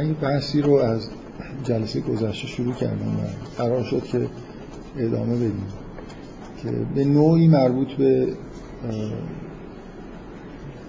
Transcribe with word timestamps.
من 0.00 0.06
این 0.06 0.14
بحثی 0.14 0.62
رو 0.62 0.72
از 0.72 1.08
جلسه 1.64 2.00
گذشته 2.00 2.46
شروع 2.46 2.74
کردم 2.74 3.08
و 3.08 3.22
قرار 3.58 3.84
شد 3.84 4.02
که 4.02 4.26
ادامه 4.98 5.36
بدیم 5.36 5.66
که 6.62 6.70
به 6.94 7.04
نوعی 7.04 7.48
مربوط 7.48 7.92
به 7.92 8.28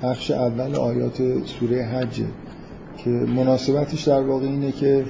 بخش 0.03 0.31
اول 0.31 0.75
آیات 0.75 1.45
سوره 1.45 1.84
حجه 1.84 2.25
که 2.97 3.09
مناسبتش 3.09 4.07
در 4.07 4.21
واقع 4.21 4.45
اینه 4.45 4.71
که 4.71 5.05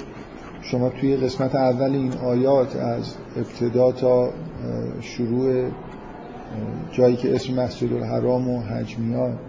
شما 0.61 0.89
توی 0.89 1.17
قسمت 1.17 1.55
اول 1.55 1.91
این 1.91 2.13
آیات 2.13 2.75
از 2.75 3.15
ابتدا 3.37 3.91
تا 3.91 4.29
شروع 5.01 5.69
جایی 6.91 7.15
که 7.15 7.35
اسم 7.35 7.53
مسجد 7.53 7.93
الحرام 7.93 8.49
و 8.49 8.61
حج 8.61 8.97
میاد 8.97 9.39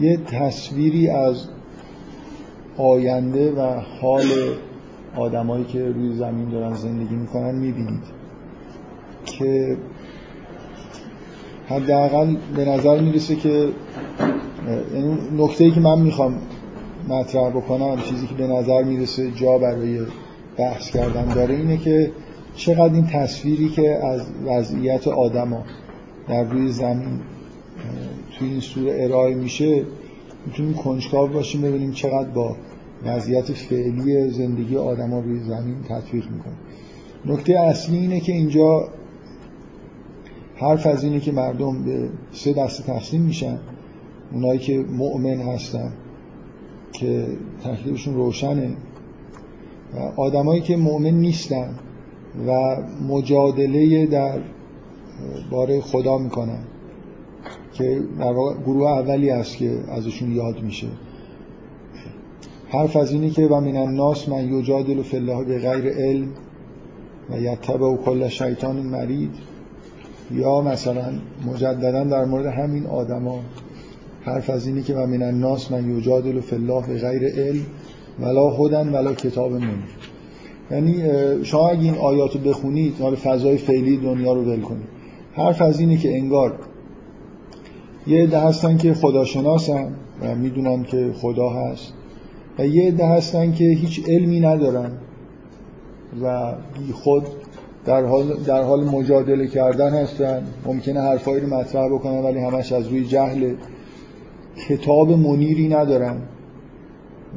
یه 0.00 0.16
تصویری 0.16 1.08
از 1.08 1.48
آینده 2.78 3.52
و 3.52 3.80
حال 4.00 4.24
آدمایی 5.16 5.64
که 5.64 5.84
روی 5.84 6.14
زمین 6.14 6.48
دارن 6.48 6.74
زندگی 6.74 7.14
می‌کنن 7.14 7.54
می‌بینید 7.54 8.02
که 9.24 9.76
حداقل 11.68 12.36
به 12.56 12.64
نظر 12.64 13.00
می‌رسه 13.00 13.36
که 13.36 13.68
یعنی 14.94 15.18
نکته 15.36 15.64
ای 15.64 15.70
که 15.70 15.80
من 15.80 15.98
می‌خوام 15.98 16.38
مطرح 17.08 17.50
بکنم 17.50 17.96
چیزی 18.02 18.26
که 18.26 18.34
به 18.34 18.46
نظر 18.46 18.82
می‌رسه 18.82 19.30
جا 19.30 19.58
برای 19.58 19.98
بحث 20.56 20.90
کردن 20.90 21.34
داره 21.34 21.54
اینه 21.54 21.76
که 21.76 22.10
چقدر 22.54 22.94
این 22.94 23.06
تصویری 23.06 23.68
که 23.68 24.04
از 24.04 24.26
وضعیت 24.46 25.08
آدما 25.08 25.62
در 26.28 26.44
روی 26.44 26.68
زمین 26.68 27.20
توی 28.38 28.48
این 28.48 28.60
سوره 28.60 29.04
ارائه 29.04 29.34
میشه 29.34 29.84
می‌تونیم 30.46 30.74
کنجکاو 30.74 31.28
باشیم 31.28 31.62
ببینیم 31.62 31.92
چقدر 31.92 32.28
با 32.28 32.56
وضعیت 33.04 33.52
فعلی 33.52 34.30
زندگی 34.30 34.76
آدما 34.76 35.20
روی 35.20 35.40
زمین 35.40 35.76
تطبیق 35.88 36.24
می‌کنه. 36.30 36.54
نکته 37.26 37.58
اصلی 37.58 37.96
اینه 37.96 38.20
که 38.20 38.32
اینجا 38.32 38.88
حرف 40.56 40.86
از 40.86 41.04
اینه 41.04 41.20
که 41.20 41.32
مردم 41.32 41.84
به 41.84 42.08
سه 42.32 42.52
دسته 42.52 42.82
تقسیم 42.82 43.22
میشن. 43.22 43.58
اونایی 44.32 44.58
که 44.58 44.78
مؤمن 44.78 45.40
هستن 45.40 45.92
که 46.92 47.26
تکلیفشون 47.64 48.14
روشنه 48.14 48.76
و 49.94 50.20
آدمایی 50.20 50.60
که 50.60 50.76
مؤمن 50.76 51.10
نیستن 51.10 51.74
و 52.46 52.76
مجادله 53.08 54.06
در 54.06 54.38
باره 55.50 55.80
خدا 55.80 56.18
می‌کنن. 56.18 56.58
که 57.78 58.00
در 58.18 58.32
گروه 58.66 58.90
اولی 58.90 59.30
است 59.30 59.56
که 59.56 59.78
ازشون 59.88 60.32
یاد 60.32 60.62
میشه. 60.62 60.86
حرف 62.68 62.96
از 62.96 63.12
اینه 63.12 63.30
که 63.30 63.46
و 63.46 63.60
من 63.60 63.76
الناس 63.76 64.28
من 64.28 64.54
یجادل 64.54 65.02
فی 65.02 65.16
الله 65.16 65.44
به 65.44 65.58
غیر 65.58 65.92
علم 65.92 66.28
و 67.30 67.40
یتبع 67.40 67.96
کل 67.96 68.28
شیطان 68.28 68.76
مرید 68.76 69.30
یا 70.30 70.60
مثلا 70.60 71.12
مجددا 71.46 72.04
در 72.04 72.24
مورد 72.24 72.46
همین 72.46 72.86
آدما 72.86 73.40
حرف 74.22 74.50
از 74.50 74.66
اینه 74.66 74.82
که 74.82 74.94
و 74.94 75.06
من 75.06 75.22
الناس 75.22 75.72
من 75.72 75.98
یجادل 75.98 76.40
فی 76.40 76.56
الله 76.56 76.86
به 76.86 76.98
غیر 76.98 77.32
علم 77.34 77.62
ولا 78.20 78.50
هدن 78.50 78.88
ولا 78.88 79.14
کتاب 79.14 79.52
منیر 79.52 79.96
یعنی 80.70 81.02
شما 81.44 81.68
اگه 81.68 81.82
این 81.82 81.94
آیات 81.94 82.34
رو 82.34 82.40
بخونید 82.40 82.94
حال 83.00 83.14
فضای 83.14 83.56
فعلی 83.56 83.96
دنیا 83.96 84.32
رو 84.32 84.44
ول 84.44 84.60
کنید. 84.60 84.86
حرف 85.32 85.62
از 85.62 85.80
اینه 85.80 85.96
که 85.96 86.16
انگار 86.16 86.58
یه 88.06 88.22
عده 88.22 88.38
هستن 88.38 88.76
که 88.76 88.94
خداشناسن 88.94 89.92
و 90.22 90.34
می‌دونن 90.34 90.82
که 90.82 91.12
خدا 91.20 91.50
هست. 91.50 91.92
و 92.58 92.66
یه 92.66 92.88
عده 92.88 93.06
هستن 93.06 93.52
که 93.52 93.64
هیچ 93.64 94.08
علمی 94.08 94.40
ندارن. 94.40 94.92
و 96.22 96.52
خود 96.92 97.26
در 97.84 98.04
حال, 98.04 98.36
در 98.46 98.62
حال 98.62 98.84
مجادله 98.84 99.46
کردن 99.46 99.94
هستن. 99.94 100.46
ممکنه 100.66 101.00
حرفایی 101.00 101.40
رو 101.40 101.54
مطرح 101.54 101.88
بکنن 101.88 102.18
ولی 102.18 102.38
همش 102.38 102.72
از 102.72 102.88
روی 102.88 103.04
جهل. 103.04 103.54
کتاب 104.68 105.10
منیری 105.10 105.68
ندارن. 105.68 106.16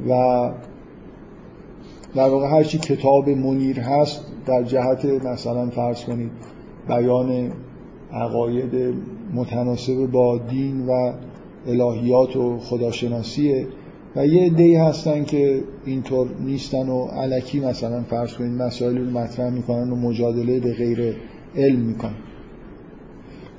و 0.09 0.51
در 2.15 2.29
واقع 2.29 2.47
هرچی 2.47 2.77
کتاب 2.77 3.29
منیر 3.29 3.79
هست 3.79 4.25
در 4.45 4.63
جهت 4.63 5.05
مثلا 5.05 5.69
فرض 5.69 6.03
کنید 6.03 6.31
بیان 6.87 7.51
عقاید 8.13 8.95
متناسب 9.33 10.05
با 10.05 10.37
دین 10.37 10.85
و 10.87 11.13
الهیات 11.67 12.35
و 12.35 12.59
خداشناسیه. 12.59 13.67
و 14.15 14.25
یه 14.25 14.49
دی 14.49 14.75
هستن 14.75 15.23
که 15.23 15.63
اینطور 15.85 16.27
نیستن 16.45 16.89
و 16.89 17.05
علکی 17.05 17.59
مثلا 17.59 18.01
فرض 18.01 18.33
کنید 18.33 18.61
مسائل 18.61 18.97
رو 18.97 19.05
مطرح 19.05 19.49
می‌کنن 19.49 19.91
و 19.91 19.95
مجادله 19.95 20.59
به 20.59 20.73
غیر 20.73 21.15
علم 21.55 21.79
می‌کنن. 21.79 22.15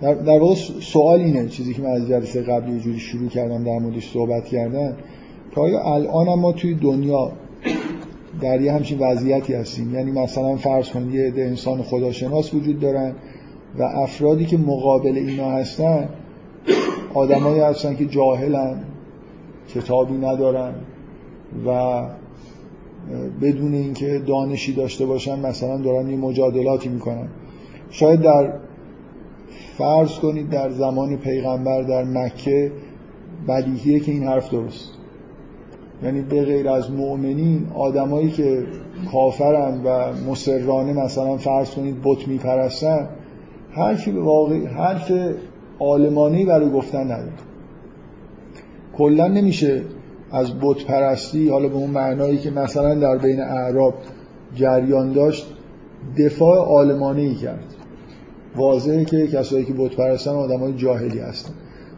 در, 0.00 0.14
در 0.14 0.38
واقع 0.38 0.54
سوال 0.80 1.20
اینه 1.20 1.48
چیزی 1.48 1.74
که 1.74 1.82
من 1.82 1.90
از 1.90 2.08
جلسه 2.08 2.42
قبلی 2.42 2.72
یه 2.72 2.80
جوری 2.80 2.98
شروع 2.98 3.28
کردم 3.28 3.64
در 3.64 3.78
موردش 3.78 4.10
صحبت 4.12 4.44
کردن 4.44 4.96
که 5.54 5.60
آیا 5.60 5.82
الان 5.82 6.38
ما 6.38 6.52
توی 6.52 6.74
دنیا 6.74 7.32
در 8.40 8.60
یه 8.60 8.72
همچین 8.72 8.98
وضعیتی 8.98 9.54
هستیم؟ 9.54 9.94
یعنی 9.94 10.10
مثلا 10.10 10.56
فرض 10.56 10.88
کنید 10.88 11.14
یه 11.14 11.30
ده 11.30 11.42
انسان 11.42 11.82
خداشناس 11.82 12.54
وجود 12.54 12.80
دارن 12.80 13.12
و 13.78 13.82
افرادی 13.82 14.44
که 14.44 14.58
مقابل 14.58 15.16
اینا 15.16 15.50
هستن 15.50 16.08
آدمایی 17.14 17.60
هستن 17.60 17.96
که 17.96 18.06
جاهلن 18.06 18.84
کتابی 19.74 20.14
ندارن 20.14 20.74
و 21.66 22.02
بدون 23.42 23.74
اینکه 23.74 24.18
دانشی 24.26 24.72
داشته 24.72 25.06
باشن 25.06 25.40
مثلا 25.46 25.76
دارن 25.76 26.10
یه 26.10 26.16
مجادلاتی 26.16 26.88
می‌کنن. 26.88 27.28
شاید 27.90 28.20
در 28.20 28.52
فرض 29.78 30.18
کنید 30.18 30.50
در 30.50 30.70
زمان 30.70 31.16
پیغمبر 31.16 31.82
در 31.82 32.04
مکه 32.04 32.72
بدیهیه 33.48 34.00
که 34.00 34.12
این 34.12 34.24
حرف 34.24 34.50
درست. 34.50 34.90
یعنی 36.02 36.22
به 36.22 36.44
غیر 36.44 36.68
از 36.68 36.90
مؤمنین 36.90 37.66
آدمایی 37.74 38.30
که 38.30 38.66
کافرن 39.12 39.82
و 39.84 40.12
مسررانه 40.30 40.92
مثلا 40.92 41.36
فرض 41.36 41.70
کنید 41.70 41.96
بت 42.04 42.28
میپرستن 42.28 43.08
حرفی 43.72 44.10
واقعی 44.10 44.66
حرف 44.66 45.12
عالمانه 45.80 46.46
برای 46.46 46.70
گفتن 46.70 47.04
نداره. 47.04 47.32
کلا 48.96 49.28
نمیشه 49.28 49.82
از 50.32 50.52
بت 50.60 50.84
پرستی 50.84 51.48
حالا 51.48 51.68
به 51.68 51.74
اون 51.74 51.90
معنایی 51.90 52.38
که 52.38 52.50
مثلا 52.50 52.94
در 52.94 53.18
بین 53.18 53.40
اعراب 53.40 53.94
جریان 54.54 55.12
داشت 55.12 55.46
دفاع 56.18 56.58
عالمانه 56.58 57.20
ای 57.20 57.34
کرد. 57.34 57.64
واضحه 58.56 59.04
که 59.04 59.26
کسایی 59.26 59.64
که 59.64 59.72
بت 59.72 59.96
پرستن 59.96 60.30
آدمای 60.30 60.72
جاهلی 60.72 61.18
هستن. 61.18 61.52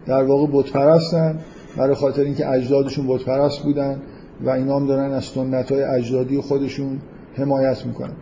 در 0.07 0.23
واقع 0.23 0.47
بت 0.53 0.73
پرستن 0.73 1.39
برای 1.77 1.95
خاطر 1.95 2.23
اینکه 2.23 2.49
اجدادشون 2.49 3.07
بت 3.09 3.25
پرست 3.25 3.63
بودن 3.63 4.03
و 4.45 4.51
اینا 4.51 4.77
هم 4.77 4.87
دارن 4.87 5.13
از 5.13 5.25
سنت 5.25 5.73
های 5.73 5.83
اجدادی 5.83 6.41
خودشون 6.41 6.99
حمایت 7.35 7.87
می‌کنن. 7.87 8.13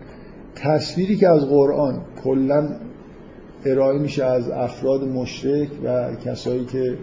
تصویری 0.54 1.16
که 1.16 1.28
از 1.28 1.46
قرآن 1.46 2.00
کلا 2.24 2.68
ارائه 3.66 3.98
میشه 3.98 4.24
از 4.24 4.50
افراد 4.50 5.04
مشرک 5.04 5.68
و 5.84 6.14
کسایی 6.14 6.64
که 6.64 6.98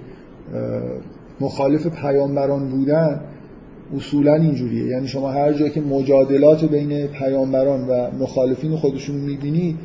مخالف 1.39 1.87
پیامبران 1.87 2.69
بودن 2.69 3.21
اصولا 3.95 4.33
اینجوریه. 4.33 4.85
یعنی 4.85 5.07
شما 5.07 5.31
هر 5.31 5.53
جا 5.53 5.67
که 5.69 5.81
مجادلات 5.81 6.65
بین 6.65 7.07
پیامبران 7.07 7.87
و 7.87 8.11
مخالفین 8.19 8.75
خودشون 8.75 9.15
می‌بینی 9.15 9.77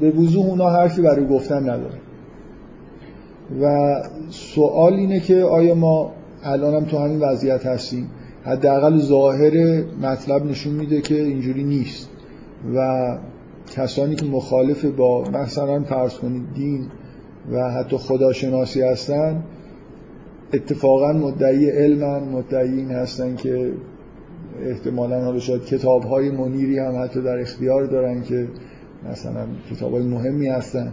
به 0.00 0.10
وضوح 0.10 0.46
اونا 0.46 0.70
حرفی 0.70 1.02
برای 1.02 1.26
گفتن 1.26 1.60
نداره. 1.70 1.98
و 3.62 3.94
سوال 4.30 4.94
اینه 4.94 5.20
که 5.20 5.42
آیا 5.42 5.74
ما 5.74 6.12
الان 6.44 6.74
هم 6.74 6.84
تو 6.84 6.98
همین 6.98 7.20
وضعیت 7.20 7.66
هستیم؟ 7.66 8.10
حداقل 8.44 8.98
ظاهر 8.98 9.84
مطلب 10.02 10.44
نشون 10.44 10.74
میده 10.74 11.00
که 11.00 11.22
اینجوری 11.22 11.64
نیست. 11.64 12.08
و 12.74 13.18
کسانی 13.76 14.14
که 14.14 14.26
مخالف 14.26 14.84
با 14.84 15.24
مثلا 15.24 15.80
فرض 15.80 16.14
کنید 16.14 16.42
دین 16.54 16.86
و 17.52 17.70
حتی 17.70 17.96
خداشناسی 17.96 18.82
هستن 18.82 19.44
اتفاقا 20.52 21.12
مدعی 21.12 21.70
علمن 21.70 22.28
مدعی 22.28 22.78
این 22.78 22.90
هستن 22.90 23.36
که 23.36 23.72
احتمالا 24.62 25.24
حالا 25.24 25.38
شاید 25.38 25.64
کتاب 25.64 26.04
های 26.04 26.30
منیری 26.30 26.78
هم 26.78 27.02
حتی 27.04 27.22
در 27.22 27.40
اختیار 27.40 27.86
دارن 27.86 28.22
که 28.22 28.48
مثلا 29.10 29.46
کتاب 29.70 29.92
های 29.92 30.02
مهمی 30.02 30.48
هستن. 30.48 30.92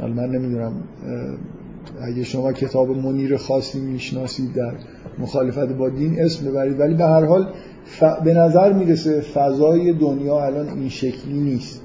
حالا 0.00 0.12
من 0.12 0.30
نمی‌دونم 0.30 0.72
اگه 2.02 2.24
شما 2.24 2.52
کتاب 2.52 2.90
منیر 2.90 3.36
خاصی 3.36 3.80
می‌شناسید 3.80 4.54
در 4.54 4.72
مخالفت 5.18 5.72
با 5.72 5.88
دین 5.88 6.20
اسم 6.20 6.50
ببرید. 6.50 6.80
ولی 6.80 6.94
به 6.94 7.04
هر 7.04 7.24
حال 7.24 7.48
ف... 7.84 8.04
به 8.24 8.34
نظر 8.34 8.72
می‌رسه 8.72 9.20
فضای 9.20 9.92
دنیا 9.92 10.44
الان 10.44 10.68
این 10.68 10.88
شکلی 10.88 11.40
نیست. 11.40 11.81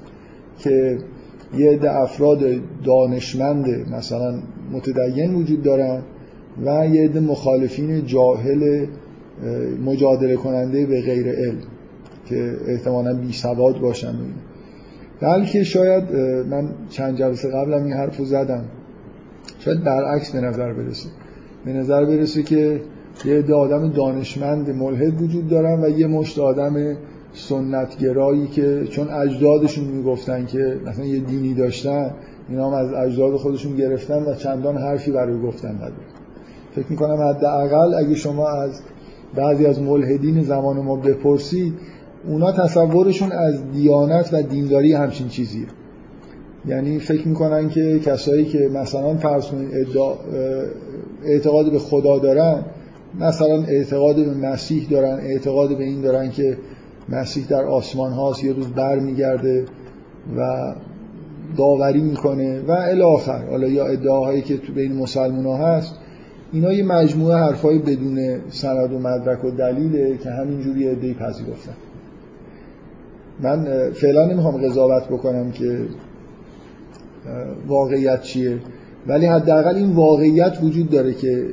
که 0.58 0.98
یه 1.58 1.70
عده 1.70 1.96
افراد 1.96 2.38
دانشمند 2.84 3.66
مثلا 3.96 4.34
متدین 4.72 5.34
وجود 5.34 5.62
دارن 5.62 6.02
و 6.66 6.86
یه 6.86 7.04
عده 7.04 7.20
مخالفین 7.20 8.06
جاهل 8.06 8.86
مجادله 9.84 10.36
کننده 10.36 10.86
به 10.86 11.00
غیر 11.00 11.28
علم 11.28 11.58
که 12.26 12.56
احتمالا 12.66 13.14
بی 13.14 13.32
سواد 13.32 13.80
باشن. 13.80 14.14
بلکه 15.20 15.64
شاید 15.64 16.04
من 16.50 16.68
چند 16.90 17.18
جلسه 17.18 17.48
قبلم 17.48 17.84
این 17.84 17.92
حرف 17.92 18.16
رو 18.16 18.24
زدم. 18.24 18.64
شاید 19.58 19.84
برعکس 19.84 20.30
به 20.30 20.40
نظر 20.40 20.72
برسه. 20.72 21.08
به 21.64 21.72
نظر 21.72 22.04
برسه 22.04 22.42
که 22.42 22.80
یه 23.24 23.34
عده 23.34 23.54
آدم 23.54 23.92
دانشمند 23.92 24.70
ملحد 24.70 25.22
وجود 25.22 25.48
دارن 25.48 25.84
و 25.84 25.88
یه 25.88 26.06
مشت 26.06 26.38
آدم 26.38 26.96
سنتگرایی 27.32 28.46
که 28.46 28.84
چون 28.90 29.08
اجدادشون 29.08 29.84
می‌گفتن 29.84 30.46
که 30.46 30.80
مثلا 30.86 31.04
یه 31.04 31.18
دینی 31.18 31.54
داشتن 31.54 32.10
اینا 32.48 32.70
هم 32.70 32.74
از 32.74 32.92
اجداد 32.92 33.36
خودشون 33.36 33.76
گرفتن 33.76 34.22
و 34.22 34.34
چندان 34.34 34.76
حرفی 34.76 35.10
برای 35.10 35.40
گفتن 35.40 35.74
ندارن. 35.74 35.92
فکر 36.74 36.86
می‌کنم 36.90 37.20
حداقل 37.20 37.94
اگه 37.94 38.14
شما 38.14 38.48
از 38.48 38.80
بعضی 39.34 39.66
از 39.66 39.82
ملحدین 39.82 40.42
زمان 40.42 40.76
ما 40.76 40.96
بپرسید 40.96 41.74
اونا 42.28 42.52
تصورشون 42.52 43.32
از 43.32 43.72
دیانت 43.72 44.28
و 44.32 44.42
دینداری 44.42 44.92
همچین 44.92 45.28
چیزیه. 45.28 45.66
یعنی 46.66 46.98
فکر 46.98 47.28
می‌کنن 47.28 47.68
که 47.68 47.98
کسایی 47.98 48.44
که 48.44 48.70
مثلا 48.74 49.16
فرض 49.16 49.44
اعتقاد 51.24 51.72
به 51.72 51.78
خدا 51.78 52.18
دارن 52.18 52.64
مثلا 53.20 53.62
اعتقاد 53.62 54.16
به 54.16 54.34
مسیح 54.34 54.88
دارن 54.90 55.18
اعتقاد 55.18 55.78
به 55.78 55.84
این 55.84 56.00
دارن 56.00 56.30
که 56.30 56.58
مسیح 57.08 57.46
در 57.46 57.64
آسمان 57.64 58.12
هاست 58.12 58.44
یه 58.44 58.52
روز 58.52 58.68
بر 58.68 58.98
میگرده 58.98 59.64
و 60.36 60.72
داوری 61.56 62.00
می‌کنه 62.00 62.60
و 62.60 62.70
الاخر 62.70 63.46
حالا 63.50 63.68
یا 63.68 63.86
ادعاهایی 63.86 64.42
که 64.42 64.56
تو 64.56 64.72
بین 64.72 64.92
مسلمان 64.92 65.46
ها 65.46 65.56
هست 65.56 65.94
اینا 66.52 66.72
یه 66.72 66.84
مجموعه 66.84 67.36
حرفای 67.36 67.78
بدون 67.78 68.40
سند 68.50 68.92
و 68.92 68.98
مدرک 68.98 69.44
و 69.44 69.50
دلیله 69.50 70.16
که 70.16 70.30
همینجوری 70.30 70.88
ادعی 70.88 71.14
پذیرفتن. 71.14 71.76
من 73.40 73.90
فعلا 73.90 74.26
نمی‌خوام 74.26 74.56
قضاوت 74.56 75.08
بکنم 75.08 75.50
که 75.50 75.80
واقعیت 77.66 78.22
چیه. 78.22 78.58
ولی 79.06 79.26
حداقل 79.26 79.74
این 79.76 79.92
واقعیت 79.92 80.58
وجود 80.62 80.90
داره 80.90 81.14
که 81.14 81.46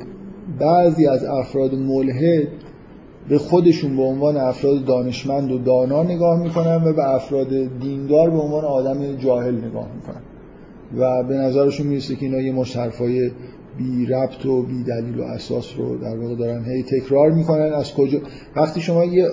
بعضی 0.58 1.06
از 1.06 1.24
افراد 1.24 1.74
ملحد 1.74 2.48
به 3.28 3.38
خودشون 3.38 3.96
به 3.96 4.02
عنوان 4.02 4.36
افراد 4.36 4.84
دانشمند 4.84 5.52
و 5.52 5.58
دانا 5.58 6.02
نگاه 6.02 6.42
می‌کنن 6.42 6.84
و 6.84 6.92
به 6.92 7.14
افراد 7.14 7.48
دیندار 7.80 8.30
به 8.30 8.38
عنوان 8.38 8.64
آدم 8.64 9.16
جاهل 9.16 9.54
نگاه 9.54 9.88
می‌کنن. 9.94 10.22
و 10.98 11.22
به 11.22 11.34
نظرشون 11.34 11.86
می‌رسه 11.86 12.16
که 12.16 12.26
اینا 12.26 12.40
یه 12.40 12.52
مشت 12.52 12.76
حرفای 12.76 13.30
بی 13.78 14.06
ربط 14.06 14.46
و 14.46 14.62
بی 14.62 14.82
دلیل 14.82 15.18
و 15.18 15.22
اساس 15.22 15.78
رو 15.78 15.98
در 15.98 16.16
واقع 16.16 16.34
دارن 16.34 16.64
هی 16.64 16.82
تکرار 16.82 17.30
می‌کنن. 17.30 17.72
از 17.72 17.94
کجا؟ 17.94 18.18
وقتی 18.56 18.80
شما 18.80 19.04
یه, 19.04 19.28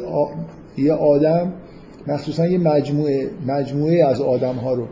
یه 0.77 0.93
آدم 0.93 1.53
مخصوصا 2.07 2.47
یه 2.47 2.57
مجموعه 2.57 3.29
مجموعه 3.47 4.05
از 4.05 4.21
آدم 4.21 4.55
ها 4.55 4.73
رو 4.73 4.87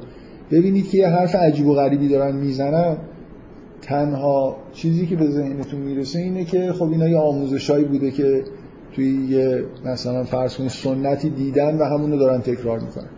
ببینید 0.51 0.89
که 0.89 0.97
یه 0.97 1.07
حرف 1.07 1.35
عجیب 1.35 1.67
و 1.67 1.73
غریبی 1.73 2.07
دارن 2.07 2.35
می‌زنن 2.35 2.97
تنها 3.81 4.55
چیزی 4.73 5.07
که 5.07 5.15
به 5.15 5.29
ذهنتون 5.29 5.79
می‌رسه 5.79 6.19
اینه 6.19 6.45
که 6.45 6.73
خب 6.73 6.91
اینا 6.91 7.07
یه 7.07 7.17
آموزشایی 7.17 7.85
بوده 7.85 8.11
که 8.11 8.43
توی 8.95 9.27
یه 9.29 9.63
مثلا 9.85 10.23
فرض 10.23 10.55
کنید 10.55 10.69
سنتی 10.69 11.29
دیدن 11.29 11.77
و 11.77 11.83
همونو 11.83 12.17
دارن 12.17 12.41
تکرار 12.41 12.79
می‌کنن. 12.79 13.09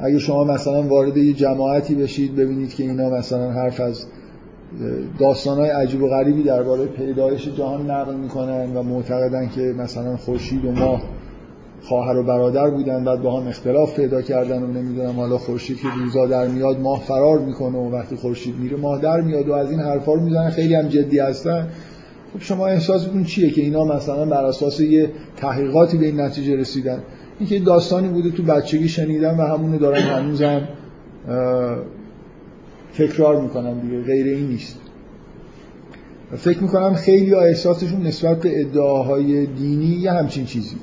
اگه 0.00 0.18
شما 0.18 0.44
مثلا 0.44 0.82
وارد 0.82 1.16
یه 1.16 1.32
جماعتی 1.32 1.94
بشید 1.94 2.36
ببینید 2.36 2.74
که 2.74 2.82
اینا 2.82 3.10
مثلا 3.10 3.50
حرف 3.50 3.80
از 3.80 4.06
داستانهای 5.18 5.70
عجیب 5.70 6.02
و 6.02 6.08
غریبی 6.08 6.42
درباره 6.42 6.86
پیدایش 6.86 7.48
جهان 7.48 7.90
نقل 7.90 8.14
می‌کنن 8.14 8.76
و 8.76 8.82
معتقدن 8.82 9.48
که 9.48 9.60
مثلا 9.60 10.16
خورشید 10.16 10.64
و 10.64 10.72
ماه 10.72 11.02
خواهر 11.82 12.16
و 12.16 12.22
برادر 12.22 12.70
بودن 12.70 13.04
بعد 13.04 13.22
با 13.22 13.40
هم 13.40 13.48
اختلاف 13.48 13.96
پیدا 13.96 14.22
کردن 14.22 14.62
و 14.62 14.66
نمی‌دونم 14.66 15.16
حالا 15.16 15.38
خورشید 15.38 15.76
که 15.76 15.88
روزا 16.04 16.26
در 16.26 16.46
میاد 16.46 16.80
ماه 16.80 17.00
فرار 17.00 17.38
می‌کنه 17.38 17.78
و 17.78 17.90
وقتی 17.90 18.16
خورشید 18.16 18.56
میره 18.56 18.76
ماه 18.76 19.00
در 19.00 19.20
میاد 19.20 19.48
و 19.48 19.52
از 19.52 19.70
این 19.70 19.80
حرفا 19.80 20.14
رو 20.14 20.20
می‌زنن. 20.20 20.50
خیلی 20.50 20.74
هم 20.74 20.88
جدی 20.88 21.18
هستن. 21.18 21.68
خب 22.32 22.42
شما 22.42 22.66
احساستون 22.66 23.24
چیه 23.24 23.50
که 23.50 23.62
اینا 23.62 23.84
مثلا 23.84 24.24
بر 24.24 24.44
اساس 24.44 24.80
یه 24.80 25.10
تحقیقاتی 25.36 25.98
به 25.98 26.06
این 26.06 26.20
نتیجه 26.20 26.56
رسیدن؟ 26.56 26.98
اینکه 27.38 27.58
داستانی 27.58 28.08
بوده 28.08 28.30
تو 28.30 28.42
بچگی 28.42 28.88
شنیدن 28.88 29.36
و 29.36 29.42
همونو 29.42 29.78
دارن 29.78 30.00
هنوزم 30.00 30.68
تکرار 32.98 33.40
می‌کنن 33.42 33.78
دیگه 33.78 34.02
غیر 34.02 34.26
این 34.26 34.48
نیست. 34.48 34.78
فکر 36.36 36.62
می‌کنم 36.62 36.94
خیلی 36.94 37.32
ها 37.32 37.40
احساسشون 37.40 38.02
نسبت 38.02 38.40
به 38.40 38.60
ادعاهای 38.60 39.46
دینی 39.46 39.86
یه 39.86 40.12
همچین 40.12 40.44
چیزی. 40.44 40.76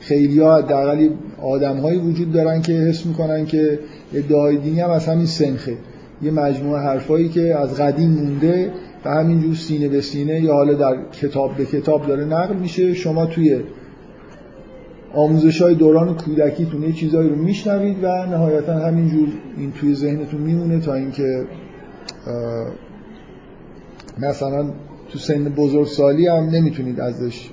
خیلی 0.00 0.40
ها 0.40 0.60
دقیقی 0.60 1.10
آدم 1.42 1.76
هایی 1.76 1.98
وجود 1.98 2.32
دارن 2.32 2.62
که 2.62 2.72
حس 2.72 3.06
می‌کنن 3.06 3.46
که 3.46 3.78
ادعای 4.14 4.56
دینی 4.56 4.80
هم 4.80 4.90
از 4.90 5.06
همین 5.06 5.26
سنخه. 5.26 5.76
یه 6.22 6.30
مجموعه 6.30 6.80
حرفایی 6.80 7.28
که 7.28 7.54
از 7.54 7.74
قدیم 7.74 8.10
مونده 8.10 8.70
و 9.06 9.08
همینجور 9.08 9.54
سینه 9.54 9.88
به 9.88 10.00
سینه 10.00 10.40
یا 10.40 10.52
حالا 10.52 10.74
در 10.74 11.10
کتاب 11.12 11.56
به 11.56 11.64
کتاب 11.64 12.06
داره 12.06 12.24
نقل 12.24 12.56
میشه. 12.56 12.94
شما 12.94 13.26
توی 13.26 13.60
آموزش 15.14 15.62
های 15.62 15.74
دوران 15.74 16.16
کودکیتون 16.16 16.82
یه 16.82 16.92
چیزایی 16.92 17.28
رو 17.28 17.36
میشنوید 17.36 18.04
و 18.04 18.26
نهایتا 18.26 18.72
همینجور 18.72 19.28
این 19.56 19.72
توی 19.72 19.94
ذهنتون 19.94 20.40
میمونه 20.40 20.80
تا 20.80 20.94
اینکه 20.94 21.44
مثلا 24.18 24.70
تو 25.08 25.18
سن 25.18 25.44
بزرگسالی 25.44 26.26
هم 26.26 26.44
نمی‌تونید 26.44 27.00
ازش 27.00 27.50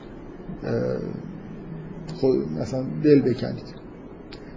خود 2.19 2.35
مثلا 2.61 2.83
دل 3.03 3.21
بکنید. 3.21 3.83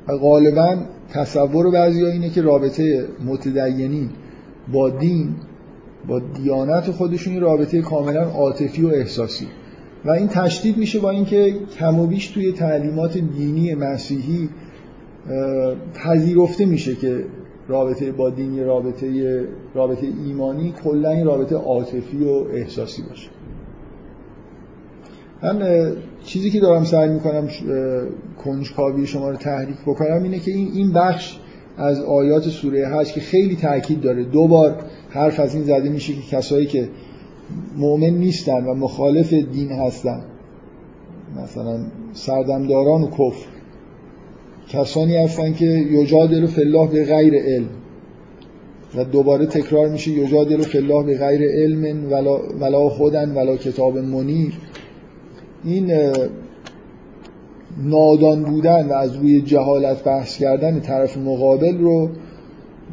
و 0.09 0.17
غالبا 0.17 0.77
تصور 1.09 1.71
بعضی 1.71 2.05
اینه 2.05 2.31
که 2.31 2.43
رابطه 2.43 3.09
متدینی 3.25 4.11
با 4.73 4.91
دین 4.91 5.35
با 6.09 6.21
دیانت 6.43 6.91
خودشون 6.91 7.41
رابطه 7.41 7.83
کاملا 7.83 8.23
عاطفی 8.23 8.83
و 8.83 8.89
احساسی. 8.89 9.47
و 10.05 10.11
این 10.11 10.29
تشدید 10.29 10.77
میشه 10.77 10.99
با 10.99 11.11
اینکه 11.11 11.55
کم 11.79 12.01
و 12.01 12.07
بیش 12.07 12.27
توی 12.27 12.53
تعلیمات 12.53 13.19
دینی 13.19 13.75
مسیحی 13.75 14.49
پذیرفته 15.95 16.65
میشه 16.65 16.95
که 16.95 17.25
رابطه 17.69 18.13
با 18.13 18.31
دین 18.31 18.65
رابطه 18.65 19.45
رابطه 19.75 20.07
ایمانی 20.27 20.75
کلا 20.85 21.11
این 21.11 21.27
رابطه 21.27 21.57
عاطفی 21.57 22.25
و 22.25 22.31
احساسی 22.31 23.03
باشه. 23.03 23.29
من 25.43 25.93
چیزی 26.25 26.51
که 26.51 26.61
دارم 26.61 26.85
سعی 26.85 27.09
می‌کنم 27.09 27.49
کنجکاوی 28.45 29.07
شما 29.07 29.31
رو 29.31 29.37
تحریک 29.37 29.77
بکنم 29.87 30.23
اینه 30.23 30.39
که 30.39 30.51
این 30.51 30.93
بخش 30.93 31.39
از 31.79 32.01
آیات 32.01 32.43
سوره 32.43 32.89
حج 32.89 33.13
که 33.13 33.21
خیلی 33.21 33.57
تاکید 33.57 34.01
داره. 34.01 34.25
دو 34.25 34.49
بار 34.49 34.77
حرف 35.11 35.41
از 35.41 35.55
این 35.55 35.65
زده 35.65 35.89
میشه 35.89 36.13
که 36.13 36.37
کسایی 36.37 36.67
که 36.67 36.89
مؤمن 37.77 38.11
نیستن 38.11 38.65
و 38.65 38.75
مخالف 38.75 39.33
دین 39.33 39.73
هستن 39.73 40.21
مثلا 41.43 41.81
سردمداران 42.13 43.03
و 43.03 43.11
کفر 43.11 43.47
کسانی 44.69 45.17
هستن 45.17 45.53
که 45.53 45.65
یجادل 45.65 46.49
الله 46.59 46.89
به 46.89 47.05
غیر 47.05 47.35
علم. 47.35 47.69
و 48.97 49.05
دوباره 49.05 49.47
تکرار 49.47 49.89
میشه 49.89 50.11
یجادل 50.11 50.65
الله 50.75 51.03
به 51.07 51.19
غیر 51.19 51.43
علم 51.51 52.13
ولا, 52.13 52.39
ولا 52.61 52.89
خودن 52.89 53.35
ولا 53.35 53.57
کتاب 53.57 53.99
منیر. 53.99 54.53
این 55.65 55.93
نادان 57.85 58.43
بودن 58.43 58.89
و 58.89 58.93
از 58.93 59.17
روی 59.17 59.41
جهالت 59.41 60.05
بحث 60.05 60.39
کردن 60.39 60.81
طرف 60.81 61.17
مقابل 61.17 61.79
رو 61.79 62.11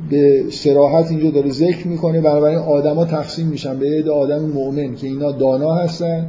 به 0.09 0.43
سراحت 0.49 1.11
اینجا 1.11 1.29
داره 1.29 1.49
ذکر 1.49 1.87
می‌کنه. 1.87 2.21
بنابراین 2.21 2.57
آدما 2.57 3.05
تقسیم 3.05 3.47
میشن 3.47 3.79
به 3.79 3.85
عده 3.85 4.11
آدم 4.11 4.39
مؤمن 4.39 4.95
که 4.95 5.07
اینا 5.07 5.31
دانا 5.31 5.73
هستن 5.73 6.27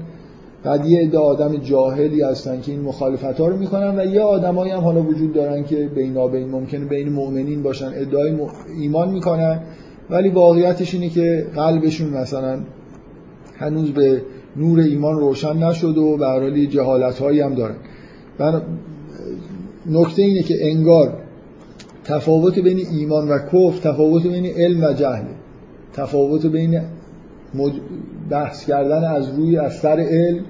بعد 0.64 0.86
یه 0.86 1.00
عده 1.00 1.18
آدم 1.18 1.56
جاهلی 1.56 2.22
هستن 2.22 2.60
که 2.60 2.72
این 2.72 2.80
مخالفت 2.80 3.40
ها 3.40 3.48
رو 3.48 3.56
می‌کنن 3.56 3.98
و 3.98 4.04
یه 4.04 4.20
آدمایی 4.20 4.72
هم 4.72 4.80
حالا 4.80 5.02
وجود 5.02 5.32
دارن 5.32 5.64
که 5.64 5.88
بین 5.94 6.12
ممکنه 6.46 6.84
بین 6.84 7.08
مؤمنین 7.08 7.62
باشن 7.62 7.90
ادعای 7.94 8.32
ایمان 8.78 9.10
می‌کنن. 9.10 9.60
ولی 10.10 10.28
واقعیتش 10.28 10.94
اینه 10.94 11.08
که 11.08 11.46
قلبشون 11.54 12.10
مثلا 12.10 12.58
هنوز 13.56 13.90
به 13.90 14.22
نور 14.56 14.80
ایمان 14.80 15.20
روشن 15.20 15.56
نشد 15.56 15.98
و 15.98 16.16
به 16.16 16.26
حال 16.26 16.66
جهالت 16.66 17.18
هایی 17.18 17.40
هم 17.40 17.54
دارن. 17.54 17.76
نکته 19.86 20.22
اینه 20.22 20.42
که 20.42 20.54
انگار 20.60 21.12
تفاوت 22.04 22.58
بین 22.58 22.87
ایمان 22.92 23.28
و 23.28 23.38
کفر 23.38 23.90
تفاوت 23.90 24.23
بین 24.23 24.46
علم 24.46 24.84
و 24.84 24.92
جهل 24.92 25.25
تفاوت 25.92 26.46
بین 26.46 26.80
بحث 28.30 28.66
کردن 28.66 29.04
از 29.04 29.28
روی 29.38 29.58
از 29.58 29.75
سر 29.75 30.06
علم 30.11 30.44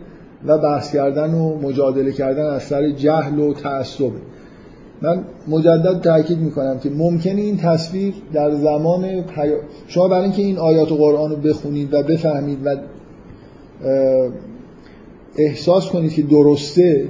و 0.47 0.59
بحث 0.59 0.93
کردن 0.93 1.35
و 1.35 1.59
مجادله 1.59 2.13
کردن 2.13 2.47
از 2.47 2.63
سر 2.63 2.91
جهل 2.91 3.39
و 3.39 3.55
تعصب. 3.55 4.11
من 5.03 5.25
مجدد 5.49 6.01
تاکید 6.01 6.39
می‌کنم 6.39 6.79
که 6.79 6.91
ممکنه 6.91 7.41
این 7.41 7.57
تصویر 7.57 8.15
در 8.33 8.51
زمان 8.51 9.23
پیا... 9.23 9.57
شما 9.87 10.09
برای 10.09 10.23
اینکه 10.23 10.43
این 10.43 10.59
آیات 10.59 10.89
قرآن 10.89 11.31
رو 11.31 11.37
بخونید 11.37 11.95
و 11.95 12.03
بفهمید 12.03 12.59
و 12.65 12.77
احساس 15.37 15.89
کنید 15.89 16.13
که 16.13 16.23
درسته 16.23 17.09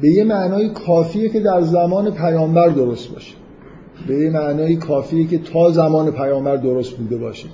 به 0.00 0.08
یه 0.08 0.24
معنای 0.24 0.68
کافیه 0.68 1.28
که 1.28 1.40
در 1.40 1.60
زمان 1.60 2.10
پیامبر 2.10 2.68
درست 2.68 3.12
باشه. 3.12 3.34
به 4.08 4.14
یه 4.14 4.30
معنای 4.30 4.76
کافیه 4.76 5.26
که 5.26 5.38
تا 5.38 5.70
زمان 5.70 6.10
پیامبر 6.10 6.56
درست 6.56 6.96
بوده 6.96 7.16
باشه. 7.16 7.48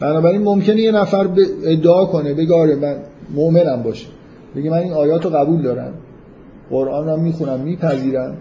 بنابراین 0.00 0.42
ممکنه 0.42 0.76
یه 0.76 0.92
نفر 0.92 1.28
ادعا 1.64 2.04
کنه 2.04 2.34
بگه 2.34 2.54
آره 2.54 2.76
من 2.76 2.96
مؤمنم 3.34 3.82
باشه. 3.82 4.06
بگه 4.56 4.70
من 4.70 4.78
این 4.78 4.92
آیات 4.92 5.24
رو 5.24 5.30
قبول 5.30 5.62
دارم. 5.62 5.94
قرآن 6.70 7.08
رو 7.08 7.16
می‌خونم 7.16 7.60
میپذیرم. 7.60 8.36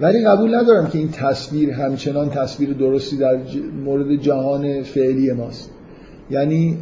ولی 0.00 0.24
قبول 0.24 0.54
ندارم 0.54 0.86
که 0.86 0.98
این 0.98 1.08
تصویر 1.08 1.70
همچنان 1.70 2.30
تصویر 2.30 2.72
درستی 2.72 3.16
در 3.16 3.38
مورد 3.84 4.16
جهان 4.16 4.82
فعلی 4.82 5.32
ماست. 5.32 5.70
یعنی 6.30 6.78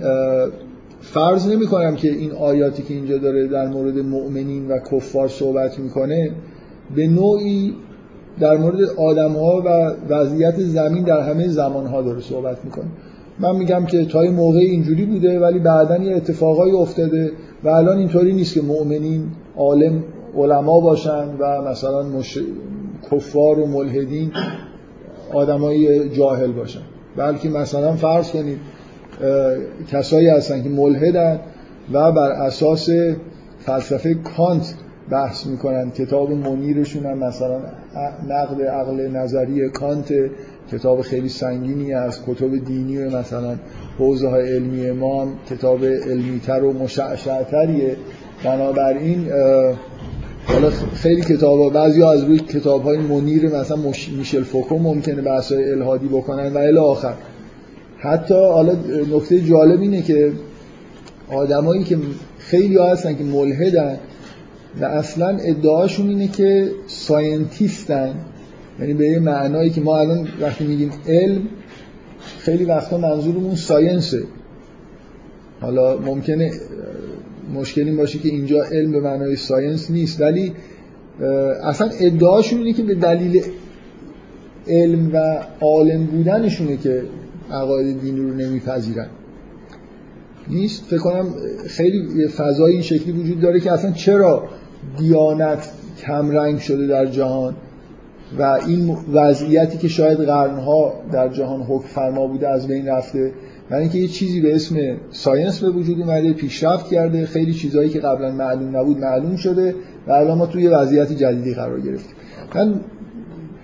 فرض 1.13 1.49
نمی 1.49 1.67
کنم 1.67 1.97
که 1.97 2.11
این 2.11 2.33
آیاتی 2.33 2.83
که 2.83 2.95
اینجا 2.95 3.19
داره 3.19 3.47
در 3.47 3.67
مورد 3.69 3.99
مؤمنین 3.99 4.69
و 4.69 4.79
کفار 4.79 5.29
صحبت 5.29 5.79
می‌کنه 5.79 6.31
به 6.97 7.07
نوعی 7.07 7.75
در 8.41 8.57
مورد 8.57 8.83
آدم 8.83 9.33
ها 9.33 9.63
و 9.67 9.93
وضعیت 10.09 10.61
زمین 10.61 11.05
در 11.05 11.21
همه 11.21 11.49
زمان 11.49 11.87
ها 11.87 12.03
داره 12.03 12.21
صحبت 12.21 12.65
می‌کنه. 12.65 12.87
من 13.39 13.57
میگم 13.57 13.87
که 13.87 14.05
تا 14.05 14.25
یه 14.25 14.31
موقع 14.31 14.59
اینجوری 14.59 15.05
بوده 15.05 15.41
ولی 15.41 15.59
بعدا 15.59 15.97
یه 15.97 16.17
اتفاقایی 16.17 16.73
افتاده 16.73 17.33
و 17.65 17.69
الان 17.69 17.99
اینطوری 17.99 18.33
نیست 18.33 18.55
که 18.55 18.63
مؤمنین 18.63 19.25
عالم 19.57 20.05
علما 20.37 20.81
باشن 20.81 21.25
و 21.39 21.63
مثلا 21.71 22.03
مش... 22.03 22.39
کفار 23.11 23.59
و 23.59 23.67
ملحدین 23.67 24.33
آدمای 25.35 26.09
جاهل 26.09 26.53
باشن. 26.53 26.81
بلکه 27.17 27.49
مثلا 27.49 27.93
فرض 27.93 28.31
کنید 28.31 28.59
کسایی 29.93 30.29
هستن 30.29 30.63
که 30.63 30.69
ملحدن 30.69 31.41
و 31.93 32.13
بر 32.13 32.31
اساس 32.31 32.91
فلسفه 33.59 34.15
کانت 34.15 34.75
بحث 35.11 35.47
می‌کنن. 35.47 35.91
کتاب 35.91 36.33
منیرشون 36.33 37.07
هم 37.07 37.19
مثلا 37.19 37.61
نقد 38.29 38.63
عقل 38.63 39.09
نظری 39.09 39.69
کانت 39.69 40.15
کتاب 40.73 41.01
خیلی 41.01 41.29
سنگینی 41.29 41.95
از 41.95 42.19
کتب 42.27 42.65
دینی 42.65 42.99
و 42.99 43.19
مثلا 43.19 43.57
حوزه 43.99 44.29
های 44.29 44.53
علمی 44.53 44.91
ما 44.91 45.23
هم 45.23 45.33
کتاب 45.51 45.85
علمیتر 45.85 46.65
و 46.65 46.73
مشعشعتریه. 46.73 47.97
بنابراین 48.45 49.27
حالا 50.47 50.71
خیلی 50.95 51.21
کتاب 51.21 51.73
بعضی 51.73 52.03
از 52.03 52.25
روی 52.25 52.39
کتاب 52.39 52.83
های 52.83 52.99
منیر 52.99 53.57
مثلا 53.57 53.77
میشل 54.19 54.43
فوکو 54.43 54.79
ممکنه 54.79 55.23
بحث 55.23 55.53
های 55.53 55.73
الحادی 55.73 56.09
بکنن 56.09 56.53
و 56.53 56.59
الی 56.59 56.79
آخر. 56.79 57.15
حتی 58.01 58.35
حالا 58.35 58.73
نکته 59.17 59.41
جالب 59.41 59.81
اینه 59.81 60.03
که 60.03 60.33
آدمایی 61.29 61.85
که 61.85 61.99
خیلی 62.39 62.77
ها 62.77 62.93
هستن 62.93 63.17
که 63.17 63.25
ملحدن 63.25 63.99
و 64.81 64.85
اصلا 64.85 65.39
ادعاشون 65.41 66.09
اینه 66.09 66.29
که 66.29 66.71
scientist 66.87 67.91
ن. 67.91 68.15
یعنی 68.81 68.95
به 68.95 69.09
یه 69.09 69.19
معنایی 69.19 69.71
که 69.71 69.81
ما 69.81 69.99
الان 69.99 70.29
وقتی 70.41 70.65
میگیم 70.65 70.91
علم 71.09 71.43
خیلی 72.39 72.65
وقتا 72.65 72.99
منظورمون 72.99 73.55
science 73.55 74.08
ه. 74.08 74.23
حالا 75.61 75.99
ممکنه 75.99 76.51
مشکل 77.55 77.85
این 77.85 77.97
باشه 77.97 78.19
که 78.19 78.29
اینجا 78.29 78.65
علم 78.65 78.93
به 78.93 79.01
معنای 79.01 79.37
ساینس 79.37 79.91
نیست 79.91 80.21
ولی 80.21 80.53
اصلا 81.63 81.91
ادعاشون 82.01 82.59
اینه 82.59 82.73
که 82.73 82.83
به 82.83 82.95
دلیل 82.95 83.43
علم 84.69 85.11
و 85.15 85.43
عالم 85.61 86.07
بودنشونه 86.07 86.77
که 86.77 87.03
عقاید 87.53 88.01
دینی 88.01 88.21
رو 88.21 88.35
نمیپذیرن. 88.35 89.09
نیست؟ 90.49 90.85
فکر 90.85 90.99
کنم 90.99 91.27
خیلی 91.69 92.29
فضای 92.29 92.73
این 92.73 92.83
شکلی 92.83 93.13
وجود 93.13 93.41
داره 93.41 93.61
که 93.61 93.73
اصلا 93.73 93.91
چرا 93.91 94.49
دیانت 94.99 95.71
کمرنگ 96.07 96.59
شده 96.59 96.87
در 96.87 97.07
جهان 97.07 97.55
و 98.39 98.43
این 98.43 98.97
وضعیتی 99.13 99.79
که 99.79 99.89
شاید 99.89 100.19
قرنها 100.19 100.93
در 101.13 101.29
جهان 101.29 101.63
حکم 101.63 101.87
فرما 101.87 102.27
بوده 102.27 102.49
از 102.49 102.69
بین 102.69 102.87
رفته 102.87 103.33
برای 103.71 103.83
اینکه 103.83 103.99
یه 103.99 104.09
چیزی 104.09 104.41
به 104.41 104.55
اسم 104.55 104.77
ساینس 105.11 105.61
به 105.61 105.71
وجود 105.71 106.01
اومده 106.01 106.33
پیشرفت 106.33 106.89
کرده 106.91 107.27
خیلی 107.27 107.55
چیزهایی 107.55 107.89
که 107.89 108.01
قبلا 108.01 108.31
معلوم 108.31 108.77
نبود 108.77 108.99
معلوم 108.99 109.37
شده 109.37 109.75
و 110.07 110.13
الان 110.13 110.39
ما 110.39 110.47
توی 110.47 110.69
وضعیت 110.69 111.13
جدیدی 111.13 111.55
قرار 111.55 111.81
گرفتیم. 111.81 112.17
من 112.55 112.81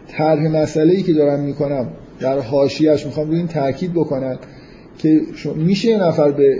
طرح 0.09 0.47
مسئله 0.49 0.93
ای 0.93 1.02
که 1.02 1.12
دارم 1.12 1.40
می‌کنم 1.40 1.88
در 2.20 2.38
حاشیه‌اش 2.38 3.06
می‌خوام 3.06 3.28
روی 3.28 3.38
این 3.38 3.49
تاکید 3.49 3.92
بکنم 3.92 4.38
که 4.99 5.20
میشه 5.56 5.88
یه 5.88 5.99
نفر 5.99 6.30
به 6.30 6.58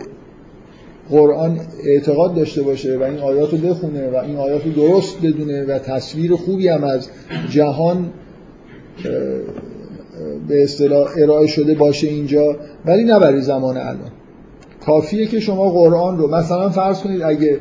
قرآن 1.10 1.60
اعتقاد 1.84 2.34
داشته 2.34 2.62
باشه 2.62 2.98
و 2.98 3.02
این 3.02 3.18
آیات 3.18 3.52
رو 3.52 3.58
بخونه 3.58 4.10
و 4.10 4.16
این 4.16 4.36
آیات 4.36 4.66
رو 4.66 4.72
درست 4.72 5.22
بدونه 5.22 5.64
و 5.64 5.78
تصویر 5.78 6.36
خوبی 6.36 6.68
هم 6.68 6.84
از 6.84 7.08
جهان 7.50 8.10
به 10.48 10.62
اصطلاح 10.62 11.10
ارائه 11.16 11.46
شده 11.46 11.75
باشه 11.75 12.06
اینجا 12.06 12.56
ولی 12.84 13.04
نه 13.04 13.18
برای 13.18 13.40
زمان 13.40 13.76
الان. 13.76 14.10
کافیه 14.86 15.26
که 15.26 15.40
شما 15.40 15.70
قرآن 15.70 16.18
رو 16.18 16.34
مثلا 16.34 16.68
فرض 16.68 17.00
کنید 17.00 17.22
اگه 17.22 17.60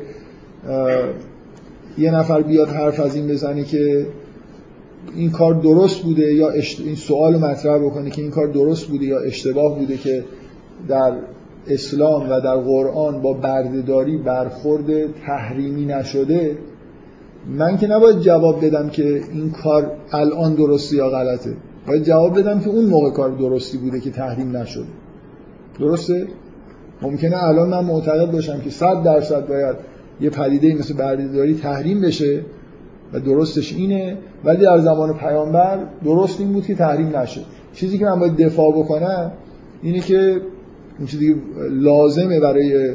یه 1.98 2.14
نفر 2.14 2.42
بیاد 2.42 2.68
حرف 2.68 3.00
از 3.00 3.14
این 3.14 3.28
بزنه 3.28 3.64
که 3.64 4.06
این 5.14 5.30
کار 5.30 5.54
درست 5.54 6.02
بوده 6.02 6.34
یا 6.34 6.50
این 6.84 6.96
سوال 6.96 7.36
مطرح 7.36 7.78
بکنه 7.78 8.10
که 8.10 8.22
این 8.22 8.30
کار 8.30 8.46
درست 8.46 8.86
بوده 8.86 9.04
یا 9.04 9.20
اشتباه 9.20 9.78
بوده 9.78 9.96
که 9.96 10.24
در 10.88 11.12
اسلام 11.68 12.30
و 12.30 12.40
در 12.40 12.56
قرآن 12.56 13.22
با 13.22 13.32
بردهداری 13.32 14.16
برخورد 14.16 15.12
تحریمی 15.26 15.84
نشده؟ 15.84 16.58
من 17.48 17.76
که 17.76 17.86
نباید 17.86 18.20
جواب 18.20 18.64
بدم 18.64 18.88
که 18.88 19.22
این 19.32 19.50
کار 19.50 19.92
الان 20.12 20.54
درسته 20.54 20.96
یا 20.96 21.10
غلطه. 21.10 21.56
باید 21.86 22.02
جواب 22.02 22.38
بدم 22.38 22.60
که 22.60 22.68
اون 22.68 22.84
موقع 22.84 23.10
کار 23.10 23.30
درستی 23.30 23.78
بوده 23.78 24.00
که 24.00 24.10
تحریم 24.10 24.56
نشده. 24.56 24.86
درسته؟ 25.80 26.26
ممکنه 27.02 27.44
الان 27.44 27.68
من 27.68 27.84
معتقد 27.84 28.30
باشم 28.30 28.60
که 28.60 28.70
صد 28.70 29.02
درصد 29.02 29.48
باید 29.48 29.76
یه 30.20 30.30
پدیده 30.30 30.74
مثل 30.74 30.94
بردهداری 30.94 31.54
تحریم 31.54 32.00
بشه 32.00 32.42
و 33.12 33.20
درستش 33.20 33.72
اینه. 33.72 34.18
ولی 34.46 34.62
در 34.62 34.78
زمان 34.78 35.14
پیامبر 35.14 35.78
درست 36.04 36.40
این 36.40 36.52
بود 36.52 36.66
که 36.66 36.74
تحریم 36.74 37.16
نشه 37.16 37.40
چیزی 37.72 37.98
که 37.98 38.04
من 38.04 38.20
باید 38.20 38.36
دفاع 38.36 38.72
بکنم 38.72 39.32
اینه 39.82 40.00
که 40.00 40.40
این 40.98 41.06
چیزی 41.06 41.34
لازمه 41.70 42.40
برای 42.40 42.94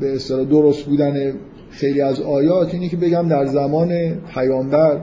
به 0.00 0.14
اصطلاح 0.14 0.44
درست 0.44 0.84
بودن 0.84 1.32
خیلی 1.70 2.00
از 2.00 2.20
آیات 2.20 2.74
اینه 2.74 2.88
که 2.88 2.96
بگم 2.96 3.28
در 3.28 3.46
زمان 3.46 4.14
پیامبر 4.34 5.00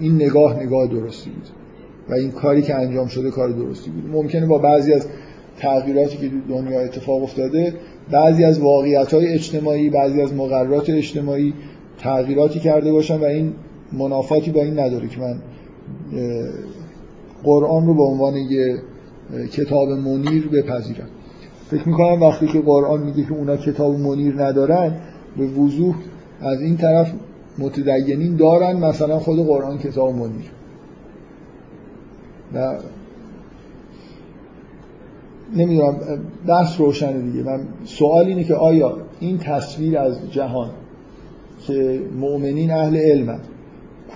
این 0.00 0.14
نگاه 0.14 0.62
نگاه 0.62 0.86
درستی 0.86 1.30
بود 1.30 1.46
و 2.08 2.14
این 2.14 2.30
کاری 2.30 2.62
که 2.62 2.74
انجام 2.74 3.06
شده 3.06 3.30
کار 3.30 3.48
درستی 3.48 3.90
بود. 3.90 4.10
ممکنه 4.12 4.46
با 4.46 4.58
بعضی 4.58 4.92
از 4.92 5.06
تغییراتی 5.58 6.16
که 6.16 6.30
دنیا 6.48 6.80
اتفاق 6.80 7.22
افتاده 7.22 7.74
بعضی 8.10 8.44
از 8.44 8.60
واقعیت 8.60 9.14
های 9.14 9.26
اجتماعی 9.26 9.90
بعضی 9.90 10.22
از 10.22 10.34
مقررات 10.34 10.90
اجتماعی 10.90 11.54
تغییراتی 11.98 12.60
کرده 12.60 12.92
باشن 12.92 13.16
و 13.16 13.24
این 13.24 13.52
منافاتی 13.92 14.50
با 14.50 14.60
این 14.60 14.78
نداره 14.78 15.08
که 15.08 15.20
من 15.20 15.38
قرآن 17.44 17.86
رو 17.86 17.94
به 17.94 18.02
عنوان 18.02 18.36
یه 18.36 18.78
کتاب 19.52 19.88
منیر 19.88 20.48
بپذیرم. 20.48 21.08
فکر 21.70 21.88
می‌کنم 21.88 22.22
وقتی 22.22 22.46
که 22.46 22.60
قرآن 22.60 23.02
میگه 23.02 23.24
که 23.24 23.32
اونا 23.32 23.56
کتاب 23.56 23.98
منیر 23.98 24.42
ندارن 24.42 24.94
به 25.36 25.46
وضوح 25.46 25.94
از 26.40 26.60
این 26.60 26.76
طرف 26.76 27.12
متدینین 27.58 28.36
دارن 28.36 28.76
مثلا 28.76 29.18
خود 29.18 29.46
قرآن 29.46 29.78
کتاب 29.78 30.14
منیر. 30.14 30.50
و 32.54 32.74
نمی‌دونم 35.56 35.96
بحث 36.46 36.80
روشنه 36.80 37.18
دیگه. 37.18 37.42
من 37.42 37.60
سوال 37.84 38.26
اینه 38.26 38.44
که 38.44 38.54
آیا 38.54 38.98
این 39.20 39.38
تصویر 39.38 39.98
از 39.98 40.30
جهان 40.30 40.70
که 41.66 42.00
مؤمنین 42.20 42.70
اهل 42.70 42.96
علمن 42.96 43.38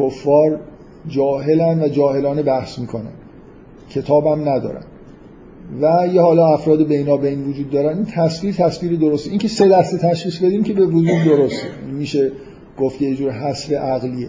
کفار 0.00 0.60
جاهلن 1.08 1.82
و 1.82 1.88
جاهلانه 1.88 2.42
بحث 2.42 2.78
می‌کنن. 2.78 3.12
کتابم 3.90 4.48
ندارن. 4.48 4.84
و 5.80 6.08
یه 6.12 6.20
حالا 6.20 6.46
افراد 6.46 6.86
بینا 6.86 7.16
بین 7.16 7.44
وجود 7.44 7.70
دارن. 7.70 7.96
این 7.96 8.06
تصویر 8.06 8.54
تصویر 8.54 8.98
درسته. 8.98 9.30
این 9.30 9.38
که 9.38 9.48
سه 9.48 9.68
دسته 9.68 9.98
تشخیص 9.98 10.38
بدیم 10.38 10.62
که 10.62 10.72
به 10.72 10.86
وجود 10.86 11.24
درسته. 11.24 11.66
میشه 11.92 12.32
گفت 12.78 13.02
یه 13.02 13.14
جور 13.14 13.30
حسب 13.30 13.74
عقلیه. 13.74 14.28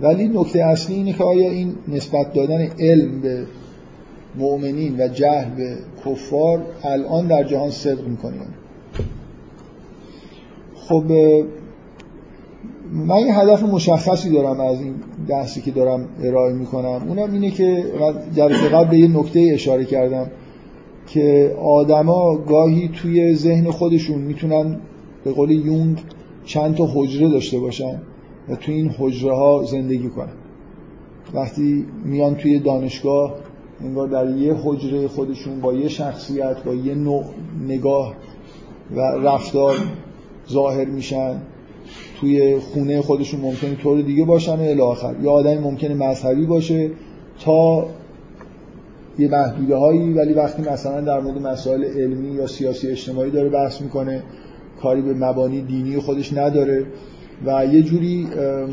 ولی 0.00 0.28
نکته 0.28 0.64
اصلی 0.64 0.94
اینه 0.94 1.12
که 1.12 1.24
آیا 1.24 1.50
این 1.50 1.74
نسبت 1.88 2.32
دادن 2.32 2.68
علم 2.78 3.20
به 3.20 3.46
مؤمنین 4.38 4.96
و 5.00 5.08
جهل 5.08 5.54
به 5.54 5.76
کفار 6.04 6.62
الان 6.84 7.26
در 7.26 7.44
جهان 7.44 7.70
صدق 7.70 8.08
می‌کنه 8.08 8.34
خب 10.74 11.04
من 12.92 13.18
یه 13.18 13.38
هدف 13.38 13.62
مشخصی 13.62 14.30
دارم 14.30 14.60
از 14.60 14.80
این 14.80 14.94
بحثی 15.28 15.60
که 15.60 15.70
دارم 15.70 16.08
ارائه 16.22 16.52
می‌کنم. 16.52 17.02
اونم 17.08 17.32
اینه 17.32 17.50
که 17.50 17.84
جلسه 18.36 18.68
قبل 18.68 18.90
به 18.90 18.98
یه 18.98 19.08
نکته 19.08 19.50
اشاره 19.52 19.84
کردم 19.84 20.30
که 21.06 21.56
آدما 21.62 22.36
گاهی 22.36 22.88
توی 22.88 23.34
ذهن 23.34 23.70
خودشون 23.70 24.18
می‌تونن 24.18 24.76
به 25.24 25.32
قول 25.32 25.50
یونگ 25.50 25.98
چند 26.44 26.74
تا 26.74 26.88
حجره 26.94 27.28
داشته 27.28 27.58
باشن 27.58 28.02
و 28.48 28.56
توی 28.56 28.74
این 28.74 28.90
حجره 28.98 29.36
ها 29.36 29.64
زندگی 29.64 30.08
کنن. 30.08 30.32
وقتی 31.34 31.86
میان 32.04 32.34
توی 32.34 32.58
دانشگاه 32.58 33.34
انگار 33.80 34.08
در 34.08 34.36
یه 34.36 34.54
حجره 34.64 35.08
خودشون 35.08 35.60
با 35.60 35.72
یه 35.72 35.88
شخصیت 35.88 36.64
با 36.64 36.74
یه 36.74 36.94
نوع 36.94 37.24
نگاه 37.68 38.14
و 38.96 39.00
رفتار 39.00 39.74
ظاهر 40.50 40.84
میشن. 40.84 41.36
توی 42.22 42.58
خونه 42.58 43.02
خودشون 43.02 43.40
ممکنه 43.40 43.74
طور 43.74 44.02
دیگه 44.02 44.24
باشن 44.24 44.56
و 44.56 44.62
الاخر 44.62 45.14
یا 45.22 45.30
آدمی 45.30 45.58
ممکنه 45.58 45.94
مذهبی 45.94 46.46
باشه 46.46 46.90
تا 47.44 47.86
یه 49.18 49.28
محدوده 49.28 49.76
هایی 49.76 50.12
ولی 50.12 50.32
وقتی 50.32 50.62
مثلا 50.62 51.00
در 51.00 51.20
مورد 51.20 51.42
مسائل 51.42 51.84
علمی 51.84 52.28
یا 52.28 52.46
سیاسی 52.46 52.88
اجتماعی 52.88 53.30
داره 53.30 53.48
بحث 53.48 53.80
می‌کنه 53.80 54.22
کاری 54.82 55.02
به 55.02 55.14
مبانی 55.14 55.62
دینی 55.62 55.96
خودش 55.96 56.32
نداره 56.32 56.86
و 57.46 57.66
یه 57.66 57.82
جوری 57.82 58.26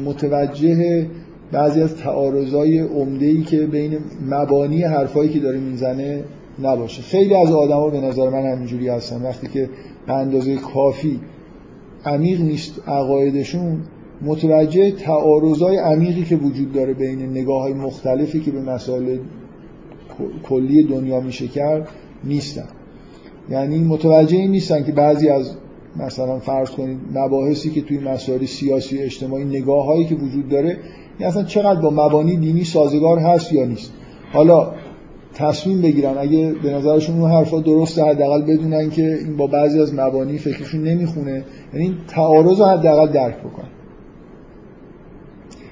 متوجه 0.05 1.05
بعضی 1.51 1.81
از 1.81 1.95
تعارضای 1.95 2.79
عمده 2.79 3.41
که 3.41 3.57
بین 3.57 3.97
مبانی 4.29 4.83
حرفایی 4.83 5.29
که 5.29 5.39
داره 5.39 5.59
می‌زنه 5.59 6.23
نباشه. 6.63 7.01
خیلی 7.01 7.35
از 7.35 7.51
آدما 7.51 7.89
به 7.89 8.01
نظر 8.01 8.29
من 8.29 8.51
همینجوری 8.51 8.87
هستن. 8.87 9.21
وقتی 9.21 9.47
که 9.47 9.69
به 10.07 10.13
اندازه 10.13 10.55
کافی 10.55 11.19
عمیق 12.05 12.41
نیست 12.41 12.81
عقایدشون 12.87 13.81
متوجه 14.21 14.91
تعارضای 14.91 15.77
عمیقی 15.77 16.23
که 16.23 16.35
وجود 16.35 16.73
داره 16.73 16.93
بین 16.93 17.21
نگاه 17.21 17.61
های 17.61 17.73
مختلفی 17.73 18.39
که 18.39 18.51
به 18.51 18.61
مسائل 18.61 19.17
کلی 20.43 20.83
دنیا 20.83 21.19
میشه 21.19 21.47
کرد 21.47 21.89
نیستن. 22.23 22.67
یعنی 23.49 23.79
متوجه 23.79 24.37
این 24.37 24.51
نیستن 24.51 24.83
که 24.83 24.91
بعضی 24.91 25.29
از 25.29 25.55
مثلا 25.95 26.39
فرض 26.39 26.69
کنید 26.69 26.97
مباحثی 27.13 27.69
که 27.69 27.81
توی 27.81 27.99
مسائل 27.99 28.45
سیاسی 28.45 28.99
اجتماعی 28.99 29.45
نگاه 29.45 29.85
هایی 29.85 30.05
که 30.05 30.15
وجود 30.15 30.49
داره 30.49 30.77
این 31.19 31.27
اصلا 31.27 31.43
چقدر 31.43 31.81
با 31.81 31.89
مبانی 31.89 32.37
دینی 32.37 32.63
سازگار 32.63 33.19
هست 33.19 33.53
یا 33.53 33.65
نیست. 33.65 33.93
حالا 34.33 34.71
تصمیم 35.39 35.81
بگیرن. 35.81 36.17
اگه 36.17 36.53
به 36.63 36.71
نظرشون 36.71 37.21
اون 37.21 37.31
حرفا 37.31 37.59
درسته 37.59 38.03
حداقل 38.03 38.41
بدونن 38.41 38.89
که 38.89 39.19
این 39.25 39.37
با 39.37 39.47
بعضی 39.47 39.79
از 39.79 39.93
مبانی 39.93 40.37
فکرشون 40.37 40.83
نمی‌خونه. 40.83 41.43
یعنی 41.73 41.97
تعارض 42.07 42.59
رو 42.59 42.65
حداقل 42.65 43.11
درک 43.11 43.37
بکنن. 43.37 43.69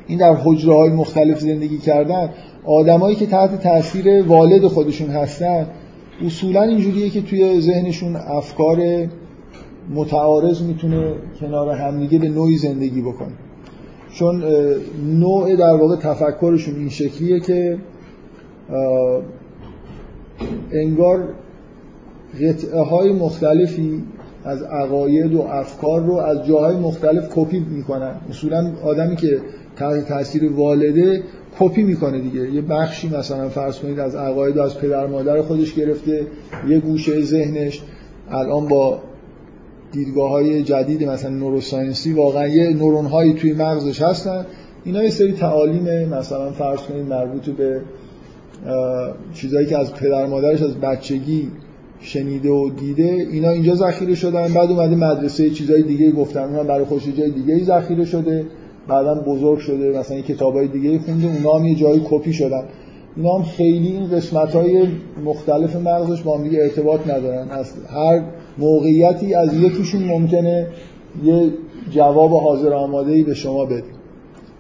این 0.08 0.20
در 0.20 0.34
حجره 0.34 0.74
های 0.74 0.90
مختلف 0.90 1.40
زندگی 1.40 1.78
کردن 1.78 2.30
آدمایی 2.66 3.16
که 3.16 3.26
تحت 3.26 3.64
تاثیر 3.64 4.24
والد 4.28 4.68
خودشون 4.68 5.10
هستن 5.10 5.68
اصولا 6.26 6.62
اینجوریه 6.62 7.10
که 7.10 7.22
توی 7.22 7.62
ذهنشون 7.62 8.16
افکار 8.16 9.08
متعارض 9.94 10.62
می‌تونه 10.62 11.14
کنار 11.40 11.70
همدیگه 11.70 12.20
به 12.20 12.30
نوعی 12.30 12.58
زندگی 12.58 13.02
بکنه. 13.02 13.34
چون 14.14 14.44
نوع 15.20 15.56
در 15.56 15.74
واقع 15.74 15.96
تفکرشون 15.96 16.76
این 16.76 16.90
شکلیه 16.90 17.40
که 17.40 17.78
انگار 20.72 21.28
قطعه 22.42 22.82
های 22.82 23.14
مختلفی 23.14 24.04
از 24.46 24.64
عقاید 24.64 25.34
و 25.34 25.42
افکار 25.42 26.02
رو 26.02 26.14
از 26.16 26.46
جاهای 26.48 26.76
مختلف 26.76 27.30
کپی 27.36 27.60
می‌کنن. 27.60 28.16
اصولا 28.30 28.72
آدمی 28.84 29.16
که 29.16 29.40
تحت 29.76 30.08
تاثیر 30.08 30.52
والده 30.52 31.24
کپی 31.60 31.84
می‌کنه 31.84 32.20
دیگه. 32.20 32.52
یه 32.52 32.62
بخشی 32.62 33.10
مثلا 33.10 33.50
فرض 33.50 33.80
کنید 33.80 34.00
از 34.00 34.16
عقاید 34.16 34.58
و 34.58 34.62
از 34.62 34.78
پدر 34.80 35.08
مادر 35.08 35.42
خودش 35.42 35.74
گرفته 35.74 36.28
یه 36.68 36.80
گوشه 36.80 37.22
ذهنش. 37.22 37.82
الان 38.30 38.68
با 38.68 39.00
دیدگاه 39.92 40.30
های 40.30 40.64
جدید 40.64 41.04
مثلا 41.04 41.32
نوروساینسی 41.32 42.14
واقعا 42.14 42.48
یه 42.48 42.74
نورون 42.74 43.06
هایی 43.06 43.34
توی 43.34 43.54
مغزش 43.54 44.02
هستن. 44.02 44.46
اینا 44.84 45.04
یه 45.04 45.10
سری 45.10 45.34
تعالیم 45.34 46.10
مثلا 46.10 46.52
فرض 46.52 46.80
کنید 46.80 47.06
مربوط 47.06 47.50
به 47.50 47.82
چیزایی 49.34 49.68
که 49.68 49.78
از 49.78 49.94
پدر 49.94 50.26
مادرش 50.26 50.62
از 50.62 50.76
بچگی 50.76 51.52
شنیده 52.00 52.50
و 52.50 52.70
دیده 52.70 53.28
اینا 53.32 53.50
اینجا 53.50 53.76
ذخیره 53.76 54.16
شدن. 54.16 54.54
بعد 54.54 54.72
اومده 54.72 54.96
مدرسه 54.96 55.50
چیزای 55.50 55.84
دیگه 55.84 56.12
گفتن. 56.12 56.44
اونم 56.44 56.68
برای 56.68 56.86
خوش 56.86 57.08
جای 57.18 57.32
دیگه 57.32 57.64
ذخیره 57.64 58.06
شده. 58.06 58.46
بعدا 58.88 59.16
بزرگ 59.16 59.60
شده. 59.60 60.00
مثلا 60.00 60.22
کتابای 60.22 60.68
دیگه 60.68 61.00
خونده. 61.00 61.28
اونا 61.28 61.60
هم 61.60 61.66
یه 61.66 61.76
جایی 61.76 62.02
کپی 62.10 62.34
شدن. 62.34 62.64
اینا 63.16 63.34
هم 63.34 63.44
خیلی 63.44 63.88
این 63.88 64.10
قسمت 64.10 64.56
های 64.56 64.88
مختلف 65.26 65.76
مغزش 65.76 66.22
با 66.22 66.38
هم 66.38 66.44
دیگه 66.44 66.60
ارتباط 66.62 67.08
ندارن. 67.08 67.50
از 67.50 67.74
هر 67.90 68.24
موقعیتی 68.58 69.34
از 69.34 69.54
یکیشون 69.54 70.04
ممکنه 70.04 70.68
یه 71.24 71.50
جواب 71.92 72.32
حاضر 72.32 72.74
آماده 72.74 73.12
ای 73.12 73.24
به 73.24 73.34
شما 73.34 73.66
بده 73.66 73.84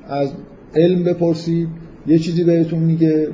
از 0.09 0.29
علم 0.75 1.03
بپرسید. 1.03 1.67
یه 2.07 2.19
چیزی 2.19 2.43
بهتون 2.43 2.79
میگه؟ 2.79 3.27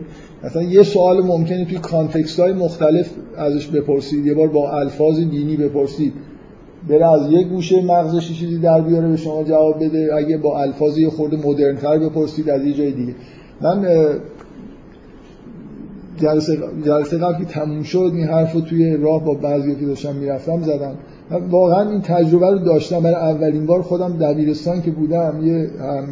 مثلا 0.44 0.64
یه 0.64 0.84
سوال 0.84 1.24
ممکنه 1.24 1.66
توی 1.66 1.78
context 1.78 2.40
های 2.40 2.54
مختلف 2.54 3.10
ازش 3.38 3.68
بپرسید. 3.68 4.26
یه 4.26 4.34
بار 4.34 4.48
با 4.48 4.80
الفاظ 4.80 5.20
دینی 5.20 5.58
بپرسید. 5.58 6.14
بره 6.90 7.12
از 7.12 7.32
یک 7.32 7.48
گوشه 7.48 7.82
مغزش 7.82 8.32
چیزی 8.40 8.58
در 8.58 8.82
بیاره 8.82 9.08
به 9.10 9.18
شما 9.18 9.44
جواب 9.44 9.86
بده. 9.86 10.10
اگه 10.16 10.38
با 10.38 10.62
الفاظ 10.62 10.98
یه 10.98 11.10
خورده 11.10 11.38
مدرنتر 11.48 12.00
بپرسید 12.00 12.50
از 12.50 12.66
یه 12.66 12.74
جای 12.74 12.92
دیگه. 12.92 13.16
من 13.62 13.88
جلسه, 16.18 16.58
جلسه 16.86 17.18
قبل 17.18 17.44
که 17.44 17.46
تموم 17.46 17.84
شد 17.84 18.12
این 18.16 18.28
حرف 18.28 18.54
رو 18.54 18.62
توی 18.62 18.98
راه 18.98 19.26
با 19.26 19.34
بعضی 19.34 19.76
که 19.76 19.86
داشتم 19.86 20.16
می‌رفتم 20.16 20.62
زدم. 20.62 20.96
واقعا 21.50 21.90
این 21.90 22.02
تجربه 22.02 22.52
رو 22.52 22.60
داشتم. 22.60 23.00
برای 23.00 23.16
اولین 23.16 23.66
بار 23.66 23.82
خودم 23.82 24.18
دبیرستان 24.18 24.82
که 24.82 24.92
بودم 24.92 25.40
یه 25.44 25.70
هم 25.80 26.06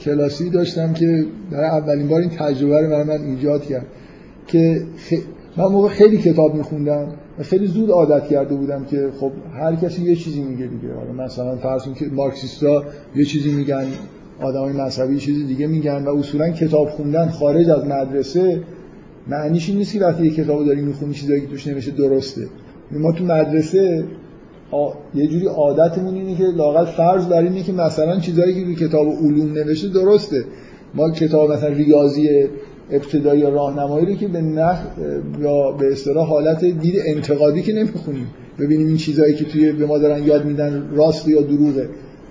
کلاسی 0.00 0.50
داشتم 0.50 0.92
که 0.92 1.24
برای 1.50 1.66
اولین 1.66 2.08
بار 2.08 2.20
این 2.20 2.30
تجربه 2.30 2.80
رو 2.80 2.88
برای 2.88 3.04
من 3.04 3.24
ایجاد 3.24 3.64
کرد 3.64 3.86
که 4.46 4.82
من 5.56 5.64
موقع 5.64 5.88
خیلی 5.88 6.18
کتاب 6.18 6.54
میخوندم 6.54 7.08
و 7.38 7.42
خیلی 7.42 7.66
زود 7.66 7.90
عادت 7.90 8.28
کرده 8.28 8.54
بودم 8.54 8.84
که 8.84 9.08
خب 9.20 9.32
هر 9.52 9.74
کسی 9.74 10.02
یه 10.02 10.16
چیزی 10.16 10.42
میگه 10.42 10.66
دیگه. 10.66 10.94
حالا 10.94 11.12
مثلا 11.12 11.56
فرض 11.56 11.82
که 11.82 12.06
مارکسیستا 12.06 12.84
یه 13.16 13.24
چیزی 13.24 13.52
میگن 13.52 13.84
آدمای 14.40 14.72
مذهبی 14.72 15.14
یه 15.14 15.20
چیزی 15.20 15.44
دیگه 15.44 15.66
میگن 15.66 16.04
و 16.04 16.16
اصولا 16.16 16.50
کتاب 16.50 16.88
خوندن 16.88 17.28
خارج 17.28 17.70
از 17.70 17.84
مدرسه 17.84 18.62
معنیش 19.28 19.68
این 19.68 19.78
نیست 19.78 19.92
که 19.92 20.00
وقتی 20.00 20.24
یه 20.24 20.30
کتابو 20.30 20.64
داری 20.64 20.80
می‌خونی 20.80 21.14
چیزایی 21.14 21.40
که 21.40 21.46
توش 21.46 21.66
نمیشه 21.66 21.90
درسته. 21.90 22.46
ما 22.90 23.12
تو 23.12 23.24
مدرسه 23.24 24.04
یه 25.14 25.26
جوری 25.26 25.46
عادتمون 25.46 26.14
اینه 26.14 26.36
که 26.36 26.44
لاقل 26.44 26.84
فرض 26.84 27.26
بر 27.26 27.42
اینه 27.42 27.62
که 27.62 27.72
مثلا 27.72 28.20
چیزایی 28.20 28.74
که 28.74 28.86
کتاب 28.86 29.06
علوم 29.06 29.52
نوشته 29.52 29.88
درسته. 29.88 30.44
ما 30.94 31.10
کتاب 31.10 31.52
مثلا 31.52 31.68
ریاضی 31.68 32.28
ابتدایی 32.90 33.40
یا 33.40 33.48
راهنمایی 33.48 34.06
رو 34.06 34.14
که 34.14 34.28
به 34.28 34.40
نخ 34.40 34.78
یا 35.40 35.72
به 35.72 35.92
اصطلاح 35.92 36.28
حالت 36.28 36.64
دید 36.64 36.94
انتقادی 37.06 37.62
که 37.62 37.72
نمی‌خونیم. 37.72 38.26
ببینیم 38.58 38.86
این 38.86 38.96
چیزایی 38.96 39.34
که 39.34 39.44
توی 39.44 39.72
به 39.72 39.86
ما 39.86 39.98
دارن 39.98 40.24
یاد 40.24 40.44
میدن 40.44 40.90
راست 40.94 41.28
یا 41.28 41.40
دروغه. 41.40 41.88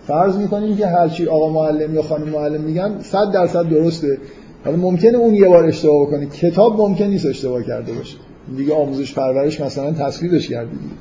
فرض 0.07 0.37
می‌کنیم 0.37 0.77
که 0.77 0.87
هرچی 0.87 1.27
آقا 1.27 1.49
معلم 1.49 1.95
یا 1.95 2.01
خانم 2.01 2.29
معلم 2.29 2.61
میگن 2.61 2.91
100 3.01 3.31
درصد 3.33 3.69
درسته. 3.69 4.17
حالا 4.65 4.77
ممکنه 4.77 5.17
اون 5.17 5.33
یه 5.33 5.47
بار 5.47 5.65
اشتباه 5.65 6.07
بکنه. 6.07 6.25
کتاب 6.25 6.81
ممکن 6.81 7.05
نیست 7.05 7.25
اشتباه 7.25 7.63
کرده 7.63 7.93
باشه. 7.93 8.17
دیگه 8.57 8.73
آموزش 8.73 9.13
پرورش 9.13 9.61
مثلا 9.61 9.91
تصویرش 9.91 10.49
کرده. 10.49 10.69
دیگه 10.71 10.93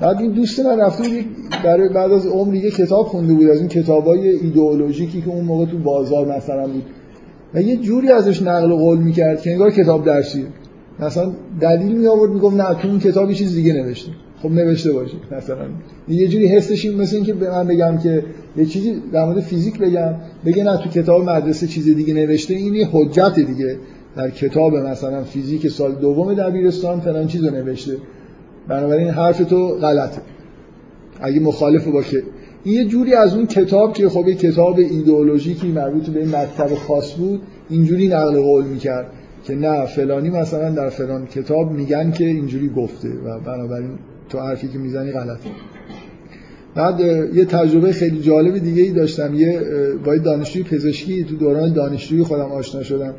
بعد 0.00 0.20
این 0.20 0.32
دوست 0.32 0.60
من 0.60 0.80
رفته 0.80 1.08
بود 1.08 1.24
برای 1.64 1.88
بعد 1.88 2.12
از 2.12 2.26
عمر 2.26 2.54
یه 2.54 2.70
کتاب 2.70 3.06
خونده 3.06 3.34
بود 3.34 3.46
از 3.46 3.58
این 3.58 3.68
کتابای 3.68 4.28
ایدئولوژیکی 4.28 5.20
که 5.20 5.28
اون 5.28 5.44
موقع 5.44 5.66
تو 5.66 5.78
بازار 5.78 6.36
مثلا 6.36 6.66
بود. 6.66 6.84
و 7.54 7.62
یه 7.62 7.76
جوری 7.76 8.08
ازش 8.08 8.42
نقل 8.42 8.74
قول 8.74 8.98
می‌کرد 8.98 9.42
که 9.42 9.52
انگار 9.52 9.70
کتاب 9.70 10.04
درسیه 10.04 10.44
مثلا 11.00 11.32
دلیل 11.60 11.92
می 11.92 12.06
آورد 12.06 12.32
میگم 12.32 12.62
نه 12.62 12.74
تو 12.74 12.88
اون 12.88 12.98
کتاب 12.98 13.32
چیز 13.32 13.54
دیگه 13.54 13.72
نوشته. 13.72 14.12
خب 14.42 14.50
نوشته 14.50 14.92
باشه 14.92 15.16
مثلا. 15.36 15.66
یه 16.08 16.28
جوری 16.28 16.46
حسش 16.46 16.84
این 16.84 17.00
مثل 17.00 17.16
اینکه 17.16 17.34
به 17.34 17.50
من 17.50 17.66
بگم 17.66 17.98
که 17.98 18.24
یه 18.56 18.66
چیزی 18.66 19.02
در 19.12 19.24
مورد 19.24 19.40
فیزیک 19.40 19.78
بگم. 19.78 20.14
بگه 20.46 20.64
نه 20.64 20.76
تو 20.76 20.88
کتاب 20.88 21.30
مدرسه 21.30 21.66
چیز 21.66 21.84
دیگه 21.84 22.14
نوشته. 22.14 22.54
این 22.54 22.74
یه 22.74 22.88
حجت 22.92 23.34
دیگه. 23.34 23.76
در 24.16 24.30
کتاب 24.30 24.74
مثلا 24.74 25.24
فیزیک 25.24 25.68
سال 25.68 25.94
دوم 25.94 26.34
دبیرستان 26.34 27.00
فلان 27.00 27.26
چیزو 27.26 27.50
نوشته. 27.50 27.96
بنابراین 28.68 29.08
حرف 29.08 29.38
تو 29.38 29.68
غلطه. 29.68 30.20
اگه 31.20 31.40
مخالف 31.40 31.88
باشه. 31.88 32.22
این 32.64 32.74
یه 32.74 32.84
جوری 32.84 33.14
از 33.14 33.34
اون 33.34 33.46
کتاب 33.46 33.92
که 33.92 34.08
خب 34.08 34.28
یه 34.28 34.34
کتاب 34.34 34.78
ایدئولوژیکی 34.78 35.68
مربوط 35.68 36.06
به 36.06 36.20
این 36.20 36.36
مکتب 36.36 36.74
خاص 36.74 37.14
بود 37.14 37.40
اینجوری 37.70 38.08
نقل 38.08 38.40
قول 38.40 38.64
می‌کرد 38.64 39.06
که 39.44 39.54
نه 39.54 39.86
فلانی 39.86 40.30
مثلا 40.30 40.70
در 40.70 40.88
فلان 40.88 41.26
کتاب 41.26 41.72
میگن 41.72 42.10
که 42.10 42.24
اینجوری 42.24 42.68
گفته 42.68 43.08
و 43.08 43.40
بنابراین 43.40 43.90
تو 44.28 44.38
حرفی 44.38 44.68
که 44.68 44.78
می‌زنی 44.78 45.12
غلطه. 45.12 45.50
بعد 46.74 47.00
یه 47.34 47.44
تجربه 47.44 47.92
خیلی 47.92 48.20
جالب 48.20 48.58
دیگه 48.58 48.82
ای 48.82 48.90
داشتم. 48.90 49.34
یه 49.34 49.60
با 50.04 50.16
دانشجوی 50.16 50.62
پزشکی 50.62 51.24
تو 51.24 51.36
دوران 51.36 51.72
دانشجویی 51.72 52.22
خودم 52.22 52.52
آشنا 52.52 52.82
شدم 52.82 53.14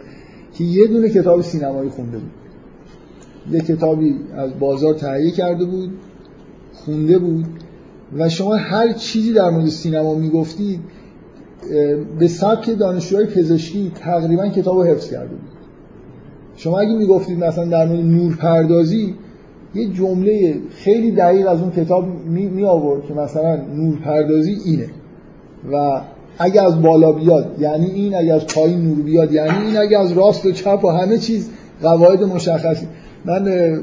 که 0.54 0.64
یه 0.64 0.88
دونه 0.88 1.10
کتاب 1.10 1.42
سینمایی 1.42 1.90
خونده 1.90 2.18
بود. 2.18 2.32
یه 3.52 3.60
کتابی 3.60 4.16
از 4.36 4.60
بازار 4.60 4.94
تهیه 4.94 5.32
کرده 5.32 5.66
بود 5.66 5.90
خونده 6.74 7.20
بود 7.20 7.46
و 8.18 8.30
شما 8.30 8.56
هر 8.56 8.94
چیزی 8.94 9.34
در 9.34 9.50
مورد 9.50 9.68
سینما 9.68 10.16
می‌گفتید 10.16 10.80
به 12.20 12.28
سبک 12.28 12.78
دانشجوهای 12.80 13.26
پزشکی 13.26 13.92
تقریبا 13.96 14.48
کتاب 14.48 14.78
رو 14.78 14.84
حفظ 14.84 15.12
کرده 15.12 15.30
بود. 15.30 15.50
شما 16.56 16.80
اگه 16.80 16.94
می‌گفتید 16.94 17.44
مثلا 17.44 17.66
در 17.66 17.86
مورد 17.88 18.06
نورپردازی 18.06 19.16
یه 19.76 19.90
جمله 19.90 20.56
خیلی 20.70 21.12
دقیق 21.12 21.48
از 21.48 21.62
اون 21.62 21.72
کتاب 21.72 22.06
می, 22.26 22.64
آورد 22.64 23.06
که 23.06 23.14
مثلا 23.14 23.56
نورپردازی 23.56 24.58
اینه 24.66 24.90
و 25.72 26.02
اگه 26.40 26.62
از 26.62 26.82
بالا 26.82 27.12
بیاد 27.12 27.56
یعنی 27.60 27.86
این 27.86 28.16
اگه 28.16 28.34
از 28.34 28.48
پایین 28.48 28.82
نور 28.82 29.02
بیاد 29.02 29.34
یعنی 29.34 29.66
این 29.66 29.78
اگه 29.78 30.00
از 30.00 30.12
راست 30.12 30.46
و 30.46 30.52
چپ 30.52 30.86
و 30.86 30.88
همه 30.88 31.18
چیز 31.18 31.50
قواعد 31.82 32.24
مشخصی. 32.24 32.88
من 33.26 33.74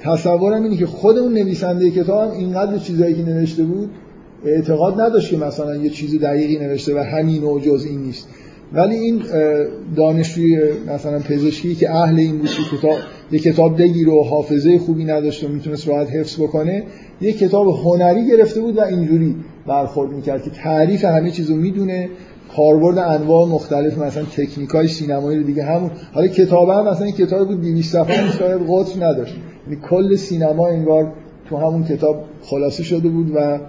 تصورم 0.00 0.62
اینه 0.62 0.76
که 0.76 0.86
خود 0.86 1.18
اون 1.18 1.32
نویسنده 1.32 1.90
کتاب 1.90 2.32
اینقدر 2.32 2.78
چیزایی 2.78 3.14
که 3.14 3.22
نوشته 3.22 3.64
بود 3.64 3.90
اعتقاد 4.44 5.00
نداشت 5.00 5.30
که 5.30 5.36
مثلا 5.36 5.76
یه 5.76 5.90
چیز 5.90 6.20
دقیقی 6.20 6.58
نوشته 6.58 6.94
و 6.94 6.98
همین 6.98 7.44
و 7.44 7.58
جز 7.58 7.86
این 7.90 8.00
نیست. 8.00 8.28
ولی 8.72 8.94
این 8.94 9.22
دانشجوی 9.96 10.58
مثلا 10.94 11.18
پزشکی 11.18 11.74
که 11.74 11.90
اهل 11.90 12.18
این 12.18 12.38
بود 12.38 12.48
که 12.48 12.76
کتاب 12.76 12.96
یه 13.32 13.38
کتاب 13.38 13.78
بگیره 13.78 14.12
و 14.12 14.22
حافظه 14.22 14.78
خوبی 14.78 15.04
نداشت 15.04 15.44
و 15.44 15.48
می‌تونست 15.48 15.88
راحت 15.88 16.10
حفظ 16.10 16.40
بکنه 16.40 16.82
یه 17.20 17.32
کتاب 17.32 17.68
هنری 17.68 18.26
گرفته 18.28 18.60
بود 18.60 18.76
و 18.76 18.80
اینجوری 18.80 19.36
برخورد 19.66 20.12
می‌کرد 20.12 20.42
که 20.42 20.50
تعریف 20.50 21.04
همه 21.04 21.30
چیزو 21.30 21.56
می‌دونه. 21.56 22.08
کاربرد 22.56 22.98
انواع 22.98 23.48
مختلف 23.48 23.98
مثلا 23.98 24.24
تکنیکای 24.24 24.88
سینمایی 24.88 25.44
دیگه 25.44 25.64
همون. 25.64 25.90
حالا 26.12 26.26
کتاب 26.26 26.68
هم 26.68 26.88
مثلا 26.88 27.04
این 27.04 27.14
کتاب 27.14 27.48
بود 27.48 27.60
200 27.60 27.92
صفحه 27.92 28.38
شاید 28.38 28.60
قطر 28.68 29.06
نداشت. 29.06 29.34
یعنی 29.66 29.80
کل 29.90 30.16
سینما 30.16 30.68
انگار 30.68 31.12
تو 31.48 31.56
همون 31.56 31.84
کتاب 31.84 32.24
خلاصه 32.42 32.82
شده 32.82 33.08
بود 33.08 33.32
و 33.34 33.60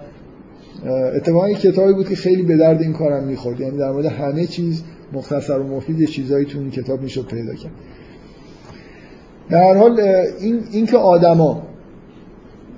اتفاقا 1.16 1.52
کتابی 1.52 1.92
بود 1.92 2.08
که 2.08 2.16
خیلی 2.16 2.42
به 2.42 2.56
درد 2.56 2.82
این 2.82 2.92
کارم 2.92 3.24
می‌خورد. 3.24 3.60
یعنی 3.60 3.78
در 3.78 3.92
مورد 3.92 4.06
همه 4.06 4.46
چیز 4.46 4.82
مختصر 5.12 5.58
و 5.58 5.76
مفید 5.76 6.04
چیزایی 6.04 6.44
تو 6.46 6.58
این 6.58 6.70
کتاب 6.70 7.02
می‌شد 7.02 7.26
پیدا 7.26 7.54
کرد. 7.54 7.72
در 9.50 9.62
هر 9.62 9.74
حال 9.74 10.00
این 10.40 10.60
اینکه 10.72 10.96
آدما 10.96 11.62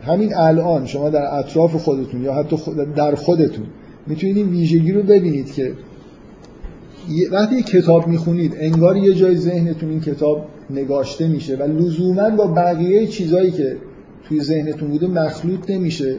همین 0.02 0.36
الان 0.36 0.86
شما 0.86 1.10
در 1.10 1.38
اطراف 1.38 1.76
خودتون 1.76 2.22
یا 2.22 2.34
حتی 2.34 2.56
در 2.96 3.14
خودتون 3.14 3.66
می‌تونید 4.06 4.36
این 4.36 4.48
ویژگی 4.48 4.92
رو 4.92 5.02
ببینید 5.02 5.52
که 5.52 5.72
وقتی 7.32 7.62
کتاب 7.62 8.06
می‌خونید 8.06 8.56
انگار 8.58 8.96
یه 8.96 9.14
جای 9.14 9.36
ذهنتون 9.36 9.90
این 9.90 10.00
کتاب 10.00 10.46
نگاشته 10.70 11.28
میشه 11.28 11.56
و 11.56 11.62
لزوما 11.62 12.30
با 12.30 12.46
بقیه 12.46 13.06
چیزایی 13.06 13.50
که 13.50 13.76
توی 14.24 14.40
ذهنتون 14.40 14.88
بوده 14.88 15.06
مخلوط 15.06 15.70
نمیشه 15.70 16.16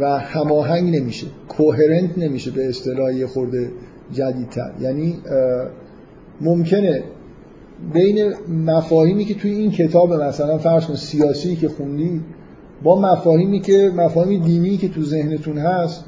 و 0.00 0.18
هماهنگ 0.18 0.96
نمیشه 0.96 1.26
کوهرنت 1.48 2.18
نمیشه 2.18 2.50
به 2.50 2.68
اصطلاح 2.68 3.26
خورده 3.26 3.70
جدیدتر. 4.12 4.72
یعنی 4.80 5.16
ممکنه 6.40 7.02
بین 7.94 8.34
مفاهیمی 8.66 9.24
که 9.24 9.34
توی 9.34 9.50
این 9.50 9.70
کتاب 9.70 10.14
مثلا 10.14 10.58
فرض 10.58 10.86
کن 10.86 10.94
سیاسی 10.94 11.56
که 11.56 11.68
خوندی 11.68 12.20
با 12.82 13.00
مفاهیمی 13.00 13.60
که 13.60 13.92
مفاهیم 13.96 14.42
دینی 14.42 14.76
که 14.76 14.88
تو 14.88 15.02
ذهنتون 15.02 15.58
هست 15.58 16.04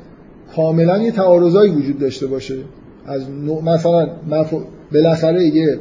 کاملا 0.57 1.03
یه 1.03 1.11
تعارضایی 1.11 1.73
وجود 1.73 1.99
داشته 1.99 2.27
باشه. 2.27 2.57
از 3.07 3.31
مثلا 3.65 4.09
مف... 4.31 4.55
بالاخره 4.93 5.45
یه 5.45 5.79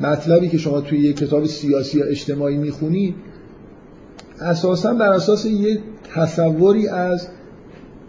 مطلبی 0.00 0.48
که 0.48 0.58
شما 0.58 0.80
توی 0.80 0.98
یه 0.98 1.12
کتاب 1.12 1.44
سیاسی 1.44 1.98
یا 1.98 2.04
اجتماعی 2.04 2.56
می‌خونید 2.56 3.14
اساسا 4.40 4.94
بر 4.94 5.12
اساس 5.12 5.44
یه 5.44 5.78
تصوری 6.14 6.88
از 6.88 7.28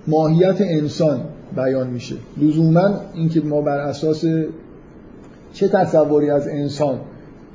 ماهیت 0.08 0.58
انسان 0.60 1.22
بیان 1.56 1.90
میشه. 1.90 2.16
لزوما 2.38 3.02
اینکه 3.14 3.42
ما 3.42 3.62
بر 3.62 3.78
اساس 3.78 4.26
چه 5.54 5.68
تصوری 5.68 6.30
از 6.30 6.48
انسان 6.48 7.00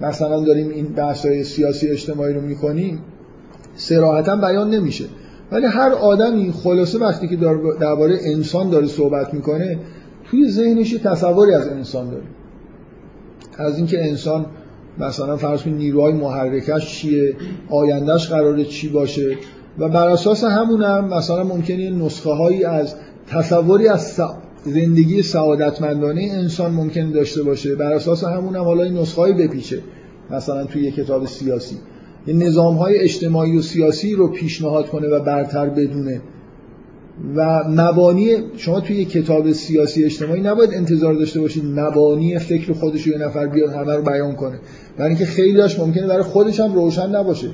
مثلا 0.01 0.44
داریم 0.44 0.68
این 0.68 0.87
بحث‌های 0.87 1.44
سیاسی 1.44 1.88
اجتماعی 1.88 2.35
رو 2.35 2.40
می‌کنیم 2.40 3.01
سراحتا 3.77 4.37
بیان 4.37 4.70
نمیشه. 4.70 5.05
ولی 5.53 5.66
هر 5.66 5.90
آدمی 5.90 6.53
خلاصه 6.53 6.98
وقتی 6.98 7.29
که 7.29 7.37
درباره 7.81 8.18
انسان 8.22 8.70
داره 8.70 8.87
صحبت 8.87 9.35
می‌کنه 9.35 9.79
توی 10.31 10.49
ذهنش 10.49 10.93
تصوری 10.93 11.55
از 11.55 11.69
انسان 11.69 12.11
داره. 12.11 12.25
از 13.59 13.77
اینکه 13.77 14.05
انسان 14.05 14.47
مثلا 14.99 15.37
فرض 15.37 15.62
کنید 15.62 15.77
نیروهای 15.77 16.12
محرکش 16.12 16.93
چیه 16.93 17.37
آیندهش 17.71 18.29
قراره 18.29 18.64
چی 18.64 18.88
باشه 18.88 19.37
و 19.79 19.88
بر 19.88 20.09
اساس 20.09 20.45
همون 20.45 20.83
هم 20.83 21.09
مثلا 21.09 21.45
ممکنه 21.45 21.91
نسخه 21.91 22.31
هایی 22.31 22.64
از 22.64 22.95
تصوری 23.27 23.88
از 23.88 24.21
زندگی 24.64 25.23
سعادتمندانه 25.23 26.31
انسان 26.33 26.73
ممکن 26.73 27.11
داشته 27.11 27.43
باشه. 27.43 27.75
بر 27.75 27.93
اساس 27.93 28.25
همون 28.25 28.57
هم 28.57 28.64
حالا 28.64 28.83
این 28.83 28.99
نسخه 28.99 29.21
هایی 29.21 29.35
بپیچه 29.35 29.83
مثلا 30.31 30.64
توی 30.64 30.83
یه 30.83 30.91
کتاب 30.91 31.27
سیاسی. 31.27 31.77
نظام 32.27 32.77
های 32.77 32.99
اجتماعی 32.99 33.57
و 33.57 33.62
سیاسی 33.62 34.14
رو 34.14 34.29
پیشنهاد 34.29 34.88
کنه 34.88 35.09
و 35.09 35.21
برتر 35.21 35.69
بدونه. 35.69 36.21
و 37.37 37.64
مبانی 37.68 38.37
شما 38.57 38.81
توی 38.81 39.04
کتاب 39.04 39.52
سیاسی 39.52 40.04
اجتماعی 40.04 40.40
نباید 40.40 40.74
انتظار 40.74 41.14
داشته 41.14 41.40
باشید 41.40 41.64
مبانی 41.64 42.38
فکر 42.38 42.72
خودش 42.72 43.07
یه 43.07 43.18
نفر 43.18 43.46
بیاد 43.46 43.72
همه 43.72 43.94
رو 43.94 44.02
بیان 44.02 44.35
کنه. 44.35 44.59
برای 44.96 45.09
اینکه 45.09 45.24
خیلیش 45.24 45.78
ممکنه 45.78 46.07
برای 46.07 46.22
خودش 46.22 46.61
هم 46.61 46.74
روشن 46.74 47.16
نباشه. 47.16 47.48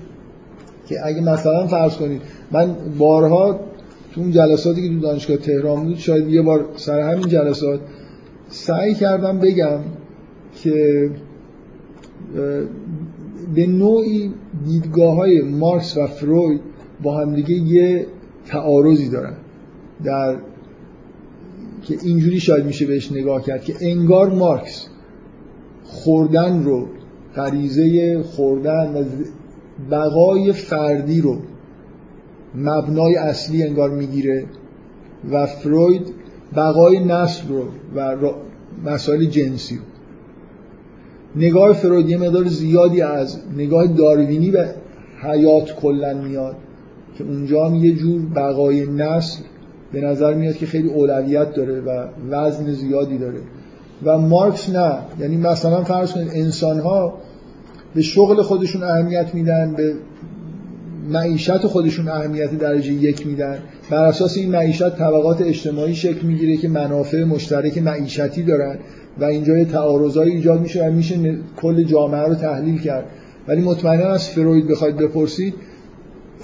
که 0.86 0.96
اگه 1.04 1.20
مثلا 1.20 1.66
فرض 1.66 1.96
کنید 1.96 2.22
من 2.52 2.76
بارها 2.98 3.60
تو 4.14 4.20
اون 4.20 4.30
جلساتی 4.30 4.82
که 4.82 4.94
تو 4.94 5.00
دانشگاه 5.00 5.36
تهران 5.36 5.84
بود 5.84 5.98
شاید 5.98 6.28
یه 6.28 6.42
بار 6.42 6.66
سر 6.76 7.00
همین 7.00 7.28
جلسات 7.28 7.80
سعی 8.48 8.94
کردم 8.94 9.38
بگم 9.38 9.78
که 10.62 11.10
به 13.54 13.66
نوعی 13.66 14.30
دیدگاه 14.66 15.14
های 15.14 15.42
مارکس 15.42 15.96
و 15.96 16.06
فروید 16.06 16.60
با 17.02 17.18
همدیگه 17.18 17.54
یه 17.54 18.06
تعارضی 18.46 19.08
دارن. 19.08 19.34
در 20.04 20.36
که 21.82 21.98
اینجوری 22.02 22.40
شاید 22.40 22.64
میشه 22.64 22.86
بهش 22.86 23.12
نگاه 23.12 23.42
کرد 23.42 23.64
که 23.64 23.74
انگار 23.80 24.30
مارکس 24.30 24.86
خوردن 25.84 26.64
رو 26.64 26.88
غریزه 27.36 28.22
خوردن 28.22 28.96
و 28.96 29.04
بقای 29.90 30.52
فردی 30.52 31.20
رو 31.20 31.38
مبنای 32.54 33.16
اصلی 33.16 33.62
انگار 33.62 33.90
می‌گیره 33.90 34.44
و 35.30 35.46
فروید 35.46 36.14
بقای 36.56 37.04
نسل 37.04 37.48
رو 37.48 37.64
و 37.96 38.16
مسائل 38.84 39.24
جنسی 39.24 39.76
رو. 39.76 39.82
نگاه 41.36 41.72
فروید 41.72 42.08
یه 42.08 42.18
مقدار 42.18 42.44
زیادی 42.44 43.00
از 43.02 43.40
نگاه 43.56 43.86
داروینی 43.86 44.50
به 44.50 44.74
حیات 45.22 45.76
کلا 45.76 46.14
میاد 46.14 46.56
که 47.18 47.24
اونجا 47.24 47.68
هم 47.68 47.74
یه 47.74 47.92
جور 47.92 48.22
بقای 48.34 48.86
نسل 48.86 49.42
به 49.94 50.00
نظر 50.00 50.34
میاد 50.34 50.56
که 50.56 50.66
خیلی 50.66 50.88
اولویت 50.88 51.54
داره 51.54 51.80
و 51.80 52.06
وزن 52.30 52.72
زیادی 52.72 53.18
داره. 53.18 53.40
و 54.04 54.18
مارکس 54.18 54.70
نه. 54.70 54.98
یعنی 55.20 55.36
مثلا 55.36 55.84
فرض 55.84 56.12
کنید 56.12 56.30
انسان 56.34 56.80
ها 56.80 57.14
به 57.94 58.02
شغل 58.02 58.42
خودشون 58.42 58.82
اهمیت 58.82 59.34
میدن 59.34 59.74
به 59.76 59.94
معیشت 61.08 61.66
خودشون 61.66 62.08
اهمیت 62.08 62.58
درجه 62.58 62.92
یک 62.92 63.26
میدن. 63.26 63.58
بر 63.90 64.04
اساس 64.04 64.36
این 64.36 64.50
معیشت 64.50 64.96
طبقات 64.96 65.42
اجتماعی 65.42 65.94
شکل 65.94 66.26
می‌گیره 66.26 66.56
که 66.56 66.68
منافع 66.68 67.24
مشترک 67.24 67.78
معیشتی 67.78 68.42
دارن 68.42 68.78
و 69.20 69.24
اینجا 69.24 69.58
یه 69.58 69.64
تعارضایی 69.64 70.32
ایجاد 70.32 70.60
میشه 70.60 70.88
و 70.88 70.92
میشه 70.92 71.38
کل 71.56 71.82
جامعه 71.82 72.28
رو 72.28 72.34
تحلیل 72.34 72.80
کرد. 72.80 73.04
ولی 73.48 73.62
مطمئنا 73.62 74.04
از 74.04 74.28
فروید 74.28 74.68
بخواید 74.68 74.96
بپرسید 74.96 75.54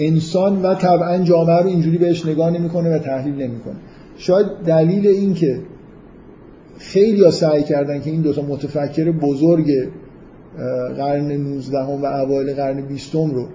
انسان 0.01 0.63
و 0.63 0.75
طبعا 0.75 1.19
جامعه 1.19 1.63
رو 1.63 1.67
اینجوری 1.67 1.99
بهش 1.99 2.27
نگاه 2.27 2.51
نمی‌کنه 2.51 2.97
و 2.97 2.99
تحلیل 2.99 3.35
نمی‌کنه. 3.35 3.77
شاید 4.17 4.47
دلیل 4.67 5.07
این 5.07 5.35
که 5.35 5.61
خیلی 6.79 7.25
ها 7.25 7.31
سعی 7.31 7.63
کردن 7.63 8.01
که 8.01 8.11
این 8.11 8.21
دوتا 8.21 8.43
متفکر 8.43 9.11
بزرگ 9.11 9.89
قرن 10.97 11.33
19 11.33 11.79
و 11.79 12.05
اوایل 12.05 12.55
قرن 12.55 12.81
20 12.81 13.15
رو 13.15 13.47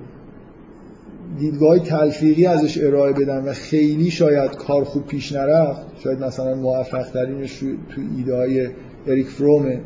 دیدگاه 1.40 1.80
تلفیقی 1.80 2.46
ازش 2.46 2.84
ارائه 2.84 3.14
بدن 3.14 3.44
و 3.46 3.54
خیلی 3.54 4.12
شاید 4.12 4.52
کار 4.56 4.84
خوب 4.84 5.06
پیش 5.06 5.32
نرفت 5.32 5.82
شاید 6.04 6.24
مثلا 6.24 6.56
موفق 6.56 7.04
ترینش 7.04 7.60
تو 7.60 8.02
ایده 8.18 8.36
های 8.36 8.68
اریک 9.08 9.28
فرومه 9.28 9.82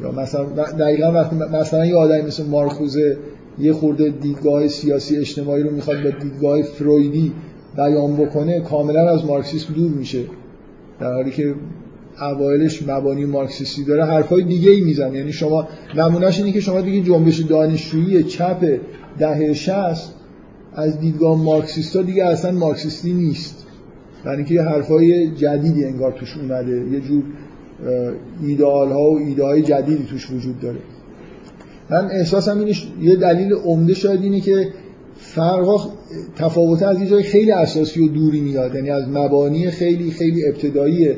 یا 0.00 0.12
مثلا 0.12 0.44
دقیقا 0.78 1.12
وقتی 1.12 1.36
مثلا 1.36 1.86
یه 1.86 1.96
آدمی 1.96 2.22
مثل 2.22 2.46
مارکوزه 2.46 3.16
یه 3.58 3.72
خورده 3.72 4.08
دیدگاه 4.08 4.68
سیاسی 4.68 5.16
اجتماعی 5.16 5.62
رو 5.62 5.70
می‌خواد 5.70 6.02
با 6.02 6.10
دیدگاه 6.10 6.62
فرویدی 6.62 7.32
بیان 7.76 8.16
بکنه 8.16 8.60
کاملا 8.60 9.10
از 9.10 9.24
مارکسیسم 9.24 9.74
دور 9.74 9.90
میشه. 9.90 10.24
در 11.00 11.12
حالی 11.12 11.30
که 11.30 11.54
اوایلش 12.20 12.82
مبانی 12.88 13.24
مارکسیستی 13.24 13.84
داره 13.84 14.04
حرفای 14.04 14.42
دیگه 14.42 14.70
ای 14.70 14.80
میزن 14.80 15.14
یعنی 15.14 15.32
شما 15.32 15.68
نمونهش 15.96 16.38
اینه 16.38 16.52
که 16.52 16.60
شما 16.60 16.80
دیگه 16.80 17.00
جنبش 17.00 17.40
دانشجویی 17.40 18.22
چپ 18.22 18.78
دهه 19.18 19.52
60 19.52 20.14
از 20.74 21.00
دیدگاه 21.00 21.42
مارکسیستا 21.42 22.02
دیگه 22.02 22.24
اصلا 22.24 22.52
مارکسیستی 22.52 23.12
نیست. 23.12 23.66
برای 24.24 24.36
اینکه 24.36 24.54
یه 24.54 24.62
حرفای 24.62 25.30
جدیدی 25.30 25.84
انگار 25.84 26.12
توش 26.12 26.36
اومده. 26.36 26.86
یه 26.92 27.00
جور 27.00 27.22
ایدئال 28.42 28.92
ها 28.92 29.10
و 29.10 29.18
ایده 29.18 29.44
های 29.44 29.62
جدیدی 29.62 30.04
توش 30.04 30.30
وجود 30.30 30.60
داره. 30.60 30.78
من 31.92 32.10
احساسم 32.10 32.58
اینه 32.58 32.72
یه 33.00 33.16
دلیل 33.16 33.52
عمده 33.52 33.94
شاید 33.94 34.22
اینه 34.22 34.40
که 34.40 34.68
فرقا 35.16 35.76
تفاوت 36.36 36.82
از 36.82 37.02
یه 37.02 37.22
خیلی 37.22 37.52
اساسی 37.52 38.00
و 38.00 38.08
دوری 38.08 38.40
میاد. 38.40 38.74
یعنی 38.74 38.90
از 38.90 39.08
مبانی 39.08 39.70
خیلی 39.70 40.10
خیلی 40.10 40.46
ابتدایی 40.46 41.16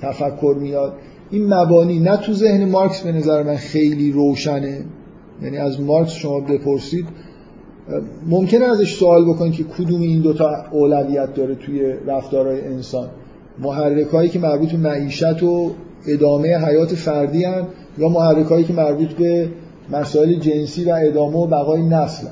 تفکر 0.00 0.56
میاد. 0.60 0.92
این 1.30 1.54
مبانی 1.54 2.00
نه 2.00 2.16
تو 2.16 2.32
ذهن 2.32 2.64
مارکس 2.64 3.00
به 3.00 3.12
نظر 3.12 3.42
من 3.42 3.56
خیلی 3.56 4.12
روشنه. 4.12 4.84
یعنی 5.42 5.58
از 5.58 5.80
مارکس 5.80 6.12
شما 6.12 6.40
بپرسید 6.40 7.06
ممکنه 8.26 8.64
ازش 8.64 8.94
سوال 8.94 9.24
بکنید 9.24 9.52
که 9.52 9.64
کدوم 9.64 10.00
این 10.00 10.20
دوتا 10.20 10.50
اولویت 10.72 11.34
داره 11.34 11.54
توی 11.54 11.80
رفتارهای 12.06 12.60
انسان. 12.60 13.08
محرک 13.58 14.06
هایی 14.06 14.28
که 14.28 14.38
مربوط 14.38 14.72
به 14.72 14.78
معیشت 14.78 15.42
و 15.42 15.70
ادامه 16.06 16.56
حیات 16.56 16.94
فردی 16.94 17.44
هن 17.44 17.66
یا 17.98 18.08
محرک 18.08 18.46
هایی 18.46 18.64
که 18.64 18.72
مربوط 18.72 19.08
به 19.08 19.48
مسائل 19.90 20.34
جنسی 20.34 20.84
و 20.84 20.98
ادامه 21.02 21.36
و 21.36 21.46
بقای 21.46 21.82
نسل. 21.82 22.26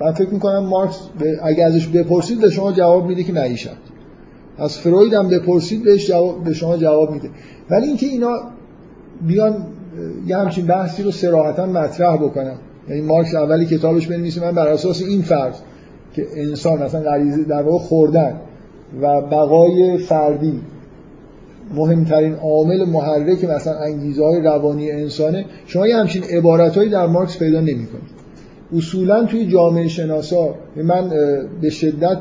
من 0.00 0.12
فکر 0.12 0.30
می‌کنم 0.30 0.58
مارکس 0.58 1.00
اگه 1.42 1.64
ازش 1.64 1.86
بپرسید 1.86 2.40
به 2.40 2.50
شما 2.50 2.72
جواب 2.72 3.06
میده 3.06 3.22
که 3.24 3.32
معیشت 3.32 3.70
از 4.58 4.78
فروید 4.78 5.14
هم 5.14 5.28
بپرسید 5.28 5.84
بهش 5.84 6.08
جواب 6.08 6.44
به 6.44 6.54
شما 6.54 6.76
جواب 6.76 7.10
میده. 7.10 7.30
ولی 7.70 7.86
اینکه 7.86 8.06
اینا 8.06 8.36
بیان 9.26 9.66
یه 10.26 10.36
همچین 10.36 10.66
بحثی 10.66 11.02
رو 11.02 11.10
سراحتا 11.10 11.66
مطرح 11.66 12.16
بکنن. 12.16 12.54
یعنی 12.88 13.00
مارکس 13.00 13.34
اولی 13.34 13.66
کتابش 13.66 14.06
بنویسه 14.06 14.40
من 14.40 14.54
بر 14.54 14.68
اساس 14.68 15.02
این 15.02 15.22
فرض 15.22 15.54
که 16.14 16.26
انسان 16.36 16.82
مثلا 16.82 17.00
غریزه 17.00 17.44
در 17.44 17.62
واقع 17.62 17.78
خوردن 17.78 18.40
و 19.02 19.20
بقای 19.20 19.98
فردی 19.98 20.60
مهمترین 21.74 22.34
عامل 22.34 22.84
محرک 22.84 23.44
مثلا 23.44 23.78
انگیزه 23.78 24.24
های 24.24 24.40
روانی 24.40 24.90
انسانه 24.90 25.44
شما 25.66 25.86
یه 25.86 25.96
همچین 25.96 26.22
عبارتهایی 26.22 26.90
در 26.90 27.06
مارکس 27.06 27.38
پیدا 27.38 27.60
نمی‌کنید. 27.60 28.18
اصولا 28.76 29.24
توی 29.24 29.46
جامعه 29.46 29.88
شناسا 29.88 30.54
من 30.76 31.10
به 31.60 31.70
شدت 31.70 32.18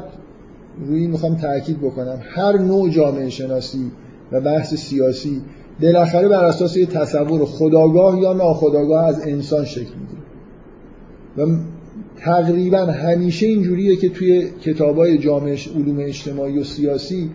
روی 0.87 1.07
می‌خوام 1.07 1.35
تاکید 1.35 1.81
بکنم. 1.81 2.19
هر 2.21 2.57
نوع 2.57 2.89
جامعه 2.89 3.29
شناسی 3.29 3.91
و 4.31 4.41
بحث 4.41 4.73
سیاسی 4.73 5.41
بالاخره 5.81 6.27
بر 6.27 6.45
اساس 6.45 6.77
یه 6.77 6.85
تصور 6.85 7.45
خداگاه 7.45 8.19
یا 8.19 8.33
ناخداگاه 8.33 9.05
از 9.05 9.27
انسان 9.27 9.65
شکل 9.65 9.81
می‌گیره. 9.81 10.21
و 11.37 11.59
تقریبا 12.17 12.77
همیشه 12.77 13.45
اینجوریه 13.45 13.95
که 13.95 14.09
توی 14.09 14.47
کتابای 14.61 15.17
جامعه 15.17 15.57
علوم 15.75 15.99
اجتماعی 15.99 16.59
و 16.59 16.63
سیاسی 16.63 17.31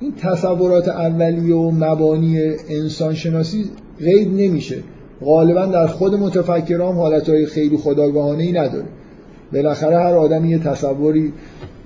این 0.00 0.14
تصورات 0.14 0.88
اولیه 0.88 1.54
و 1.54 1.70
مبانی 1.70 2.38
انسان 2.68 3.14
شناسی 3.14 3.64
غیب 4.00 4.28
نمیشه. 4.28 4.76
غالبا 5.24 5.66
در 5.66 5.86
خود 5.86 6.14
متفکران 6.14 6.94
حالتهای 6.94 7.46
خیلی 7.46 7.76
خداگاهانه 7.76 8.42
ای 8.42 8.52
نداره. 8.52 8.86
بالاخره 9.52 9.96
هر 9.96 10.14
آدمی 10.14 10.48
یه 10.48 10.58
تصوری 10.58 11.32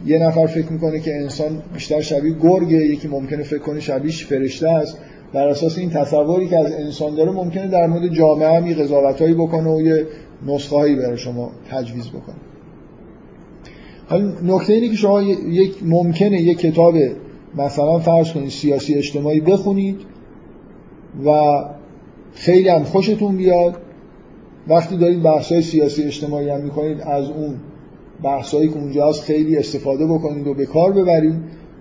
یه 0.06 0.18
نفر 0.18 0.46
فکر 0.46 0.72
می‌کنه 0.72 1.00
که 1.00 1.16
انسان 1.16 1.62
بیشتر 1.74 2.00
شبیه 2.00 2.34
گرگه 2.42 2.76
یکی 2.76 3.08
ممکنه 3.08 3.42
فکر 3.42 3.58
کنه 3.58 3.80
شبیه 3.80 4.12
فرشته 4.12 4.68
است. 4.68 4.98
بر 5.32 5.48
اساس 5.48 5.78
این 5.78 5.90
تصوری 5.90 6.48
که 6.48 6.58
از 6.58 6.72
انسان 6.72 7.14
داره 7.14 7.30
ممکنه 7.30 7.68
در 7.68 7.86
مورد 7.86 8.08
جامعه 8.08 8.56
هم 8.56 8.82
قضاوتایی 8.82 9.34
بکنه 9.34 9.70
و 9.70 9.80
یه 9.80 10.06
نسخه 10.46 10.96
برای 10.96 11.18
شما 11.18 11.50
تجویز 11.70 12.08
بکنه. 12.08 12.36
حالا 14.06 14.32
نکته 14.42 14.72
اینه 14.72 14.88
که 14.88 14.96
شما 14.96 15.22
یک 15.22 15.74
ممکنه 15.84 16.40
یک 16.42 16.58
کتاب 16.58 16.94
مثلا 17.56 17.98
فرض 17.98 18.32
کنید 18.32 18.48
سیاسی 18.48 18.94
اجتماعی 18.94 19.40
بخونید 19.40 19.96
و 21.26 21.60
خیلی 22.32 22.68
هم 22.68 22.84
خوشتون 22.84 23.36
بیاد. 23.36 23.76
وقتی 24.68 24.96
دارید 24.96 25.22
بحث‌های 25.22 25.62
سیاسی 25.62 26.02
اجتماعی 26.02 26.48
هم 26.48 26.60
می‌کنید 26.60 27.00
از 27.00 27.30
اون 27.30 27.54
بحثایی 28.22 28.68
که 28.68 28.76
اونجا 28.76 29.08
هست 29.08 29.22
خیلی 29.22 29.56
استفاده 29.56 30.06
بکنید 30.06 30.46
و 30.46 30.54
به 30.54 30.66
کار 30.66 30.92
ببرید 30.92 31.34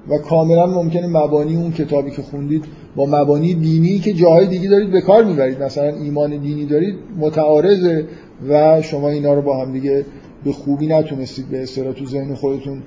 و 0.10 0.18
کاملا 0.18 0.66
ممکنه 0.66 1.08
مبانی 1.08 1.56
اون 1.56 1.72
کتابی 1.72 2.12
که 2.12 2.22
خوندید 2.22 2.66
با 2.96 3.06
مبانی 3.06 3.54
دینی 3.54 4.00
که 4.00 4.14
جاهای 4.14 4.48
دیگه 4.48 4.70
دارید 4.70 4.92
به 4.92 5.02
کار 5.02 5.24
می‌برید. 5.24 5.64
مثلا 5.64 5.88
ایمان 5.88 6.38
دینی 6.38 6.66
دارید 6.66 6.96
متعارضه 7.20 8.06
و 8.50 8.82
شما 8.82 9.10
اینا 9.10 9.34
رو 9.34 9.42
با 9.42 9.62
هم 9.62 9.74
دیگه 9.74 10.06
به 10.44 10.52
خوبی 10.52 10.88
نتونستید 10.88 11.50
به 11.50 11.64
اصطلاح 11.64 11.94
تو 11.94 12.06
ذهن 12.06 12.36
خودتون 12.36 12.84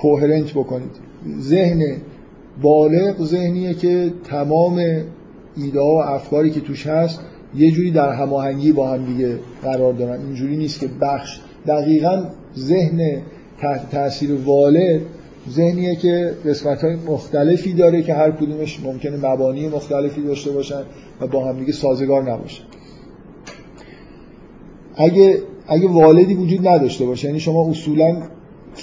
کوهرنت 0.00 0.50
بکنید. 0.50 0.90
ذهن 1.40 1.96
بالغ 2.62 3.24
ذهنیه 3.24 3.74
که 3.74 4.12
تمام 4.24 4.80
ایده 5.56 5.80
و 5.80 6.02
افکاری 6.06 6.50
که 6.50 6.60
توش 6.60 6.86
هست 6.86 7.20
یه 7.54 7.70
جوری 7.70 7.90
در 7.90 8.12
هماهنگی 8.12 8.72
با 8.72 8.88
هم 8.88 9.04
دیگه 9.04 9.38
قرار 9.62 9.92
دارن. 9.92 10.20
اینجوری 10.20 10.56
نیست 10.56 10.80
که 10.80 10.88
بخش. 11.00 11.40
دقیقا 11.66 12.24
ذهن 12.56 13.22
تحت 13.60 13.90
تاثیر 13.90 14.34
والد 14.34 15.00
ذهنیه 15.50 15.96
که 15.96 16.34
قسمت 16.46 16.84
های 16.84 16.96
مختلفی 16.96 17.72
داره 17.72 18.02
که 18.02 18.14
هر 18.14 18.30
کدومش 18.30 18.80
ممکنه 18.84 19.16
مبانی 19.16 19.68
مختلفی 19.68 20.22
داشته 20.22 20.50
باشن 20.50 20.82
و 21.20 21.26
با 21.26 21.44
هم 21.44 21.58
دیگه 21.58 21.72
سازگار 21.72 22.32
نباشن 22.32 22.64
اگه 24.96 25.38
اگه 25.68 25.88
والدی 25.88 26.34
وجود 26.34 26.68
نداشته 26.68 27.06
باشه 27.06 27.26
یعنی 27.26 27.40
شما 27.40 27.70
اصولا 27.70 28.22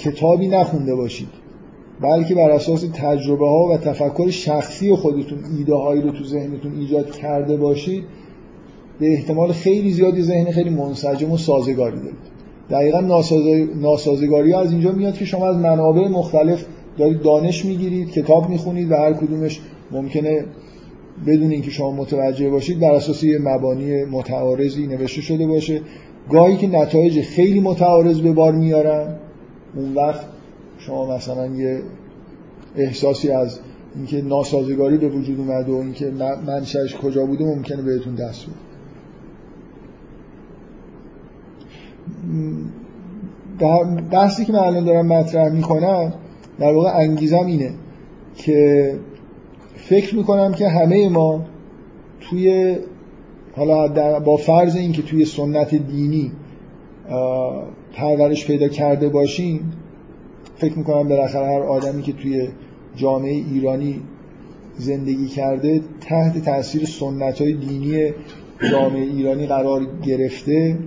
کتابی 0.04 0.48
نخونده 0.48 0.94
باشید. 0.94 1.28
بلکه 2.00 2.34
بر 2.34 2.50
اساس 2.50 2.84
تجربه 2.94 3.48
ها 3.48 3.68
و 3.72 3.76
تفکر 3.76 4.30
شخصی 4.30 4.94
خودتون 4.94 5.38
ایده 5.58 5.74
هایی 5.74 6.02
رو 6.02 6.10
تو 6.10 6.24
ذهنتون 6.24 6.78
ایجاد 6.78 7.10
کرده 7.10 7.56
باشید 7.56 8.04
به 9.00 9.12
احتمال 9.12 9.52
خیلی 9.52 9.92
زیادی 9.92 10.22
ذهن 10.22 10.50
خیلی 10.50 10.70
منسجم 10.70 11.32
و 11.32 11.36
سازگاری 11.36 11.96
دارید. 11.96 12.38
دقیقا 12.70 13.00
ناسازگاری 13.80 14.54
از 14.54 14.72
اینجا 14.72 14.92
میاد 14.92 15.14
که 15.14 15.24
شما 15.24 15.46
از 15.46 15.56
منابع 15.56 16.08
مختلف 16.08 16.64
دارید 16.98 17.22
دانش 17.22 17.64
می‌گیرید 17.64 18.10
کتاب 18.10 18.48
می‌خونید 18.48 18.90
و 18.90 18.94
هر 18.94 19.12
کدومش 19.12 19.60
ممکنه 19.90 20.44
بدون 21.26 21.50
اینکه 21.50 21.70
شما 21.70 21.92
متوجه 21.92 22.50
باشید 22.50 22.80
بر 22.80 22.90
اساس 22.90 23.24
یه 23.24 23.38
مبانی 23.38 24.04
متعارضی 24.04 24.86
نوشته 24.86 25.20
شده 25.20 25.46
باشه. 25.46 25.80
گاهی 26.30 26.56
که 26.56 26.66
نتایج 26.66 27.20
خیلی 27.20 27.60
متعارض 27.60 28.20
به 28.20 28.32
بار 28.32 28.52
میارن 28.52 29.16
اون 29.74 29.94
وقت 29.94 30.26
شما 30.78 31.16
مثلا 31.16 31.46
یه 31.46 31.82
احساسی 32.76 33.30
از 33.30 33.60
اینکه 33.94 34.22
ناسازگاری 34.22 34.96
به 34.96 35.08
وجود 35.08 35.38
اومده 35.38 35.72
و 35.72 35.76
اینکه 35.76 36.12
منشأش 36.46 36.96
کجا 36.96 37.26
بوده 37.26 37.44
ممکنه 37.44 37.82
بهتون 37.82 38.14
دست 38.14 38.46
بده. 38.46 38.54
بحثی 44.10 44.44
که 44.44 44.52
من 44.52 44.58
الان 44.58 44.84
دارم 44.84 45.06
مطرح 45.06 45.52
می‌کنم 45.52 46.12
در 46.58 46.72
واقع 46.72 46.96
انگیزم 46.96 47.46
اینه 47.46 47.74
که 48.34 48.94
فکر 49.76 50.16
می‌کنم 50.16 50.52
که 50.52 50.68
همه 50.68 51.08
ما 51.08 51.44
توی 52.20 52.76
حالا 53.56 54.20
با 54.20 54.36
فرض 54.36 54.76
اینکه 54.76 55.02
توی 55.02 55.24
سنت 55.24 55.74
دینی 55.74 56.32
پرورش 57.98 58.46
پیدا 58.46 58.68
کرده 58.68 59.08
باشیم 59.08 59.72
فکر 60.56 60.78
می‌کنم 60.78 61.08
بالاخره 61.08 61.46
هر 61.46 61.62
آدمی 61.62 62.02
که 62.02 62.12
توی 62.12 62.48
جامعه 62.96 63.32
ایرانی 63.32 64.00
زندگی 64.76 65.26
کرده 65.26 65.80
تحت 66.00 66.44
تاثیر 66.44 66.84
سنت 66.84 67.40
های 67.40 67.52
دینی 67.52 68.10
جامعه 68.70 69.02
ایرانی 69.02 69.46
قرار 69.46 69.86
گرفته 70.02 70.78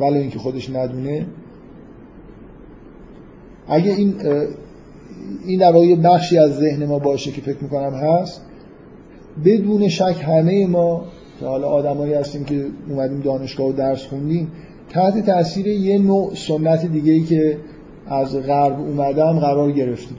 ولی 0.00 0.18
اینکه 0.18 0.38
خودش 0.38 0.70
ندونه. 0.70 1.26
اگه 3.68 3.92
این 3.92 4.14
این 5.46 5.60
در 5.60 5.72
واقع 5.72 5.94
بخشی 5.94 6.38
از 6.38 6.56
ذهن 6.56 6.86
ما 6.86 6.98
باشه 6.98 7.30
که 7.30 7.40
فکر 7.40 7.58
می‌کنم 7.62 7.94
هست 7.94 8.42
بدون 9.44 9.88
شک 9.88 10.24
همه 10.26 10.66
ما 10.66 11.04
که 11.40 11.46
حالا 11.46 11.68
آدمایی 11.68 12.14
هستیم 12.14 12.44
که 12.44 12.66
اومدیم 12.88 13.20
دانشگاه 13.20 13.68
و 13.68 13.72
درس 13.72 14.06
خوندیم 14.06 14.52
تحت 14.92 15.26
تاثیر 15.26 15.66
یه 15.66 15.98
نوع 15.98 16.34
سنت 16.34 16.86
دیگه 16.86 17.12
ای 17.12 17.22
که 17.22 17.58
از 18.06 18.36
غرب 18.36 18.80
اومدم 18.80 19.38
قرار 19.38 19.72
گرفتیم. 19.72 20.16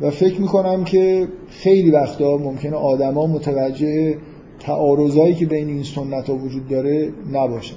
و 0.00 0.10
فکر 0.10 0.40
می‌کنم 0.40 0.84
که 0.84 1.28
خیلی 1.48 1.90
وقتا 1.90 2.36
ممکنه 2.36 2.76
آدما 2.76 3.26
متوجه 3.26 4.16
تعارضایی 4.60 5.34
که 5.34 5.46
بین 5.46 5.68
این 5.68 5.82
سنت 5.82 6.28
ها 6.28 6.36
وجود 6.36 6.68
داره 6.68 7.12
نباشن. 7.32 7.76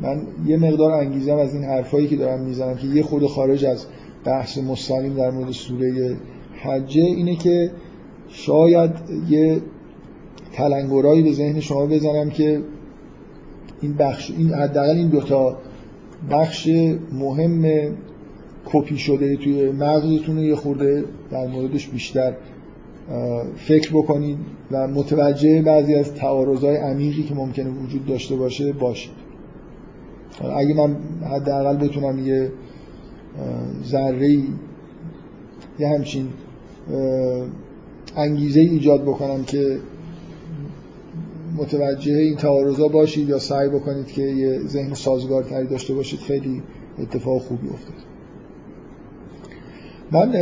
من 0.00 0.22
یه 0.46 0.56
مقدار 0.56 0.92
انگیزم 0.92 1.36
از 1.36 1.54
این 1.54 1.64
حرفایی 1.64 2.06
که 2.06 2.16
دارم 2.16 2.40
می‌زنم 2.40 2.76
که 2.76 2.86
یه 2.86 3.02
خود 3.02 3.26
خارج 3.26 3.64
از 3.64 3.86
بحث 4.24 4.58
مستقیم 4.58 5.14
در 5.14 5.30
مورد 5.30 5.50
سوره 5.50 6.16
حجه 6.62 7.02
اینه 7.02 7.36
که 7.36 7.70
شاید 8.28 8.90
یه 9.28 9.60
تلنگرایی 10.52 11.22
به 11.22 11.32
ذهن 11.32 11.60
شما 11.60 11.86
بزنم 11.86 12.30
که 12.30 12.62
این 13.86 13.94
بخش 13.96 14.30
این 14.30 14.54
حداقل 14.54 14.96
این 14.96 15.08
دوتا 15.08 15.56
بخش 16.30 16.68
مهم 17.12 17.92
کپی 18.66 18.98
شده 18.98 19.36
توی 19.36 19.70
مغزتون 19.70 20.38
یه 20.38 20.54
خورده 20.54 21.04
در 21.30 21.46
موردش 21.46 21.88
بیشتر 21.88 22.34
فکر 23.56 23.90
بکنید 23.90 24.38
و 24.70 24.88
متوجه 24.88 25.62
بعضی 25.62 25.94
از 25.94 26.14
تعارضای 26.14 26.76
عمیقی 26.76 27.22
که 27.22 27.34
ممکنه 27.34 27.70
وجود 27.70 28.06
داشته 28.06 28.36
باشه 28.36 28.72
باشید. 28.72 29.12
اگه 30.56 30.74
من 30.74 30.96
حداقل 31.30 31.76
بتونم 31.76 32.26
یه 32.26 32.52
ذره 33.84 34.30
یه 35.78 35.88
همچین 35.88 36.28
انگیزه 38.16 38.60
ایجاد 38.60 39.02
بکنم 39.02 39.44
که 39.44 39.78
متوجه 41.56 42.12
این 42.12 42.36
تعارضا 42.36 42.88
باشید 42.88 43.28
یا 43.28 43.38
سعی 43.38 43.68
بکنید 43.68 44.06
که 44.06 44.22
یه 44.22 44.58
ذهن 44.58 44.94
سازگارتری 44.94 45.66
داشته 45.66 45.94
باشید 45.94 46.20
خیلی 46.20 46.62
اتفاق 46.98 47.42
خوبی 47.42 47.68
افتاد. 47.68 47.96
من 50.12 50.34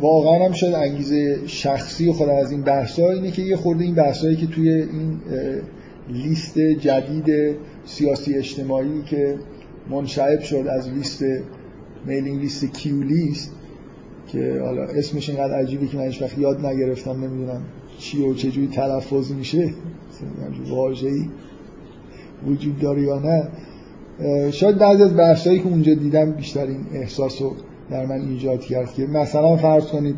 واقعا 0.00 0.44
هم 0.44 0.52
شاید 0.52 0.74
انگیزه 0.74 1.46
شخصی 1.46 2.12
خود 2.12 2.28
از 2.28 2.50
این 2.50 2.62
بحثا 2.62 3.10
اینه 3.10 3.30
که 3.30 3.42
یه 3.42 3.56
خورده 3.56 3.84
این 3.84 3.94
بحثایی 3.94 4.36
که 4.36 4.46
توی 4.46 4.70
این 4.70 5.20
لیست 6.08 6.58
جدید 6.58 7.56
سیاسی 7.86 8.34
اجتماعی 8.34 9.02
که 9.02 9.38
منشعب 9.90 10.40
شد 10.40 10.66
از 10.70 10.88
لیست 10.88 11.24
میلینگ 12.06 12.40
لیست 12.40 12.64
کیو 12.64 13.02
لیست 13.02 13.52
که 14.28 14.60
حالا 14.64 14.82
اسمش 14.82 15.30
اینقدر 15.30 15.54
عجیبه 15.54 15.86
که 15.86 15.96
من 15.96 16.08
وقت 16.20 16.38
یاد 16.38 16.66
نگرفتم 16.66 17.24
نمی‌دونم. 17.24 17.62
چی 17.98 18.22
و 18.22 18.34
چجوری 18.34 18.68
تلفظ 18.68 19.32
میشه 19.32 19.74
واژه‌ای 20.70 21.28
وجود 22.46 22.78
داره 22.78 23.02
یا 23.02 23.18
نه. 23.18 23.48
شاید 24.50 24.78
بعضی 24.78 25.02
از 25.02 25.16
بحثایی 25.16 25.58
که 25.58 25.68
اونجا 25.68 25.94
دیدم 25.94 26.32
بیشتر 26.32 26.66
این 26.66 26.86
احساس 26.94 27.42
رو 27.42 27.52
در 27.90 28.06
من 28.06 28.20
ایجاد 28.20 28.60
کرد 28.60 28.92
که 28.92 29.06
مثلا 29.06 29.56
فرض 29.56 29.86
کنید 29.86 30.16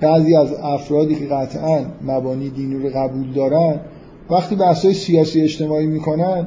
بعضی 0.00 0.36
از 0.36 0.52
افرادی 0.52 1.14
که 1.14 1.26
قطعا 1.26 1.84
مبانی 2.06 2.50
دینی 2.50 2.74
رو 2.74 2.88
قبول 2.94 3.32
دارن 3.32 3.80
وقتی 4.30 4.56
بحثای 4.56 4.94
سیاسی 4.94 5.40
اجتماعی 5.40 5.86
می‌کنن 5.86 6.46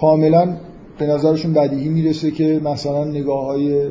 کاملا 0.00 0.56
به 0.98 1.06
نظرشون 1.06 1.52
بدیهی 1.52 1.88
می‌رسه 1.88 2.30
که 2.30 2.60
مثلا 2.64 3.04
نگاه 3.04 3.44
های 3.44 3.88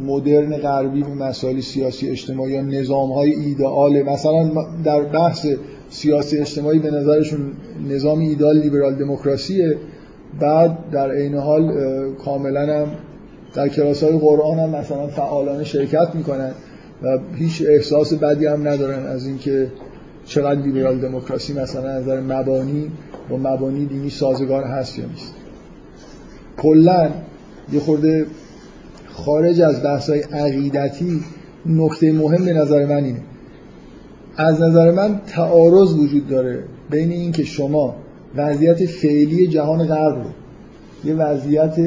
مدرن 0.00 0.56
غربی 0.56 1.02
به 1.02 1.14
مسائل 1.14 1.60
سیاسی 1.60 2.10
اجتماعی 2.10 2.52
یا 2.52 2.60
نظام 2.60 3.12
های 3.12 3.34
ایدئال 3.34 4.02
مثلا 4.02 4.50
در 4.84 5.00
بحث 5.00 5.46
سیاسی 5.90 6.38
اجتماعی 6.38 6.78
به 6.78 6.90
نظرشون 6.90 7.40
نظام 7.88 8.18
ایدال 8.18 8.58
لیبرال 8.58 8.94
دموکراسیه. 8.94 9.76
بعد 10.40 10.90
در 10.90 11.10
عین 11.10 11.34
حال 11.34 11.72
کاملا 12.24 12.80
هم 12.80 12.88
در 13.54 13.68
کلاس 13.68 14.02
های 14.02 14.18
قرآن 14.18 14.58
هم 14.58 14.70
مثلا 14.70 15.06
فعالانه 15.06 15.64
شرکت 15.64 16.08
می‌کنن 16.14 16.50
و 17.02 17.18
هیچ 17.34 17.62
احساس 17.68 18.14
بدی 18.14 18.46
هم 18.46 18.68
ندارن 18.68 19.06
از 19.06 19.26
اینکه 19.26 19.68
چقدر 20.24 20.60
لیبرال 20.60 20.98
دموکراسی 20.98 21.52
مثلا 21.52 21.88
از 21.90 22.02
نظر 22.02 22.20
مبانی 22.20 22.90
با 23.30 23.36
مبانی 23.36 23.86
دینی 23.86 24.10
سازگار 24.10 24.64
هست 24.64 24.98
یا 24.98 25.04
نیست. 25.06 25.34
کلا 26.56 27.10
یه 27.72 27.80
خورده 27.80 28.26
خارج 29.14 29.60
از 29.60 29.82
بحث 29.82 30.10
های 30.10 30.20
عقیدتی 30.20 31.20
نکته 31.66 32.12
مهم 32.12 32.44
به 32.44 32.52
نظر 32.52 32.86
من 32.86 33.04
اینه. 33.04 33.20
از 34.36 34.62
نظر 34.62 34.90
من 34.90 35.20
تعارض 35.26 35.94
وجود 35.94 36.28
داره 36.28 36.64
بین 36.90 37.10
اینکه 37.10 37.44
شما 37.44 37.94
وضعیت 38.36 38.86
فعلی 38.86 39.46
جهان 39.46 39.86
غرب 39.86 40.16
رو 40.16 40.30
یه 41.04 41.14
وضعیت 41.14 41.78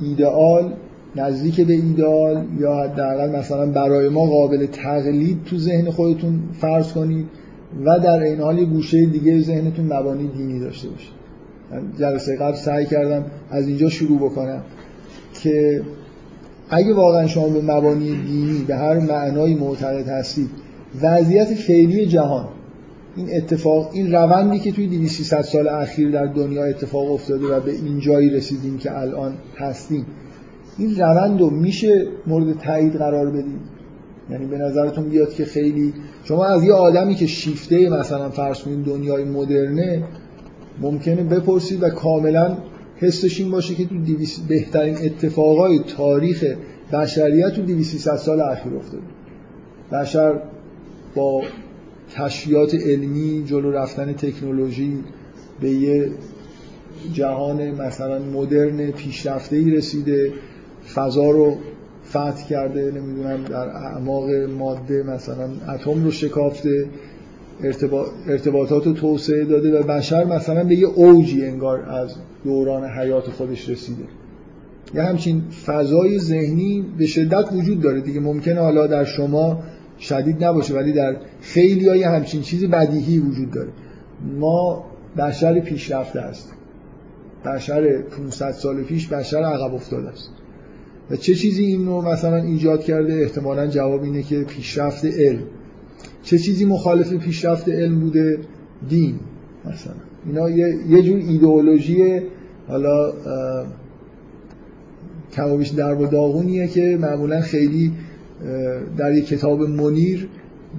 ایدئال 0.00 0.72
نزدیک 1.16 1.60
به 1.60 1.72
ایدئال 1.72 2.44
یا 2.58 2.74
حداقل 2.74 3.30
مثلا 3.30 3.66
برای 3.66 4.08
ما 4.08 4.26
قابل 4.26 4.66
تقلید 4.66 5.44
تو 5.44 5.58
ذهن 5.58 5.90
خودتون 5.90 6.40
فرض 6.60 6.92
کنید 6.92 7.26
و 7.84 7.98
در 7.98 8.22
این 8.22 8.40
حال 8.40 8.58
یه 8.58 8.64
گوشه 8.64 9.06
دیگه 9.06 9.40
ذهنتون 9.40 9.84
مبانی 9.84 10.28
دینی 10.36 10.60
داشته 10.60 10.88
باشه. 10.88 11.08
جلسه 11.98 12.36
قبل 12.36 12.56
سعی 12.56 12.86
کردم 12.86 13.24
از 13.50 13.68
اینجا 13.68 13.88
شروع 13.88 14.18
بکنم 14.18 14.62
که 15.42 15.82
اگه 16.70 16.94
واقعا 16.94 17.26
شما 17.26 17.48
به 17.48 17.62
مبانی 17.62 18.16
دینی 18.16 18.64
به 18.66 18.76
هر 18.76 18.98
معنایی 18.98 19.54
معتقد 19.54 20.08
هستید 20.08 20.50
وضعیت 21.02 21.54
فعلی 21.54 22.06
جهان 22.06 22.48
این 23.16 23.28
اتفاق 23.36 23.90
این 23.92 24.12
روندی 24.12 24.58
که 24.58 24.72
توی 24.72 24.86
2300 24.86 25.42
سال 25.42 25.68
اخیر 25.68 26.10
در 26.10 26.26
دنیا 26.26 26.64
اتفاق 26.64 27.12
افتاده 27.12 27.46
و 27.46 27.60
به 27.60 27.70
این 27.70 28.00
جایی 28.00 28.30
رسیدیم 28.30 28.78
که 28.78 28.98
الان 28.98 29.34
هستیم 29.56 30.06
این 30.78 30.96
روند 30.96 31.40
رو 31.40 31.50
میشه 31.50 32.06
مورد 32.26 32.58
تایید 32.58 32.96
قرار 32.96 33.30
بدید 33.30 33.78
یعنی 34.30 34.46
به 34.46 34.58
نظرتون 34.58 35.08
بیاد 35.08 35.34
که 35.34 35.44
خیلی 35.44 35.94
شما 36.24 36.44
از 36.44 36.64
یه 36.64 36.72
آدمی 36.72 37.14
که 37.14 37.26
شیفته 37.26 37.88
مثلا 37.88 38.30
فرض 38.30 38.62
کنید 38.62 38.84
دنیای 38.84 39.24
مدرنه 39.24 40.02
ممکنه 40.80 41.22
بپرسید 41.22 41.82
و 41.82 41.88
کاملا 41.88 42.56
حسش 43.00 43.40
این 43.40 43.50
باشه 43.50 43.74
که 43.74 43.84
تو 43.86 43.94
بهترین 44.48 44.96
اتفاقای 44.96 45.78
تاریخ 45.78 46.44
بشریت 46.92 47.54
تو 47.54 47.62
2300 47.62 48.16
سال 48.16 48.40
اخیر 48.40 48.74
افتاده. 48.74 49.02
بشر 49.92 50.42
با 51.14 51.42
کشفیات 52.16 52.74
علمی 52.74 53.44
جلو 53.46 53.70
رفتن 53.70 54.12
تکنولوژی 54.12 54.92
به 55.60 55.70
یه 55.70 56.10
جهان 57.12 57.70
مثلا 57.70 58.18
مدرن 58.18 58.90
پیشرفته 58.90 59.56
ای 59.56 59.70
رسیده. 59.70 60.32
فضا 60.94 61.30
رو 61.30 61.56
فتح 62.08 62.48
کرده 62.48 62.90
نمی‌دونم 62.90 63.44
در 63.44 63.68
اعماق 63.68 64.30
ماده 64.58 65.02
مثلا 65.02 65.48
اتم 65.74 66.04
رو 66.04 66.10
شکافته. 66.10 66.86
ارتباطات 68.28 68.86
رو 68.86 68.92
توسعه 68.92 69.44
داده 69.44 69.80
و 69.80 69.82
بشر 69.82 70.24
مثلا 70.24 70.64
به 70.64 70.74
یه 70.74 70.86
اوجی 70.86 71.44
انگار 71.44 71.82
از 71.82 72.14
دوران 72.44 72.84
حیات 72.84 73.30
خودش 73.30 73.68
رسیده. 73.68 74.04
یه 74.94 75.02
همچین 75.02 75.42
فضای 75.66 76.18
ذهنی 76.18 76.84
به 76.98 77.06
شدت 77.06 77.52
وجود 77.52 77.80
داره. 77.80 78.00
دیگه 78.00 78.20
ممکنه 78.20 78.60
حالا 78.60 78.86
در 78.86 79.04
شما 79.04 79.62
شدید 79.98 80.44
نباشه 80.44 80.74
ولی 80.74 80.92
در 80.92 81.16
خیلی 81.40 81.88
های 81.88 82.02
همچین 82.02 82.42
چیز 82.42 82.64
بدیهی 82.64 83.18
وجود 83.18 83.50
داره. 83.50 83.68
ما 84.38 84.84
بشر 85.18 85.60
پیشرفته 85.60 86.20
است. 86.20 86.52
بشر 87.44 88.02
500 88.02 88.50
سال 88.50 88.82
پیش 88.82 89.08
بشر 89.08 89.42
عقب 89.42 89.74
افتاده 89.74 90.08
است. 90.08 90.30
و 91.10 91.16
چه 91.16 91.34
چیزی 91.34 91.64
این 91.64 91.86
رو 91.86 92.02
مثلا 92.02 92.36
ایجاد 92.36 92.84
کرده؟ 92.84 93.14
احتمالا 93.14 93.66
جواب 93.66 94.02
اینه 94.02 94.22
که 94.22 94.42
پیشرفت 94.42 95.04
علم. 95.04 95.42
چه 96.28 96.38
چیزی 96.38 96.64
مخالف 96.64 97.12
پیشرفت 97.12 97.68
علم 97.68 98.00
بوده؟ 98.00 98.38
دین 98.88 99.14
مثلا. 99.64 99.92
اینا 100.26 100.50
یه, 100.50 101.02
جور 101.02 101.18
ایدئولوژی 101.18 102.20
حالا 102.68 103.12
کمابیش 105.32 105.68
در 105.68 105.94
و 105.94 106.06
داغونیه 106.06 106.66
که 106.66 106.98
معمولا 107.00 107.40
خیلی 107.40 107.92
در 108.96 109.14
یک 109.14 109.26
کتاب 109.26 109.62
منیر 109.62 110.28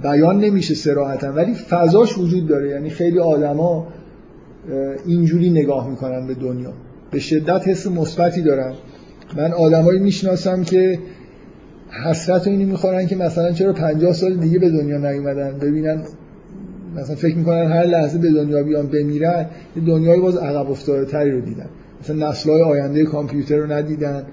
بیان 0.04 0.40
نمیشه 0.40 0.76
سراحتا 0.76 1.28
ولی 1.28 1.54
فضاش 1.54 2.18
وجود 2.18 2.48
داره. 2.48 2.70
یعنی 2.70 2.90
خیلی 2.90 3.20
آدما 3.20 3.88
اینجوری 5.06 5.50
نگاه 5.50 5.90
می‌کنن 5.90 6.28
به 6.28 6.34
دنیا. 6.34 6.74
به 7.12 7.20
شدت 7.20 7.68
حس 7.68 7.88
مثبتی 7.88 8.42
دارن. 8.42 8.74
من 9.38 9.52
آدمایی 9.52 10.00
می‌شناسم 10.00 10.64
که 10.64 11.00
حسرت 11.92 12.48
اینی 12.48 12.66
می‌خورن 12.66 13.08
که 13.08 13.16
مثلا 13.16 13.52
چرا 13.52 13.74
50 13.74 14.14
سال 14.14 14.36
دیگه 14.36 14.60
به 14.60 14.70
دنیا 14.70 14.98
نیومدن؟ 14.98 15.58
ببینن 15.60 16.04
مثلا 16.96 17.16
فکر 17.16 17.38
می‌کنن 17.38 17.72
هر 17.72 17.84
لحظه 17.84 18.18
به 18.20 18.32
دنیا 18.32 18.64
بیان 18.64 18.88
بمیرن 18.88 19.46
یه 19.76 19.84
دنیای 19.84 20.20
باز 20.20 20.38
عقب 20.38 20.72
افتاده 20.72 21.06
تری 21.06 21.32
رو 21.32 21.42
دیدن. 21.42 21.70
مثلا 22.02 22.30
نسل‌های 22.30 22.62
آینده 22.62 23.06
کامپیوتر 23.06 23.58
رو 23.58 23.72
ندیدن. 23.72 24.24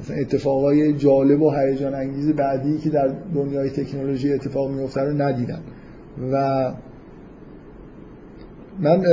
مثلا 0.00 0.16
اتفاقای 0.16 0.92
جالب 0.92 1.42
و 1.42 1.50
هیجان 1.50 1.94
انگیز 1.94 2.28
بعدی 2.28 2.78
که 2.78 2.90
در 2.90 3.10
دنیای 3.34 3.70
تکنولوژی 3.70 4.32
اتفاق 4.32 4.70
میفته 4.70 5.00
رو 5.00 5.22
ندیدن. 5.22 5.60
و 6.32 6.70
من 8.80 9.04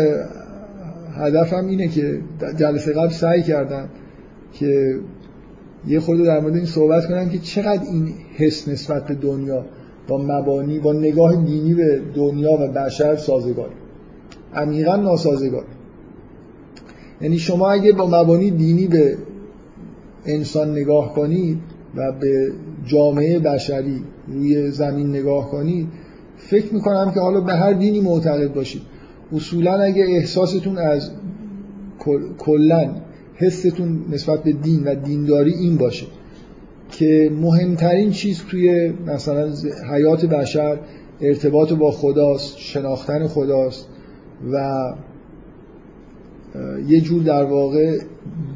هدفم 1.17 1.65
اینه 1.67 1.87
که 1.87 2.19
جلسه 2.57 2.93
قبل 2.93 3.09
سعی 3.09 3.43
کردم 3.43 3.89
که 4.53 4.99
یه 5.88 5.99
خورده 5.99 6.23
در 6.23 6.39
مورد 6.39 6.55
این 6.55 6.65
صحبت 6.65 7.07
کنم 7.07 7.29
که 7.29 7.38
چقدر 7.38 7.83
این 7.83 8.13
حس 8.36 8.67
نسبت 8.67 9.07
به 9.07 9.13
دنیا 9.13 9.65
با 10.07 10.17
مبانی 10.17 10.79
با 10.79 10.93
نگاه 10.93 11.36
دینی 11.36 11.73
به 11.73 12.01
دنیا 12.15 12.53
و 12.53 12.67
بشر 12.67 13.15
سازگار. 13.15 13.69
عمیقا 14.53 14.95
ناسازگار. 14.95 15.63
یعنی 17.21 17.39
شما 17.39 17.71
اگه 17.71 17.91
با 17.91 18.07
مبانی 18.07 18.51
دینی 18.51 18.88
به 18.88 19.17
انسان 20.25 20.71
نگاه 20.71 21.13
کنید 21.13 21.57
و 21.95 22.11
به 22.11 22.51
جامعه 22.86 23.39
بشری 23.39 24.01
روی 24.27 24.71
زمین 24.71 25.09
نگاه 25.09 25.51
کنید 25.51 25.88
فکر 26.38 26.73
می‌کنم 26.73 27.11
که 27.13 27.19
حالا 27.19 27.41
به 27.41 27.53
هر 27.53 27.73
دینی 27.73 28.01
معتقد 28.01 28.53
باشید. 28.53 28.81
اصولا 29.33 29.73
اگه 29.73 30.03
احساستون 30.03 30.77
از 30.77 31.11
کلا 32.38 32.89
حستون 33.36 34.05
نسبت 34.11 34.43
به 34.43 34.51
دین 34.51 34.83
و 34.83 34.95
دینداری 34.95 35.53
این 35.53 35.77
باشه 35.77 36.05
که 36.91 37.31
مهمترین 37.41 38.11
چیز 38.11 38.43
توی 38.49 38.93
مثلا 39.07 39.53
حیات 39.91 40.25
بشر 40.25 40.79
ارتباط 41.21 41.73
با 41.73 41.91
خداست 41.91 42.57
شناختن 42.57 43.27
خداست 43.27 43.88
و 44.51 44.83
یه 46.88 47.01
جور 47.01 47.23
در 47.23 47.43
واقع 47.43 47.99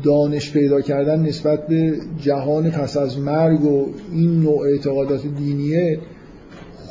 دانش 0.03 0.51
پیدا 0.51 0.81
کردن 0.81 1.19
نسبت 1.19 1.67
به 1.67 1.93
جهان 2.17 2.71
پس 2.71 2.97
از 2.97 3.19
مرگ 3.19 3.63
و 3.63 3.85
این 4.11 4.41
نوع 4.41 4.67
اعتقادات 4.67 5.27
دینیه 5.27 5.99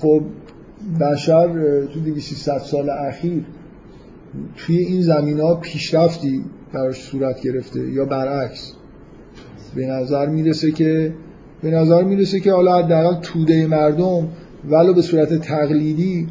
خب 0.00 0.22
بشر 1.00 1.86
تو 1.86 2.00
200 2.00 2.58
سال 2.58 2.90
اخیر 2.90 3.44
توی 4.56 4.78
این 4.78 5.02
زمین 5.02 5.40
ها 5.40 5.54
پیشرفتی 5.54 6.44
براش 6.72 7.02
صورت 7.02 7.40
گرفته 7.40 7.92
یا 7.92 8.04
برعکس. 8.04 8.72
به 9.74 9.86
نظر 9.86 10.26
می‌رسه 10.26 10.72
که 10.72 11.14
به 11.62 11.70
نظر 11.70 12.04
می‌رسه 12.04 12.40
که 12.40 12.52
حالا 12.52 12.78
حداقل 12.78 13.20
توده 13.20 13.66
مردم 13.66 14.28
ولو 14.70 14.94
به 14.94 15.02
صورت 15.02 15.34
تقلیدی 15.34 16.26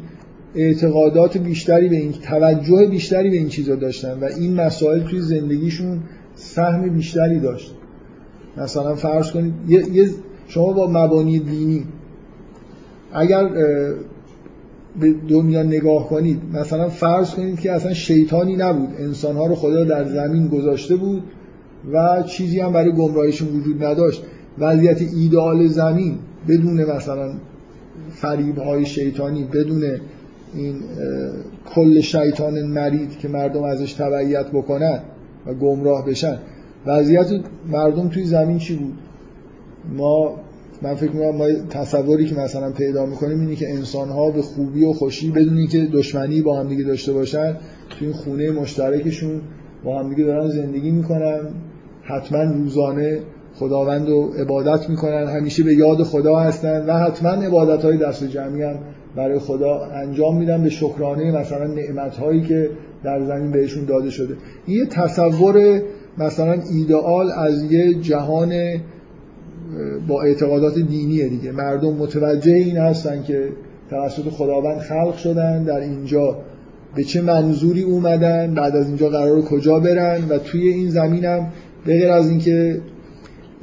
اعتقادات 0.54 1.38
بیشتری 1.38 1.88
به 1.88 1.96
این 1.96 2.12
توجه 2.12 2.86
بیشتری 2.86 3.30
به 3.30 3.36
این 3.36 3.48
چیزا 3.48 3.74
داشتن 3.74 4.18
و 4.20 4.24
این 4.24 4.54
مسائل 4.54 5.00
توی 5.00 5.20
زندگیشون 5.20 6.02
سهم 6.34 6.88
بیشتری 6.88 7.40
داشت. 7.40 7.74
مثلا 8.56 8.94
فرض 8.94 9.30
کنید 9.30 9.54
یه 9.68 10.10
شما 10.48 10.72
با 10.72 10.90
مبانی 10.90 11.38
دینی 11.38 11.84
اگر 13.12 13.50
به 15.00 15.14
دنیا 15.28 15.62
نگاه 15.62 16.08
کنید 16.08 16.40
مثلا 16.52 16.88
فرض 16.88 17.30
کنید 17.30 17.60
که 17.60 17.72
اصلا 17.72 17.94
شیطانی 17.94 18.56
نبود 18.56 18.88
انسانها 18.98 19.46
رو 19.46 19.54
خدا 19.54 19.84
در 19.84 20.04
زمین 20.04 20.48
گذاشته 20.48 20.96
بود 20.96 21.22
و 21.92 22.22
چیزی 22.22 22.60
هم 22.60 22.72
برای 22.72 22.92
گمراهیشون 22.92 23.48
وجود 23.48 23.84
نداشت. 23.84 24.22
وضعیت 24.58 25.02
ایدئال 25.02 25.66
زمین 25.66 26.18
بدون 26.48 26.84
مثلا 26.84 27.32
فریب 28.10 28.58
های 28.58 28.86
شیطانی 28.86 29.44
بدون 29.44 29.84
این 30.54 30.74
کل 31.74 32.00
شیطان 32.00 32.62
مرید 32.62 33.18
که 33.18 33.28
مردم 33.28 33.62
ازش 33.62 33.92
تبعیت 33.92 34.46
بکنن 34.46 35.00
و 35.46 35.54
گمراه 35.54 36.06
بشن. 36.06 36.38
وضعیت 36.86 37.26
مردم 37.70 38.08
توی 38.08 38.24
زمین 38.24 38.58
چی 38.58 38.76
بود؟ 38.76 38.94
ما 39.96 40.34
من 40.82 40.94
فکر 40.94 41.10
می‌کنم 41.10 41.36
ما 41.36 41.48
تصوری 41.70 42.26
که 42.26 42.34
مثلا 42.34 42.72
پیدا 42.72 43.06
می‌کنیم 43.06 43.40
اینه 43.40 43.54
که 43.54 43.70
انسان 43.70 44.08
ها 44.08 44.30
به 44.30 44.42
خوبی 44.42 44.84
و 44.84 44.92
خوشی 44.92 45.30
بدون 45.30 45.58
اینکه 45.58 45.78
دشمنی 45.78 46.42
با 46.42 46.60
هم 46.60 46.68
دیگه 46.68 46.84
داشته 46.84 47.12
باشن 47.12 47.56
توی 47.90 48.06
این 48.06 48.16
خونه 48.16 48.50
مشترکشون 48.50 49.40
با 49.84 50.00
هم 50.00 50.10
دیگه 50.10 50.24
دارن 50.24 50.48
زندگی 50.48 50.90
می‌کنن 50.90 51.40
حتما 52.02 52.42
روزانه 52.42 53.18
خداوند 53.54 54.08
رو 54.08 54.32
عبادت 54.38 54.90
می‌کنن 54.90 55.26
همیشه 55.26 55.62
به 55.62 55.74
یاد 55.74 56.02
خدا 56.02 56.36
هستن 56.36 56.86
و 56.86 56.92
حتما 56.92 57.30
عبادت 57.30 57.84
های 57.84 57.96
دست 57.96 58.24
جمعی 58.24 58.62
هم 58.62 58.78
برای 59.16 59.38
خدا 59.38 59.80
انجام 59.80 60.36
میدن 60.36 60.62
به 60.62 60.70
شکرانه 60.70 61.40
مثلا 61.40 61.66
نعمت 61.66 62.16
هایی 62.16 62.42
که 62.42 62.70
در 63.04 63.24
زمین 63.24 63.50
بهشون 63.50 63.84
داده 63.84 64.10
شده. 64.10 64.36
این 64.66 64.78
یه 64.78 64.86
تصور 64.86 65.80
مثلا 66.18 66.62
ایدئال 66.72 67.30
از 67.30 67.72
یه 67.72 67.94
جهان 67.94 68.52
با 70.08 70.22
اعتقادات 70.22 70.74
دینیه 70.78 71.28
دیگه. 71.28 71.52
مردم 71.52 71.92
متوجه 71.92 72.52
این 72.52 72.76
هستن 72.76 73.22
که 73.22 73.48
توسط 73.90 74.28
خداوند 74.28 74.78
خلق 74.78 75.16
شدن 75.16 75.64
در 75.64 75.80
اینجا 75.80 76.36
به 76.94 77.04
چه 77.04 77.22
منظوری 77.22 77.82
اومدن 77.82 78.54
بعد 78.54 78.76
از 78.76 78.86
اینجا 78.86 79.08
قرار 79.08 79.42
کجا 79.42 79.80
برن 79.80 80.28
و 80.28 80.38
توی 80.38 80.68
این 80.68 80.90
زمینم 80.90 81.52
به 81.86 81.98
غیر 81.98 82.12
از 82.12 82.30
اینکه 82.30 82.80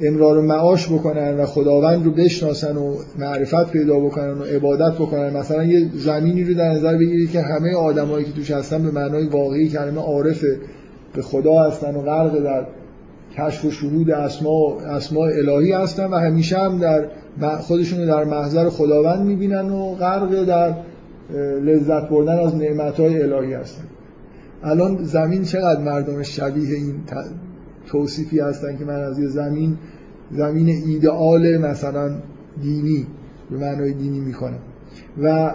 امرار 0.00 0.40
معاش 0.40 0.92
بکنن 0.92 1.36
و 1.36 1.46
خداوند 1.46 2.04
رو 2.04 2.10
بشناسن 2.10 2.76
و 2.76 2.94
معرفت 3.18 3.70
پیدا 3.70 4.00
بکنن 4.00 4.38
و 4.38 4.42
عبادت 4.42 4.94
بکنن. 4.94 5.36
مثلا 5.36 5.64
یه 5.64 5.88
زمینی 5.94 6.44
رو 6.44 6.54
در 6.54 6.70
نظر 6.70 6.96
بگیرید 6.96 7.30
که 7.30 7.40
همه 7.40 7.74
آدمایی 7.74 8.24
که 8.24 8.32
توش 8.32 8.50
هستن 8.50 8.82
به 8.82 8.90
معنای 8.90 9.26
واقعی 9.26 9.68
کلمه 9.68 10.00
عارف 10.00 10.44
به 11.14 11.22
خدا 11.22 11.62
هستن 11.62 11.94
و 11.94 12.02
غرق 12.02 12.44
در 12.44 12.66
کشف 13.38 13.64
و 13.64 13.70
شهود 13.70 14.10
اسماء 14.10 14.78
اسماء 14.78 15.28
الهی 15.28 15.72
هستن 15.72 16.06
و 16.06 16.16
همیشه 16.16 16.58
هم 16.58 16.78
در 16.78 17.08
خودشون 17.56 18.06
در 18.06 18.24
محضر 18.24 18.68
خداوند 18.68 19.26
می‌بینن 19.26 19.70
و 19.70 19.94
غرق 19.94 20.44
در 20.44 20.74
لذت 21.60 22.08
بردن 22.08 22.38
از 22.38 22.54
نعمتهای 22.56 23.22
الهی 23.22 23.54
هستن. 23.54 23.84
الان 24.62 25.04
زمین 25.04 25.42
چقدر 25.42 25.80
مردمش 25.80 26.36
شبیه 26.36 26.76
این 26.76 26.94
توصیفی 27.86 28.40
هستن 28.40 28.76
که 28.78 28.84
من 28.84 29.02
از 29.02 29.18
یه 29.18 29.28
زمین 29.28 29.78
زمین 30.30 30.68
ایدئال 30.68 31.56
مثلا 31.56 32.10
دینی 32.62 33.06
به 33.50 33.56
معنای 33.56 33.92
دینی 33.92 34.20
می‌کنم 34.20 34.58
و 35.22 35.54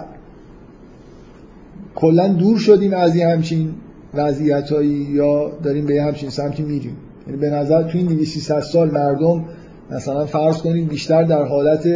کلا 1.95 2.27
دور 2.27 2.57
شدیم 2.57 2.93
از 2.93 3.15
یه 3.15 3.27
همچین 3.27 3.73
وضعیت 4.13 4.71
یا 5.11 5.51
داریم 5.63 5.85
به 5.85 5.95
یه 5.95 6.03
همچین 6.03 6.29
سمتی 6.29 6.63
میریم. 6.63 6.97
یعنی 7.27 7.39
به 7.39 7.49
نظر 7.49 7.83
تو 7.83 7.97
این 7.97 8.07
200 8.07 8.59
سال 8.59 8.91
مردم 8.91 9.45
مثلا 9.91 10.25
فرض 10.25 10.57
کنید 10.57 10.89
بیشتر 10.89 11.23
در 11.23 11.43
حالت 11.43 11.87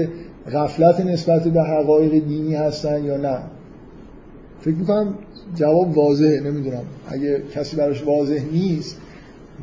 غفلت 0.53 0.99
نسبت 0.99 1.47
به 1.47 1.61
حقایق 1.61 2.11
دینی 2.11 2.55
هستن 2.55 3.03
یا 3.03 3.17
نه. 3.17 3.39
فکر 4.61 4.76
می‌کنم 4.76 5.15
جواب 5.55 5.97
واضحه 5.97 6.39
نمی‌دونم. 6.39 6.84
اگه 7.07 7.41
کسی 7.55 7.76
براش 7.76 8.03
واضح 8.03 8.41
نیست 8.51 8.97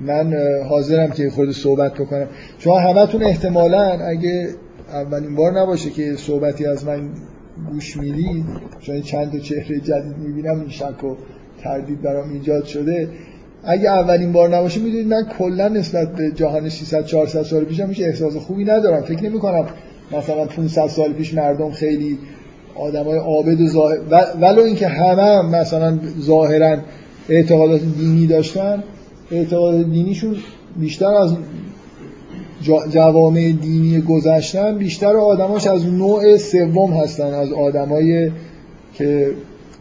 من 0.06 0.34
حاضرم 0.68 1.10
که 1.10 1.30
خود 1.30 1.50
صحبت 1.50 1.94
بکنم. 1.94 2.26
شما 2.58 2.78
همتون 2.78 3.22
احتمالا 3.22 3.82
اگه 3.82 4.48
اولین 4.88 5.34
بار 5.34 5.60
نباشه 5.60 5.90
که 5.90 6.14
صحبتی 6.16 6.66
از 6.66 6.84
من 6.84 7.10
گوش 7.72 7.96
می‌دید 7.96 8.44
چون 8.80 9.00
چند 9.00 9.32
تا 9.32 9.38
چهره 9.38 9.80
جدید 9.80 10.18
می‌بینم 10.18 10.60
این 10.60 10.68
شک 10.68 11.04
و 11.04 11.16
تردید 11.62 12.02
برام 12.02 12.32
ایجاد 12.32 12.64
شده 12.64 13.08
اگه 13.64 13.90
اولین 13.90 14.32
بار 14.32 14.56
نباشه 14.56 14.80
می‌دونید 14.80 15.06
من 15.06 15.26
کلا 15.38 15.68
نسبت 15.68 16.12
به 16.12 16.30
جهان 16.30 16.68
300 16.68 17.04
400 17.04 17.42
سال 17.42 17.64
پیشم 17.64 17.88
هیچ 17.88 18.00
احساس 18.00 18.36
خوبی 18.36 18.64
ندارم. 18.64 19.02
فکر 19.02 19.22
نمی 19.22 19.38
کنم 19.38 19.66
مثلا 20.18 20.46
500 20.46 20.86
سال 20.86 21.12
پیش 21.12 21.34
مردم 21.34 21.70
خیلی 21.70 22.18
آدمای 22.74 23.18
عابد 23.18 23.60
و 23.60 23.66
ظاهر 23.66 23.98
ولو 24.40 24.62
اینکه 24.62 24.88
همه 24.88 25.22
هم 25.22 25.50
مثلا 25.50 25.98
ظاهرا 26.20 26.78
اعتقادات 27.28 27.80
دینی 27.98 28.26
داشتن 28.26 28.82
اعتقاد 29.30 29.90
دینیشون 29.90 30.36
بیشتر 30.76 31.14
از 31.14 31.36
جوامع 32.90 33.52
دینی 33.62 34.00
گذشتن 34.00 34.78
بیشتر 34.78 35.16
آدماش 35.16 35.66
از 35.66 35.86
نوع 35.86 36.36
سوم 36.36 36.92
هستن 36.92 37.34
از 37.34 37.52
آدمایی 37.52 38.32
که 38.94 39.30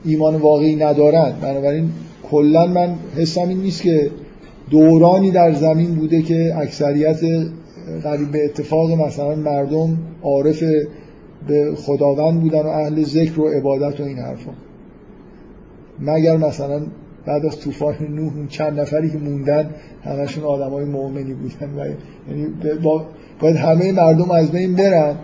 ایمان 0.06 0.36
واقعی 0.36 0.76
ندارن. 0.76 1.34
بنابراین 1.42 1.90
کلا 2.32 2.68
من 2.68 2.96
حسم 3.18 3.48
این 3.48 3.58
نیست 3.58 3.82
که 3.82 4.12
دورانی 4.70 5.32
در 5.32 5.54
زمین 5.54 5.96
بوده 5.96 6.22
که 6.22 6.54
اکثریت 6.58 7.20
قریب 8.04 8.32
به 8.32 8.46
اتفاق 8.46 8.92
مثلا 8.92 9.36
مردم 9.36 9.98
عارف 10.24 10.64
به 11.48 11.76
خداوند 11.76 12.42
بودن 12.42 12.62
و 12.62 12.68
اهل 12.68 13.04
ذکر 13.04 13.40
و 13.40 13.48
عبادت 13.48 14.00
و 14.00 14.04
این 14.04 14.18
حرفا. 14.18 14.52
مگر 16.00 16.38
مثلا 16.38 16.82
بعد 17.26 17.46
از 17.46 17.60
طوفان 17.60 17.96
نوح 18.10 18.48
چند 18.50 18.80
نفری 18.80 19.10
که 19.10 19.18
موندن 19.18 19.70
همشون 20.04 20.44
آدمای 20.44 20.86
مؤمنی 20.86 21.34
بودن؟ 21.34 21.74
و 21.74 21.86
یعنی 22.30 22.48
باید 23.40 23.56
همه 23.56 23.92
مردم 23.92 24.32
از 24.32 24.52
بین 24.52 24.76
برن 24.76 25.16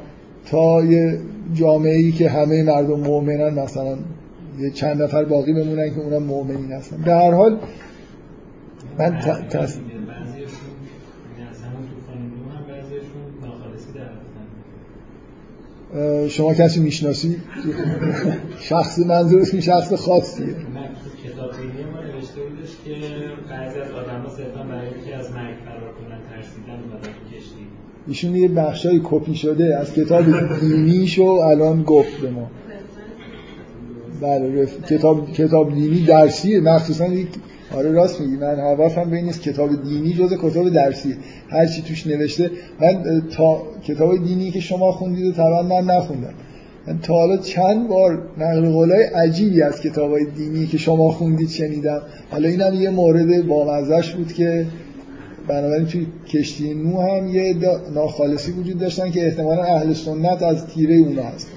تا 0.46 0.84
یه 0.84 1.20
جامعه 1.54 1.96
ای 1.96 2.12
که 2.12 2.30
همه 2.30 2.64
مردم 2.64 3.00
مؤمنن 3.00 3.60
مثلا 3.60 3.98
یه 4.60 4.72
چند 4.72 5.02
نفر 5.02 5.26
باقی 5.26 5.54
بمونن 5.54 5.96
که 5.96 6.00
اونم 6.00 6.24
مؤمنین 6.24 6.72
هستن. 6.72 6.98
به 6.98 7.14
هر 7.14 7.32
حال 7.32 7.60
من 9.00 9.20
تص... 9.50 9.78
شما 16.30 16.54
کسی 16.54 16.80
می‌شناسی؟ 16.80 17.38
شخص 18.60 19.00
منظورتون 19.00 19.60
شخص 19.60 19.94
خاصیه. 19.94 20.48
کتاب 20.48 21.52
ما 21.94 22.02
نوشته 22.02 22.42
بودش 22.42 22.70
که 22.86 22.92
بعضی 23.50 23.80
از 23.80 23.92
آدم 23.92 24.22
ها 24.22 24.30
صرفا 24.30 24.64
برای 24.64 24.88
اینکه 24.88 25.16
از 25.16 25.32
مرگ 25.32 25.56
فرار 25.66 25.94
کنن 25.94 26.20
ترسیدن 26.30 26.84
اومدن 26.84 27.10
کشتی. 27.38 27.68
ایشون 28.08 28.36
یه 28.36 28.48
بخشای 28.48 29.02
کپی 29.04 29.36
شده 29.36 29.78
از 29.80 29.94
کتاب 29.94 30.26
دینیشو 30.60 31.24
الان 31.24 31.84
گفت 31.84 32.22
به 32.22 32.30
ما. 32.30 32.52
بله 34.22 34.66
کتاب 34.90 35.32
کتاب 35.34 35.74
دینی 35.74 36.06
درسیه 36.06 36.60
مخصوصا 36.60 37.08
یک 37.08 37.28
آره 37.76 37.92
راست 37.92 38.22
میگی. 38.22 38.36
من 38.36 38.56
حواسم 38.56 39.10
به 39.10 39.16
این 39.16 39.26
نیست 39.26 39.42
کتاب 39.42 39.84
دینی 39.84 40.14
جز 40.14 40.34
کتاب 40.42 40.70
درسی 40.70 41.16
هر 41.50 41.66
چی 41.66 41.82
توش 41.82 42.08
نوشته. 42.08 42.52
من 42.82 43.24
تا 43.38 43.62
کتاب 43.84 44.24
دینی 44.24 44.52
که 44.52 44.60
شما 44.60 44.92
خوندید 44.92 45.36
طبعا 45.36 45.62
من 45.62 45.96
نخوندم. 45.96 46.34
تا 47.04 47.14
حالا 47.14 47.38
چند 47.38 47.88
بار 47.88 48.22
نقل 48.38 48.72
قولای 48.72 49.04
عجیبی 49.04 49.62
از 49.62 49.82
کتاب 49.82 50.12
دینی 50.38 50.68
که 50.68 50.78
شما 50.78 51.12
خوندید 51.12 51.50
شنیدم. 51.50 52.02
حالا 52.32 52.50
اینم 52.50 52.74
یه 52.74 52.90
مورد 52.90 53.48
بامزش 53.48 54.14
بود 54.14 54.34
که 54.34 54.66
بنابراین 55.48 55.86
توی 55.86 56.08
کشتی 56.30 56.74
نو 56.74 57.02
هم 57.02 57.28
یه 57.28 57.56
ناخالصی 57.94 58.52
وجود 58.52 58.80
داشتن 58.80 59.12
که 59.12 59.26
احتمالا 59.26 59.64
اهل 59.64 59.94
سنت 59.94 60.44
از 60.44 60.68
تیره 60.68 60.96
اونا 60.96 61.24
هست 61.24 61.48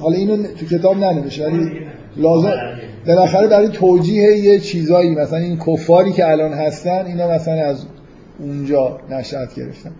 حالا 0.00 0.16
اینو 0.16 0.36
تو 0.36 0.66
کتاب 0.66 0.96
ننوشته 0.96 1.46
ولی 1.46 1.70
لازم 2.16 2.52
بالاخره 3.06 3.48
برای 3.48 3.68
توجیه 3.68 4.36
یه 4.36 4.58
چیزایی 4.58 5.14
مثلا 5.14 5.38
این 5.38 5.58
کفاری 5.58 6.12
که 6.12 6.30
الان 6.30 6.52
هستن 6.52 7.06
اینا 7.06 7.30
مثلا 7.30 7.54
از 7.54 7.84
اونجا 8.38 8.98
نشأت 9.10 9.54
گرفتن. 9.54 9.90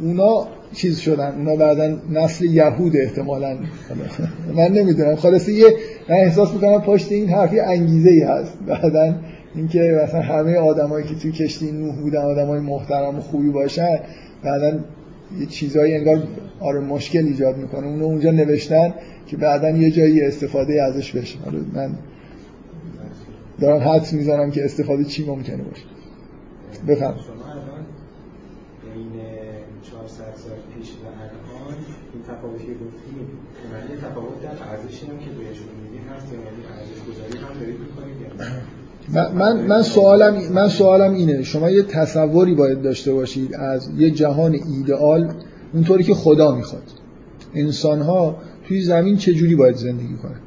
اونا 0.00 0.46
چیز 0.74 0.98
شدن 0.98 1.34
اونا 1.36 1.56
بعدا 1.56 1.98
نسل 2.10 2.44
یهود 2.44 2.96
احتمالا. 2.96 3.56
من 4.54 4.68
نمی‌دونم 4.68 5.16
خلاصه 5.16 5.52
یه 5.52 5.66
من 6.08 6.16
احساس 6.16 6.54
می‌کنم 6.54 6.80
پشت 6.80 7.12
این 7.12 7.28
حرفی 7.28 7.60
انگیزه 7.60 8.10
ای 8.10 8.20
هست. 8.20 8.58
بعدا 8.66 9.14
اینکه 9.54 10.00
مثلا 10.04 10.20
همه 10.20 10.58
آدمایی 10.58 11.06
که 11.06 11.14
توی 11.14 11.32
کشتی 11.32 11.72
نوح 11.72 11.96
بودن 11.96 12.22
آدمای 12.22 12.60
محترم 12.60 13.18
و 13.18 13.20
خوبی 13.20 13.50
باشن 13.50 13.98
بعدا 14.42 14.78
یه 15.40 15.46
چیزایی 15.46 15.94
انگار 15.94 16.22
آره 16.60 16.80
مشکل 16.80 17.26
ایجاد 17.26 17.56
می‌کنه. 17.56 17.86
اونو 17.86 18.04
اونجا 18.04 18.30
نوشتن 18.30 18.94
که 19.26 19.36
بعدا 19.36 19.70
یه 19.70 19.90
جایی 19.90 20.20
استفاده 20.22 20.82
ازش 20.82 21.12
بشه. 21.12 21.38
من 21.74 21.90
دارم 23.60 23.88
حدس 23.88 24.12
می‌زنم 24.12 24.50
که 24.50 24.64
استفاده 24.64 25.04
چی 25.04 25.26
ممکنه 25.26 25.62
باشه. 25.62 25.84
بفهم 26.88 27.14
تفاوتی 32.28 32.66
که 32.66 32.72
گفتیم 32.72 33.26
معنی 33.72 33.96
تفاوت 33.96 34.42
در 34.42 34.68
ارزشی 34.70 35.06
هم 35.06 35.18
که 35.18 35.30
بهشون 35.30 35.68
میدین 35.82 36.04
هست 36.08 36.32
یعنی 36.32 36.62
ارزش 36.74 36.98
گذاری 37.08 37.38
هم 37.44 37.60
دارید 37.60 37.80
می‌کنید 37.80 38.16
من 39.14 39.66
من 39.66 39.82
سوالم 39.82 40.52
من 40.52 40.68
سوالم 40.68 41.14
اینه. 41.14 41.42
شما 41.42 41.70
یه 41.70 41.82
تصوری 41.82 42.54
باید 42.54 42.82
داشته 42.82 43.12
باشید 43.12 43.54
از 43.54 43.88
یه 43.98 44.10
جهان 44.10 44.56
ایدئال 44.76 45.32
اونطوری 45.74 46.04
که 46.04 46.14
خدا 46.14 46.54
می‌خواد. 46.54 46.82
انسان 47.54 48.00
ها 48.00 48.36
توی 48.68 48.82
زمین 48.82 49.16
چه 49.16 49.34
جوری 49.34 49.54
باید 49.54 49.76
زندگی 49.76 50.14
کنن؟ 50.22 50.40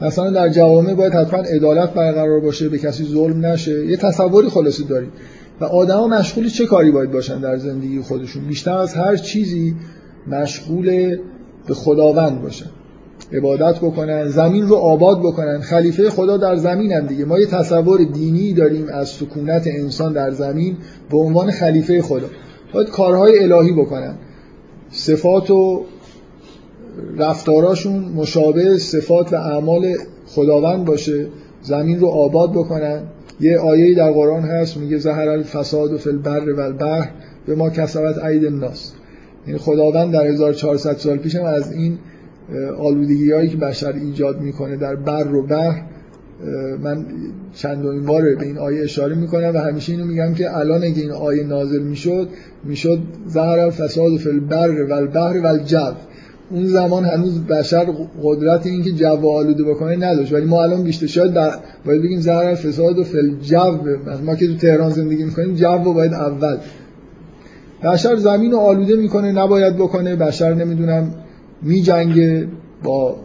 مثلا 0.00 0.30
در 0.30 0.48
جوامع 0.48 0.94
باید 0.94 1.12
حتما 1.12 1.40
عدالت 1.40 1.94
برقرار 1.94 2.40
باشه 2.40 2.68
به 2.68 2.78
کسی 2.78 3.04
ظلم 3.04 3.46
نشه. 3.46 3.86
یه 3.86 3.96
تصوری 3.96 4.48
خلاصه 4.48 4.84
دارید. 4.84 5.12
و 5.60 5.64
آدما 5.64 6.06
مشغول 6.06 6.48
چه 6.48 6.66
کاری 6.66 6.90
باید 6.90 7.10
باشن 7.10 7.40
در 7.40 7.56
زندگی 7.56 8.00
خودشون؟ 8.00 8.44
بیشتر 8.44 8.78
از 8.78 8.94
هر 8.94 9.16
چیزی 9.16 9.74
مشغول 10.26 11.16
به 11.66 11.74
خداوند 11.74 12.42
باشن. 12.42 12.70
عبادت 13.32 13.78
بکنن 13.78 14.28
زمین 14.28 14.68
رو 14.68 14.74
آباد 14.76 15.18
بکنن. 15.18 15.60
خلیفه 15.60 16.10
خدا 16.10 16.36
در 16.36 16.56
زمین 16.56 16.92
هم 16.92 17.06
دیگه. 17.06 17.24
ما 17.24 17.38
یه 17.38 17.46
تصور 17.46 18.04
دینی 18.04 18.52
داریم 18.52 18.86
از 18.92 19.08
سکونت 19.08 19.66
انسان 19.66 20.12
در 20.12 20.30
زمین 20.30 20.76
به 21.10 21.18
عنوان 21.18 21.50
خلیفه 21.50 22.02
خدا. 22.02 22.26
باید 22.72 22.88
کارهای 22.88 23.38
الهی 23.38 23.72
بکنن. 23.72 24.14
صفات 24.90 25.50
و 25.50 25.84
رفتاراشون 27.18 28.04
مشابه 28.16 28.78
صفات 28.78 29.32
و 29.32 29.36
اعمال 29.36 29.94
خداوند 30.26 30.84
باشه. 30.84 31.26
زمین 31.62 32.00
رو 32.00 32.06
آباد 32.06 32.52
بکنن. 32.52 33.02
یه 33.40 33.58
آیه 33.58 33.94
در 33.94 34.12
قرآن 34.12 34.42
هست 34.42 34.76
میگه 34.76 34.98
زهر 34.98 35.28
الفساد 35.28 35.92
و 35.92 35.98
فی 35.98 36.10
البر 36.10 36.52
و 36.52 36.60
البحر 36.60 37.10
به 37.46 37.54
ما 37.54 37.70
کسبت 37.70 38.24
عید 38.24 38.44
الناس. 38.44 38.92
یعنی 39.46 39.58
خداوند 39.58 40.12
در 40.12 40.26
1400 40.26 40.96
سال 40.96 41.16
پیش 41.16 41.36
هم 41.36 41.44
از 41.44 41.72
این 41.72 41.98
آلودگی 42.78 43.32
هایی 43.32 43.48
که 43.48 43.56
بشر 43.56 43.92
ایجاد 43.92 44.40
می‌کنه 44.40 44.76
در 44.76 44.96
بر 44.96 45.34
و 45.34 45.46
بحر 45.46 45.82
من 46.82 47.06
چندمین 47.54 48.06
بار 48.06 48.34
به 48.34 48.46
این 48.46 48.58
آیه 48.58 48.82
اشاره 48.82 49.14
می‌کنم 49.14 49.52
و 49.54 49.58
همیشه 49.58 49.92
اینو 49.92 50.04
میگم 50.04 50.34
که 50.34 50.56
الان 50.56 50.84
اگه 50.84 51.02
این 51.02 51.10
آیه 51.10 51.44
نازل 51.44 51.82
می‌شد 51.82 52.28
می‌شد 52.64 52.98
ظهر 53.30 53.58
الفساد 53.58 54.16
فی 54.16 54.28
البر 54.28 54.82
و 54.82 54.92
البحر 54.92 55.38
و 55.38 55.46
الجو. 55.46 55.92
اون 56.50 56.66
زمان 56.66 57.04
هنوز 57.04 57.40
بشر 57.40 57.86
قدرت 58.22 58.66
این 58.66 58.84
که 58.84 58.92
جو 58.92 59.28
آلوده 59.28 59.64
بکنه 59.64 59.96
نداشت. 59.96 60.32
ولی 60.32 60.44
ما 60.44 60.62
الان 60.62 60.82
بیشتر 60.82 61.06
شاید 61.06 61.34
باید 61.86 62.02
بگیم 62.02 62.20
ظهر 62.20 62.44
الفساد 62.44 62.98
و 62.98 63.04
فی 63.04 63.18
الجو. 63.18 63.78
ما 64.26 64.34
که 64.34 64.46
تو 64.46 64.56
تهران 64.56 64.90
زندگی 64.90 65.24
می‌کنیم 65.24 65.54
جو 65.54 65.78
باید 65.78 66.14
اول. 66.14 66.56
بشر 67.84 68.16
زمین 68.16 68.52
رو 68.52 68.58
آلوده 68.58 68.96
می‌کنه 68.96 69.32
نباید 69.32 69.76
بکنه. 69.76 70.16
بشر 70.16 70.54
نمی‌دونم 70.54 71.14
میجنگه 71.62 72.48
با 72.82 73.16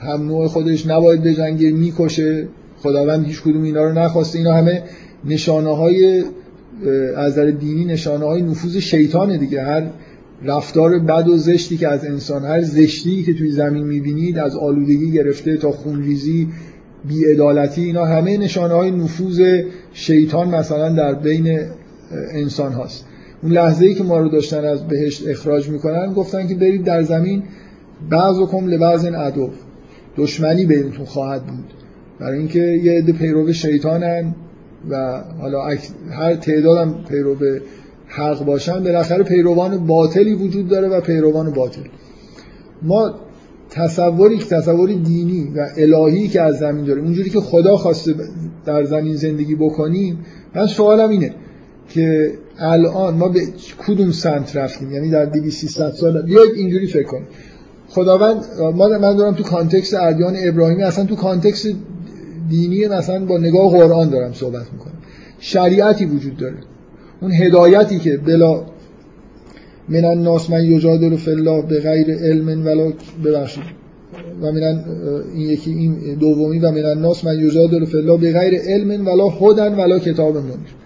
هم 0.00 0.22
نوع 0.22 0.48
خودش 0.48 0.86
نباید 0.86 1.22
بجنگه 1.22 1.70
می‌کشه. 1.70 2.48
خداوند 2.78 3.26
هیچ 3.26 3.42
کدوم 3.42 3.62
اینا 3.62 3.84
رو 3.84 3.92
نخواسته. 3.92 4.38
اینا 4.38 4.54
همه 4.54 4.82
نشانه 5.24 5.76
های 5.76 6.24
از 7.16 7.32
نظر 7.32 7.50
دینی 7.50 7.84
نشانه 7.84 8.24
های 8.24 8.42
نفوذ 8.42 8.76
شیطانه 8.76 9.38
دیگه. 9.38 9.62
هر 9.62 9.86
رفتار 10.44 10.98
بد 10.98 11.28
و 11.28 11.36
زشتی 11.36 11.76
که 11.76 11.88
از 11.88 12.04
انسان 12.04 12.44
هر 12.44 12.62
زشتی 12.62 13.22
که 13.22 13.34
توی 13.34 13.50
زمین 13.52 13.84
می‌بینید 13.84 14.38
از 14.38 14.56
آلودگی 14.56 15.10
گرفته 15.12 15.56
تا 15.56 15.70
خونریزی 15.70 16.48
بیعدالتی 17.08 17.84
اینا 17.84 18.04
همه 18.04 18.36
نشانه 18.36 18.74
های 18.74 18.90
نفوذ 18.90 19.60
شیطان 19.92 20.48
مثلا 20.48 20.88
در 20.88 21.14
بین 21.14 21.60
انسان 22.32 22.72
هاست. 22.72 23.04
اون 23.42 23.52
لحظه 23.52 23.86
ای 23.86 23.94
که 23.94 24.04
ما 24.04 24.20
رو 24.20 24.28
داشتن 24.28 24.64
از 24.64 24.88
بهشت 24.88 25.28
اخراج 25.28 25.68
می‌کنن 25.68 26.12
گفتن 26.12 26.46
که 26.46 26.54
برید 26.54 26.84
در 26.84 27.02
زمین 27.02 27.42
بعض 28.10 28.38
و 28.38 28.46
کم 28.46 28.66
لبعض 28.66 29.04
عدو. 29.04 29.50
دشمنی 30.16 30.66
بینتون 30.66 31.04
خواهد 31.04 31.46
بود. 31.46 31.64
برای 32.20 32.38
اینکه 32.38 32.60
یه 32.60 32.92
عده 32.92 33.12
پیرو 33.12 33.52
شیطانن 33.52 34.34
و 34.90 35.22
حالا 35.40 35.62
هر 36.10 36.34
تعدادم 36.34 37.04
پیرو 37.08 37.36
حق 38.06 38.44
باشن 38.44 38.84
بالاخره 38.84 39.24
پیروان 39.24 39.86
باطلی 39.86 40.34
وجود 40.34 40.68
داره 40.68 40.88
و 40.88 41.00
پیروان 41.00 41.50
باطل. 41.50 41.82
ما 42.82 43.14
تصوری 43.70 44.38
که 44.38 44.44
تصوری 44.44 44.96
دینی 44.96 45.52
و 45.56 45.68
الهی 45.76 46.28
که 46.28 46.42
از 46.42 46.58
زمین 46.58 46.84
داریم 46.84 47.04
اونجوری 47.04 47.30
که 47.30 47.40
خدا 47.40 47.76
خواسته 47.76 48.14
در 48.64 48.84
زمین 48.84 49.16
زندگی 49.16 49.54
بکنیم 49.54 50.18
من 50.54 50.66
سوالم 50.66 51.10
اینه 51.10 51.34
که 51.88 52.32
الان 52.58 53.14
ما 53.14 53.28
به 53.28 53.40
کدوم 53.86 54.10
سمت 54.10 54.56
رفتیم؟ 54.56 54.92
یعنی 54.92 55.10
در 55.10 55.24
200 55.24 55.90
سال 55.92 56.22
بیاید 56.22 56.52
اینجوری 56.56 56.86
فکر 56.86 57.06
کنیم. 57.06 57.26
خداوند 57.88 58.44
ما 58.74 58.88
من 58.88 59.16
دارم 59.16 59.34
تو 59.34 59.42
کانتکست 59.42 59.94
ادیان 59.94 60.34
ابراهیمی 60.38 60.82
اصلا 60.82 61.04
تو 61.04 61.16
کانتکست 61.16 61.68
دینی 62.48 62.86
مثلا 62.86 63.24
با 63.24 63.38
نگاه 63.38 63.70
قرآن 63.70 64.10
دارم 64.10 64.32
صحبت 64.32 64.72
می‌کنم. 64.72 64.92
شریعتی 65.38 66.06
وجود 66.06 66.36
داره. 66.36 66.56
اون 67.20 67.32
هدایتی 67.32 67.98
که 67.98 68.16
بلا 68.16 68.62
من 69.88 70.04
الناس 70.04 70.50
من 70.50 70.64
یجادل 70.64 71.16
فی 71.16 71.30
الله 71.30 71.62
به 71.62 71.80
غیر 71.80 72.14
علم 72.18 72.66
ولا 72.66 72.92
ببخشید. 73.24 73.64
و 74.42 74.52
من 74.52 74.84
این 75.34 75.50
یکی 75.50 75.70
این 75.70 76.14
دومی 76.14 76.58
و 76.58 76.70
من 76.70 76.84
الناس 76.84 77.24
من 77.24 77.38
یجادل 77.38 77.84
فی 77.84 77.96
الله 77.96 78.18
به 78.18 78.32
غیر 78.32 78.60
علم 78.60 79.06
ولا 79.06 79.28
هدن 79.28 79.74
ولا 79.74 79.98
کتاب 79.98 80.36
منیر 80.36 80.85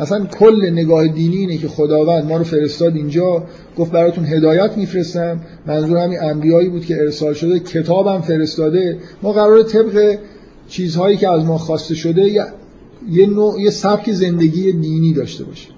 اصلا 0.00 0.26
کل 0.26 0.70
نگاه 0.70 1.08
دینی 1.08 1.36
اینه 1.36 1.56
که 1.56 1.68
خداوند 1.68 2.24
ما 2.24 2.36
رو 2.36 2.44
فرستاد 2.44 2.96
اینجا. 2.96 3.44
گفت 3.78 3.92
براتون 3.92 4.24
هدایت 4.24 4.76
میفرستم. 4.76 5.40
منظور 5.66 5.98
همین 5.98 6.20
انبیایی 6.22 6.68
بود 6.68 6.84
که 6.84 7.00
ارسال 7.00 7.32
شده 7.34 7.58
کتابم 7.58 8.20
فرستاده. 8.20 8.98
ما 9.22 9.32
قرار 9.32 9.62
طبق 9.62 10.18
چیزهایی 10.68 11.16
که 11.16 11.30
از 11.30 11.44
ما 11.44 11.58
خواسته 11.58 11.94
شده 11.94 12.46
یه 13.08 13.26
نوع 13.26 13.60
یه 13.60 13.70
سبک 13.70 14.12
زندگی 14.12 14.72
دینی 14.72 15.12
داشته 15.12 15.44
باشیم 15.44 15.72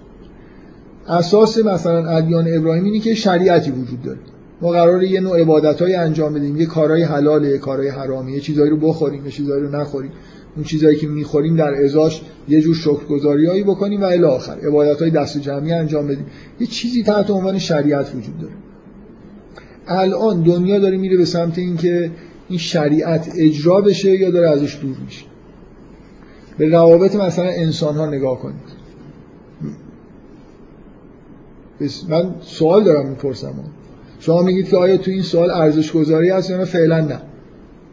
اساس 1.08 1.58
مثلا 1.58 2.08
ادیان 2.08 2.54
ابراهیم 2.54 2.84
اینه 2.84 2.98
که 2.98 3.14
شریعتی 3.14 3.70
وجود 3.70 4.02
داره. 4.02 4.18
ما 4.60 4.70
قراره 4.70 5.08
یه 5.08 5.20
نوع 5.20 5.40
عبادتهایی 5.40 5.94
انجام 5.94 6.34
بدیم. 6.34 6.56
یه 6.56 6.66
کارهای 6.66 7.02
حلاله 7.02 7.48
یه 7.48 7.58
کارهای 7.58 7.88
حرامی 7.88 8.32
یه 8.32 8.40
چیزایی 8.40 8.70
رو 8.70 8.76
بخوریم 8.76 9.24
یه 9.24 9.30
چیزایی 9.30 9.62
رو 9.62 9.76
نخوریم. 9.76 10.10
اون 10.56 10.64
چیزایی 10.64 10.96
که 10.96 11.06
می‌خوریم 11.06 11.56
در 11.56 11.74
ازاش 11.74 12.22
یه 12.48 12.60
جور 12.60 12.74
شکرگزاریایی 12.74 13.62
بکنیم 13.62 14.02
و 14.02 14.04
الی 14.04 14.24
آخر 14.24 14.56
عبادت 14.66 15.02
دست 15.02 15.38
جمعی 15.38 15.72
انجام 15.72 16.06
بدیم. 16.06 16.26
یه 16.60 16.66
چیزی 16.66 17.02
تحت 17.02 17.30
عنوان 17.30 17.58
شریعت 17.58 18.14
وجود 18.14 18.38
داره. 18.38 18.54
الان 19.86 20.42
دنیا 20.42 20.78
داره 20.78 20.96
میره 20.96 21.16
به 21.16 21.24
سمت 21.24 21.58
اینکه 21.58 22.10
این 22.48 22.58
شریعت 22.58 23.28
اجرا 23.38 23.80
بشه 23.80 24.18
یا 24.18 24.30
داره 24.30 24.50
ازش 24.50 24.78
دور 24.82 24.96
میشه. 25.04 25.24
به 26.58 26.68
روابط 26.68 27.16
مثلا 27.16 27.48
انسان 27.48 27.94
ها 27.94 28.06
نگاه 28.06 28.38
کنید. 28.38 28.82
من 32.08 32.34
سوال 32.40 32.84
دارم 32.84 33.08
می‌پرسم. 33.08 33.54
شما 34.20 34.42
میگید 34.42 34.68
که 34.68 34.76
آیا 34.76 34.96
تو 34.96 35.10
این 35.10 35.22
سوال 35.22 35.50
ارزش 35.50 35.92
گذاری 35.92 36.28
هست 36.28 36.50
یا 36.50 36.64
فعلا 36.64 37.00
نه. 37.00 37.20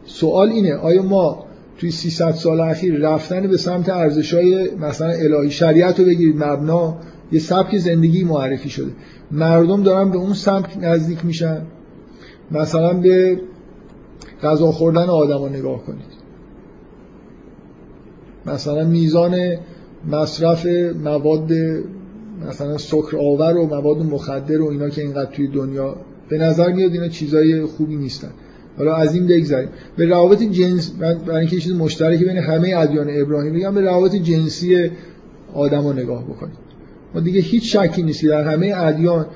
سوال 0.04 0.48
اینه 0.48 0.74
آیا 0.74 1.02
ما 1.02 1.46
توی 1.80 1.90
300 1.90 2.30
سال 2.30 2.60
اخیر 2.60 2.98
رفتن 2.98 3.46
به 3.46 3.56
سمت 3.56 3.88
ارزش‌های 3.88 4.70
مثلا 4.70 5.08
الهی 5.08 5.50
شریعت 5.50 6.00
رو 6.00 6.06
بگیرید 6.06 6.36
مبنا 6.36 6.96
یه 7.32 7.40
سبک 7.40 7.78
زندگی 7.78 8.24
معرفی 8.24 8.68
شده. 8.68 8.90
مردم 9.30 9.82
دارن 9.82 10.10
به 10.10 10.18
اون 10.18 10.34
سمت 10.34 10.76
نزدیک 10.76 11.24
میشن. 11.24 11.62
مثلا 12.50 12.92
به 12.92 13.40
غذا 14.42 14.72
خوردن 14.72 15.08
آدم 15.08 15.38
رو 15.38 15.48
نگاه 15.48 15.84
کنید. 15.84 16.20
مثلا 18.46 18.84
میزان 18.84 19.56
مصرف 20.10 20.66
مواد 21.04 21.52
مثلا 22.48 22.78
سکر 22.78 23.16
آور 23.16 23.56
و 23.56 23.66
مواد 23.66 23.98
مخدر 23.98 24.60
و 24.60 24.68
اینا 24.68 24.88
که 24.88 25.02
اینقدر 25.02 25.30
توی 25.30 25.48
دنیا 25.48 25.96
به 26.28 26.38
نظر 26.38 26.72
میاد 26.72 26.92
اینا 26.92 27.08
چیزای 27.08 27.64
خوبی 27.64 27.96
نیستن. 27.96 28.30
حالا 28.78 28.94
از 28.94 29.14
این 29.14 29.26
بگذاریم 29.26 29.68
به 29.96 30.06
روابط 30.06 30.42
جنس 30.42 30.90
برای 30.90 31.40
اینکه 31.40 31.60
چیز 31.60 31.72
مشترکی 31.72 32.24
بین 32.24 32.36
همه 32.36 32.74
ادیان 32.76 33.06
ابراهیم 33.10 33.52
بگم 33.52 33.74
به 33.74 33.80
روابط 33.80 34.14
جنسی 34.14 34.90
آدما 35.54 35.92
نگاه 35.92 36.24
بکنید. 36.24 36.58
ما 37.14 37.20
دیگه 37.20 37.40
هیچ 37.40 37.76
شکی 37.76 38.02
نیست 38.02 38.24
در 38.24 38.52
همه 38.52 38.72
ادیان 38.76 39.26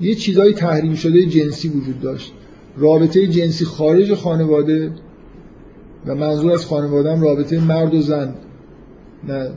یه 0.00 0.14
چیزای 0.14 0.52
تحریم 0.52 0.94
شده 0.94 1.26
جنسی 1.26 1.68
وجود 1.68 2.00
داشت. 2.00 2.32
رابطه 2.76 3.26
جنسی 3.26 3.64
خارج 3.64 4.14
خانواده 4.14 4.90
و 6.06 6.14
منظور 6.14 6.52
از 6.52 6.66
خانواده 6.66 7.12
هم 7.12 7.22
رابطه 7.22 7.60
مرد 7.60 7.94
و 7.94 8.02
زن. 8.02 8.34
نه 9.28 9.50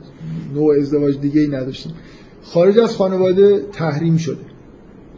نوع 0.54 0.74
ازدواج 0.80 1.20
دیگه 1.20 1.40
ای 1.40 1.48
نداشتیم. 1.48 1.92
خارج 2.42 2.78
از 2.78 2.96
خانواده 2.96 3.60
تحریم 3.72 4.16
شده. 4.16 4.44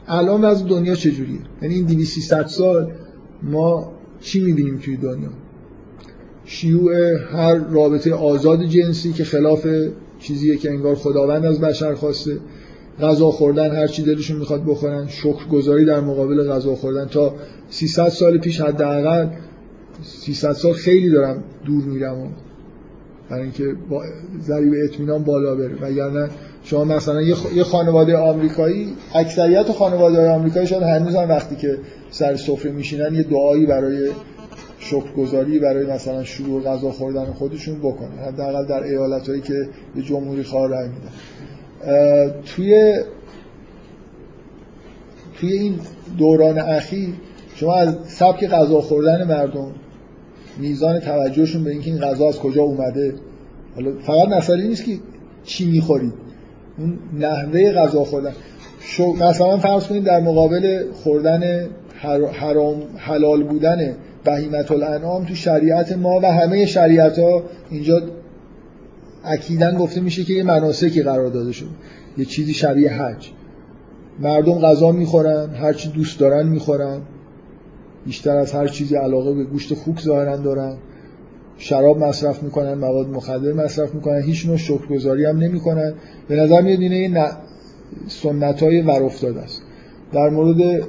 الان 0.06 0.44
از 0.44 0.66
دنیا 0.66 0.94
چجوریه؟ 0.94 1.38
یعنی 1.62 1.74
این 1.74 1.84
200 1.84 2.46
سال 2.46 2.92
ما 3.42 3.92
چی 4.20 4.40
می‌بینیم 4.40 4.78
توی 4.78 4.96
دنیا؟ 4.96 5.30
شیوع 6.44 7.16
هر 7.32 7.54
رابطه 7.54 8.14
آزاد 8.14 8.64
جنسی 8.64 9.12
که 9.12 9.24
خلاف 9.24 9.66
چیزیه 10.18 10.56
که 10.56 10.70
انگار 10.70 10.94
خداوند 10.94 11.44
از 11.44 11.60
بشر 11.60 11.94
خواسته. 11.94 12.38
غذا 13.00 13.30
خوردن 13.30 13.76
هر 13.76 13.86
چی 13.86 14.02
دلشون 14.02 14.36
می‌خواد 14.36 14.64
بخورن. 14.64 15.06
شکر 15.08 15.48
گذاری 15.52 15.84
در 15.84 16.00
مقابل 16.00 16.48
غذا 16.48 16.74
خوردن. 16.74 17.06
تا 17.06 17.34
300 17.70 18.08
سال 18.08 18.38
پیش 18.38 18.60
حداقل 18.60 19.28
300 20.02 20.52
سال 20.52 20.72
خیلی 20.72 21.10
دارم 21.10 21.44
دور 21.66 21.84
میرم 21.84 22.32
برای 23.30 23.42
اینکه 23.42 23.74
با 23.90 24.02
ذریب 24.42 24.72
اطمینان 24.84 25.24
بالا 25.24 25.54
بره. 25.54 25.74
وگرنه 25.82 26.28
شما 26.62 26.84
مثلا 26.84 27.22
یه 27.54 27.64
خانواده 27.64 28.16
آمریکایی 28.16 28.94
اکثریت 29.14 29.72
خانواده 29.72 30.30
آمریکایی 30.30 30.66
شاید 30.66 30.82
هنوز 30.82 31.14
هم 31.14 31.28
وقتی 31.28 31.56
که 31.56 31.78
سر 32.10 32.36
سفره 32.36 32.72
میشینن 32.72 33.14
یه 33.14 33.22
دعایی 33.22 33.66
برای 33.66 34.10
شکرگزاری 34.78 35.58
برای 35.58 35.86
مثلا 35.86 36.24
شروع 36.24 36.62
غذا 36.62 36.90
خوردن 36.90 37.24
خودشون 37.24 37.78
بکنن. 37.78 38.18
حداقل 38.18 38.66
در 38.66 38.82
ایالت 38.82 39.28
هایی 39.28 39.40
که 39.40 39.68
به 39.94 40.02
جمهوری 40.02 40.42
خواه 40.42 40.68
رای 40.68 40.88
میدن. 40.88 41.12
توی 42.46 43.00
توی 45.34 45.52
این 45.52 45.74
دوران 46.18 46.58
اخیر 46.58 47.08
شما 47.54 47.74
از 47.74 47.96
سبک 48.06 48.48
غذا 48.48 48.80
خوردن 48.80 49.24
مردم 49.24 49.74
میزان 50.58 51.00
توجهشون 51.00 51.64
به 51.64 51.70
اینکه 51.70 51.90
این 51.90 52.00
غذا 52.00 52.28
از 52.28 52.38
کجا 52.38 52.62
اومده 52.62 53.14
حالا 53.74 53.92
فقط 54.02 54.28
مسئله 54.28 54.66
نیست 54.66 54.84
که 54.84 54.98
چی 55.44 55.70
می‌خورید 55.70 56.12
اون 56.78 56.98
نحوه 57.18 57.72
غذا 57.72 58.04
خوردن. 58.04 58.32
مثلا 59.20 59.58
فرض 59.58 59.86
کنید 59.86 60.04
در 60.04 60.20
مقابل 60.20 60.84
خوردن 60.92 61.68
حرام 62.32 62.82
حلال 62.96 63.42
بودن 63.42 63.96
بهیمت 64.24 64.70
الانعام 64.70 65.24
تو 65.24 65.34
شریعت 65.34 65.92
ما 65.92 66.20
و 66.22 66.26
همه 66.26 66.66
شریعت 66.66 67.18
ها 67.18 67.42
اینجا 67.70 68.02
اکیدن 69.24 69.76
گفته 69.78 70.00
میشه 70.00 70.24
که 70.24 70.32
یه 70.32 70.42
مناسکی 70.42 71.02
قرار 71.02 71.28
داده 71.28 71.52
شد 71.52 71.68
یه 72.18 72.24
چیزی 72.24 72.54
شبیه 72.54 72.92
حج. 72.92 73.30
مردم 74.18 74.58
غذا 74.58 74.92
می‌خورن 74.92 75.50
هر 75.50 75.72
چی 75.72 75.88
دوست 75.88 76.20
دارن 76.20 76.48
می‌خورن. 76.48 77.00
بیشتر 78.06 78.36
از 78.36 78.52
هر 78.52 78.66
چیزی 78.66 78.96
علاقه 78.96 79.34
به 79.34 79.44
گوشت 79.44 79.74
خوک 79.74 80.00
ظاهرا 80.00 80.36
دارن. 80.36 80.76
شراب 81.56 81.98
مصرف 81.98 82.42
می‌کنن 82.42 82.74
مواد 82.74 83.08
مخدر 83.08 83.52
مصرف 83.52 83.94
می‌کنن 83.94 84.22
هیچ 84.22 84.46
نوع 84.46 84.56
شکرگزاری 84.56 85.24
هم 85.24 85.38
نمی‌کنن. 85.38 85.94
به 86.28 86.36
نظر 86.36 86.60
میاد 86.60 86.80
اینه 86.80 87.30
سنت 88.08 88.62
های 88.62 88.82
ور 88.82 89.02
افتاده 89.02 89.40
است. 89.40 89.62
در 90.12 90.28
مورد 90.30 90.82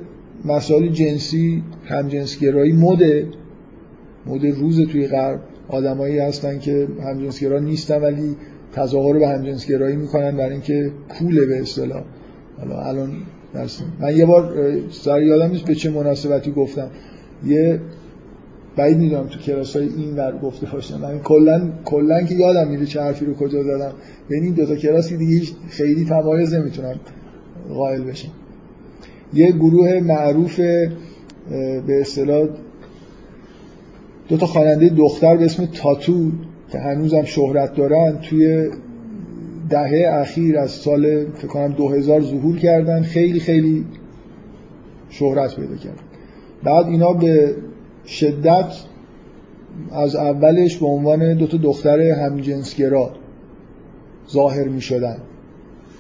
مسائل 0.46 0.88
جنسی 0.88 1.64
همجنسگرایی 1.86 2.74
مده 2.74 3.28
مد 4.26 4.46
روز 4.46 4.82
توی 4.88 5.08
غرب. 5.08 5.40
آدمایی 5.68 6.20
هستن 6.20 6.60
که 6.60 6.88
همجنسگرا 7.04 7.60
نیستن 7.60 8.02
ولی 8.02 8.36
تظاهر 8.74 9.20
به 9.20 9.28
همجنسگرایی 9.28 9.96
می‌کنن 9.96 10.38
برای 10.38 10.52
اینکه 10.52 10.92
کوله 11.10 11.46
به 11.46 11.62
اصطلاح. 11.62 12.04
حالا 12.58 12.82
الان 12.82 13.12
من 14.00 14.18
یه 14.18 14.26
بار 14.26 14.54
سر 14.92 15.22
یادم 15.22 15.52
نیست 15.52 15.66
به 15.66 15.76
چه 15.76 15.90
مناسبتی 15.90 16.52
گفتم. 16.52 16.90
یه 17.46 17.80
بعید 18.78 18.98
می‌دونم 18.98 19.28
تو 19.28 19.40
کلاس 19.40 19.76
های 19.76 19.90
این 19.98 20.16
ور 20.16 20.40
گفته 20.44 20.68
باشم. 20.74 21.02
من 21.02 21.20
کلا 21.20 21.70
کلا 21.86 22.24
که 22.24 22.36
یادم 22.36 22.68
میره 22.68 22.86
چه 22.86 23.02
حرفی 23.02 23.26
رو 23.26 23.34
کجا 23.34 23.64
زدم. 23.64 23.92
بین 24.30 24.44
این 24.44 24.54
دو 24.54 24.66
تا 24.66 24.76
کلاس 24.76 25.14
دیگه 25.14 25.46
خیلی 25.70 26.06
تمایز 26.06 26.54
نمی‌تونم 26.54 26.96
قائل 27.70 28.04
بشم. 28.04 28.30
یه 29.34 29.52
گروه 29.52 30.00
معروف 30.00 30.60
به 31.88 32.02
اصطلاح 32.02 32.48
دو 34.28 34.38
تا 34.38 34.46
خواننده 34.46 34.90
دختر 34.90 35.38
به 35.38 35.46
اسم 35.46 35.66
تاتو 35.66 36.32
که 36.72 36.80
هنوزم 36.80 37.24
شهرت 37.24 37.76
دارن 37.76 38.18
توی 38.22 38.70
دهه 39.70 40.08
اخیر 40.12 40.58
از 40.58 40.72
سال 40.72 41.26
فکر 41.26 41.48
کنم 41.48 41.68
2000 41.68 42.22
ظهور 42.22 42.58
کردن 42.58 43.02
خیلی 43.02 43.40
خیلی 43.40 43.86
شهرت 45.10 45.56
پیدا 45.56 45.76
کردن. 45.76 46.04
بعد 46.64 46.86
اینا 46.86 47.14
به 47.14 47.56
شدت 48.06 48.74
از 49.92 50.16
اولش 50.16 50.78
به 50.78 50.86
عنوان 50.86 51.34
دو 51.34 51.48
تا 51.48 51.58
دختر 51.58 52.00
همجنسگرا 52.00 53.12
ظاهر 54.32 54.68
می 54.68 54.82
شدن 54.82 55.18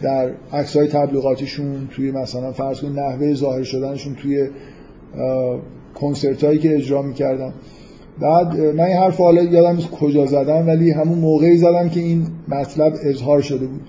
در 0.01 0.31
عکسای 0.53 0.87
تبلیغاتیشون 0.87 1.87
توی 1.91 2.11
مثلا 2.11 2.51
فرض 2.51 2.81
کنید 2.81 2.99
نحوه 2.99 3.33
ظاهر 3.33 3.63
شدنشون 3.63 4.15
توی 4.15 4.49
کنسرت 5.95 6.43
هایی 6.43 6.59
که 6.59 6.75
اجرا 6.75 7.01
می‌کردن. 7.01 7.53
بعد 8.21 8.59
من 8.59 8.83
این 8.83 8.97
حرف 8.97 9.17
حالا 9.17 9.43
یادم 9.43 9.75
نیست 9.75 9.91
کجا 9.91 10.25
زدم 10.25 10.67
ولی 10.67 10.91
همون 10.91 11.19
موقعی 11.19 11.57
زدم 11.57 11.89
که 11.89 11.99
این 11.99 12.27
مطلب 12.47 12.93
اظهار 13.03 13.41
شده 13.41 13.65
بود. 13.65 13.81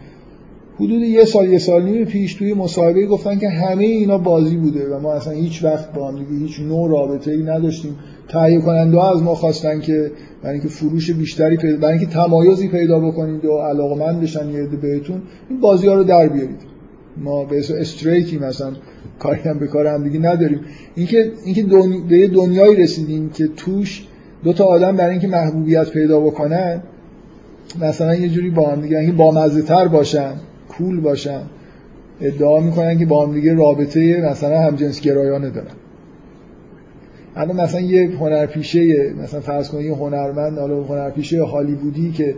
حدود 0.74 1.02
یه 1.02 1.24
سال 1.24 1.48
یه 1.48 1.58
سال 1.58 1.84
نیم 1.84 2.04
پیش 2.04 2.34
توی 2.34 2.54
مصاحبه 2.54 3.06
گفتن 3.06 3.38
که 3.38 3.48
همه 3.48 3.84
اینا 3.84 4.18
بازی 4.18 4.56
بوده 4.56 4.94
و 4.94 5.00
ما 5.00 5.12
اصلا 5.12 5.32
هیچ 5.32 5.64
وقت 5.64 5.92
با 5.92 6.08
هم 6.08 6.26
هیچ 6.40 6.60
نوع 6.60 6.90
رابطه 6.90 7.30
ای 7.30 7.42
نداشتیم. 7.42 7.96
تهیه 8.32 8.60
کننده 8.60 9.04
از 9.04 9.22
ما 9.22 9.34
خواستن 9.34 9.80
که 9.80 10.10
برای 10.42 10.54
اینکه 10.54 10.68
فروش 10.68 11.10
بیشتری 11.10 11.56
پیدا 11.56 11.76
برای 11.76 11.98
اینکه 11.98 12.12
تمایزی 12.12 12.68
پیدا 12.68 13.00
بکنید 13.00 13.44
و 13.44 13.58
علاقمند 13.58 14.20
بشن 14.20 14.50
یه 14.50 14.66
بهتون 14.66 15.22
این 15.50 15.60
بازی 15.60 15.88
ها 15.88 15.94
رو 15.94 16.04
در 16.04 16.28
بیارید. 16.28 16.60
ما 17.16 17.44
به 17.44 17.58
اسم 17.58 17.74
استریتی 17.78 18.38
مثلا 18.38 18.72
کاری 19.18 19.40
هم 19.40 19.58
به 19.58 19.66
کار 19.66 19.86
هم 19.86 20.04
دیگه 20.04 20.18
نداریم. 20.18 20.60
اینکه 20.94 21.32
اینکه 21.44 21.62
دنی... 21.62 22.00
به 22.08 22.18
یه 22.18 22.28
دنیایی 22.28 22.76
رسیدیم 22.76 23.30
که 23.30 23.48
توش 23.48 24.06
دو 24.44 24.52
تا 24.52 24.64
آدم 24.64 24.96
برای 24.96 25.10
اینکه 25.10 25.28
محبوبیت 25.28 25.90
پیدا 25.90 26.20
بکنن 26.20 26.82
مثلا 27.80 28.14
یه 28.14 28.28
جوری 28.28 28.50
با 28.50 28.70
هم 28.70 28.80
دیگه 28.80 28.98
اینکه 28.98 29.16
بامزه 29.16 29.62
تر 29.62 29.88
باشن 29.88 30.32
کول 30.68 31.00
باشن 31.00 31.42
ادعا 32.20 32.60
می‌کنن 32.60 32.98
که 32.98 33.06
با 33.06 33.26
هم 33.26 33.34
دیگه 33.34 33.54
رابطه 33.54 34.20
مثلا 34.30 34.60
همجنس 34.60 35.00
گرایانه 35.00 35.50
دارن. 35.50 35.74
الان 37.40 37.60
مثلا 37.60 37.80
یه 37.80 38.10
هنرپیشه 38.10 39.12
مثلا 39.12 39.40
فرض 39.40 39.68
کنید 39.68 39.86
یه 39.86 39.94
هنرمند 39.94 40.58
حالا 40.58 40.82
هنرپیشه 40.82 41.42
هالیوودی 41.42 42.12
که 42.12 42.34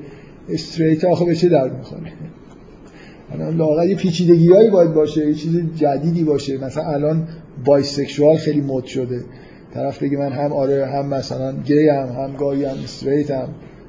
استریت 0.48 1.04
آخه 1.04 1.24
به 1.24 1.34
چه 1.34 1.48
درد 1.48 1.78
می‌خوره؟ 1.78 2.12
الان 3.32 3.56
لاغر 3.56 3.86
یه 3.86 3.96
پیچیدگیایی 3.96 4.70
باید 4.70 4.94
باشه 4.94 5.28
یه 5.28 5.34
چیز 5.34 5.60
جدیدی 5.76 6.24
باشه. 6.24 6.64
مثلا 6.64 6.84
الان 6.84 7.28
بایسکشوال 7.64 8.36
خیلی 8.36 8.60
مد 8.60 8.84
شده. 8.84 9.20
طرف 9.74 10.02
بگه 10.02 10.18
من 10.18 10.32
هم 10.32 10.52
آره 10.52 10.86
هم 10.86 11.06
مثلا 11.06 11.52
گی 11.52 11.88
هم 11.88 12.08
هم 12.08 12.36
گاهی 12.36 12.64
هم 12.64 12.76
استریت 12.84 13.30
هم. 13.30 13.48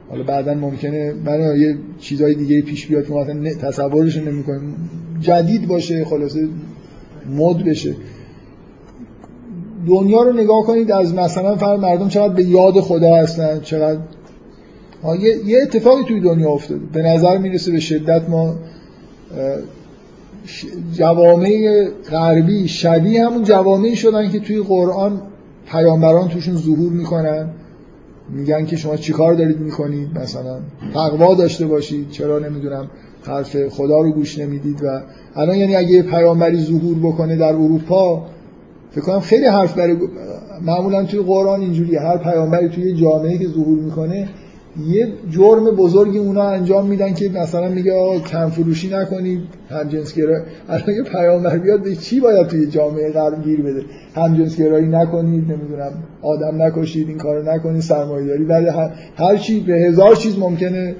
حالا 0.09 0.23
بعدا 0.23 0.53
ممکنه 0.53 1.13
من 1.25 1.39
یه 1.39 1.75
چیزای 1.99 2.35
دیگه 2.35 2.61
پیش 2.61 2.87
بیاد 2.87 3.07
که 3.07 3.13
مثلا 3.13 3.53
تصورش 3.53 4.17
نمی‌کنیم 4.17 4.75
جدید 5.21 5.67
باشه 5.67 6.05
خلاصه 6.05 6.47
مد 7.29 7.63
بشه. 7.63 7.95
دنیا 9.87 10.21
رو 10.21 10.33
نگاه 10.33 10.63
کنید 10.63 10.91
از 10.91 11.13
مثلا 11.13 11.55
فر 11.55 11.75
مردم 11.75 12.07
چقدر 12.07 12.33
به 12.33 12.43
یاد 12.43 12.79
خدا 12.79 13.15
هستن 13.15 13.59
چقدر 13.59 13.99
یه 15.45 15.61
اتفاقی 15.61 16.03
توی 16.03 16.19
دنیا 16.19 16.49
افتاده. 16.49 16.81
به 16.93 17.01
نظر 17.01 17.37
می‌رسه 17.37 17.71
به 17.71 17.79
شدت 17.79 18.29
ما 18.29 18.55
جوامع 20.93 21.87
غربی 22.11 22.67
شبیه 22.67 23.25
همون 23.25 23.43
جوامعی 23.43 23.95
شدن 23.95 24.29
که 24.29 24.39
توی 24.39 24.59
قرآن 24.61 25.21
پیامبران 25.71 26.27
توشون 26.27 26.55
ظهور 26.55 26.91
می‌کنن. 26.91 27.49
میگن 28.29 28.65
که 28.65 28.75
شما 28.75 28.95
چیکار 28.95 29.33
دارید 29.33 29.59
می‌کنید؟ 29.59 30.19
مثلا 30.19 30.59
تقوا 30.93 31.35
داشته 31.35 31.67
باشید. 31.67 32.09
چرا 32.09 32.39
نمی‌دونم 32.39 32.87
حرف 33.23 33.67
خدا 33.67 34.01
رو 34.01 34.11
گوش 34.11 34.39
نمی‌دید 34.39 34.83
و 34.83 35.01
الان 35.35 35.57
یعنی 35.57 35.75
اگه 35.75 36.01
پیامبری 36.01 36.57
ظهور 36.57 36.95
بکنه 36.99 37.35
در 37.35 37.53
اروپا 37.53 38.25
فکر 38.93 39.01
کنم 39.01 39.19
خیلی 39.19 39.45
حرف 39.45 39.77
برای 39.77 39.97
معمولا 40.61 41.03
توی 41.03 41.19
قرآن 41.19 41.61
اینجوری 41.61 41.95
هر 41.95 42.17
پیامبری 42.17 42.69
توی 42.69 42.93
جامعه 42.93 43.37
که 43.37 43.47
ظهور 43.47 43.79
می‌کنه 43.79 44.29
یه 44.87 45.07
جرم 45.31 45.63
بزرگی 45.63 46.17
اونا 46.17 46.49
انجام 46.49 46.87
میدن 46.87 47.13
که 47.13 47.29
مثلا 47.29 47.69
میگه 47.69 47.93
آقا 47.93 48.19
کم 48.19 48.49
فروشی 48.49 48.89
نکنید 48.89 49.41
هم 49.69 49.89
جنس 49.89 50.13
الان 50.69 50.95
یه 50.95 51.03
پیامبر 51.03 51.57
بیاد 51.57 51.83
به 51.83 51.95
چی 51.95 52.19
باید 52.19 52.47
توی 52.47 52.67
جامعه 52.67 53.11
غرب 53.11 53.43
گیر 53.43 53.61
بده؟ 53.61 53.81
هم 54.15 54.37
جنس 54.37 54.57
گرایی 54.57 54.87
نکنید 54.87 55.51
نمی‌دونم 55.51 55.91
آدم 56.21 56.61
نکشید 56.61 57.09
این 57.09 57.17
کارو 57.17 57.53
نکنید 57.53 57.81
سرمایه‌داری 57.81 58.43
ولی 58.43 58.67
هر, 58.67 58.91
هر 59.15 59.37
چی 59.37 59.59
به 59.59 59.73
هزار 59.73 60.15
چیز 60.15 60.39
ممکنه 60.39 60.95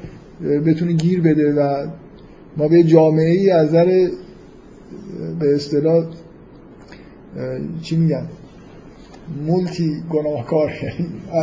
بتونه 0.66 0.92
گیر 0.92 1.22
بده 1.22 1.54
و 1.54 1.88
ما 2.58 2.68
به 2.68 2.84
جامعه 2.84 3.32
ای 3.32 3.50
از 3.50 3.68
نظر 3.68 4.08
به 5.40 5.56
اصطلاح 5.56 6.06
چی 7.82 7.96
میگن؟ 7.98 8.28
مولتی 9.46 10.04
گناهکار. 10.10 10.72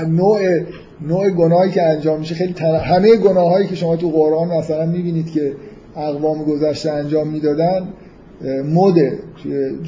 نوع 0.08 0.60
نوع 1.08 1.30
گناهی 1.30 1.70
که 1.70 1.82
انجام 1.82 2.20
میشه 2.20 2.34
خیلی 2.34 2.52
تر... 2.52 2.74
همه 2.74 3.16
گناهایی 3.16 3.66
که 3.66 3.74
شما 3.74 3.96
تو 3.96 4.10
قرآن 4.10 4.48
مثلا 4.48 4.86
می‌بینید 4.86 5.30
که 5.30 5.52
اقوام 5.96 6.44
گذشته 6.44 6.90
انجام 6.90 7.28
می‌دادن 7.28 7.88
مد 8.74 8.94
توی 9.42 9.78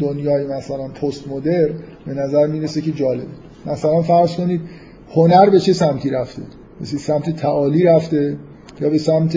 دنیای 0.00 0.46
مثلا 0.46 0.88
پست 0.88 1.28
مدر 1.28 1.68
به 2.06 2.14
نظر 2.14 2.46
می‌رسه 2.46 2.80
که 2.80 2.90
جالبه. 2.90 3.26
مثلا 3.66 4.02
فرض 4.02 4.36
کنید 4.36 4.60
هنر 5.14 5.50
به 5.50 5.60
چه 5.60 5.72
سمتی 5.72 6.10
رفته؟ 6.10 6.42
مثل 6.80 6.96
سمت 6.96 7.36
تعالی 7.36 7.82
رفته 7.82 8.36
یا 8.80 8.90
به 8.90 8.98
سمت 8.98 9.36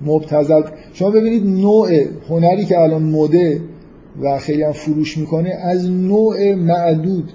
مبتزل 0.00 0.62
شما 0.92 1.10
ببینید 1.10 1.46
نوع 1.46 2.04
هنری 2.28 2.64
که 2.64 2.78
الان 2.78 3.02
مده 3.02 3.60
و 4.22 4.38
خیلی 4.38 4.62
هم 4.62 4.72
فروش 4.72 5.18
می‌کنه 5.18 5.50
از 5.50 5.90
نوع 5.90 6.54
معدود 6.54 7.32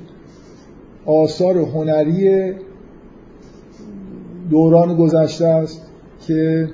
آثار 1.05 1.57
هنری 1.57 2.53
دوران 4.49 4.95
گذشته 4.97 5.47
است 5.47 5.81
که 6.27 6.69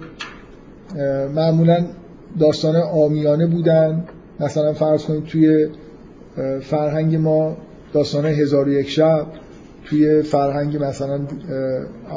معمولا 1.35 1.85
داستان 2.39 2.75
آمیانه 2.75 3.47
بودن. 3.47 4.03
مثلا 4.39 4.73
فرض 4.73 5.03
کنید 5.03 5.23
توی 5.23 5.67
فرهنگ 6.61 7.15
ما 7.15 7.57
داستان 7.93 8.25
هزار 8.25 8.67
و 8.67 8.71
یک 8.71 8.89
شب 8.89 9.25
توی 9.85 10.21
فرهنگ 10.21 10.83
مثلا 10.83 11.19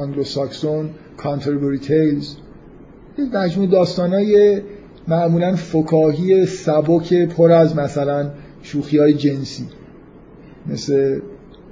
انگلو 0.02 0.24
ساکسون 0.24 0.90
کانتربوری 1.16 1.78
تیلز 1.78 2.36
مجموع 3.34 3.66
داستانای 3.66 4.60
معمولا 5.08 5.56
فکاهی 5.56 6.46
سبک 6.46 7.14
پر 7.14 7.52
از 7.52 7.76
مثلا 7.76 8.30
شوخی 8.62 8.98
های 8.98 9.14
جنسی. 9.14 9.64
مثل 10.66 11.20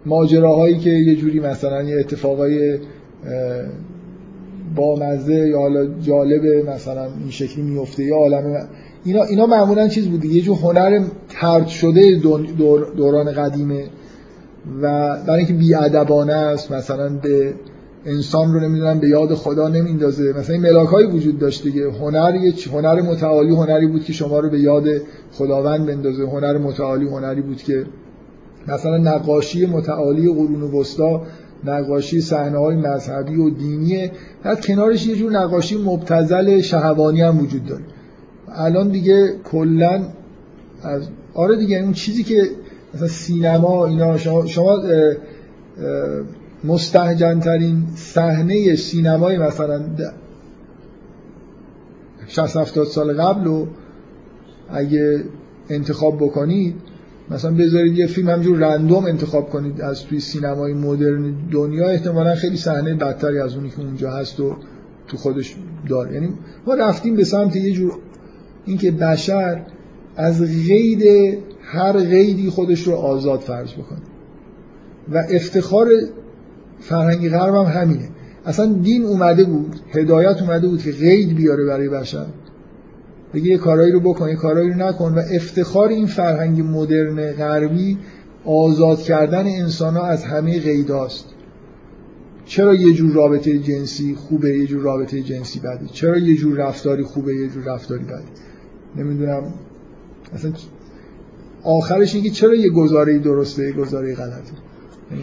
ماجراهایی 0.06 0.78
که 0.78 0.90
یه 0.90 1.16
جوری 1.16 1.40
مثلا 1.40 1.82
یه 1.82 2.00
اتفاقای 2.00 2.78
با 4.76 4.96
مزه 4.96 5.48
یا 5.48 5.58
حالا 5.58 5.86
جالب 5.86 6.68
مثلا 6.68 7.04
این 7.04 7.30
شکلی 7.30 7.62
میفته 7.62 8.04
یا 8.04 8.16
عالم 8.16 8.68
اینا 9.04 9.22
اینا 9.22 9.46
معمولا 9.46 9.88
چیز 9.88 10.08
بوده. 10.08 10.28
یه 10.28 10.42
جور 10.42 10.58
هنر 10.58 11.04
ترد 11.28 11.66
شده 11.66 12.20
دوران 12.96 13.32
قدیمه 13.32 13.84
و 14.82 15.16
برای 15.26 15.38
اینکه 15.38 15.52
بیادبانه 15.54 16.32
است 16.32 16.72
مثلا 16.72 17.08
به 17.08 17.54
انسان 18.06 18.54
رو 18.54 18.60
نمی‌دونم 18.60 19.00
به 19.00 19.08
یاد 19.08 19.34
خدا 19.34 19.68
نمیندازه 19.68 20.32
مثلا 20.32 20.54
این 20.54 20.62
ملاک 20.62 20.88
هایی 20.88 21.06
وجود 21.06 21.38
داشت 21.38 21.62
دیگه. 21.62 21.90
هنر 21.90 22.36
هنر 22.72 23.00
متعالی 23.02 23.50
هنری 23.50 23.86
بود 23.86 24.04
که 24.04 24.12
شما 24.12 24.38
رو 24.38 24.50
به 24.50 24.60
یاد 24.60 24.84
خداوند 25.32 25.86
بندازه. 25.86 26.22
هنر 26.22 26.58
متعالی 26.58 27.08
هنری 27.08 27.40
بود 27.40 27.62
که 27.62 27.86
مثلا 28.68 28.96
نقاشی 28.96 29.66
متعالی 29.66 30.28
قرون 30.28 30.62
وسطا 30.62 31.22
نقاشی 31.64 32.20
صحنه 32.20 32.58
های 32.58 32.76
مذهبی 32.76 33.36
و 33.36 33.50
دینیه 33.50 34.10
بعد 34.42 34.66
کنارش 34.66 35.06
یه 35.06 35.16
جور 35.16 35.32
نقاشی 35.32 35.78
مبتزل 35.78 36.60
شهوانی 36.60 37.20
هم 37.20 37.40
وجود 37.40 37.66
داره. 37.66 37.82
الان 38.48 38.88
دیگه 38.88 39.34
کلا 39.44 40.02
از 40.82 41.08
آره 41.34 41.56
دیگه 41.56 41.76
اون 41.76 41.92
چیزی 41.92 42.22
که 42.22 42.42
مثلا 42.94 43.08
سینما 43.08 43.86
اینا 43.86 44.16
شما, 44.16 44.46
شما 44.46 44.78
مستهجن 46.64 47.40
ترین 47.40 47.82
صحنه 47.96 48.76
سینمای 48.76 49.38
مثلا 49.38 49.84
60 52.26 52.56
70 52.56 52.86
سال 52.86 53.20
قبل 53.22 53.44
رو 53.44 53.68
اگه 54.70 55.24
انتخاب 55.70 56.16
بکنید 56.16 56.74
مثلا 57.30 57.54
بذارید 57.54 57.98
یه 57.98 58.06
فیلم 58.06 58.30
همجور 58.30 58.58
رندوم 58.58 59.04
انتخاب 59.04 59.50
کنید 59.50 59.80
از 59.80 60.04
توی 60.04 60.20
سینمای 60.20 60.74
مدرن 60.74 61.34
دنیا 61.50 61.88
احتمالا 61.88 62.34
خیلی 62.34 62.56
صحنه 62.56 62.94
بدتری 62.94 63.38
از 63.38 63.54
اونی 63.54 63.70
که 63.70 63.80
اونجا 63.80 64.10
هست 64.10 64.40
و 64.40 64.56
تو 65.08 65.16
خودش 65.16 65.56
داره. 65.88 66.14
یعنی 66.14 66.32
ما 66.66 66.74
رفتیم 66.74 67.16
به 67.16 67.24
سمت 67.24 67.56
یه 67.56 67.72
جور 67.72 67.92
اینکه 68.64 68.90
بشر 68.90 69.62
از 70.16 70.42
قید 70.42 71.02
هر 71.62 71.92
قیدی 71.92 72.50
خودش 72.50 72.82
رو 72.82 72.94
آزاد 72.94 73.40
فرض 73.40 73.72
بکنه 73.72 73.98
و 75.12 75.22
افتخار 75.30 75.88
فرهنگی 76.80 77.28
غرب 77.28 77.54
هم 77.54 77.80
همینه. 77.80 78.08
اصلا 78.46 78.72
دین 78.72 79.04
اومده 79.04 79.44
بود 79.44 79.80
هدایت 79.90 80.42
اومده 80.42 80.68
بود 80.68 80.82
که 80.82 80.92
قید 80.92 81.36
بیاره 81.36 81.64
برای 81.64 81.88
بشر. 81.88 82.26
بگه 83.34 83.46
یه 83.46 83.58
کارایی 83.58 83.92
رو 83.92 84.00
بکن 84.00 84.28
یه 84.28 84.36
کارایی 84.36 84.70
رو 84.70 84.76
نکن 84.76 85.14
و 85.14 85.22
افتخار 85.34 85.88
این 85.88 86.06
فرهنگ 86.06 86.60
مدرن 86.60 87.32
غربی 87.32 87.98
آزاد 88.44 88.98
کردن 88.98 89.46
انسان 89.46 89.96
ها 89.96 90.06
از 90.06 90.24
همه 90.24 90.60
قیداست. 90.60 91.24
چرا 92.44 92.74
یه 92.74 92.92
جور 92.92 93.12
رابطه 93.12 93.58
جنسی 93.58 94.14
خوبه 94.14 94.58
یه 94.58 94.66
جور 94.66 94.82
رابطه 94.82 95.22
جنسی 95.22 95.60
بده 95.60 95.86
چرا 95.92 96.18
یه 96.18 96.36
جور 96.36 96.56
رفتاری 96.56 97.02
خوبه 97.02 97.34
یه 97.34 97.48
جور 97.48 97.64
رفتاری 97.64 98.04
بده 98.04 98.22
نمی‌دونم. 98.96 99.42
اصلا 100.34 100.52
آخرش 101.62 102.14
اینکه 102.14 102.30
چرا 102.30 102.54
یه 102.54 102.70
گزاره 102.70 103.18
درسته 103.18 103.66
یه 103.66 103.72
گزاره 103.72 104.14
غلطه؟ 104.14 104.52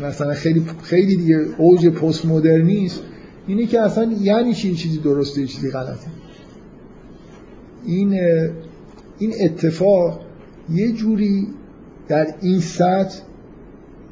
مثلا 0.03 0.33
خیلی 0.33 0.65
خیلی 0.83 1.15
دیگه 1.15 1.45
اوج 1.57 1.87
پست 1.87 2.25
مدرنیست 2.25 3.01
اینه 3.47 3.65
که 3.65 3.81
اصلا 3.81 4.13
یعنی 4.21 4.53
چی 4.53 4.75
چیزی 4.75 4.97
درسته 4.97 5.47
چیزی 5.47 5.71
غلطه. 5.71 6.07
این 7.85 8.13
این 9.19 9.33
اتفاق 9.41 10.21
یه 10.69 10.91
جوری 10.91 11.47
در 12.07 12.27
این 12.41 12.59
سطح 12.59 13.19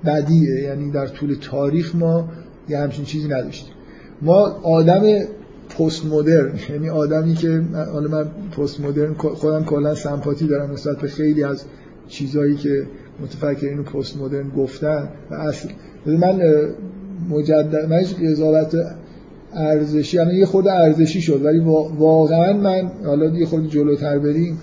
بدیه. 0.05 0.61
یعنی 0.61 0.91
در 0.91 1.07
طول 1.07 1.37
تاریخ 1.41 1.95
ما 1.95 2.29
یه 2.69 2.77
همچین 2.77 3.05
چیزی 3.05 3.27
نداشتیم. 3.27 3.73
ما 4.21 4.39
آدم 4.63 5.25
پست 5.69 6.05
مدرن 6.05 6.59
یعنی 6.69 6.89
آدمی 6.89 7.33
که 7.33 7.61
حالا 7.93 8.09
من 8.09 8.23
پست 8.57 8.79
مدرن 8.79 9.13
خودم 9.13 9.63
کلا 9.63 9.95
سمپاتی 9.95 10.47
دارم 10.47 10.71
نسبت 10.71 10.97
به 10.97 11.07
خیلی 11.07 11.43
از 11.43 11.65
چیزهایی 12.07 12.55
که 12.55 12.83
متفکرین 13.19 13.83
پست 13.83 14.17
مدرن 14.17 14.49
گفتن 14.49 15.09
و 15.31 15.33
اصل 15.35 15.69
من 16.05 16.41
مجدد 17.29 17.85
من 17.85 18.03
قضاوت 18.29 18.75
ارزشی 19.53 20.17
یعنی 20.17 20.33
یه 20.33 20.45
خود 20.45 20.67
ارزشی 20.67 21.21
شد 21.21 21.45
ولی 21.45 21.59
واقعا 21.97 22.53
من 22.53 22.91
حالا 23.05 23.25
یه 23.25 23.45
خود 23.45 23.69
جلوتر 23.69 24.19
بریم 24.19 24.57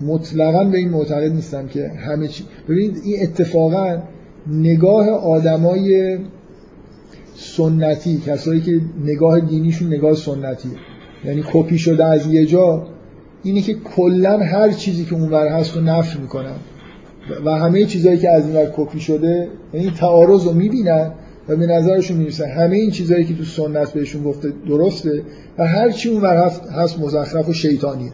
مطلقا 0.00 0.64
به 0.64 0.78
این 0.78 0.88
معتقد 0.88 1.32
نیستم 1.32 1.66
که 1.66 1.88
همه 1.88 2.28
چی 2.28 2.44
ببینید 2.68 3.00
این 3.04 3.22
اتفاقا 3.22 4.02
نگاه 4.46 5.08
آدمای 5.08 6.18
سنتی 7.34 8.22
کسایی 8.26 8.60
که 8.60 8.80
نگاه 9.04 9.40
دینیشون 9.40 9.88
نگاه 9.88 10.14
سنتیه. 10.14 10.72
یعنی 11.24 11.44
کپی 11.52 11.78
شده 11.78 12.04
از 12.04 12.26
یه 12.26 12.46
جا 12.46 12.86
اینه 13.48 13.60
که 13.60 13.74
کلا 13.74 14.38
هر 14.38 14.70
چیزی 14.70 15.04
که 15.04 15.14
اونور 15.14 15.48
هست 15.48 15.76
رو 15.76 15.82
نفی 15.82 16.18
می‌کنن. 16.18 16.56
و 17.44 17.50
همه 17.50 17.84
چیزهایی 17.84 18.18
که 18.18 18.30
از 18.30 18.46
این 18.46 18.56
ور 18.56 18.72
کپی 18.76 19.00
شده 19.00 19.48
یعنی 19.74 19.90
تعارض 19.90 20.44
رو 20.44 20.52
می‌بینن 20.52 21.10
و 21.48 21.56
به 21.56 21.66
نظرشون 21.66 22.16
می‌رسه 22.16 22.46
همه 22.46 22.76
این 22.76 22.90
چیزهایی 22.90 23.24
که 23.24 23.34
تو 23.34 23.44
سنت 23.44 23.92
بهشون 23.92 24.22
گفته 24.22 24.52
درسته 24.68 25.22
و 25.58 25.66
هر 25.66 25.90
چی 25.90 26.08
اون 26.08 26.24
هست, 26.24 26.62
هست 26.70 26.98
مزخرف 26.98 27.48
و 27.48 27.52
شیطانیه. 27.52 28.12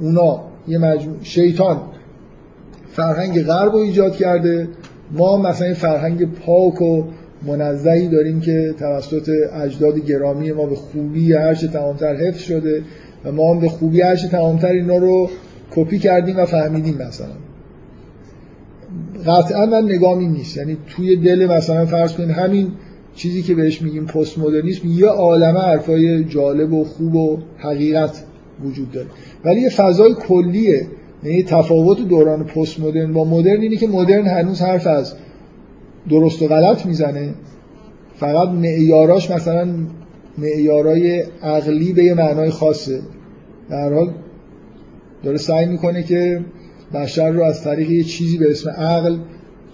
اونا 0.00 0.40
یه 0.68 0.78
مجموع 0.78 1.16
شیطان 1.22 1.80
فرهنگ 2.92 3.42
غرب 3.42 3.72
رو 3.72 3.78
ایجاد 3.78 4.16
کرده. 4.16 4.68
ما 5.10 5.36
مثلا 5.36 5.74
فرهنگ 5.74 6.34
پاک 6.34 6.82
و 6.82 7.04
منزهی 7.46 8.08
داریم 8.08 8.40
که 8.40 8.74
توسط 8.78 9.30
اجداد 9.54 9.98
گرامی 9.98 10.52
ما 10.52 10.66
به 10.66 10.76
خوبی 10.76 11.32
هرچه 11.32 11.68
تمامتر 11.68 12.16
حفظ 12.16 12.40
شده. 12.40 12.82
و 13.24 13.32
ما 13.32 13.54
هم 13.54 13.60
به 13.60 13.68
خوبی 13.68 14.00
هرچه 14.00 14.28
تمامتر 14.28 14.68
اینا 14.68 14.96
رو 14.96 15.30
کپی 15.70 15.98
کردیم 15.98 16.36
و 16.36 16.44
فهمیدیم 16.44 16.94
مثلا. 16.94 17.34
قطعا 19.26 19.66
من 19.66 19.84
نگامی 19.84 20.28
نیست. 20.28 20.56
یعنی 20.56 20.76
توی 20.86 21.16
دل 21.16 21.46
مثلا 21.46 21.86
فرض 21.86 22.12
کنید 22.12 22.30
همین 22.30 22.70
چیزی 23.14 23.42
که 23.42 23.54
بهش 23.54 23.82
میگیم 23.82 24.06
پست 24.06 24.38
مدرنیسم 24.38 24.88
یه 24.88 25.06
عالمه 25.06 25.60
حرفای 25.60 26.24
جالب 26.24 26.72
و 26.72 26.84
خوب 26.84 27.14
و 27.14 27.38
حقیقت 27.58 28.24
وجود 28.64 28.92
داره. 28.92 29.06
ولی 29.44 29.60
یه 29.60 29.68
فضای 29.68 30.14
کلیه. 30.14 30.86
یعنی 31.24 31.42
تفاوت 31.42 32.08
دوران 32.08 32.44
پست 32.44 32.80
مدرن 32.80 33.12
با 33.12 33.24
مدرن 33.24 33.60
اینه 33.60 33.76
که 33.76 33.88
مدرن 33.88 34.26
هنوز 34.26 34.62
حرف 34.62 34.86
از 34.86 35.14
درست 36.10 36.42
و 36.42 36.48
غلط 36.48 36.86
می‌زنه. 36.86 37.34
فقط 38.16 38.48
معیاراش 38.48 39.30
مثلا 39.30 39.68
معیارای 40.38 41.24
عقلی 41.42 41.92
به 41.92 42.04
یه 42.04 42.14
معنای 42.14 42.50
خاصه. 42.50 43.00
در 43.70 43.92
حال 43.92 44.14
داره 45.22 45.36
سعی 45.36 45.66
می‌کنه 45.66 46.02
که 46.02 46.44
بشر 46.94 47.30
رو 47.30 47.42
از 47.42 47.64
طریق 47.64 47.90
یه 47.90 48.04
چیزی 48.04 48.38
به 48.38 48.50
اسم 48.50 48.70
عقل 48.70 49.18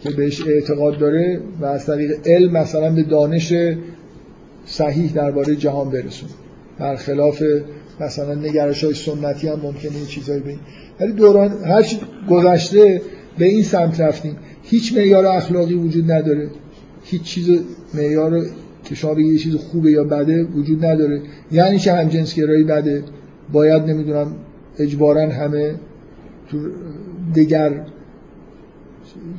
که 0.02 0.10
بهش 0.10 0.46
اعتقاد 0.46 0.98
داره 0.98 1.40
و 1.60 1.64
از 1.64 1.86
طریق 1.86 2.12
علم 2.26 2.52
مثلا 2.52 2.90
به 2.94 3.02
دانش 3.02 3.54
صحیح 4.66 5.12
درباره 5.12 5.56
جهان 5.56 5.90
برسون 5.90 6.28
برخلاف 6.78 7.42
مثلا 8.00 8.34
نگرش 8.34 8.84
های 8.84 8.94
سنتی 8.94 9.48
هم 9.48 9.60
ممکنه 9.60 9.98
یه 9.98 10.06
چیزایی 10.06 10.40
به 10.40 10.54
ولی 11.00 11.12
دوران 11.12 11.64
هر 11.64 11.82
چی 11.82 11.98
گذشته 12.30 13.02
به 13.38 13.44
این 13.44 13.62
سمت 13.62 14.00
رفتیم. 14.00 14.36
هیچ 14.62 14.96
معیار 14.96 15.26
اخلاقی 15.26 15.74
وجود 15.74 16.12
نداره. 16.12 16.50
هیچ 17.04 17.22
چیز 17.22 17.60
معیار 17.94 18.42
که 18.84 18.94
شما 18.94 19.20
یه 19.20 19.38
چیز 19.38 19.54
خوبه 19.54 19.90
یا 19.90 20.04
بده 20.04 20.44
وجود 20.44 20.84
نداره. 20.84 21.22
یعنی 21.52 21.78
چه 21.78 21.92
هم 21.92 22.08
گرایی 22.08 22.64
بده؟ 22.64 23.04
باید 23.52 23.82
نمی‌دونم 23.82 24.36
اجبارا 24.78 25.20
همه 25.20 25.74
تو 26.48 26.58
دیگر 27.34 27.86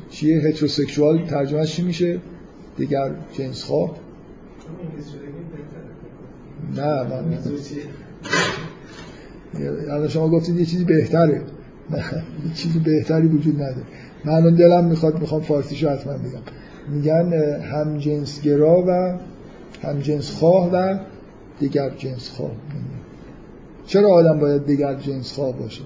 چیه؟ 0.09 0.37
هتروسکشوال 0.37 1.25
ترجمه 1.25 1.65
چی 1.65 1.81
میشه؟ 1.83 2.19
دیگر 2.77 3.11
جنس 3.33 3.63
خواه 3.63 3.97
نه 6.75 7.03
من 7.03 7.37
الان 9.89 10.07
شما 10.07 10.29
گفتید 10.29 10.59
یه 10.59 10.65
چیزی 10.65 10.83
بهتره. 10.83 11.41
نه 11.89 11.97
یه 12.47 12.53
چیزی 12.53 12.79
بهتری 12.79 13.27
وجود 13.27 13.55
نداره. 13.55 13.83
من 14.25 14.33
الان 14.33 14.55
دلم 14.55 14.85
می‌خواد 14.85 15.19
می‌خوام 15.19 15.41
فارسیشو 15.41 15.89
حتما 15.89 16.13
بگم. 16.13 16.41
میگن 16.89 17.33
هم 17.61 17.97
جنسگرا 17.97 18.83
و 18.87 19.17
هم 19.85 19.99
جنس 19.99 20.31
خواه 20.31 20.71
و 20.73 20.99
دیگر 21.59 21.89
جنس 21.89 22.29
خواه 22.29 22.51
چرا 23.85 24.09
آدم 24.09 24.39
باید 24.39 24.65
دیگر 24.65 24.95
جنس 24.95 25.33
خواه 25.33 25.59
باشه؟ 25.59 25.83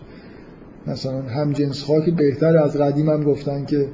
مثلا 0.88 1.22
هم 1.22 1.54
جنس 1.54 1.84
خواه 1.84 2.06
که 2.06 2.12
بهتر 2.12 2.58
از 2.58 2.78
قدیم 2.78 3.10
هم 3.10 3.24
گفتن 3.24 3.66
که 3.66 3.88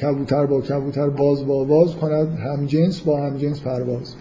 کبوتر 0.00 0.46
با 0.46 0.60
کبوتر 0.60 1.08
باز 1.08 1.46
با 1.46 1.64
باز 1.64 1.94
کند 1.94 2.38
هم 2.38 2.66
جنس 2.66 3.00
با 3.00 3.20
هم 3.20 3.36
جنس 3.36 3.60
پرواز. 3.60 4.14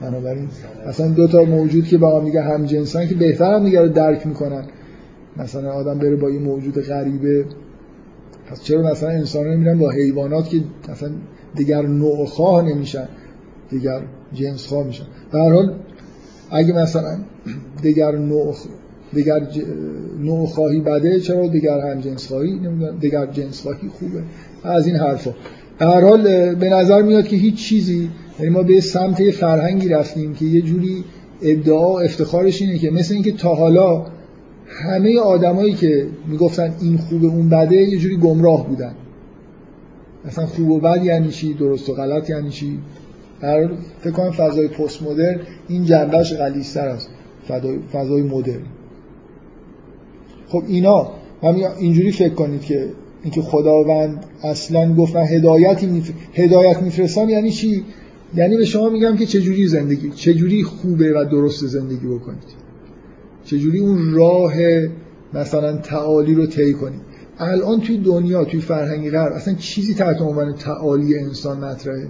بنابراین 0.00 0.48
اصلا 0.86 1.08
دو 1.08 1.26
تا 1.26 1.44
موجود 1.44 1.84
که 1.84 1.98
با 1.98 2.18
هم 2.18 2.24
دیگه 2.24 2.42
هم 2.42 2.64
جنسن 2.64 3.06
که 3.06 3.14
بهتر 3.14 3.54
هم 3.54 3.64
دیگه 3.64 3.86
درک 3.86 4.26
می‌کنن. 4.26 4.64
مثلا 5.36 5.72
آدم 5.72 5.98
بره 5.98 6.16
با 6.16 6.30
یه 6.30 6.38
موجود 6.38 6.82
غریبه 6.82 7.44
پس 8.46 8.62
چرا 8.62 8.82
مثلا 8.82 9.08
انسان 9.08 9.44
رو 9.44 9.56
میرن 9.56 9.78
با 9.78 9.90
حیوانات 9.90 10.48
که 10.48 10.60
مثلا 10.88 11.10
دیگر 11.54 11.82
نوع 11.82 12.26
خواه 12.26 12.64
نمیشن؟ 12.64 13.08
دیگر 13.72 14.00
جنس 14.34 14.66
خواه 14.66 14.86
میشن. 14.86 15.04
هر 15.32 15.52
حال 15.52 15.74
اگه 16.50 16.72
مثلا 16.72 17.18
دیگر 17.82 18.12
نوع 18.12 18.54
دیگر 19.14 19.40
نوع 20.20 20.46
خواهی 20.46 20.80
بده 20.80 21.20
چرا 21.20 21.48
دیگر 21.48 21.80
هم 21.80 22.00
جنس 22.00 22.26
خواهی؟ 22.26 22.52
نمی‌دونم. 22.52 22.98
دیگر 22.98 23.26
جنس 23.26 23.62
خواهی 23.62 23.88
خوبه. 23.88 24.22
از 24.64 24.86
این 24.86 24.96
حرفا. 24.96 25.34
هر 25.80 26.00
حال 26.00 26.54
به 26.54 26.68
نظر 26.68 27.02
میاد 27.02 27.26
که 27.26 27.36
هیچ 27.36 27.54
چیزی 27.54 28.10
یعنی 28.38 28.50
ما 28.50 28.62
به 28.62 28.80
سمت 28.80 29.30
فرهنگی 29.30 29.88
رفتیم 29.88 30.34
که 30.34 30.44
یه 30.44 30.62
جوری 30.62 31.04
ادعا 31.42 31.92
و 31.92 32.00
افتخارش 32.00 32.62
اینه 32.62 32.78
که 32.78 32.90
مثل 32.90 33.14
اینکه 33.14 33.32
تا 33.32 33.54
حالا 33.54 34.06
همه 34.66 35.20
آدمایی 35.20 35.72
که 35.72 36.06
می‌گفتن 36.28 36.74
این 36.80 36.98
خوبه 36.98 37.26
اون 37.26 37.48
بده 37.48 37.76
یه 37.76 37.98
جوری 37.98 38.16
گمراه 38.16 38.68
بودن. 38.68 38.94
مثلا 40.24 40.46
خوب 40.46 40.70
و 40.70 40.80
بد 40.80 41.04
یعنی 41.04 41.28
چی؟ 41.28 41.54
درست 41.54 41.88
و 41.88 41.94
غلط 41.94 42.30
یعنی 42.30 42.50
چی؟ 42.50 42.78
در 43.42 43.70
فکر 44.00 44.12
کنم 44.12 44.30
فضای 44.30 44.68
پست 44.68 45.02
مدرن 45.02 45.40
این 45.68 45.84
جنبش 45.84 46.34
غلیظتر 46.34 46.88
است. 46.88 47.08
فضای 47.92 48.22
مدرن. 48.22 48.62
خب 50.48 50.62
اینا 50.66 51.10
من 51.42 51.54
اینجوری 51.78 52.12
فکر 52.12 52.34
کنید 52.34 52.60
که 52.60 52.88
اینکه 53.22 53.42
خداوند 53.42 54.24
اصلا 54.42 54.94
گفت 54.94 55.16
من 55.16 55.22
هدایتی 55.22 55.86
میف... 55.86 56.10
هدایت 56.34 56.82
میفرستم 56.82 57.28
یعنی 57.28 57.50
چی؟ 57.50 57.84
یعنی 58.34 58.56
به 58.56 58.64
شما 58.64 58.88
میگم 58.88 59.16
که 59.16 59.26
چجوری 59.26 59.66
زندگی 59.66 60.10
چجوری 60.10 60.62
خوبه 60.62 61.12
و 61.12 61.24
درست 61.24 61.66
زندگی 61.66 62.06
بکنید؟ 62.06 62.62
چجوری 63.44 63.80
اون 63.80 64.14
راه 64.14 64.52
مثلا 65.34 65.76
تعالی 65.76 66.34
رو 66.34 66.46
طی 66.46 66.72
کنید؟ 66.72 67.00
الان 67.38 67.80
توی 67.80 67.98
دنیا 67.98 68.44
توی 68.44 68.60
فرهنگ 68.60 69.10
غرب 69.10 69.32
اصلا 69.32 69.54
چیزی 69.54 69.94
تحت 69.94 70.20
عنوان 70.20 70.54
تعالی 70.54 71.18
انسان 71.18 71.64
مطرحه. 71.64 72.08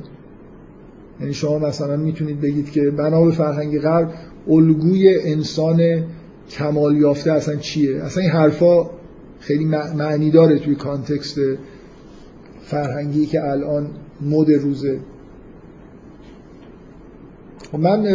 یعنی 1.22 1.34
شما 1.34 1.58
مثلا 1.58 1.96
می‌تونید 1.96 2.40
بگید 2.40 2.70
که 2.70 2.90
بنا 2.90 3.24
به 3.24 3.32
فرهنگ 3.32 3.78
غرب 3.78 4.10
الگوی 4.48 5.18
انسان 5.20 6.04
کمال 6.50 6.96
یافته 6.96 7.32
اصلا 7.32 7.56
چیه؟ 7.56 8.02
اصلا 8.02 8.22
این 8.22 8.32
حرفا 8.32 8.90
خیلی 9.40 9.64
معنی 9.96 10.30
داره 10.30 10.58
توی 10.58 10.74
کانتکست 10.74 11.38
فرهنگی 12.62 13.26
که 13.26 13.44
الان 13.44 13.86
مد 14.20 14.50
روزه. 14.50 14.98
خب 17.72 17.78
من 17.78 18.06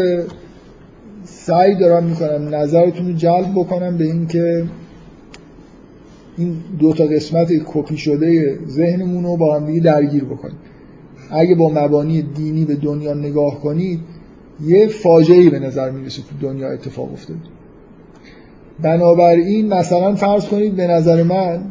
سعی 1.23 1.75
دارم 1.75 2.03
می‌کنم 2.03 2.55
نظرتون 2.55 3.07
رو 3.07 3.13
جلب 3.13 3.51
بکنم 3.55 3.97
به 3.97 4.03
این 4.03 4.27
که 4.27 4.65
این 6.37 6.57
دو 6.79 6.93
تا 6.93 7.03
قسمت 7.03 7.51
کپی 7.65 7.97
شده 7.97 8.59
ذهنمون 8.67 9.23
رو 9.23 9.37
با 9.37 9.55
هم 9.55 9.65
دیگه 9.65 9.79
درگیر 9.79 10.23
بکنیم. 10.23 10.57
اگه 11.31 11.55
با 11.55 11.69
مبانی 11.69 12.21
دینی 12.21 12.65
به 12.65 12.75
دنیا 12.75 13.13
نگاه 13.13 13.61
کنید 13.61 13.99
یه 14.65 14.87
فاجعه 14.87 15.49
به 15.49 15.59
نظر 15.59 15.91
می‌رسه 15.91 16.21
تو 16.21 16.47
دنیا 16.47 16.69
اتفاق 16.69 17.13
افتاده. 17.13 17.39
بنابراین 18.81 19.73
مثلا 19.73 20.15
فرض 20.15 20.45
کنید 20.45 20.75
به 20.75 20.87
نظر 20.87 21.23
من 21.23 21.61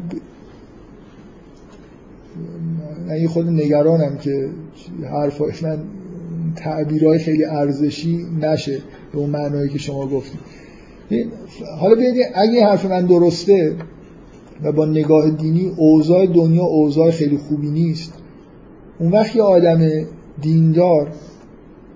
من 3.07 3.27
خود 3.27 3.49
نگرانم 3.49 4.17
که 4.17 4.49
حرفای 5.11 5.51
من 5.63 5.77
تعبیرهای 6.55 7.19
خیلی 7.19 7.45
ارزشی 7.45 8.25
نشه 8.41 8.77
به 9.13 9.17
اون 9.17 9.29
معنایی 9.29 9.69
که 9.69 9.77
شما 9.77 10.07
گفتید. 10.07 10.39
حالا 11.79 11.95
بیاید 11.95 12.31
اگه 12.35 12.65
حرف 12.65 12.85
من 12.85 13.05
درسته 13.05 13.75
و 14.63 14.71
با 14.71 14.85
نگاه 14.85 15.29
دینی 15.29 15.71
اوضاع 15.77 16.25
دنیا 16.25 16.63
اوضاع 16.63 17.11
خیلی 17.11 17.37
خوبی 17.37 17.69
نیست. 17.69 18.13
اون 18.99 19.11
وقت 19.11 19.35
یه 19.35 19.41
آدم 19.41 19.89
دیندار 20.41 21.11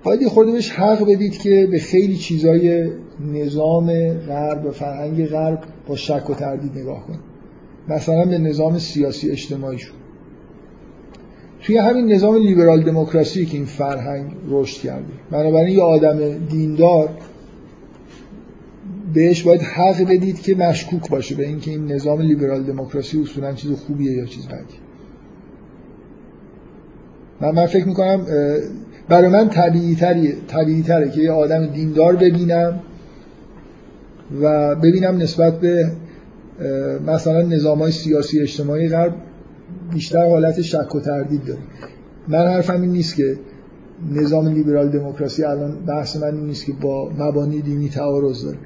باید 0.04 0.20
بهش 0.36 0.72
حق 0.72 1.06
بدید 1.12 1.38
که 1.38 1.68
به 1.72 1.80
خیلی 1.80 2.16
چیزای 2.16 2.90
نظام 3.34 4.14
غرب 4.14 4.66
و 4.66 4.72
فرهنگ 4.72 5.26
غرب 5.26 5.64
با 5.88 5.96
شک 5.96 6.30
و 6.30 6.34
تردید 6.34 6.78
نگاه 6.78 7.08
کنه. 7.08 7.20
مثلا 7.88 8.26
به 8.26 8.38
نظام 8.38 8.80
سیاسی 8.80 9.32
اجتماعیشون 9.32 9.96
توی 11.62 11.78
همین 11.78 12.12
نظام 12.12 12.36
لیبرال 12.36 12.84
دموکراسی 12.84 13.46
که 13.46 13.58
این 13.58 13.66
فرهنگ 13.66 14.32
رشد 14.48 14.82
کرده. 14.82 15.14
بنابراین 15.32 15.76
یه 15.76 15.84
آدم 15.84 16.38
دیندار 16.38 17.10
بهش 19.14 19.44
باید 19.44 19.62
حق 19.62 20.04
بدید 20.04 20.42
که 20.42 20.56
مشکوک 20.56 21.10
باشه 21.10 21.36
به 21.36 21.48
اینکه 21.48 21.72
این 21.72 21.92
نظام 21.92 22.22
لیبرال 22.22 22.64
دموکراسی 22.64 23.22
اصولا 23.22 23.54
چیز 23.54 23.72
خوبیه 23.72 24.12
یا 24.12 24.26
چیز 24.26 24.48
بدی 24.48 24.91
من, 27.42 27.52
من 27.52 27.66
فکر 27.66 27.88
می‌کنم 27.88 28.26
برای 29.10 29.30
من 29.30 29.50
طبیعی, 29.50 29.96
طبیعی 30.48 30.84
تره 30.84 31.10
که 31.10 31.22
یه 31.22 31.32
آدم 31.32 31.66
دیندار 31.66 32.16
ببینم 32.16 32.80
و 34.42 34.76
ببینم 34.76 35.18
نسبت 35.18 35.60
به 35.60 35.92
مثلا 37.08 37.42
نظام 37.42 37.80
های 37.80 37.92
سیاسی 37.92 38.40
اجتماعی 38.40 38.90
غرب 38.90 39.14
بیشتر 39.94 40.30
حالت 40.30 40.62
شک 40.62 40.96
و 40.96 41.00
تردید 41.00 41.46
داره. 41.46 41.60
من 42.28 42.48
حرفم 42.48 42.82
این 42.82 42.92
نیست 42.92 43.16
که 43.16 43.36
نظام 44.12 44.48
لیبرال 44.48 44.90
دموکراسی 44.90 45.44
الان 45.44 45.86
بحث 45.88 46.16
من 46.18 46.36
این 46.36 46.46
نیست 46.46 46.66
که 46.66 46.74
با 46.82 47.10
مبانی 47.20 47.62
دینی 47.62 47.90
تعارض 47.90 48.44
داره. 48.44 48.58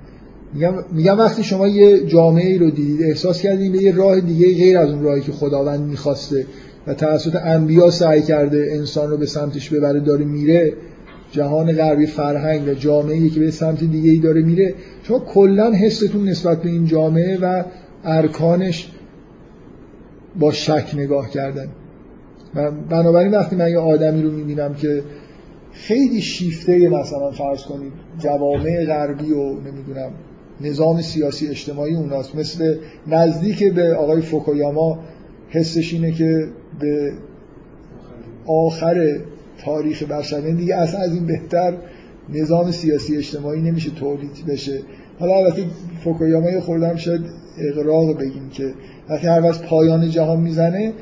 میگم, 0.54 0.74
میگم 0.92 1.18
وقتی 1.18 1.44
شما 1.44 1.68
یه 1.68 2.06
جامعه 2.06 2.58
رو 2.58 2.70
دیدید 2.70 3.04
احساس 3.04 3.42
کردید 3.42 3.72
به 3.72 3.78
یه 3.78 3.96
راه 3.96 4.20
دیگه 4.20 4.46
غیر 4.46 4.78
از 4.78 4.90
اون 4.90 5.04
راهی 5.04 5.22
که 5.22 5.32
خداوند 5.32 5.80
می‌خواسته 5.80 6.46
و 6.88 6.94
توسط 6.94 7.36
انبیا 7.36 7.92
سعی 7.92 8.22
کرده 8.22 8.68
انسان 8.72 9.10
رو 9.10 9.18
به 9.18 9.26
سمتش 9.26 9.70
ببره 9.70 10.00
داره 10.00 10.26
میره. 10.26 10.74
جهان 11.32 11.72
غربی 11.72 12.06
فرهنگ 12.06 12.68
و 12.68 12.74
جامعه 12.74 13.30
که 13.30 13.40
به 13.40 13.52
سمت 13.52 13.80
دیگه 13.84 14.12
ای 14.12 14.20
داره 14.20 14.42
میره. 14.42 14.74
شما 15.04 15.20
کلا 15.20 15.72
حستون 15.72 16.30
نسبت 16.30 16.62
به 16.62 16.70
این 16.70 16.86
جامعه 16.86 17.38
و 17.38 17.64
ارکانش 18.04 18.92
با 20.40 20.52
شک 20.52 20.92
نگاه 20.96 21.30
کردن. 21.30 21.68
بنابراین 22.90 23.32
وقتی 23.32 23.56
من 23.56 23.70
یه 23.70 23.78
آدمی 23.78 24.24
رو 24.24 24.32
می‌بینم 24.32 24.74
که 24.74 25.04
خیلی 25.74 26.22
شیفته 26.22 26.90
مثلا 26.90 27.32
فرض 27.32 27.64
کنید 27.64 27.94
جوامع 28.20 28.86
غربی 28.86 29.32
و 29.32 29.50
نمی‌دونم 29.50 30.12
نظام 30.62 31.02
سیاسی 31.02 31.48
اجتماعی 31.48 31.96
اوناست. 31.96 32.36
مثل 32.36 32.78
نزدیک 33.08 33.74
به 33.74 33.96
آقای 33.96 34.22
فوکویاما 34.22 35.00
حسش 35.56 35.94
اینه 35.94 36.12
که 36.12 36.48
به 36.80 37.12
آخر 38.48 39.20
تاریخ 39.66 40.04
بشر 40.04 40.40
دیگه 40.40 40.76
اصلا 40.76 41.00
از 41.00 41.14
این 41.14 41.26
بهتر 41.26 41.74
نظام 42.30 42.72
سیاسی 42.72 43.18
اجتماعی 43.18 43.62
نمیشه 43.62 43.90
تولید 43.90 44.46
بشه. 44.48 44.80
حالا 45.20 45.34
البته 45.36 45.64
فوکویاما 46.04 46.50
یه 46.50 46.60
خوردم 46.60 46.96
شاید 46.96 47.22
اقراق 47.58 48.18
بگیم 48.20 48.50
که 48.50 48.74
وقتی 49.10 49.28
هر 49.28 49.42
وقت 49.42 49.66
پایان 49.66 50.10
جهان 50.10 50.40
می‌زنه 50.40 50.94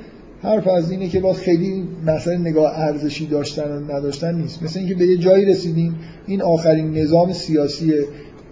حرف 0.42 0.68
از 0.68 0.92
اینه 0.92 1.08
که 1.08 1.20
باز 1.20 1.38
خیلی 1.38 1.88
مثلا 2.06 2.38
نگاه 2.38 2.80
ارزشی 2.80 3.26
داشتن 3.26 3.72
و 3.72 3.94
نداشتن 3.94 4.36
نیست. 4.36 4.64
مثل 4.64 4.80
اینکه 4.80 4.96
به 4.96 5.06
یه 5.06 5.18
جایی 5.18 5.46
رسیدیم 5.46 5.96
این 6.28 6.42
آخرین 6.42 6.98
نظام 6.98 7.34
سیاسی 7.34 7.94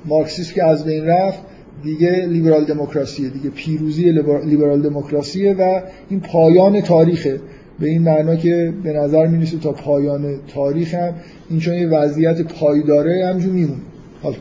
مارکسیسم 0.06 0.54
که 0.54 0.64
از 0.64 0.86
بین 0.86 1.06
رفت 1.06 1.40
دیگه 1.84 2.26
لیبرال 2.26 2.66
دموکراسیه 2.66 3.30
دیگه 3.30 3.50
پیروزی 3.50 4.12
لیبرال 4.46 4.82
دموکراسیه 4.82 5.54
و 5.54 5.82
این 6.10 6.20
پایان 6.20 6.82
تاریخه. 6.82 7.40
به 7.80 7.88
این 7.88 8.02
معنا 8.02 8.36
که 8.36 8.74
به 8.84 8.94
نظر 8.94 9.28
می‌رسه 9.28 9.58
تا 9.58 9.72
پایان 9.72 10.36
تاریخ 10.48 10.94
هم 10.94 11.14
این 11.50 11.60
چون 11.60 11.74
یه 11.74 11.88
وضعیت 11.88 12.42
پایداره 12.42 13.28
همجور 13.28 13.54
میمونه. 13.54 13.82
حالا 14.22 14.36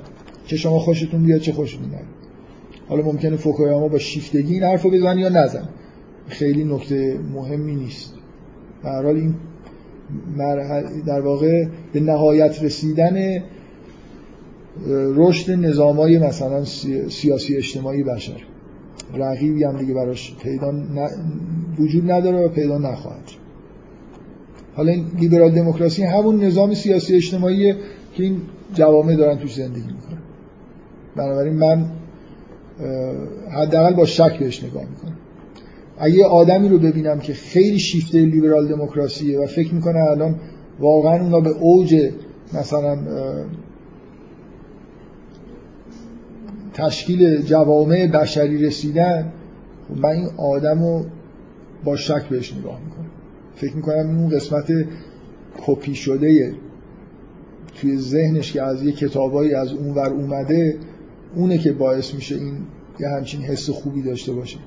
چه 0.47 0.57
شما 0.57 0.79
خوشتون 0.79 1.23
بیاد 1.23 1.41
چه 1.41 1.53
خوشتون 1.53 1.89
نیاد. 1.89 2.03
حالا 2.89 3.03
ممکنه 3.03 3.37
فوکویاما 3.37 3.89
با 3.89 3.99
شیفتگی 3.99 4.55
این 4.55 4.63
حرفو 4.63 4.91
بزن 4.91 5.19
یا 5.19 5.29
نزن. 5.29 5.69
خیلی 6.29 6.65
نکته 6.65 7.19
مهمی 7.35 7.75
نیست. 7.75 8.15
حال 8.83 9.07
این 9.07 9.35
در 11.07 11.21
واقع 11.21 11.65
به 11.93 12.01
نهایت 12.01 12.63
رسیدن 12.63 13.43
رشد 15.15 15.51
نظامای 15.51 16.19
مثلا 16.19 16.65
سیاسی 17.09 17.57
اجتماعی 17.57 18.03
بشر. 18.03 18.41
رقیبی 19.15 19.65
هم 19.65 19.77
دیگه 19.77 19.95
براش 19.95 20.37
پیدا 20.43 20.75
وجود 21.79 22.11
نداره 22.11 22.39
و 22.39 22.49
پیدا 22.49 22.79
نخواهد 22.79 23.23
حالا 24.75 24.93
این 24.93 25.07
لیبرال 25.21 25.51
دموکراسی 25.51 26.03
همون 26.03 26.45
نظام 26.45 26.75
سیاسی 26.75 27.15
اجتماعی 27.15 27.73
که 28.15 28.23
این 28.23 28.41
جوامع 28.75 29.17
دارن 29.17 29.39
توش 29.39 29.55
زندگی 29.55 29.81
می‌کنن. 29.81 30.19
بنابراین 31.17 31.55
من 31.55 31.87
حداقل 33.51 33.95
با 33.95 34.07
شک 34.07 34.39
بهش 34.39 34.65
نگاه 34.65 34.83
می‌کنم. 34.83 35.17
اگه 35.99 36.25
آدمی 36.25 36.69
رو 36.69 36.79
ببینم 36.79 37.19
که 37.19 37.33
خیلی 37.33 37.79
شیفته 37.79 38.19
لیبرال 38.19 38.69
دموکراسیه 38.69 39.41
و 39.41 39.47
فکر 39.47 39.75
می‌کنه 39.75 39.99
الان 39.99 40.35
واقعا 40.81 41.23
اونا 41.23 41.41
به 41.41 41.51
اوج 41.51 42.11
مثلا 42.53 42.99
تشکیل 46.75 47.43
جوامع 47.43 48.07
بشری 48.07 48.67
رسیدن 48.67 49.33
من 49.97 50.09
این 50.09 50.29
آدم 50.37 50.83
رو 50.83 51.05
با 51.85 51.97
شک 51.97 52.29
بهش 52.29 52.55
نگاه 52.55 52.81
می‌کنم. 52.85 53.11
فکر 53.55 53.77
می‌کنم 53.77 54.19
اون 54.19 54.29
قسمت 54.29 54.73
کپی 55.67 55.95
شده 55.95 56.55
توی 57.75 57.97
ذهنش 57.97 58.53
که 58.53 58.63
از 58.63 58.83
یه 58.83 58.93
کتابایی 58.93 59.55
از 59.55 59.73
اون 59.73 59.95
ور 59.95 60.11
اومده 60.11 60.77
اونه 61.35 61.59
که 61.59 61.73
باعث 61.73 62.15
میشه 62.15 62.35
این 62.35 62.55
یه 63.01 63.09
همچین 63.09 63.43
حس 63.43 63.71
خوبی 63.71 64.03
داشته 64.03 64.33
باشه. 64.33 64.59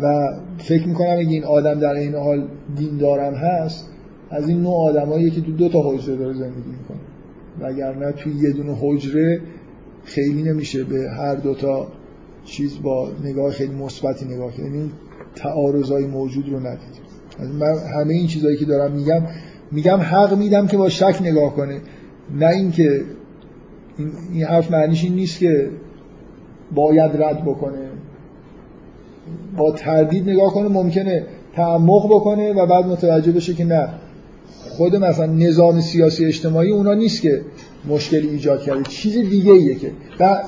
و 0.00 0.32
فکر 0.58 0.88
می‌کنم 0.88 1.18
اگه 1.18 1.30
این 1.30 1.44
آدم 1.44 1.80
در 1.80 1.94
این 1.94 2.14
حال 2.14 2.48
دارم 3.00 3.34
هست 3.34 3.90
از 4.30 4.48
این 4.48 4.62
نوع 4.62 4.74
آدمایی 4.74 5.30
که 5.30 5.40
تو 5.40 5.52
دو 5.52 5.68
تا 5.68 5.90
حجره 5.90 6.16
داره 6.16 6.34
زندگی 6.34 6.70
می‌کنه. 6.70 7.00
وگرنه 7.60 8.12
توی 8.12 8.32
یه 8.32 8.50
دونه 8.50 8.76
حجره 8.80 9.40
خیلی 10.04 10.42
نمیشه 10.42 10.84
به 10.84 11.10
هر 11.10 11.34
دوتا 11.34 11.88
چیز 12.44 12.82
با 12.82 13.08
نگاه 13.24 13.50
خیلی 13.52 13.74
مثبتی 13.74 14.24
نگاه 14.24 14.52
کرد. 14.52 14.66
یعنی 14.66 14.92
تعارضای 15.34 16.06
موجود 16.06 16.48
رو 16.48 16.60
ندید. 16.60 17.10
من 17.58 17.78
همه 17.94 18.14
این 18.14 18.26
چیزایی 18.26 18.56
که 18.56 18.64
دارم 18.64 18.92
میگم 18.92 19.22
میگم 19.72 20.00
حق 20.00 20.38
میدم 20.38 20.66
که 20.66 20.76
با 20.76 20.88
شک 20.88 21.18
نگاه 21.20 21.56
کنه. 21.56 21.80
نه 22.34 22.46
اینکه 22.46 23.04
این, 23.98 24.12
این 24.32 24.44
حرف 24.44 24.70
معنیش 24.70 25.04
این 25.04 25.14
نیست 25.14 25.38
که 25.38 25.70
باید 26.74 27.22
رد 27.22 27.44
بکنه. 27.44 27.90
با 29.56 29.72
تردید 29.72 30.30
نگاه 30.30 30.54
کنه 30.54 30.68
ممکنه 30.68 31.26
تعمق 31.56 32.06
بکنه 32.06 32.52
و 32.52 32.66
بعد 32.66 32.86
متوجه 32.86 33.32
بشه 33.32 33.54
که 33.54 33.64
نه. 33.64 33.88
خود 34.80 34.96
مثلا 34.96 35.26
نظام 35.26 35.80
سیاسی 35.80 36.24
اجتماعی 36.24 36.70
اونا 36.70 36.94
نیست 36.94 37.22
که 37.22 37.40
مشکلی 37.88 38.28
ایجاد 38.28 38.62
کرده. 38.62 38.82
چیز 38.82 39.30
دیگه 39.30 39.52
ایه 39.52 39.74
که 39.74 39.92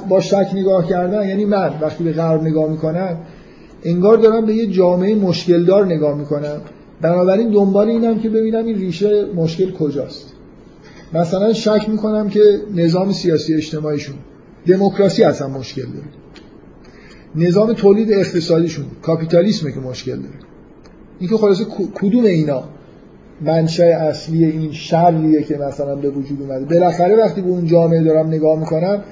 با 0.08 0.20
شک 0.20 0.50
نگاه 0.54 0.88
کردن 0.88 1.28
یعنی 1.28 1.44
من 1.44 1.74
وقتی 1.80 2.04
به 2.04 2.12
غرب 2.12 2.42
نگاه 2.42 2.70
می‌کنم 2.70 3.16
انگار 3.84 4.16
دارم 4.16 4.46
به 4.46 4.54
یه 4.54 4.66
جامعه 4.66 5.14
مشکلدار 5.14 5.86
نگاه 5.86 6.18
می‌کنم. 6.18 6.60
بنابراین 7.00 7.50
دنبال 7.50 7.88
اینم 7.88 8.20
که 8.20 8.28
ببینم 8.28 8.66
این 8.66 8.78
ریشه 8.78 9.26
مشکل 9.36 9.72
کجاست. 9.72 10.32
مثلا 11.12 11.52
شک 11.52 11.88
می‌کنم 11.88 12.28
که 12.28 12.40
نظام 12.74 13.12
سیاسی 13.12 13.54
اجتماعیشون 13.54 14.16
دموکراسی 14.66 15.22
اصلا 15.22 15.48
مشکل 15.48 15.82
داره. 15.82 16.08
نظام 17.48 17.72
تولید 17.72 18.12
اقتصادیشون 18.12 18.84
کاپیتالیسمه 19.02 19.72
که 19.72 19.80
مشکل 19.80 20.16
داره. 20.16 20.38
اینکه 21.20 21.36
خلاصه 21.36 21.64
کدوم 21.94 22.24
اینا؟ 22.24 22.64
منشأ 23.44 23.84
اصلی 23.84 24.44
این 24.44 24.72
شریه 24.72 25.42
که 25.42 25.56
مثلا 25.56 25.96
به 25.96 26.10
وجود 26.10 26.42
اومده. 26.42 26.64
بالاخره 26.64 27.16
وقتی 27.16 27.40
به 27.40 27.48
اون 27.48 27.66
جامعه 27.66 28.04
دارم 28.04 28.26
نگاه 28.26 28.58
می‌کنم 28.58 29.02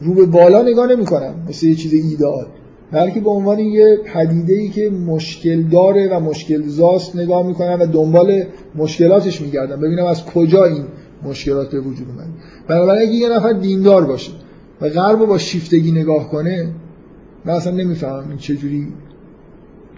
رو 0.00 0.14
به 0.14 0.26
بالا 0.26 0.62
نگاه 0.62 0.92
نمی‌کنم 0.92 1.34
مثل 1.48 1.66
یه 1.66 1.74
چیز 1.74 1.92
ایدئال. 1.92 2.46
بلکه 2.92 3.20
به 3.20 3.30
عنوان 3.30 3.58
یه 3.58 3.98
پدیده 4.14 4.52
ای 4.52 4.68
که 4.68 4.90
مشکل 4.90 5.62
داره 5.62 6.08
و 6.08 6.20
مشکل 6.20 6.62
زاست 6.66 7.16
نگاه 7.16 7.46
می‌کنم 7.46 7.78
و 7.80 7.86
دنبال 7.86 8.42
مشکلاتش 8.74 9.40
میگردم. 9.40 9.80
ببینم 9.80 10.04
از 10.04 10.24
کجا 10.24 10.64
این 10.64 10.84
مشکلات 11.24 11.70
به 11.70 11.80
وجود 11.80 12.06
اومده. 12.08 12.30
بنابراین 12.68 13.08
اگه 13.08 13.16
یه 13.16 13.28
نفر 13.28 13.52
دیندار 13.52 14.04
باشه 14.04 14.32
و 14.80 14.88
غرب 14.88 15.18
با 15.18 15.38
شیفتگی 15.38 15.92
نگاه 15.92 16.30
کنه 16.30 16.68
من 17.44 17.52
اصلا 17.52 17.72
نمی‌فهمم 17.72 18.28
این 18.28 18.38
چجوری 18.38 18.86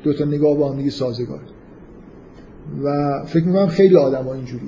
دو 0.04 0.14
تا 0.14 0.24
نگاه 0.24 0.56
با 0.56 0.70
هم 0.70 0.76
دیگه 0.76 0.90
سازگار 0.90 1.40
و 2.84 3.18
فکر 3.26 3.44
می‌کنم 3.44 3.66
خیلی 3.66 3.96
آدم 3.96 4.24
ها 4.24 4.34
اینجوری 4.34 4.64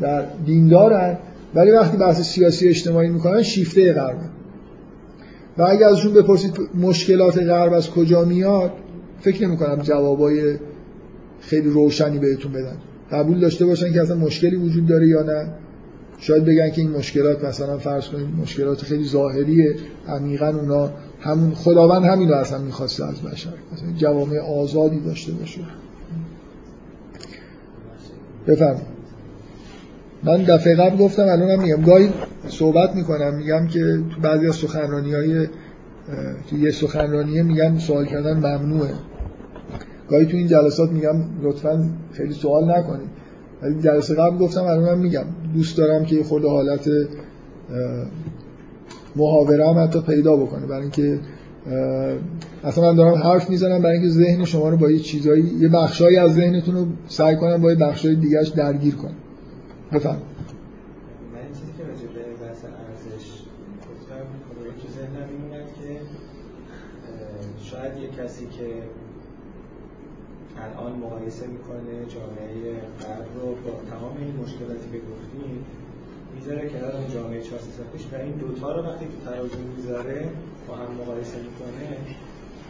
در 0.00 0.24
دیندارن 0.46 1.18
ولی 1.54 1.70
وقتی 1.70 1.96
بحث 1.96 2.20
سیاسی 2.20 2.68
اجتماعی 2.68 3.08
می‌کنن 3.08 3.42
شیفته 3.42 3.92
غرب. 3.92 4.18
و 5.58 5.62
اگه 5.62 5.86
ازشون 5.86 6.12
بپرسید 6.14 6.58
مشکلات 6.74 7.38
غرب 7.38 7.72
از 7.72 7.90
کجا 7.90 8.24
میاد 8.24 8.72
فکر 9.20 9.46
نمی 9.46 9.56
کنم 9.56 9.82
جوابای 9.82 10.56
خیلی 11.40 11.68
روشنی 11.70 12.18
بهتون 12.18 12.52
بدن. 12.52 12.76
قبول 13.12 13.40
داشته 13.40 13.66
باشن 13.66 13.92
که 13.92 14.02
اصلا 14.02 14.16
مشکلی 14.16 14.56
وجود 14.56 14.86
داره 14.86 15.08
یا 15.08 15.22
نه. 15.22 15.48
شاید 16.18 16.44
بگن 16.44 16.70
که 16.70 16.80
این 16.80 16.90
مشکلات 16.90 17.44
مثلا 17.44 17.78
فرض 17.78 18.08
کنید 18.08 18.26
مشکلات 18.42 18.82
خیلی 18.82 19.04
ظاهریه 19.04 19.74
عمیقا 20.08 20.48
اونا 20.48 20.90
همون 21.20 21.54
خداوند 21.54 22.04
همین 22.04 22.28
رو 22.28 22.34
اصلا 22.34 22.58
می‌خواسته 22.58 23.08
از 23.08 23.22
بشر. 23.22 23.50
مثلا 23.72 23.88
جوامع 23.96 24.38
آزادی 24.38 25.00
داشته 25.00 25.32
باشه. 25.32 25.60
بفرمایید. 28.46 29.00
من 30.22 30.42
دفعه 30.42 30.74
قبل 30.74 30.96
گفتم 30.96 31.22
الان 31.22 31.50
هم 31.50 31.62
میگم. 31.62 31.82
گاهی 31.82 32.08
صحبت 32.48 32.94
می‌کنم 32.94 33.34
میگم 33.34 33.66
که 33.66 33.80
تو 34.14 34.20
بعضی 34.20 34.46
از 34.46 34.54
سخنرانی 34.54 35.14
های 35.14 35.46
تو 36.50 36.58
یه 36.58 36.70
سخنرانیه 36.70 37.42
میگم 37.42 37.78
سوال 37.78 38.06
کردن 38.06 38.36
ممنوعه. 38.36 38.94
گاهی 40.08 40.26
تو 40.26 40.36
این 40.36 40.46
جلسات 40.46 40.90
میگم 40.90 41.16
لطفا 41.42 41.90
خیلی 42.12 42.34
سوال 42.34 42.70
نکنید. 42.70 43.08
ولی 43.62 43.82
جلسه 43.82 44.14
قبل 44.14 44.38
گفتم 44.38 44.64
الان 44.64 44.88
هم 44.88 44.98
میگم. 44.98 45.24
دوست 45.54 45.76
دارم 45.76 46.04
که 46.04 46.22
خود 46.22 46.44
حالت 46.44 46.90
محاوره 49.16 49.68
هم 49.68 49.84
حتی 49.84 50.00
پیدا 50.00 50.36
بکنه. 50.36 50.66
برای 50.66 50.82
اینکه 50.82 51.18
اصلا 52.64 52.84
من 52.84 52.96
دارم 52.96 53.22
حرف 53.22 53.50
می‌زنم 53.50 53.82
برای 53.82 53.92
اینکه 53.92 54.08
ذهن 54.08 54.44
شما 54.44 54.68
رو 54.68 54.76
با 54.76 54.90
یه 54.90 54.98
چیزایی 54.98 55.42
یه 55.42 55.68
بخشایی 55.68 56.16
از 56.16 56.34
ذهنتون 56.34 56.74
رو 56.74 56.86
سعی 57.08 57.36
کنم 57.36 57.62
با 57.62 57.70
یه 57.70 57.76
بخشای 57.76 58.14
دیگهش 58.14 58.48
درگیر 58.48 58.94
کنم. 58.94 59.14
بفهم 59.92 60.16
من 60.16 60.20
چیزی 61.48 61.72
که 61.78 61.82
بحث 62.44 62.64
ارزش 62.64 63.26
گفتم 63.90 64.24
این 65.30 65.50
که 65.76 66.00
شاید 67.70 67.92
یه 68.02 68.08
کسی 68.08 68.44
که 68.46 68.68
الان 70.64 70.92
مقایسه 70.98 71.46
می‌کنه 71.46 71.94
جامعه 72.14 72.54
غرب 73.00 73.26
رو 73.36 73.46
با 73.46 73.72
تمام 73.90 74.16
این 74.18 74.34
مشکلاتی 74.42 74.86
که 74.92 74.98
گفتیم 75.10 75.64
می‌ذاره 76.34 76.68
کنار 76.68 76.96
اون 76.96 77.08
جامعه 77.14 77.40
400 77.42 77.70
سال 77.76 77.86
پیش 77.92 78.06
و 78.12 78.16
این 78.16 78.32
دوتا 78.32 78.76
رو 78.76 78.82
وقتی 78.82 79.04
تو 79.04 79.30
ترازو 79.30 79.58
می‌ذاره 79.76 80.28
با 80.70 80.76
هم 80.76 80.92
مقایسه 81.02 81.36
می‌کنه 81.38 81.96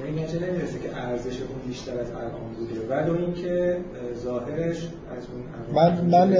به 0.00 0.06
این 0.06 0.18
نتیجه 0.18 0.46
نمی‌رسه 0.46 0.78
که 0.78 0.96
ارزش 0.96 1.40
اون 1.40 1.68
بیشتر 1.68 2.00
از 2.00 2.10
الان 2.10 2.30
بوده. 2.58 2.80
ولو 2.88 3.24
اینکه 3.24 3.76
ظاهرش 4.24 4.76
از 5.16 5.24
اون 5.32 5.74
من 5.74 6.04
من 6.04 6.36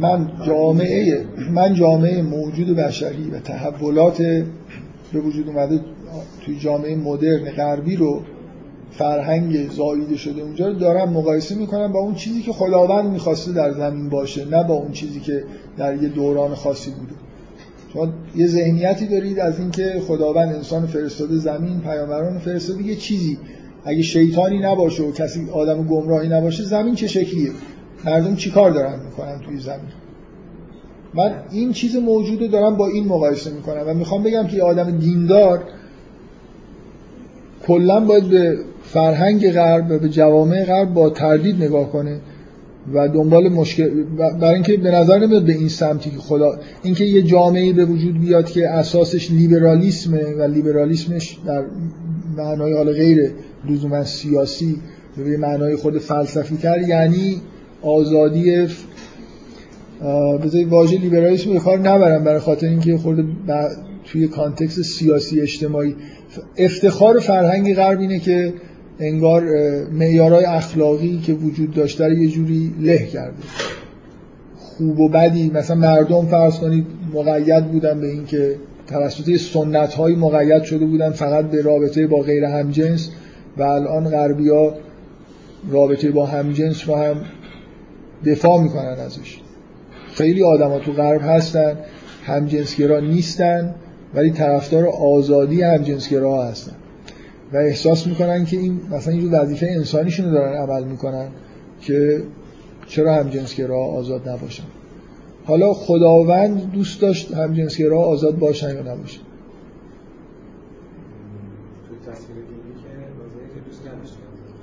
من 0.00 0.30
جامعه 0.46 1.24
من 1.50 1.74
جامعه 1.74 2.22
موجود 2.22 2.76
بشری 2.76 3.30
و 3.30 3.38
تحولات 3.38 4.22
به 5.12 5.20
وجود 5.20 5.48
اومده 5.48 5.80
توی 6.44 6.58
جامعه 6.58 6.96
مدرن 6.96 7.50
غربی 7.50 7.96
رو 7.96 8.22
فرهنگ 8.90 9.70
زاییده 9.70 10.16
شده 10.16 10.42
اونجا 10.42 10.68
رو 10.68 10.74
دارم 10.74 11.08
مقایسه 11.08 11.54
می‌کنم 11.54 11.92
با 11.92 12.00
اون 12.00 12.14
چیزی 12.14 12.42
که 12.42 12.52
خداوند 12.52 13.10
می‌خواسته 13.10 13.52
در 13.52 13.72
زمین 13.72 14.08
باشه 14.08 14.44
نه 14.44 14.64
با 14.64 14.74
اون 14.74 14.92
چیزی 14.92 15.20
که 15.20 15.44
در 15.78 16.02
یه 16.02 16.08
دوران 16.08 16.54
خاصی 16.54 16.90
بوده. 16.90 17.12
شما 17.96 18.08
یه 18.36 18.46
ذهنیتی 18.46 19.06
دارید 19.06 19.40
از 19.40 19.58
اینکه 19.58 20.02
خداوند 20.08 20.54
انسان 20.54 20.86
فرستاده 20.86 21.36
زمین 21.36 21.80
پیامبران 21.80 22.38
فرستاده 22.38 22.82
یه 22.82 22.94
چیزی. 22.94 23.38
اگه 23.84 24.02
شیطانی 24.02 24.58
نباشه 24.58 25.02
و 25.02 25.12
کسی 25.12 25.50
آدم 25.50 25.86
گمراهی 25.86 26.28
نباشه 26.28 26.62
زمین 26.62 26.94
چه 26.94 27.06
شکلیه؟ 27.06 27.50
مردم 28.04 28.36
چیکار 28.36 28.70
دارن 28.70 29.00
می‌کنن 29.04 29.40
توی 29.40 29.58
زمین؟ 29.58 29.90
من 31.14 31.34
این 31.50 31.72
چیز 31.72 31.96
موجوده 31.96 32.48
دارم 32.48 32.76
با 32.76 32.88
این 32.88 33.04
مقایسه 33.04 33.50
می‌کنم 33.50 33.82
و 33.86 33.94
می‌خوام 33.94 34.22
بگم 34.22 34.46
که 34.46 34.62
آدم 34.62 34.98
دیندار 34.98 35.64
کلا 37.66 38.00
باید 38.00 38.28
به 38.28 38.58
فرهنگ 38.82 39.50
غرب 39.50 39.90
و 39.90 39.98
به 39.98 40.08
جوامع 40.08 40.64
غرب 40.64 40.94
با 40.94 41.10
تردید 41.10 41.62
نگاه 41.62 41.92
کنه. 41.92 42.20
و 42.94 43.08
دنبال 43.08 43.48
مشکل 43.48 43.88
برای 44.40 44.54
اینکه 44.54 44.76
به 44.76 44.90
نظر 44.90 45.18
نمیاد 45.18 45.44
به 45.44 45.52
این 45.52 45.68
سمتی 45.68 46.10
که 46.10 46.18
خدا 46.18 46.58
اینکه 46.82 47.04
یه 47.04 47.22
جامعه 47.22 47.72
به 47.72 47.84
وجود 47.84 48.20
بیاد 48.20 48.50
که 48.50 48.68
اساسش 48.68 49.30
لیبرالیسمه 49.30 50.34
و 50.34 50.42
لیبرالیسمش 50.42 51.38
در 51.46 51.64
معنای 52.36 52.72
حال 52.72 52.92
غیر 52.92 53.30
لزوما 53.70 54.04
سیاسی 54.04 54.76
به 55.16 55.36
معنای 55.36 55.76
خود 55.76 55.98
فلسفی 55.98 56.56
تر 56.56 56.88
یعنی 56.88 57.40
آزادی 57.82 58.66
بذارید 60.44 60.68
واژه 60.68 60.98
لیبرالیسم 60.98 61.52
به 61.52 61.58
کار 61.58 61.78
نبرم 61.78 62.24
برای 62.24 62.38
خاطر 62.38 62.66
اینکه 62.66 62.98
خورده 62.98 63.24
توی 64.04 64.28
کانتکست 64.28 64.82
سیاسی 64.82 65.40
اجتماعی 65.40 65.96
افتخار 66.56 67.18
فرهنگ 67.18 67.74
غرب 67.74 68.00
اینه 68.00 68.18
که 68.18 68.54
انگار 69.00 69.42
معیارهای 69.92 70.44
اخلاقی 70.44 71.18
که 71.18 71.32
وجود 71.32 71.74
داشته 71.74 72.06
رو 72.06 72.12
یه 72.12 72.28
جوری 72.28 72.74
له 72.80 73.06
کرده. 73.06 73.42
خوب 74.56 75.00
و 75.00 75.08
بدی 75.08 75.50
مثلا 75.50 75.76
مردم 75.76 76.26
فرض 76.26 76.58
کنید 76.58 76.86
مقید 77.14 77.66
بودن 77.66 78.00
به 78.00 78.06
اینکه 78.06 78.56
توسط 78.86 79.36
سنت 79.36 79.94
های 79.94 80.14
مقید 80.14 80.62
شده 80.62 80.86
بودن 80.86 81.10
فقط 81.10 81.50
به 81.50 81.62
رابطه 81.62 82.06
با 82.06 82.18
غیر 82.18 82.44
همجنس 82.44 83.10
و 83.56 83.62
الان 83.62 84.08
غربیا 84.08 84.74
رابطه 85.70 86.10
با 86.10 86.26
همجنس 86.26 86.88
رو 86.88 86.96
هم 86.96 87.16
دفاع 88.26 88.62
می‌کنن 88.62 88.96
ازش. 89.06 89.40
خیلی 90.14 90.44
آدما 90.44 90.78
تو 90.78 90.92
غرب 90.92 91.20
هستن 91.24 91.78
همجنسگرا 92.24 93.00
نیستن 93.00 93.74
ولی 94.14 94.30
طرفدار 94.30 94.86
آزادی 94.86 95.62
همجنسگرا 95.62 96.44
هستن. 96.44 96.72
و 97.52 97.56
احساس 97.56 98.06
می‌کنن 98.06 98.44
که 98.44 98.56
این 98.56 98.80
مثلا 98.90 99.12
اینجور 99.12 99.42
وظیفه 99.42 99.66
انسانیشون 99.66 100.26
رو 100.26 100.32
دارن 100.32 100.56
عمل 100.56 100.84
می‌کنن 100.84 101.28
که 101.80 102.22
چرا 102.86 103.14
همجنسگرا 103.14 103.78
آزاد 103.78 104.28
نباشن. 104.28 104.64
حالا 105.44 105.72
خداوند 105.72 106.72
دوست 106.72 107.00
داشت 107.00 107.34
همجنسگرا 107.34 108.00
آزاد 108.00 108.38
باشن 108.38 108.74
یا 108.74 108.94
نباشن؟ 108.94 109.20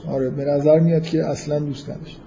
آره 0.07 0.29
به 0.29 0.45
نظر 0.45 0.79
میاد 0.79 1.03
که 1.03 1.25
اصلا 1.25 1.59
دوست 1.59 1.89
نداشت. 1.89 2.19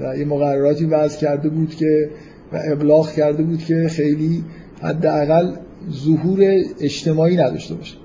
و 0.00 0.18
یه 0.18 0.24
مقرراتی 0.24 0.84
وضع 0.84 1.20
کرده 1.20 1.48
بود 1.48 1.74
که 1.74 2.10
و 2.52 2.60
ابلاغ 2.72 3.12
کرده 3.12 3.42
بود 3.42 3.58
که 3.58 3.88
خیلی 3.88 4.44
حداقل 4.82 5.56
ظهور 5.90 6.40
اجتماعی 6.80 7.36
نداشته 7.36 7.74
باشه. 7.74 7.96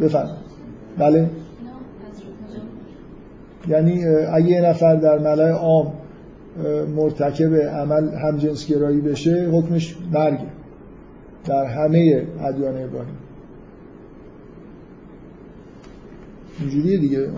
بفرم 0.00 0.36
بله؟ 0.98 1.30
یعنی 3.68 4.04
اگه 4.06 4.46
یه 4.46 4.60
نفر 4.60 4.96
در 4.96 5.18
ملای 5.18 5.50
عام 5.50 5.92
مرتکب 6.96 7.54
عمل 7.54 8.14
همجنسگرایی 8.14 9.00
بشه 9.00 9.50
حکمش 9.52 9.96
مرگه 10.12 10.46
در 11.44 11.64
همه 11.64 12.26
ادیان 12.40 12.82
ابراهیم. 12.82 13.14
اینجوریه 16.60 16.98
دیگه. 16.98 17.28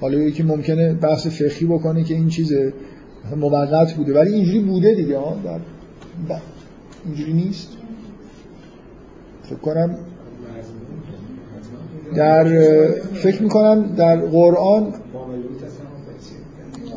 حالا 0.00 0.18
یکی 0.18 0.42
ممکنه 0.42 0.94
بحث 0.94 1.26
فقهی 1.26 1.66
بکنه 1.66 2.04
که 2.04 2.14
این 2.14 2.28
چیز 2.28 2.52
موقت 3.36 3.94
بوده. 3.94 4.14
ولی 4.14 4.32
اینجوری 4.32 4.60
بوده 4.60 4.94
دیگه 4.94 5.18
ها 5.18 5.36
در 5.44 5.60
اینجوری 7.04 7.32
نیست؟ 7.32 7.76
فکر 9.42 9.58
کنم 9.58 9.98
در 12.14 12.44
فکر 13.14 13.42
می‌کنم 13.42 13.94
در 13.96 14.16
قرآن 14.16 14.94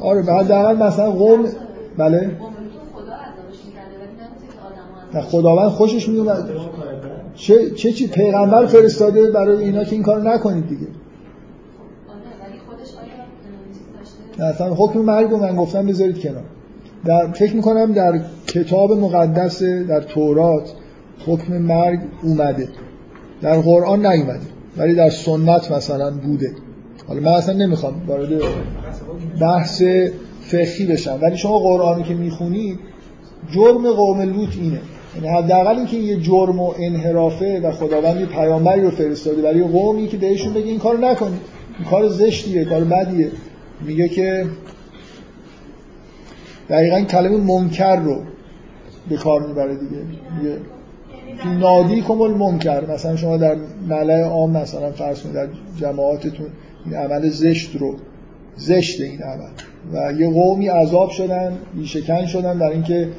آره 0.01 0.21
به 0.21 0.33
حداقل 0.33 0.75
مثلا 0.75 1.11
قوم 1.11 1.45
بله. 1.97 2.31
نه 5.13 5.21
خداوند 5.21 5.69
خوشش 5.69 6.09
میومد 6.09 6.49
چه 7.35 7.69
چه 7.69 7.91
چی 7.91 8.07
پیغمبر 8.07 8.65
فرستاده 8.65 9.31
برای 9.31 9.63
اینا 9.63 9.83
که 9.83 9.93
این 9.93 10.03
کار 10.03 10.21
نکنید 10.21 10.67
دیگه. 10.67 10.87
اصلا 14.39 14.73
حکم 14.73 14.99
مرگ 14.99 15.31
رو 15.31 15.37
من 15.37 15.55
گفتم 15.55 15.87
بذارید 15.87 16.19
کنار. 16.19 16.43
در 17.05 17.31
فکر 17.31 17.55
می‌کنم 17.55 17.91
در 17.91 18.19
کتاب 18.47 18.91
مقدس 18.91 19.63
در 19.63 20.01
تورات 20.01 20.73
حکم 21.27 21.57
مرگ 21.57 21.99
اومده. 22.23 22.67
در 23.41 23.59
قرآن 23.59 24.05
نیومده. 24.05 24.54
ولی 24.77 24.95
در 24.95 25.09
سنت 25.09 25.71
مثلا 25.71 26.11
بوده. 26.11 26.51
حالا 27.07 27.19
من 27.19 27.31
اصلا 27.31 27.55
نمی‌خوام 27.55 28.01
وارد 28.07 28.29
بحث 29.41 29.81
فقهی 30.41 30.85
بشم 30.85 31.19
ولی 31.21 31.37
شما 31.37 31.59
قرآنی 31.59 32.03
که 32.03 32.13
می‌خونید 32.13 32.79
جرم 33.51 33.91
قوم 33.91 34.21
لوط 34.21 34.57
اینه. 34.61 34.79
یعنی 35.15 35.27
حداقل 35.27 35.77
اینکه 35.77 35.97
یه 35.97 36.19
جرم 36.19 36.59
و 36.59 36.73
انحرافه 36.79 37.59
و 37.59 37.71
خداوند 37.71 38.19
یه 38.19 38.25
پیامبری 38.25 38.81
رو 38.81 38.91
فرستاده 38.91 39.41
برای 39.41 39.63
قومی 39.63 40.07
که 40.07 40.17
بهشون 40.17 40.53
بگه 40.53 40.65
این 40.65 40.79
کارو 40.79 40.97
نکنید 40.97 41.41
این 41.79 41.87
کار 41.89 42.07
زشتیه 42.07 42.65
کار 42.65 42.83
بدیه. 42.83 43.31
میگه 43.85 44.09
که 44.09 44.45
دقیقا 46.69 47.01
کلمه 47.01 47.37
منکر 47.37 47.95
رو 47.95 48.21
به 49.09 49.17
کار 49.17 49.47
می‌بره 49.47 49.75
دیگه. 49.75 50.01
میگه 50.37 50.57
نادی 51.59 52.01
کمال 52.01 52.33
منکر 52.33 52.91
مثلا 52.91 53.15
شما 53.15 53.37
در 53.37 53.55
ملع 53.87 54.23
عام 54.23 54.51
مثلا 54.51 54.91
فرض 54.91 55.21
کنید 55.21 55.35
در 55.35 55.47
جماعتتون 55.77 56.47
این 56.85 56.93
عمل 56.93 57.29
زشت 57.29 57.75
رو 57.75 57.95
زشت 58.55 59.01
این 59.01 59.21
عمل. 59.21 59.49
و 59.93 60.19
یه 60.19 60.29
قومی 60.29 60.67
عذاب 60.67 61.09
شدن 61.09 61.57
شکن 61.83 62.25
شدن 62.25 62.57
در 62.57 62.69
اینکه 62.69 63.09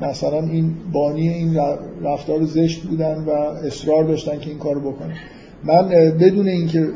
مثلا 0.00 0.40
این 0.40 0.74
بانی 0.92 1.28
این 1.28 1.56
رفتار 2.02 2.44
زشت 2.44 2.82
بودن 2.82 3.14
و 3.14 3.30
اصرار 3.66 4.04
داشتن 4.04 4.38
که 4.38 4.50
این 4.50 4.58
کارو 4.58 4.80
بکنن. 4.80 5.14
من 5.64 5.88
بدون 6.20 6.48
اینکه 6.48 6.88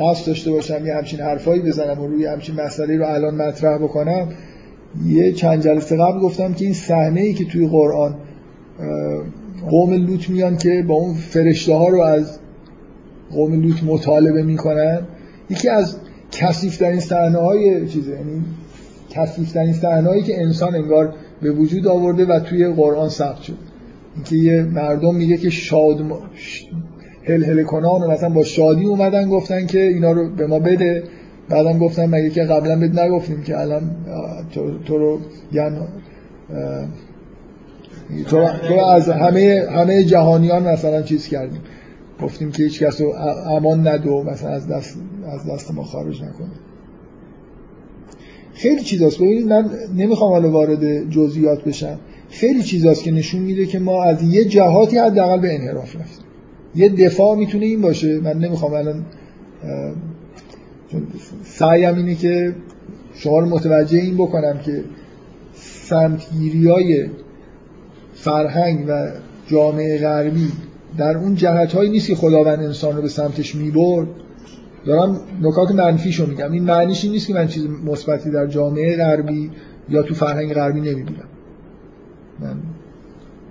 قصد 0.00 0.26
داشته 0.26 0.50
باشم 0.50 0.86
یه 0.86 0.94
همچین 0.94 1.20
حرفایی 1.20 1.62
بزنم 1.62 2.00
و 2.00 2.06
روی 2.06 2.26
همچین 2.26 2.60
مسئله 2.60 2.96
رو 2.96 3.06
الان 3.06 3.34
مطرح 3.34 3.78
بکنم 3.78 4.28
یه 5.06 5.32
چند 5.32 5.62
جلسه 5.62 5.96
قبل 5.96 6.20
گفتم 6.20 6.54
که 6.54 6.64
این 6.64 6.74
صحنه 6.74 7.20
ای 7.20 7.34
که 7.34 7.44
توی 7.44 7.68
قرآن 7.68 8.14
قوم 9.70 9.92
لوط 9.92 10.30
میان 10.30 10.56
که 10.56 10.84
با 10.88 10.94
اون 10.94 11.14
فرشته 11.14 11.74
ها 11.74 11.88
رو 11.88 12.00
از 12.00 12.38
قوم 13.32 13.62
لوط 13.62 13.82
مطالبه 13.82 14.42
می‌کنن. 14.42 15.00
یکی 15.50 15.68
از 15.68 15.96
کثیفترین 16.32 17.00
صحنه 17.00 17.38
های 17.38 17.88
چیزه 17.88 18.10
یعنی 18.10 18.44
کثیفترین 19.10 19.72
صحنه 19.72 20.08
هایی 20.08 20.22
که 20.22 20.42
انسان 20.42 20.74
انگار 20.74 21.14
به 21.42 21.50
وجود 21.50 21.86
آورده 21.86 22.24
و 22.24 22.40
توی 22.40 22.68
قرآن 22.68 23.08
ثبت 23.08 23.42
شد. 23.42 23.58
اینکه 24.14 24.36
یه 24.36 24.62
مردم 24.62 25.14
میگه 25.14 25.36
که 25.36 25.50
شاد 25.50 26.00
هل 27.24 27.44
هل 27.44 27.62
کنان 27.62 28.02
و 28.02 28.10
مثلا 28.10 28.28
با 28.28 28.44
شادی 28.44 28.84
اومدن 28.84 29.28
گفتن 29.28 29.66
که 29.66 29.82
اینا 29.82 30.12
رو 30.12 30.30
به 30.30 30.46
ما 30.46 30.58
بده. 30.58 31.02
بعدم 31.48 31.78
گفتن 31.78 32.06
مگه 32.06 32.30
که 32.30 32.42
قبلا 32.42 32.80
بد 32.80 33.00
نگفتیم 33.00 33.42
که 33.42 33.60
الان 33.60 33.90
تو, 34.54 34.78
تو 34.78 34.98
رو 34.98 35.18
یعنی 35.52 35.76
تو, 38.26 38.48
تو 38.68 38.74
از 38.74 39.08
همه 39.08 39.66
همه 39.70 40.04
جهانیان 40.04 40.68
مثلا 40.68 41.02
چیز 41.02 41.28
کردیم. 41.28 41.60
گفتیم 42.22 42.50
که 42.50 42.62
هیچ 42.62 42.82
کس 42.82 43.00
رو 43.00 43.14
امان 43.46 43.88
ندو 43.88 44.22
مثلا 44.22 44.50
از 44.50 44.68
دست 44.68 44.98
از 45.26 45.46
دست 45.46 45.70
ما 45.70 45.84
خارج 45.84 46.22
نکنه. 46.22 46.50
خیلی 48.54 48.82
چیزاست. 48.82 49.16
ببینید 49.16 49.46
من 49.46 49.70
نمی‌خوام 49.96 50.30
حالا 50.30 50.50
وارد 50.50 51.10
جزئیات 51.10 51.64
بشم. 51.64 51.98
خیلی 52.30 52.62
چیزاست 52.62 53.02
که 53.02 53.10
نشون 53.10 53.42
میده 53.42 53.66
که 53.66 53.78
ما 53.78 54.04
از 54.04 54.22
یه 54.22 54.44
جهاتی 54.44 54.98
حداقل 54.98 55.40
به 55.40 55.54
انحراف 55.54 55.96
رفتیم. 55.96 56.24
یه 56.74 56.88
دفاع 56.88 57.36
می‌تونه 57.36 57.66
این 57.66 57.80
باشه. 57.80 58.20
من 58.20 58.38
نمی‌خوام 58.38 58.72
الان 58.72 59.04
سعیم 61.44 61.94
اینه 61.94 62.14
که 62.14 62.54
شما 63.14 63.38
رو 63.38 63.48
متوجه 63.48 63.98
این 63.98 64.14
بکنم 64.14 64.58
که 64.64 64.84
سمتگیری 65.54 66.68
های 66.68 67.06
فرهنگ 68.24 68.84
و 68.88 69.10
جامعه 69.46 69.98
غربی 69.98 70.52
در 70.98 71.16
اون 71.16 71.34
جهت 71.34 71.72
هایی 71.72 71.90
نیست 71.90 72.08
که 72.08 72.14
خداوند 72.14 72.58
انسان 72.58 72.96
رو 72.96 73.02
به 73.02 73.08
سمتش 73.08 73.54
می‌برد. 73.54 74.08
دارم 74.86 75.20
نکات 75.42 75.70
منفیشو 75.70 76.26
میگم. 76.26 76.52
این 76.52 76.64
معنیش 76.64 77.04
این 77.04 77.12
نیست 77.12 77.26
که 77.26 77.34
من 77.34 77.48
چیز 77.48 77.66
مثبتی 77.84 78.30
در 78.30 78.46
جامعه 78.46 78.96
غربی 78.96 79.50
یا 79.88 80.02
تو 80.02 80.14
فرهنگ 80.14 80.54
غربی 80.54 80.80
نمی‌بینم. 80.80 81.28
من 82.40 82.56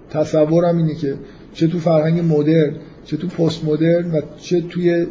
تصورم 0.09 0.77
اینه 0.77 0.95
که 0.95 1.15
چه 1.53 1.67
تو 1.67 1.79
فرهنگ 1.79 2.19
مدرن 2.19 2.73
چه 3.05 3.17
تو 3.17 3.27
پست 3.27 3.65
مدرن 3.65 4.11
و 4.11 4.21
چه 4.37 4.61
توی 4.61 5.05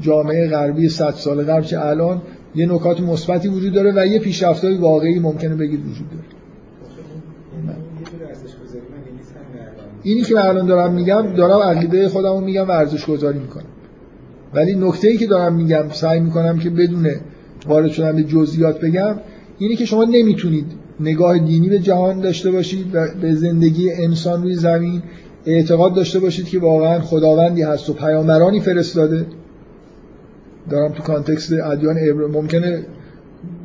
جامعه 0.00 0.48
غربی 0.48 0.88
100 0.88 1.10
سال 1.10 1.44
قبل 1.44 1.62
چه 1.62 1.80
الان 1.80 2.22
یه 2.54 2.66
نکات 2.66 3.00
مثبتی 3.00 3.48
وجود 3.48 3.72
داره 3.72 3.92
و 3.96 4.06
یه 4.06 4.18
پیشرفت‌های 4.18 4.76
واقعی 4.76 5.18
ممکنه 5.18 5.54
بگید 5.54 5.80
وجود 5.80 6.10
داره. 6.10 6.33
اینی 10.04 10.22
که 10.22 10.44
الان 10.44 10.66
دارم 10.66 10.94
میگم 10.94 11.34
دارم 11.36 11.58
عقیده 11.58 12.08
خودمو 12.08 12.40
میگم 12.40 12.68
ورزش 12.68 13.06
گذاری 13.06 13.38
می‌کنم. 13.38 13.64
ولی 14.54 14.74
نکته 14.74 15.08
ای 15.08 15.16
که 15.16 15.26
دارم 15.26 15.54
میگم 15.54 15.84
سعی 15.92 16.20
می‌کنم 16.20 16.58
که 16.58 16.70
بدون 16.70 17.10
وارد 17.66 17.90
شدن 17.90 18.16
به 18.16 18.22
جزئیات 18.22 18.80
بگم 18.80 19.16
اینی 19.58 19.76
که 19.76 19.84
شما 19.84 20.04
نمی‌تونید 20.04 20.66
نگاه 21.00 21.38
دینی 21.38 21.68
به 21.68 21.78
جهان 21.78 22.20
داشته 22.20 22.50
باشید 22.50 22.86
و 22.94 23.06
به 23.20 23.34
زندگی 23.34 23.92
انسان 23.92 24.42
روی 24.42 24.54
زمین 24.54 25.02
اعتقاد 25.46 25.94
داشته 25.94 26.20
باشید 26.20 26.48
که 26.48 26.58
واقعا 26.58 27.00
خداوندی 27.00 27.62
هست 27.62 27.90
و 27.90 27.92
پیامبرانی 27.92 28.60
فرستاده. 28.60 29.26
دارم 30.70 30.92
تو 30.92 31.02
کانتکست 31.02 31.52
ادیان 31.52 31.96
ابراهیم 32.10 32.34
ممکنه 32.34 32.82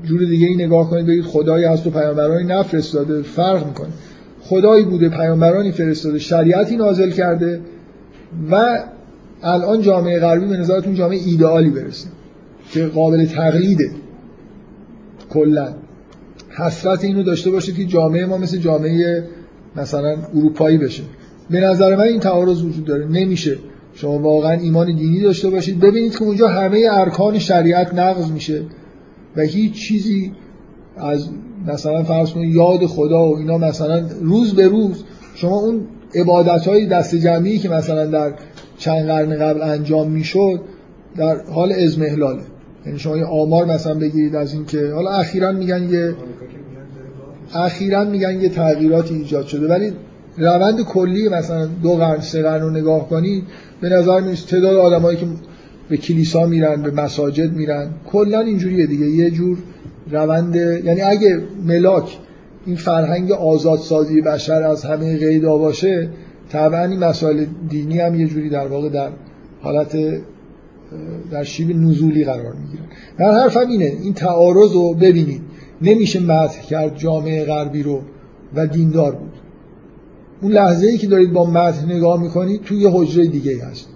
جور 0.03 0.25
دیگه 0.25 0.47
ای 0.47 0.55
نگاه 0.55 0.89
کنید 0.89 1.05
بگید 1.05 1.23
خدایی 1.23 1.65
هست 1.65 1.87
و 1.87 1.89
پیامبرانی 1.89 2.43
نفرستاده. 2.43 3.21
فرق 3.21 3.67
می‌کنه. 3.67 3.89
خدایی 4.41 4.85
بوده 4.85 5.09
پیامبرانی 5.09 5.71
فرستاده 5.71 6.19
شریعتی 6.19 6.75
نازل 6.75 7.11
کرده 7.11 7.61
و 8.51 8.83
الان 9.43 9.81
جامعه 9.81 10.19
غربی 10.19 10.45
به 10.45 10.57
نظرتون 10.57 10.93
جامعه 10.93 11.17
ایدئالی 11.17 11.69
برسه 11.69 12.07
که 12.71 12.85
قابل 12.85 13.25
تقلیده. 13.25 13.91
کلا. 15.29 15.73
حسرت 16.49 17.03
اینو 17.03 17.23
داشته 17.23 17.51
باشید 17.51 17.75
که 17.75 17.85
جامعه 17.85 18.25
ما 18.25 18.37
مثل 18.37 18.57
جامعه 18.57 19.23
مثلا 19.75 20.17
اروپایی 20.35 20.77
بشه. 20.77 21.03
به 21.49 21.59
نظر 21.59 21.95
من 21.95 22.03
این 22.03 22.19
تعارض 22.19 22.63
وجود 22.63 22.85
داره. 22.85 23.05
نمیشه. 23.05 23.57
شما 23.93 24.19
واقعا 24.19 24.51
ایمان 24.51 24.95
دینی 24.95 25.21
داشته 25.21 25.49
باشید. 25.49 25.79
ببینید 25.79 26.17
که 26.17 26.23
اونجا 26.23 26.47
همه 26.47 26.87
ارکان 26.91 27.39
شریعت 27.39 27.93
نقض 27.93 28.31
میشه 28.31 28.61
و 29.35 29.41
هیچ 29.41 29.73
چیزی 29.73 30.31
از 30.97 31.29
مثلا 31.67 32.03
فرض 32.03 32.31
کنید 32.31 32.55
یاد 32.55 32.85
خدا 32.85 33.29
و 33.29 33.37
اینا 33.37 33.57
مثلا 33.57 34.05
روز 34.21 34.55
به 34.55 34.67
روز 34.67 35.03
شما 35.35 35.55
اون 35.55 35.81
عبادت 36.15 36.67
های 36.67 36.85
دست 36.85 37.15
جمعی 37.15 37.57
که 37.57 37.69
مثلا 37.69 38.05
در 38.05 38.33
چند 38.77 39.05
قرن 39.05 39.39
قبل 39.39 39.61
انجام 39.61 40.11
می‌شد 40.11 40.61
در 41.17 41.43
حال 41.43 41.71
ازمهلاله 41.71 42.41
یعنی 42.85 42.99
شما 42.99 43.17
یه 43.17 43.25
آمار 43.25 43.65
مثلا 43.65 43.93
بگیرید 43.93 44.35
از 44.35 44.53
این 44.53 44.65
که 44.65 44.91
حالا 44.93 45.09
اخیرا 45.09 45.51
میگن 45.51 45.89
یه 45.89 46.15
اخیرا 47.53 48.03
میگن 48.03 48.41
یه 48.41 48.49
تغییراتی 48.49 49.15
ایجاد 49.15 49.45
شده. 49.45 49.67
ولی 49.67 49.91
روند 50.37 50.81
کلی 50.81 51.29
مثلا 51.29 51.65
دو 51.65 51.95
قرن 51.95 52.19
سه 52.19 52.41
قرن 52.41 52.61
رو 52.61 52.69
نگاه 52.69 53.09
کنید 53.09 53.43
به 53.81 53.89
نظر 53.89 54.21
میاد 54.21 54.35
تعداد 54.35 54.75
آدمایی 54.75 55.17
که 55.17 55.25
به 55.89 55.97
کلیسا 55.97 56.45
میرن 56.45 56.81
به 56.81 56.91
مساجد 56.91 57.53
میرن 57.53 57.89
کلا 58.05 58.39
اینجوریه 58.39 58.85
دیگه. 58.85 59.05
یه 59.05 59.31
جور 59.31 59.57
روند 60.11 60.55
یعنی 60.55 61.01
اگه 61.01 61.41
ملاک 61.65 62.17
این 62.65 62.75
فرهنگ 62.75 63.31
آزادسازی 63.31 64.21
بشر 64.21 64.63
از 64.63 64.83
همه 64.83 65.17
قیدا 65.17 65.57
باشه 65.57 66.09
طبعا 66.49 66.85
این 66.85 66.99
مسائل 66.99 67.45
دینی 67.69 67.99
هم 67.99 68.15
یه 68.15 68.27
جوری 68.27 68.49
در 68.49 68.67
واقع 68.67 68.89
در 68.89 69.09
حالت 69.61 69.97
در 71.31 71.43
شیب 71.43 71.75
نزولی 71.75 72.25
قرار 72.25 72.53
می‌گیرن. 72.53 72.85
من 73.19 73.41
حرفم 73.41 73.69
اینه 73.69 73.85
این 73.85 74.13
تعارض 74.13 74.73
رو 74.73 74.93
ببینید. 74.93 75.41
نمیشه 75.81 76.19
مدح 76.19 76.61
کرد 76.61 76.97
جامعه 76.97 77.45
غربی 77.45 77.83
رو 77.83 78.01
و 78.55 78.67
دیندار 78.67 79.15
بود. 79.15 79.33
اون 80.41 80.51
لحظه 80.51 80.87
ای 80.87 80.97
که 80.97 81.07
دارید 81.07 81.33
با 81.33 81.49
متن 81.49 81.91
نگاه 81.91 82.21
می‌کنید 82.21 82.61
توی 82.61 82.89
حجره 82.93 83.27
دیگه 83.27 83.65
هست. 83.65 83.87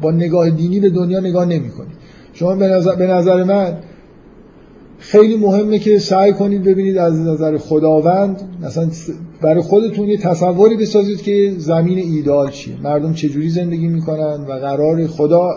با 0.00 0.10
نگاه 0.10 0.50
دینی 0.50 0.80
به 0.80 0.90
دنیا 0.90 1.20
نگاه 1.20 1.44
نمی‌کنید. 1.44 1.96
شما 2.32 2.54
به 2.56 2.68
نظر, 2.68 2.94
به 2.94 3.06
نظر 3.06 3.44
من 3.44 3.76
خیلی 5.10 5.36
مهمه 5.36 5.78
که 5.78 5.98
سعی 5.98 6.32
کنید 6.32 6.62
ببینید 6.62 6.98
از 6.98 7.20
نظر 7.20 7.58
خداوند 7.58 8.42
مثلا 8.62 8.88
برای 9.42 9.60
خودتون 9.60 10.08
یه 10.08 10.16
تصوری 10.16 10.76
بسازید 10.76 11.22
که 11.22 11.54
زمین 11.58 11.98
ایدال 11.98 12.50
چیه. 12.50 12.80
مردم 12.82 13.12
چجوری 13.12 13.48
زندگی 13.48 13.88
می‌کنن 13.88 14.44
و 14.48 14.52
قرار 14.52 15.06
خدا 15.06 15.50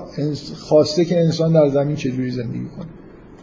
خواسته 0.55 1.05
که 1.05 1.19
انسان 1.19 1.53
در 1.53 1.67
زمین 1.67 1.95
چجوری 1.95 2.31
زندگی 2.31 2.65
کنه. 2.77 2.87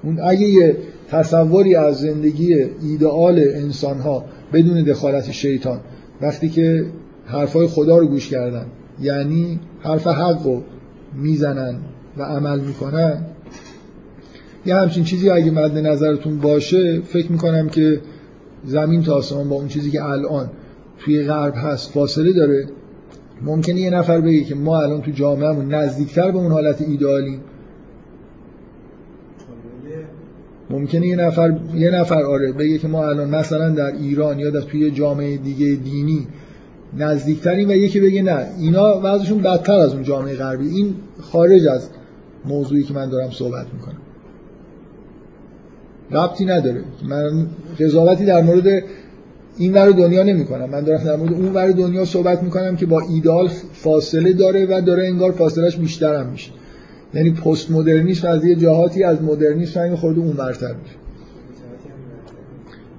اون 0.02 0.20
اگه 0.20 0.48
یه 0.48 0.76
تصوری 1.08 1.74
از 1.74 1.96
زندگی 1.96 2.54
ایدئال 2.82 3.38
انسان 3.38 3.98
ها 3.98 4.24
بدون 4.52 4.84
دخالت 4.84 5.30
شیطان 5.30 5.80
وقتی 6.22 6.48
که 6.48 6.84
حرفای 7.24 7.66
خدا 7.66 7.98
رو 7.98 8.06
گوش 8.06 8.28
کردن 8.28 8.66
یعنی 9.00 9.60
حرف 9.80 10.06
حق 10.06 10.46
رو 10.46 10.62
می‌زنن 11.14 11.76
و 12.16 12.22
عمل 12.22 12.60
می‌کنن 12.60 13.26
یه 14.66 14.74
همچین 14.74 15.04
چیزی 15.04 15.30
اگه 15.30 15.50
مد 15.50 15.78
نظرتون 15.78 16.38
باشه 16.38 17.00
فکر 17.00 17.32
می‌کنم 17.32 17.68
که 17.68 18.00
زمین 18.64 19.02
تا 19.02 19.14
آسمان 19.14 19.48
با 19.48 19.56
اون 19.56 19.68
چیزی 19.68 19.90
که 19.90 20.04
الان 20.04 20.50
توی 20.98 21.22
غرب 21.22 21.54
هست 21.56 21.90
فاصله 21.90 22.32
داره. 22.32 22.66
ممکنه 23.42 23.80
یه 23.80 23.90
نفر 23.90 24.20
بگه 24.20 24.44
که 24.44 24.54
ما 24.54 24.82
الان 24.82 25.02
تو 25.02 25.10
جامعهمون 25.10 25.74
نزدیکتر 25.74 26.30
به 26.30 26.38
اون 26.38 26.52
حالت 26.52 26.82
ایدئالیم. 26.82 27.40
ممکنه 30.70 31.06
یه 31.06 31.16
نفر 31.16 31.56
یه 31.74 31.90
نفر 31.90 32.22
آره 32.22 32.52
بگه 32.52 32.78
که 32.78 32.88
ما 32.88 33.06
الان 33.06 33.30
مثلا 33.30 33.68
در 33.70 33.92
ایران 33.92 34.38
یا 34.38 34.50
در 34.50 34.60
توی 34.60 34.90
جامعه 34.90 35.36
دیگه 35.36 35.74
دینی 35.74 36.26
نزدیکترین 36.98 37.70
و 37.70 37.72
یکی 37.72 38.00
بگه 38.00 38.22
نه. 38.22 38.46
اینا 38.58 39.00
وضعشون 39.04 39.42
بدتر 39.42 39.72
از 39.72 39.92
اون 39.92 40.02
جامعه 40.02 40.36
غربی. 40.36 40.68
این 40.68 40.94
خارج 41.20 41.66
از 41.66 41.88
موضوعی 42.44 42.82
که 42.82 42.94
من 42.94 43.08
دارم 43.08 43.30
صحبت 43.30 43.66
می‌کنم. 43.74 44.03
ربطی 46.14 46.44
نداره. 46.44 46.82
من 47.08 47.46
قضاوتی 47.80 48.24
در 48.24 48.42
مورد 48.42 48.82
این 49.56 49.74
ور 49.74 49.90
دنیا 49.90 50.22
نمی 50.22 50.44
کنم 50.44 50.70
من 50.70 50.80
دارم 50.80 51.04
در 51.04 51.16
مورد 51.16 51.32
اون 51.32 51.52
ور 51.52 51.70
دنیا 51.70 52.04
صحبت 52.04 52.42
می‌کنم 52.42 52.76
که 52.76 52.86
با 52.86 53.00
ایدال 53.00 53.48
فاصله 53.72 54.32
داره 54.32 54.66
و 54.66 54.80
داره 54.80 55.06
انگار 55.06 55.32
فاصلش 55.32 55.76
بیشتر 55.76 56.14
هم 56.14 56.26
میشه. 56.26 56.50
یعنی 57.14 57.30
پست 57.30 57.70
مدرنیسم 57.70 58.28
از 58.28 58.44
یه 58.44 58.54
جهاتی 58.54 59.02
از 59.02 59.22
مدرنیسم 59.22 59.80
این 59.80 59.96
خورده 59.96 60.20
اون 60.20 60.32
برتر 60.32 60.74
میشه. 60.82 60.96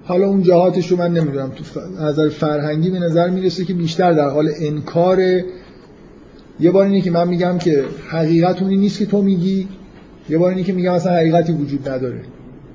حالا 0.04 0.28
اون 0.28 0.44
جهاتش 0.44 0.92
رو 0.92 0.98
من 0.98 1.14
نمی‌دونم. 1.14 1.52
تو 1.52 1.80
نظر 2.06 2.30
فرهنگی 2.30 2.90
به 2.90 3.00
نظر 3.00 3.30
می‌رسه 3.30 3.66
که 3.66 3.74
بیشتر 3.74 4.14
در 4.14 4.30
حال 4.30 4.50
انکار. 4.60 5.20
یه 6.60 6.72
بار 6.72 6.86
اینه 6.86 7.02
که 7.02 7.12
من 7.12 7.28
میگم 7.28 7.58
که 7.58 7.84
حقیقت 8.08 8.62
اونی 8.62 8.78
نیست 8.78 9.00
که 9.00 9.06
تو 9.06 9.22
میگی. 9.22 9.68
یه 10.30 10.38
بار 10.38 10.50
اینه 10.50 10.64
که 10.64 10.74
میگم 10.74 10.92
اصلا 10.92 11.14
حقیقتی 11.14 11.54
وجود 11.54 11.90
نداره. 11.90 12.22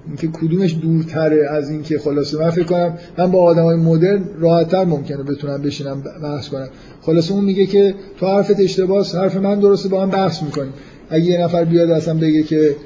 اینکه 0.07 0.29
کدومش 0.29 0.77
دورتره 0.83 1.49
از 1.51 1.71
اینکه 1.71 1.99
خلاصه 1.99 2.39
من 2.39 2.51
فکر 2.51 2.65
کنم 2.65 2.99
من 3.19 3.31
با 3.31 3.43
آدمای 3.43 3.77
مدرن 3.77 4.25
راحتتر 4.39 4.85
ممکنه 4.85 5.23
بتونم 5.23 5.63
بشینم 5.63 6.03
بحث 6.23 6.49
کنم. 6.49 6.69
خلاصه 7.01 7.33
اون 7.33 7.45
میگه 7.45 7.67
که 7.67 7.95
تو 8.19 8.27
حرفت 8.27 8.61
اشتباهه 8.61 9.17
حرف 9.17 9.37
من 9.37 9.61
درسته 9.61 9.89
با 9.89 10.03
هم 10.03 10.11
بحث 10.11 10.43
می‌کنیم. 10.43 10.73
اگه 11.11 11.25
یه 11.25 11.41
نفر 11.41 11.65
بیاد 11.65 11.91
اصلا 11.91 12.15
بگه 12.15 12.43
که 12.43 12.77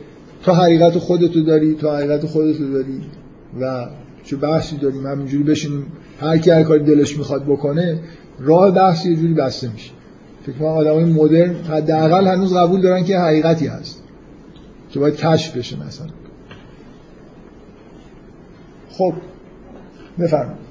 تو 0.43 0.53
حقیقت 0.53 0.99
خودتو 0.99 1.43
داری 1.43 1.74
تو 1.74 1.91
حقیقت 1.91 2.27
خودتو 2.27 2.73
داری 2.73 3.01
و 3.61 3.86
چه 4.24 4.36
بحثی 4.36 4.77
داریم 4.77 5.07
همینجوری 5.07 5.45
بشینیم 5.45 5.86
هر 6.20 6.39
کی 6.39 6.51
هر 6.51 6.62
کاری 6.62 6.85
دلش 6.85 7.19
می‌خواد 7.19 7.45
بکنه 7.45 7.99
راه 8.41 8.70
بحث 8.70 9.07
یه 9.07 9.16
جوری 9.16 9.35
بسته 9.35 9.73
میشه. 9.73 9.91
فکر 10.47 10.57
کنم 10.57 10.69
آدمای 10.69 11.05
مدرن 11.05 11.55
حداقل 11.55 12.27
هنوز 12.27 12.55
قبول 12.55 12.81
دارن 12.81 13.05
که 13.05 13.19
حقیقتی 13.19 13.66
هست 13.66 14.03
که 14.91 15.01
باید 15.01 15.16
کشف 15.16 15.57
بشه 15.57 15.86
مثلا. 15.86 16.07
خب 18.99 19.12
بفرمایید. 20.19 20.65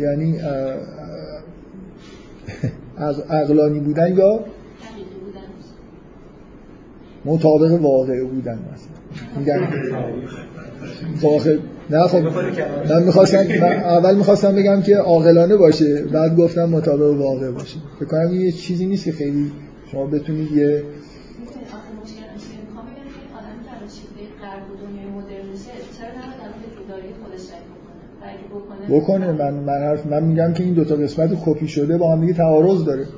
یعنی 0.00 0.40
از 2.96 3.20
عقلانی 3.20 3.80
بودن 3.80 4.16
یا 4.16 4.44
مطابق 7.24 7.82
واقع 7.82 8.24
بودن؟ 8.24 8.58
مثلا 8.72 9.66
واقع. 11.22 11.58
نه 11.90 12.02
خب 12.02 12.22
من 12.88 13.02
می‌خواستم 13.02 13.38
اول 13.38 14.14
می‌خواستم 14.16 14.54
بگم 14.54 14.82
که 14.82 14.96
عاقلانه 14.96 15.56
باشه 15.56 16.04
بعد 16.04 16.36
گفتم 16.36 16.64
مطابق 16.64 17.20
واقع 17.20 17.50
باشه. 17.50 17.78
فکر 18.00 18.08
کنم 18.08 18.34
یه 18.34 18.52
چیزی 18.52 18.86
نیست 18.86 19.04
که 19.04 19.12
خیلی 19.12 19.52
شما 19.92 20.06
بتونید 20.06 20.52
یه 20.52 20.82
بکنه. 28.92 29.32
من 29.32 29.54
من 29.54 29.78
حرف 29.78 30.06
من 30.06 30.22
میگم 30.22 30.52
که 30.52 30.64
این 30.64 30.74
دوتا 30.74 30.96
قسمت 30.96 31.44
کپی 31.44 31.68
شده 31.68 31.98
با 31.98 32.12
هم 32.12 32.20
دیگه 32.20 32.32
تعارض 32.32 32.84
داره. 32.84 33.04
خب 33.04 33.12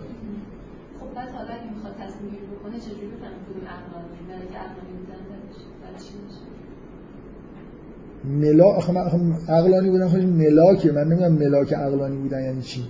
میشه؟ 8.24 8.54
ملا 8.54 8.64
آخه 8.64 8.92
من 8.92 9.00
آخه 9.00 9.18
عقلانی 9.48 9.90
بودن 9.90 10.08
خودش 10.08 10.24
ملاکه. 10.24 10.92
من 10.92 11.04
نمی‌دونم 11.04 11.32
ملاک 11.32 11.72
عقلانی 11.72 12.16
بودن 12.16 12.44
یعنی 12.44 12.62
چی. 12.62 12.80
خب 12.82 12.88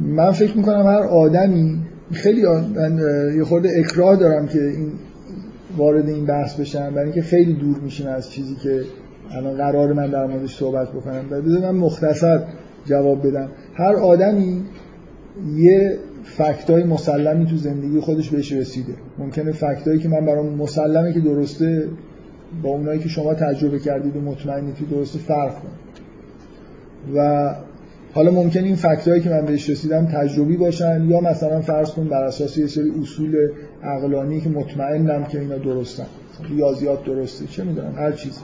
من 0.00 0.32
فکر 0.32 0.56
می‌کنم 0.56 0.86
هر 0.86 1.02
آدمی 1.02 1.82
خیلی 2.12 2.42
من 2.46 2.98
یه 3.36 3.44
خورده 3.44 3.72
اکراه 3.78 4.16
دارم 4.16 4.46
که 4.46 4.64
این 4.64 4.92
وارد 5.76 6.08
این 6.08 6.26
بحث 6.26 6.60
بشم 6.60 6.90
برای 6.90 7.04
اینکه 7.04 7.22
خیلی 7.22 7.52
دور 7.52 7.78
میشیم 7.78 8.06
از 8.06 8.30
چیزی 8.30 8.54
که 8.54 8.82
الان 9.30 9.56
قرار 9.56 9.92
من 9.92 10.10
در 10.10 10.26
موردش 10.26 10.56
صحبت 10.56 10.88
بکنم. 10.92 11.24
و 11.30 11.40
من 11.40 11.70
مختصر 11.70 12.42
جواب 12.86 13.26
بدم. 13.26 13.48
هر 13.74 13.94
آدمی 13.94 14.62
یه 15.56 15.98
فکتای 16.24 16.84
مسلمی 16.84 17.46
تو 17.46 17.56
زندگی 17.56 18.00
خودش 18.00 18.30
بهش 18.30 18.52
رسیده. 18.52 18.92
ممکنه 19.18 19.52
فکتایی 19.52 19.98
که 19.98 20.08
من 20.08 20.26
برام 20.26 20.54
مسلمه 20.54 21.12
که 21.12 21.20
درسته 21.20 21.88
با 22.62 22.68
اونایی 22.68 23.00
که 23.00 23.08
شما 23.08 23.34
تجربه 23.34 23.78
کردید 23.78 24.16
و 24.16 24.20
مطمئنید 24.20 24.74
که 24.74 24.84
درسته 24.84 25.18
فرق 25.18 25.54
کنه. 25.54 25.70
و 27.14 27.54
حالا 28.14 28.30
ممکن 28.30 28.64
این 28.64 28.74
فکتایی 28.74 29.20
که 29.22 29.30
من 29.30 29.46
بهش 29.46 29.70
رسیدم 29.70 30.06
تجربی 30.06 30.56
باشن 30.56 31.04
یا 31.08 31.20
مثلا 31.20 31.60
فرض 31.60 31.90
کن 31.90 32.08
بر 32.08 32.24
اساس 32.24 32.58
یه 32.58 32.66
سری 32.66 32.92
اصول 33.02 33.48
عقلانی 33.82 34.40
که 34.40 34.48
مطمئنم 34.48 35.24
که 35.24 35.40
اینا 35.40 35.58
درستن. 35.58 36.06
ریاضیات 36.50 37.04
درسته 37.04 37.46
چه 37.46 37.64
می‌دونم 37.64 37.94
هر 37.96 38.12
چیز. 38.12 38.38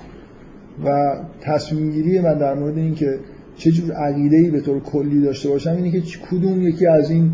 و 0.84 1.16
تصمیم 1.40 1.90
گیری 1.90 2.20
من 2.20 2.38
در 2.38 2.54
مورد 2.54 2.78
این 2.78 2.94
که 2.94 3.18
چه 3.56 3.70
جور 3.70 3.92
عقیده‌ای 3.92 4.50
به 4.50 4.60
طور 4.60 4.80
کلی 4.80 5.20
داشته 5.20 5.48
باشم 5.48 5.70
اینه 5.70 5.90
که 5.90 6.18
کدوم 6.30 6.62
یکی 6.62 6.86
از 6.86 7.10
این 7.10 7.32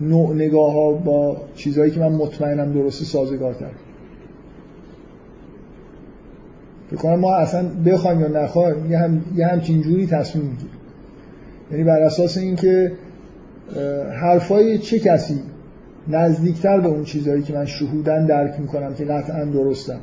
نوع 0.00 0.34
نگاه 0.34 0.72
ها 0.72 0.92
با 0.92 1.36
چیزهایی 1.54 1.90
که 1.90 2.00
من 2.00 2.12
مطمئنم 2.12 2.72
درسته 2.72 3.04
سازگارتر. 3.04 3.70
فکر 6.90 6.96
کنم 6.96 7.20
ما 7.20 7.34
اصلا 7.34 7.68
بخوایم 7.86 8.20
یا 8.20 8.28
نخوایم 8.28 8.90
یه, 8.90 8.98
هم، 8.98 9.22
یه 9.36 9.46
همچین 9.46 9.82
جوری 9.82 10.06
تصمیم 10.06 10.44
می‌گیریم. 10.44 10.83
یعنی 11.70 11.84
بر 11.84 12.02
اساس 12.02 12.38
اینکه 12.38 12.92
حرفای 14.22 14.78
چه 14.78 14.98
کسی 14.98 15.40
نزدیکتر 16.08 16.80
به 16.80 16.88
اون 16.88 17.04
چیزهایی 17.04 17.42
که 17.42 17.52
من 17.52 17.64
شهودن 17.64 18.26
درک 18.26 18.60
می‌کنم 18.60 18.94
که 18.94 19.04
قطعا 19.04 19.44
درستم؟ 19.44 20.00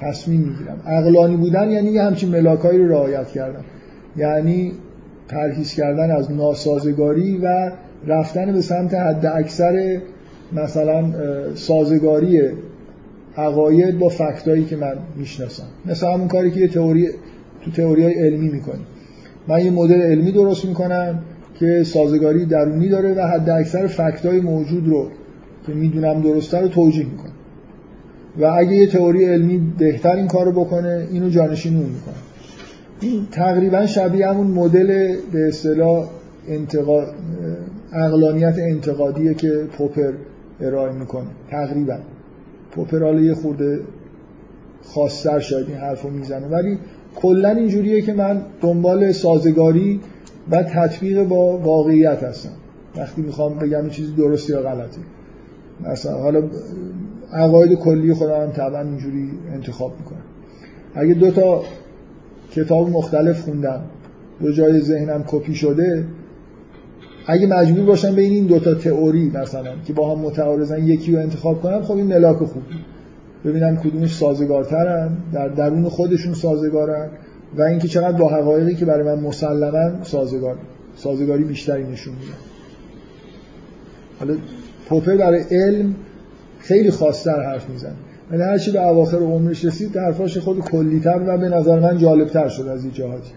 تصمیم 0.00 0.40
می‌گیرم. 0.40 0.80
عقلانی 0.86 1.36
بودن 1.36 1.70
یعنی 1.70 1.90
یه 1.90 2.02
همچین 2.02 2.28
ملاکایی 2.28 2.78
رو 2.78 2.88
رعایت 2.88 3.28
کردم. 3.28 3.64
یعنی 4.16 4.72
پرهیز 5.28 5.74
کردن 5.74 6.10
از 6.10 6.32
ناسازگاری 6.32 7.38
و 7.38 7.70
رفتن 8.06 8.52
به 8.52 8.60
سمت 8.60 8.94
حد 8.94 9.26
اکثر 9.26 10.00
مثلا 10.52 11.04
سازگاری 11.54 12.42
عقاید 13.36 13.98
با 13.98 14.08
فکتایی 14.08 14.64
که 14.64 14.76
من 14.76 14.94
می‌شناسم. 15.16 15.66
مثل 15.86 16.06
همون 16.06 16.28
کاری 16.28 16.50
که 16.50 16.60
یه 16.60 16.68
تئوری 16.68 17.08
تو 17.62 17.70
تئوری 17.70 18.02
های 18.02 18.14
علمی 18.14 18.48
می‌کنیم 18.48 18.86
من 19.48 19.64
یه 19.64 19.70
مدل 19.70 20.00
علمی 20.00 20.32
درست 20.32 20.64
می‌کنم 20.64 21.18
که 21.54 21.82
سازگاری 21.84 22.46
درونی 22.46 22.88
داره 22.88 23.14
و 23.14 23.20
حد 23.20 23.50
اکثر 23.50 23.86
فکتای 23.86 24.40
موجود 24.40 24.88
رو 24.88 25.08
که 25.66 25.72
می‌دونم 25.72 26.20
درسته 26.20 26.60
رو 26.60 26.68
توجیه 26.68 27.06
می‌کنم. 27.06 27.32
و 28.40 28.44
اگه 28.44 28.72
یه 28.72 28.86
تئوری 28.86 29.24
علمی 29.24 29.72
بهتر 29.78 30.12
این 30.12 30.28
کارو 30.28 30.52
بکنه 30.52 31.08
اینو 31.12 31.28
جانشین 31.28 31.76
اون 31.76 31.86
می‌کنه 31.86 32.14
این 33.00 33.26
تقریبا 33.32 33.86
شبیه 33.86 34.28
همون 34.28 34.46
مدل 34.46 35.16
به 35.32 35.48
اصطلاح 35.48 36.08
انتقا... 36.48 37.06
عقلانیت 37.92 38.54
انتقادیه 38.58 39.34
که 39.34 39.64
پوپر 39.78 40.12
ارائه 40.60 40.92
می‌کنه. 40.92 41.26
تقریبا. 41.50 41.98
پوپر 42.70 43.02
حالا 43.02 43.20
یه 43.20 43.34
خورده 43.34 43.80
خاصتر 44.82 45.40
شاید 45.40 45.66
این 45.68 45.76
حرف 45.76 46.02
رو 46.02 46.10
می‌زنه 46.10 46.46
ولی 46.46 46.78
کلا 47.20 47.50
اینجوریه 47.50 48.02
که 48.02 48.12
من 48.12 48.42
دنبال 48.60 49.12
سازگاری 49.12 50.00
و 50.50 50.62
تطبیق 50.62 51.24
با 51.24 51.58
واقعیت 51.58 52.22
هستم. 52.22 52.52
وقتی 52.96 53.22
می‌خوام 53.22 53.58
بگم 53.58 53.80
این 53.80 53.90
چیزی 53.90 54.12
درسته 54.12 54.52
یا 54.52 54.62
غلطه. 54.62 55.00
مثلا 55.80 56.18
حالا 56.18 56.42
عقاید 57.32 57.74
کلی 57.74 58.14
خودم 58.14 58.40
هم 58.42 58.50
طبعا 58.50 58.80
اینجوری 58.80 59.30
انتخاب 59.54 59.92
می‌کنم. 59.98 60.22
اگه 60.94 61.14
دو 61.14 61.30
تا 61.30 61.62
کتاب 62.52 62.90
مختلف 62.90 63.40
خوندم 63.40 63.80
دو 64.42 64.52
جای 64.52 64.80
ذهنم 64.80 65.24
کپی 65.26 65.54
شده 65.54 66.04
اگه 67.26 67.46
مجبور 67.46 67.84
باشم 67.84 68.14
بین 68.14 68.32
این 68.32 68.46
دوتا 68.46 68.74
تئوری 68.74 69.30
مثلا 69.34 69.70
که 69.86 69.92
با 69.92 70.16
هم 70.16 70.18
متعارضن 70.18 70.86
یکی 70.86 71.12
رو 71.12 71.18
انتخاب 71.18 71.62
کنم 71.62 71.82
خب 71.82 71.96
این 71.96 72.06
ملاک 72.06 72.36
خوب 72.36 72.62
ببینم 73.44 73.76
کدومش 73.76 74.16
سازگارترن 74.16 75.16
در 75.32 75.48
درون 75.48 75.88
خودشون 75.88 76.34
سازگارن 76.34 77.10
و 77.56 77.62
اینکه 77.62 77.88
چقدر 77.88 78.18
با 78.18 78.28
حقایقی 78.28 78.74
که 78.74 78.84
برای 78.84 79.16
من 79.16 79.22
مسلمن 79.22 80.02
سازگار 80.02 80.56
سازگاری 80.96 81.44
بیشتری 81.44 81.84
نشون 81.84 82.14
میدن 82.14 82.38
حالا 84.18 84.34
پوپر 84.88 85.16
برای 85.16 85.42
علم 85.50 85.94
خیلی 86.58 86.90
خاصتر 86.90 87.42
حرف 87.42 87.70
میزن 87.70 87.94
من 88.30 88.40
هرچی 88.40 88.70
به 88.70 88.88
اواخر 88.88 89.18
عمرش 89.18 89.64
رسید 89.64 89.96
حرفاش 89.96 90.38
خود 90.38 90.60
کلیتر 90.60 91.20
و 91.26 91.38
به 91.38 91.48
نظر 91.48 91.78
من 91.78 91.98
جالبتر 91.98 92.48
شد 92.48 92.68
از 92.68 92.84
این 92.84 92.92
جهاتی 92.92 93.32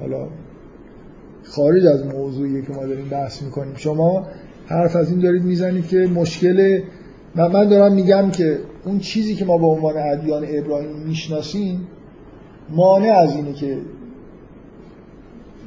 حالا 0.00 0.28
خارج 1.44 1.86
از 1.86 2.06
موضوعی 2.06 2.62
که 2.62 2.72
ما 2.72 2.86
داریم 2.86 3.08
بحث 3.08 3.42
می‌کنیم. 3.42 3.74
شما 3.76 4.26
حرف 4.66 4.96
از 4.96 5.10
این 5.10 5.20
دارید 5.20 5.42
می‌زنید 5.42 5.88
که 5.88 5.96
مشکل 6.14 6.80
من, 7.34 7.52
من 7.52 7.68
دارم 7.68 7.92
میگم 7.92 8.30
که 8.30 8.58
اون 8.86 8.98
چیزی 8.98 9.34
که 9.34 9.44
ما 9.44 9.58
به 9.58 9.66
عنوان 9.66 9.94
ادیان 9.96 10.44
ابراهیم 10.48 10.90
می‌شناسیم 10.90 11.86
مانع 12.70 13.12
از 13.12 13.36
اینه 13.36 13.52
که 13.52 13.78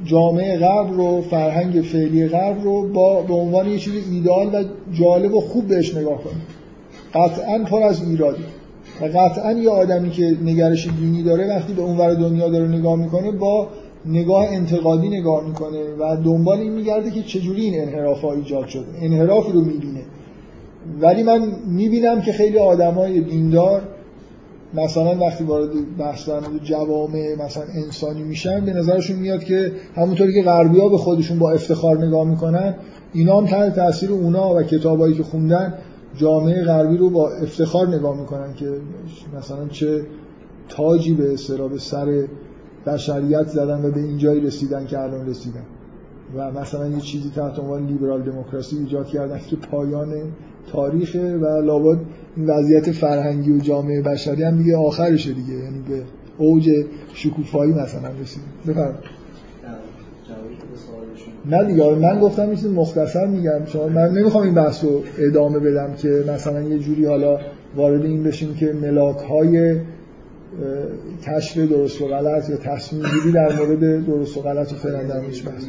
جامعه 0.04 0.58
غرب 0.58 0.92
رو 0.92 1.22
فرهنگ 1.22 1.80
فعلی 1.82 2.28
غرب 2.28 2.62
رو 2.62 2.88
با 2.88 3.22
به 3.22 3.34
عنوان 3.34 3.68
یه 3.68 3.78
چیز 3.78 3.94
ایدال 4.12 4.54
و 4.54 4.64
جالب 4.92 5.34
و 5.34 5.40
خوب 5.40 5.66
بهش 5.68 5.94
نگاه 5.94 6.24
کنیم. 6.24 6.42
قطعا 7.14 7.58
پر 7.58 7.82
از 7.82 8.08
ایرادی. 8.08 8.42
و 9.00 9.04
قطعا 9.04 9.52
یه 9.52 9.70
آدمی 9.70 10.10
که 10.10 10.36
نگرش 10.44 10.88
دینی 11.00 11.22
داره 11.22 11.48
وقتی 11.48 11.72
به 11.72 11.82
اونور 11.82 12.14
دنیا 12.14 12.48
داره 12.48 12.68
نگاه 12.68 12.96
می‌کنه 12.96 13.30
با 13.30 13.68
نگاه 14.06 14.44
انتقادی 14.44 15.08
نگاه 15.08 15.46
می‌کنه 15.46 15.78
و 15.98 16.16
دنبال 16.24 16.58
این 16.58 16.72
میگرده 16.72 17.10
که 17.10 17.22
چجوری 17.22 17.62
این 17.64 17.82
انحراف 17.82 18.20
ها 18.20 18.32
ایجاد 18.32 18.66
شده 18.66 18.86
انحرافی 19.02 19.52
رو 19.52 19.60
می‌بینه. 19.60 20.00
ولی 21.00 21.22
من 21.22 21.40
می‌بینم 21.66 22.20
که 22.20 22.32
خیلی 22.32 22.58
آدمای 22.58 23.20
دیندار 23.20 23.82
مثلا 24.74 25.26
وقتی 25.26 25.44
وارد 25.44 25.96
بحث 25.98 26.28
در 26.28 26.40
مورد 26.40 26.62
جوامع 26.62 27.34
مثلا 27.46 27.64
انسانی 27.84 28.22
میشن 28.22 28.64
به 28.64 28.72
نظرشون 28.72 29.16
میاد 29.16 29.44
که 29.44 29.72
همونطوری 29.96 30.34
که 30.34 30.42
غربی 30.42 30.80
ها 30.80 30.88
به 30.88 30.98
خودشون 30.98 31.38
با 31.38 31.52
افتخار 31.52 32.06
نگاه 32.06 32.28
می‌کنن 32.28 32.74
اینا 33.12 33.38
هم 33.40 33.46
تحت 33.46 33.74
تاثیر 33.74 34.12
اونا 34.12 34.54
و 34.54 34.62
کتابایی 34.62 35.14
که 35.14 35.22
خوندن 35.22 35.74
جامعه 36.16 36.64
غربی 36.64 36.96
رو 36.96 37.10
با 37.10 37.30
افتخار 37.30 37.88
نگاه 37.88 38.20
می‌کنن 38.20 38.54
که 38.54 38.66
مثلا 39.38 39.68
چه 39.68 40.06
تاجی 40.68 41.14
به 41.14 41.28
به 41.70 41.78
سر 41.78 42.24
بشریت 42.86 43.46
زدن 43.46 43.84
و 43.84 43.90
به 43.90 44.00
اینجایی 44.00 44.40
رسیدن 44.40 44.86
که 44.86 44.98
الان 44.98 45.26
رسیدن. 45.26 45.64
و 46.36 46.50
مثلا 46.50 46.88
یه 46.88 47.00
چیزی 47.00 47.30
تحت 47.30 47.58
عنوان 47.58 47.86
لیبرال 47.86 48.22
دموکراسی 48.22 48.78
ایجاد 48.78 49.06
کردن 49.06 49.38
که 49.50 49.56
پایان 49.56 50.14
تاریخه 50.72 51.36
و 51.36 51.46
لابد 51.46 51.98
این 52.36 52.46
وضعیت 52.46 52.90
فرهنگی 52.90 53.52
و 53.52 53.58
جامعه 53.58 54.02
بشری 54.02 54.42
هم 54.42 54.56
دیگه 54.56 54.76
آخرشه 54.76 55.32
دیگه. 55.32 55.54
یعنی 55.54 55.80
به 55.88 56.02
اوج 56.38 56.70
شکوفایی 57.14 57.72
مثلا 57.72 58.08
رسید 58.22 58.42
بفرمایید. 58.66 59.20
نه 61.46 61.64
دیگه. 61.64 61.94
من 61.94 62.20
گفتم 62.20 62.54
چیز 62.54 62.66
مختصر 62.66 63.26
میگم. 63.26 63.64
شما 63.66 63.88
من 63.88 64.08
نمی‌خوام 64.10 64.44
این 64.44 64.54
بحث 64.54 64.84
رو 64.84 65.02
ادامه 65.18 65.58
بدم 65.58 65.94
که 65.94 66.24
مثلا 66.34 66.62
یه 66.62 66.78
جوری 66.78 67.04
حالا 67.04 67.38
وارد 67.76 68.04
این 68.04 68.22
بشیم 68.22 68.54
که 68.54 68.72
ملاک 68.72 69.18
های 69.18 69.80
کشف 71.22 71.58
درست 71.58 72.02
و 72.02 72.06
غلط 72.08 72.50
یا 72.50 72.56
تصمیم 72.56 73.02
گیری 73.02 73.32
در 73.32 73.56
مورد 73.56 74.06
درست 74.06 74.36
و 74.36 74.40
غلط 74.40 74.72
و 74.72 74.76
فعلا 74.76 75.02
در 75.02 75.20
بحث. 75.20 75.64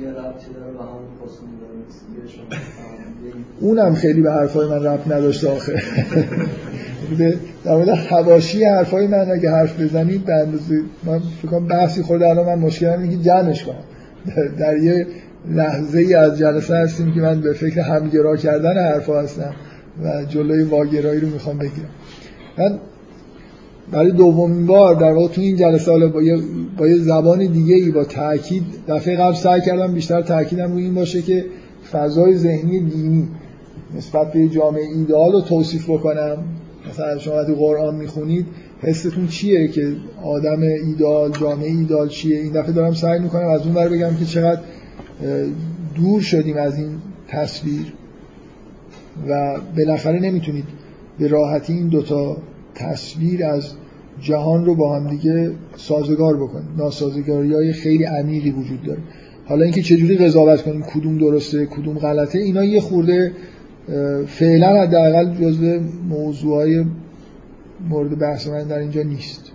اونم 3.60 3.94
خیلی 3.94 4.22
به 4.22 4.32
حرفای 4.32 4.68
من 4.68 4.84
ربط 4.84 5.08
نداشته 5.08 5.50
آخه. 5.50 5.82
در 7.66 7.76
مورد 7.76 7.90
حواشی 7.90 8.64
حرفای 8.64 9.08
من 9.08 9.32
اگه 9.32 9.52
حرف 9.52 9.82
بزنید 9.82 10.26
به 10.26 10.34
اندازه 10.34 10.82
من 11.04 11.20
فکر 11.42 11.60
بحثی 11.60 12.02
خورده 12.02 12.28
الان 12.28 12.46
من 12.46 12.60
مشکلم 12.60 13.02
اینه 13.02 13.18
که 13.18 13.24
جمعش 13.24 13.64
کنم. 13.64 13.84
در 14.60 14.78
یه 14.78 15.08
لحظه 15.50 16.00
ای 16.00 16.14
از 16.14 16.38
جلسه 16.38 16.76
هستیم 16.76 17.14
که 17.14 17.22
من 17.22 17.42
به 17.42 17.54
فکر 17.54 17.80
همگرا 17.80 18.38
کردن 18.38 18.78
حرفا 18.78 19.22
هستم 19.22 19.54
و 20.04 20.26
جلوی 20.30 20.64
واگرایی 20.64 21.20
رو 21.20 21.28
می‌خوام 21.28 21.58
بگیرم. 21.58 21.90
من 22.58 22.80
برای 23.92 24.12
دومین 24.12 24.66
بار 24.66 24.96
در 24.96 25.12
واقع 25.12 25.34
تو 25.34 25.42
این 25.42 25.56
جلسه 25.56 25.92
حالا 25.92 26.08
با 26.08 26.22
یه, 26.22 26.38
با 26.78 26.88
یه 26.88 26.98
زبان 26.98 27.46
دیگه 27.46 27.76
ای 27.76 27.92
با 27.92 28.04
تاکید 28.04 28.64
دفعه 28.88 29.18
قبل 29.18 29.34
سعی 29.34 29.62
کردم 29.62 29.94
بیشتر 29.94 30.22
تاکیدم 30.22 30.72
روی 30.72 30.84
این 30.84 30.94
باشه 30.94 31.22
که 31.22 31.46
فضای 31.92 32.38
ذهنی 32.38 32.80
دینی 32.80 33.28
نسبت 33.98 34.34
به 34.34 34.50
جامعه 34.50 34.84
ایدئال 34.96 35.32
رو 35.32 35.42
توصیف 35.42 35.90
بکنم. 35.90 36.38
مثلا 36.90 37.18
شما 37.18 37.36
وقتی 37.36 37.54
قرآن 37.54 37.96
می‌خونید 37.96 38.46
حستون 38.82 39.28
چیه 39.28 39.68
که 39.68 39.96
آدم 40.24 40.62
ایدال 40.62 41.32
جامعه 41.32 41.70
ایدال 41.70 42.10
چیه؟ 42.10 42.38
این 42.38 42.52
دفعه 42.52 42.72
دارم 42.72 42.94
سعی 42.94 43.20
می‌کنم 43.20 43.48
از 43.48 43.62
اون 43.62 43.74
بر 43.74 43.90
بگم 43.90 44.16
که 44.16 44.26
چقدر 44.26 44.62
دور 45.96 46.22
شدیم 46.22 46.58
از 46.58 46.78
این 46.78 46.90
تصویر. 47.28 47.94
و 49.30 49.58
بالاخره 49.78 50.20
نمی‌تونید 50.20 50.66
به 51.20 51.28
راحتی 51.28 51.74
این 51.74 51.88
دوتا 51.88 52.38
تصویر 52.76 53.46
از 53.46 53.74
جهان 54.22 54.66
رو 54.66 54.76
با 54.76 54.96
هم 54.96 55.10
دیگه 55.10 55.52
سازگار 55.76 56.38
بکنید. 56.38 56.68
ناسازگاری 56.78 57.54
های 57.54 57.74
خیلی 57.74 58.04
عمیقی 58.04 58.52
وجود 58.52 58.84
داره. 58.84 59.02
حالا 59.52 59.64
اینکه 59.64 59.82
چجوری 59.82 60.18
قضاوت 60.18 60.62
کنیم 60.62 60.82
کدوم 60.82 61.18
درسته 61.18 61.66
کدوم 61.66 61.98
غلطه 61.98 62.40
اینا 62.40 62.64
یه 62.64 62.80
خورده 62.80 63.32
فعلا 64.28 64.82
حداقل 64.82 65.34
جزء 65.36 65.80
موضوعای 66.10 66.86
مورد 67.90 68.20
بحث 68.20 68.48
من 68.48 68.64
در 68.64 68.80
اینجا 68.80 69.04
نیست. 69.04 69.52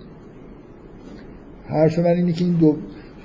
حرف 1.67 1.99
من 1.99 2.05
اینه 2.05 2.33
که 2.33 2.45
این 2.45 2.53
دو 2.53 2.75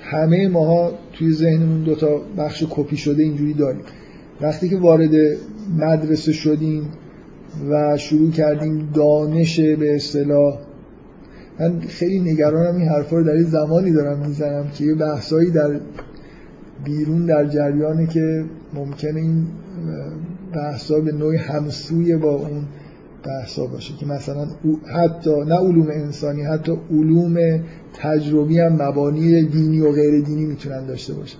همه 0.01 0.47
ماها 0.47 0.91
توی 1.13 1.31
ذهنمون 1.31 1.83
دو 1.83 1.95
تا 1.95 2.21
بخش 2.37 2.63
کپی 2.69 2.97
شده 2.97 3.23
اینجوری 3.23 3.53
داریم. 3.53 3.81
وقتی 4.41 4.69
که 4.69 4.77
وارد 4.77 5.37
مدرسه 5.77 6.31
شدیم 6.31 6.87
و 7.69 7.97
شروع 7.97 8.31
کردیم 8.31 8.89
دانش 8.93 9.59
به 9.59 9.95
اصطلاح 9.95 10.57
من 11.59 11.79
خیلی 11.79 12.19
نگرانم 12.19 12.75
این 12.75 12.87
حرفا 12.87 13.17
رو 13.17 13.23
در 13.23 13.31
این 13.31 13.43
زمانی 13.43 13.91
دارم 13.91 14.19
می‌زنم 14.27 14.65
که 14.77 14.85
یه 14.85 14.95
بحثایی 14.95 15.51
در 15.51 15.79
بیرون 16.83 17.25
در 17.25 17.45
جریانه 17.45 18.07
که 18.07 18.45
ممکنه 18.73 19.19
این 19.19 19.47
بحثا 20.53 20.99
به 20.99 21.11
نوعی 21.11 21.37
همسوی 21.37 22.17
با 22.17 22.31
اون 22.31 22.63
بحثا 23.25 23.65
باشه 23.65 23.93
که 23.99 24.05
مثلا 24.05 24.47
حتی 24.95 25.29
نه 25.29 25.55
علوم 25.55 25.87
انسانی 25.87 26.41
حتی 26.41 26.77
علوم 26.91 27.59
تجربی 27.93 28.59
هم 28.59 28.81
مبانی 28.81 29.43
دینی 29.43 29.81
و 29.81 29.91
غیر 29.91 30.23
دینی 30.23 30.45
می‌تونن 30.45 30.85
داشته 30.85 31.13
باشن. 31.13 31.37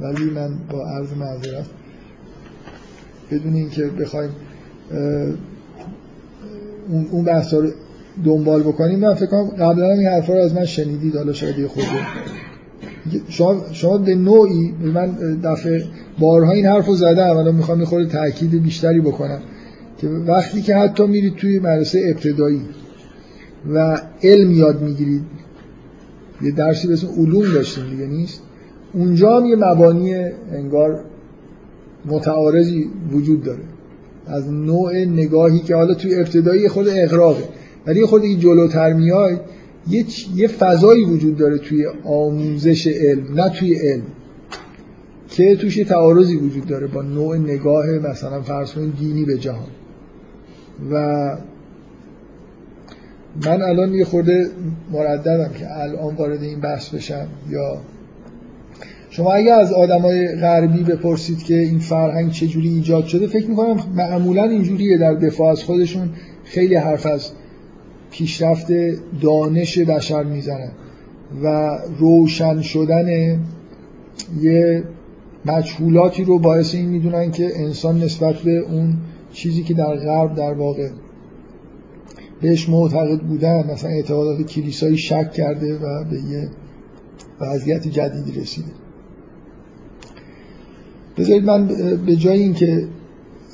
ولی 0.00 0.30
من 0.30 0.50
با 0.70 0.86
عرض 0.86 1.12
معذرت 1.12 1.66
بدون 3.30 3.54
اینکه 3.54 3.86
بخوایم 3.86 4.30
اون 7.10 7.24
بحثا 7.24 7.58
رو 7.58 7.68
دنبال 8.24 8.62
بکنیم 8.62 8.98
من 8.98 9.14
فکر 9.14 9.26
کنم 9.26 9.48
قبلا 9.48 9.92
این 9.92 10.06
حرفا 10.06 10.32
رو 10.32 10.40
از 10.40 10.54
من 10.54 10.64
شنیدید 10.64 11.16
حالا 11.16 11.32
شاید 11.32 11.58
یه 11.58 11.68
شما, 13.28 13.62
شما 13.72 13.98
به 13.98 14.14
نوعی 14.14 14.72
من 14.94 15.06
دفعه 15.44 15.84
بارها 16.18 16.52
این 16.52 16.66
حرف 16.66 16.86
رو 16.86 16.94
زدم 16.94 17.36
الان 17.36 17.54
می‌خوام 17.54 17.80
یه 17.80 17.86
خورده 17.86 18.08
تاکید 18.08 18.62
بیشتری 18.62 19.00
بکنم 19.00 19.40
که 19.98 20.08
وقتی 20.08 20.62
که 20.62 20.76
حتی 20.76 21.06
میرید 21.06 21.34
توی 21.34 21.58
مدرسه 21.58 22.02
ابتدایی 22.14 22.60
و 23.74 24.00
علم 24.22 24.50
یاد 24.52 24.82
می‌گیرید 24.82 25.22
یه 26.42 26.50
درسی 26.50 26.86
به 26.86 26.92
اسم 26.92 27.08
علوم 27.16 27.52
داشتیم 27.54 27.90
دیگه 27.90 28.06
نیست؟ 28.06 28.40
اونجا 28.92 29.36
هم 29.36 29.46
یه 29.46 29.56
مبانی 29.56 30.14
انگار 30.52 31.04
متعارضی 32.06 32.90
وجود 33.12 33.42
داره. 33.42 33.62
از 34.26 34.52
نوع 34.52 35.04
نگاهی 35.04 35.58
که 35.58 35.74
حالا 35.76 35.94
توی 35.94 36.14
ابتدایی 36.14 36.68
خود 36.68 36.86
اقراقه 36.88 37.44
ولی 37.86 38.06
خود 38.06 38.22
این 38.22 38.38
جلوتر 38.38 38.92
میای 38.92 39.36
یه, 39.88 40.04
یه 40.34 40.48
فضایی 40.48 41.04
وجود 41.04 41.36
داره 41.36 41.58
توی 41.58 41.86
آموزش 42.04 42.86
علم 42.86 43.34
نه 43.34 43.48
توی 43.48 43.74
علم. 43.74 44.02
که 45.28 45.56
توش 45.56 45.76
یه 45.76 45.84
تعارضی 45.84 46.36
وجود 46.36 46.66
داره 46.66 46.86
با 46.86 47.02
نوع 47.02 47.36
نگاه 47.36 47.86
مثلا 47.86 48.42
فرض 48.42 48.72
دینی 48.98 49.24
به 49.24 49.38
جهان. 49.38 49.68
و 50.90 50.96
من 53.46 53.62
الان 53.62 53.94
یه 53.94 54.04
خورده 54.04 54.50
مرددم 54.92 55.50
که 55.58 55.80
الان 55.80 56.14
وارد 56.14 56.42
این 56.42 56.60
بحث 56.60 56.88
بشم. 56.88 57.26
یا 57.50 57.76
شما 59.10 59.32
اگه 59.32 59.52
از 59.52 59.72
آدمای 59.72 60.36
غربی 60.36 60.82
بپرسید 60.82 61.42
که 61.42 61.54
این 61.54 61.78
فرهنگ 61.78 62.30
چجوری 62.30 62.68
ایجاد 62.68 63.04
شده 63.04 63.26
فکر 63.26 63.46
می‌کنم 63.46 63.76
معمولا 63.94 64.44
اینجوریه 64.44 64.98
در 64.98 65.14
دفاع 65.14 65.50
از 65.50 65.62
خودشون. 65.62 66.10
خیلی 66.44 66.74
حرف 66.74 67.06
از 67.06 67.30
پیشرفت 68.14 68.66
دانش 69.20 69.78
بشر 69.78 70.22
می‌زنن 70.22 70.70
و 71.42 71.78
روشن 71.98 72.60
شدن 72.60 73.38
یه 74.40 74.84
مجهولاتی 75.46 76.24
رو 76.24 76.38
باعث 76.38 76.74
این 76.74 76.88
می‌دونن 76.88 77.30
که 77.30 77.50
انسان 77.54 77.98
نسبت 77.98 78.34
به 78.34 78.58
اون 78.58 78.96
چیزی 79.32 79.62
که 79.62 79.74
در 79.74 79.96
غرب 79.96 80.34
در 80.34 80.52
واقع 80.52 80.88
بهش 82.40 82.68
معتقد 82.68 83.20
بودن 83.20 83.70
مثلا 83.72 83.90
اعتقادات 83.90 84.42
کلیسایی 84.42 84.96
شک 84.96 85.32
کرده 85.32 85.78
و 85.78 86.04
به 86.04 86.16
یه 86.16 86.48
وضعیت 87.40 87.88
جدیدی 87.88 88.40
رسیده. 88.40 88.72
بذارید 91.18 91.44
من 91.44 91.66
به 92.06 92.16
جای 92.16 92.38
اینکه 92.38 92.86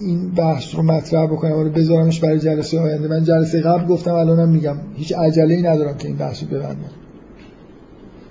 این 0.01 0.31
بحث 0.31 0.75
رو 0.75 0.83
مطرح 0.83 1.27
بکنم. 1.27 1.53
و 1.53 1.65
بذارمش 1.65 2.21
برای 2.21 2.39
جلسه 2.39 2.81
آینده. 2.81 3.09
من 3.09 3.25
جلسه 3.25 3.61
قبل 3.61 3.87
گفتم 3.87 4.15
الانم 4.15 4.49
میگم. 4.49 4.77
هیچ 4.95 5.13
عجله 5.13 5.55
ای 5.55 5.63
ندارم 5.63 5.97
که 5.97 6.09
این 6.09 6.17
بحث 6.17 6.43
رو 6.43 6.49
ببندم. 6.49 6.91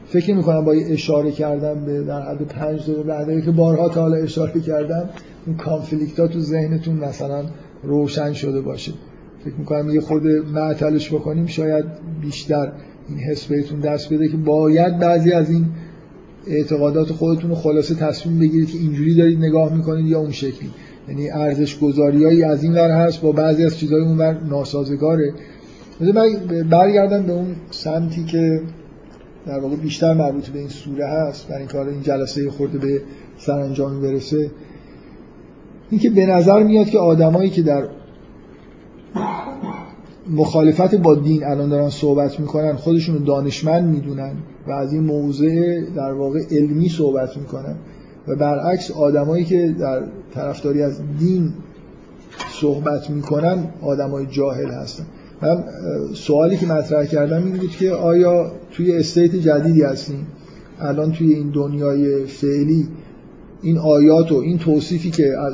فکر 0.08 0.34
می‌کنم 0.34 0.66
با 0.66 0.72
اشاره 0.72 1.32
کردم 1.32 1.86
به 1.86 2.02
در 2.02 2.22
حد 2.22 2.42
پنج 2.42 2.90
دقیقه 2.90 3.42
که 3.42 3.52
بارها 3.52 3.90
تا 3.90 4.02
حالا 4.02 4.18
اشاره 4.18 4.62
کردم 4.62 5.10
این 5.46 5.58
کانفلیکت 5.58 6.20
ها 6.20 6.28
تو 6.28 6.40
ذهنتون 6.40 6.96
مثلا 6.96 7.44
روشن 7.84 8.34
شده 8.34 8.62
باشه. 8.62 8.92
فکر 9.46 9.54
می‌کنم 9.58 9.90
یه 9.90 10.02
خود 10.02 10.28
معطلش 10.28 11.14
بکنیم 11.14 11.46
شاید 11.46 11.86
بیشتر 12.22 12.72
این 13.10 13.18
حس 13.18 13.46
بهتون 13.46 13.80
دست 13.80 14.14
بده 14.14 14.28
که 14.28 14.38
باید 14.38 15.00
بعضی 15.00 15.32
از 15.32 15.50
این 15.50 15.66
اعتقادات 16.48 17.12
خودتون 17.12 17.50
رو 17.50 17.56
خلاصه 17.56 17.96
تصمیم 17.96 18.40
بگیرید 18.40 18.72
که 18.72 18.78
اینجوری 18.78 19.16
دارید 19.16 19.40
نگاه 19.40 19.76
می‌کنید 19.76 20.06
یا 20.06 20.20
اون 20.20 20.32
شکلی. 20.32 20.70
یعنی 21.10 21.30
ارزش 21.30 21.80
گذاریایی 21.80 22.44
از 22.44 22.64
این 22.64 22.74
ور 22.74 22.92
هست 22.92 23.22
با 23.22 23.32
بعضی 23.32 23.66
از 23.66 23.78
چیزهای 23.78 24.02
اون 24.02 24.18
ور 24.18 24.44
ناسازگاره. 24.50 25.34
من 26.00 26.30
برگردم 26.70 27.24
به 27.24 27.34
اون 27.34 27.56
سمتی 27.72 28.24
که 28.24 28.62
در 29.46 29.60
واقع 29.60 29.76
بیشتر 29.76 30.14
مربوط 30.14 30.48
به 30.48 30.60
این 30.60 30.68
سوره 30.68 31.08
هست 31.08 31.48
برای 31.48 31.60
این 31.60 31.68
کار 31.68 31.88
این 31.90 32.02
جلسه 32.02 32.52
خورده 32.52 32.78
به 32.78 33.02
سرانجام 33.38 34.02
برسه. 34.02 34.52
این 35.90 36.00
که 36.00 36.10
به 36.10 36.26
نظر 36.26 36.64
میاد 36.64 36.90
که 36.90 37.00
آدمایی 37.00 37.50
که 37.50 37.62
در 37.62 37.84
مخالفت 40.30 40.96
با 40.96 41.16
دین 41.16 41.44
الان 41.46 41.70
دارن 41.70 41.90
صحبت 41.90 42.40
می‌کنن 42.40 42.76
خودشون 42.76 43.16
رو 43.16 43.26
دانشمند 43.26 43.96
می‌دونن 43.96 44.34
و 44.68 44.72
از 44.72 44.94
این 44.94 45.04
موضع 45.04 45.82
در 45.96 46.14
واقع 46.14 46.40
علمی 46.52 46.90
صحبت 46.90 47.38
می‌کنن. 47.38 47.76
و 48.30 48.36
برعکس 48.36 48.92
آدمایی 48.92 49.46
که 49.46 49.76
در 49.80 50.04
طرفداری 50.34 50.82
از 50.82 51.00
دین 51.20 51.54
صحبت 52.62 53.10
می‌کنن 53.10 53.68
آدمای 53.82 54.26
جاهل 54.26 54.70
هستن. 54.70 55.04
من 55.42 55.64
سوالی 56.14 56.58
که 56.58 56.66
مطرح 56.66 57.06
کردم 57.06 57.44
این 57.44 57.58
بود 57.58 57.70
که 57.70 57.92
آیا 57.92 58.52
توی 58.72 58.98
استیت 58.98 59.36
جدیدی 59.36 59.82
هستیم 59.82 60.28
الان 60.80 61.12
توی 61.12 61.34
این 61.34 61.50
دنیای 61.50 62.26
فعلی 62.26 62.88
این 63.62 63.78
آیات 63.78 64.32
و 64.32 64.36
این 64.36 64.58
توصیفی 64.58 65.12
که 65.12 65.38
از 65.38 65.54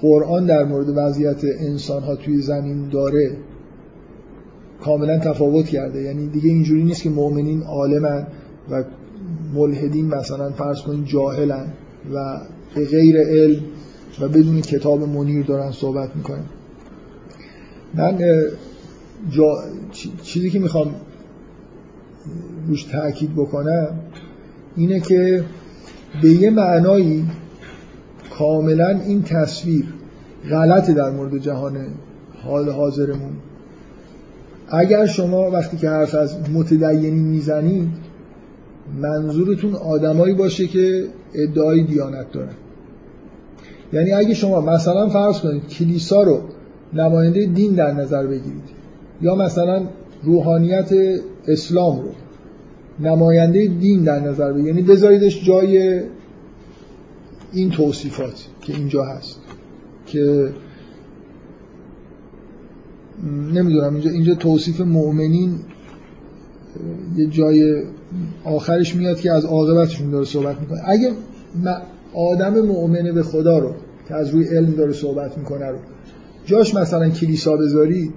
قرآن 0.00 0.46
در 0.46 0.64
مورد 0.64 0.86
وضعیت 0.96 1.44
انسان 1.44 2.02
ها 2.02 2.16
توی 2.16 2.40
زمین 2.40 2.88
داره 2.88 3.36
کاملا 4.84 5.18
تفاوت 5.18 5.66
کرده. 5.66 6.02
یعنی 6.02 6.26
دیگه 6.26 6.48
اینجوری 6.48 6.84
نیست 6.84 7.02
که 7.02 7.10
مؤمنین 7.10 7.62
عالمن 7.62 8.26
و 8.70 8.84
ملحدین 9.54 10.06
مثلا 10.06 10.50
فرض 10.50 10.80
کنین 10.80 11.04
جاهلن. 11.04 11.66
و 12.14 12.40
به 12.74 12.86
غیر 12.86 13.16
علم 13.18 13.60
و 14.20 14.28
بدون 14.28 14.60
کتاب 14.60 15.02
منیر 15.02 15.46
دارن 15.46 15.72
صحبت 15.72 16.16
می‌کنن. 16.16 16.44
من 17.94 18.18
جا... 19.30 19.64
چیزی 20.22 20.50
که 20.50 20.58
می‌خوام 20.58 20.94
روش 22.68 22.84
تاکید 22.84 23.34
بکنم 23.34 23.88
اینه 24.76 25.00
که 25.00 25.44
به 26.22 26.28
یه 26.28 26.50
معنایی 26.50 27.26
کاملا 28.38 28.88
این 28.88 29.22
تصویر 29.22 29.84
غلطه 30.50 30.92
در 30.92 31.10
مورد 31.10 31.38
جهان 31.38 31.86
حال 32.44 32.70
حاضرمون. 32.70 33.32
اگر 34.68 35.06
شما 35.06 35.50
وقتی 35.50 35.76
که 35.76 35.88
حرف 35.88 36.14
از 36.14 36.50
متدینی 36.50 37.10
می‌زنید 37.10 38.07
منظورتون 38.96 39.74
آدمایی 39.74 40.34
باشه 40.34 40.66
که 40.66 41.06
ادعای 41.34 41.82
دیانت 41.82 42.32
دارن. 42.32 42.54
یعنی 43.92 44.12
اگه 44.12 44.34
شما 44.34 44.60
مثلا 44.60 45.08
فرض 45.08 45.40
کنید 45.40 45.68
کلیسا 45.68 46.22
رو 46.22 46.40
نماینده 46.92 47.46
دین 47.46 47.74
در 47.74 47.92
نظر 47.92 48.26
بگیرید 48.26 48.78
یا 49.22 49.34
مثلا 49.34 49.82
روحانیت 50.22 50.92
اسلام 51.48 52.00
رو 52.00 52.10
نماینده 53.00 53.66
دین 53.66 54.02
در 54.02 54.20
نظر 54.20 54.52
بگیرید 54.52 54.76
یعنی 54.76 54.82
بذاریدش 54.88 55.44
جای 55.44 56.02
این 57.52 57.70
توصیفات 57.70 58.46
که 58.60 58.72
اینجا 58.72 59.04
هست 59.04 59.40
که 60.06 60.52
نمی‌دونم 63.52 63.94
اینجا 63.94 64.10
اینجا 64.10 64.34
توصیف 64.34 64.80
مؤمنین 64.80 65.58
یه 67.16 67.26
جای 67.26 67.82
آخرش 68.44 68.94
میاد 68.96 69.20
که 69.20 69.32
از 69.32 69.44
عاقبتشون 69.44 70.10
داره 70.10 70.24
صحبت 70.24 70.60
می‌کنه. 70.60 70.80
اگه 70.84 71.10
آدم 72.14 72.60
مؤمنه 72.60 73.12
به 73.12 73.22
خدا 73.22 73.58
رو 73.58 73.74
که 74.08 74.14
از 74.14 74.30
روی 74.30 74.48
علم 74.48 74.70
داره 74.70 74.92
صحبت 74.92 75.38
می‌کنه 75.38 75.66
رو 75.66 75.78
جاش 76.46 76.74
مثلا 76.74 77.08
کلیسا 77.08 77.56
بذاری 77.56 78.12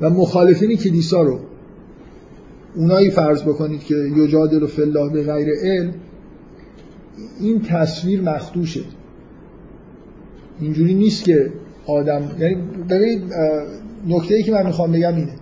و 0.00 0.10
مخالفین 0.10 0.76
کلیسا 0.76 1.22
رو 1.22 1.38
اونایی 2.76 3.10
فرض 3.10 3.42
بکنید 3.42 3.80
که 3.84 3.94
یجادل 3.94 4.62
و 4.62 4.66
فلاح 4.66 5.12
به 5.12 5.22
غیر 5.22 5.48
علم 5.62 5.94
این 7.40 7.62
تصویر 7.62 8.20
مخدوشه. 8.20 8.80
اینجوری 10.60 10.94
نیست 10.94 11.24
که 11.24 11.52
آدم 11.86 12.22
یعنی 12.38 12.56
ببینید 12.90 13.22
نکته 14.08 14.34
ای 14.34 14.42
که 14.42 14.52
من 14.52 14.66
می‌خوام 14.66 14.92
بگم 14.92 15.16
اینه. 15.16 15.32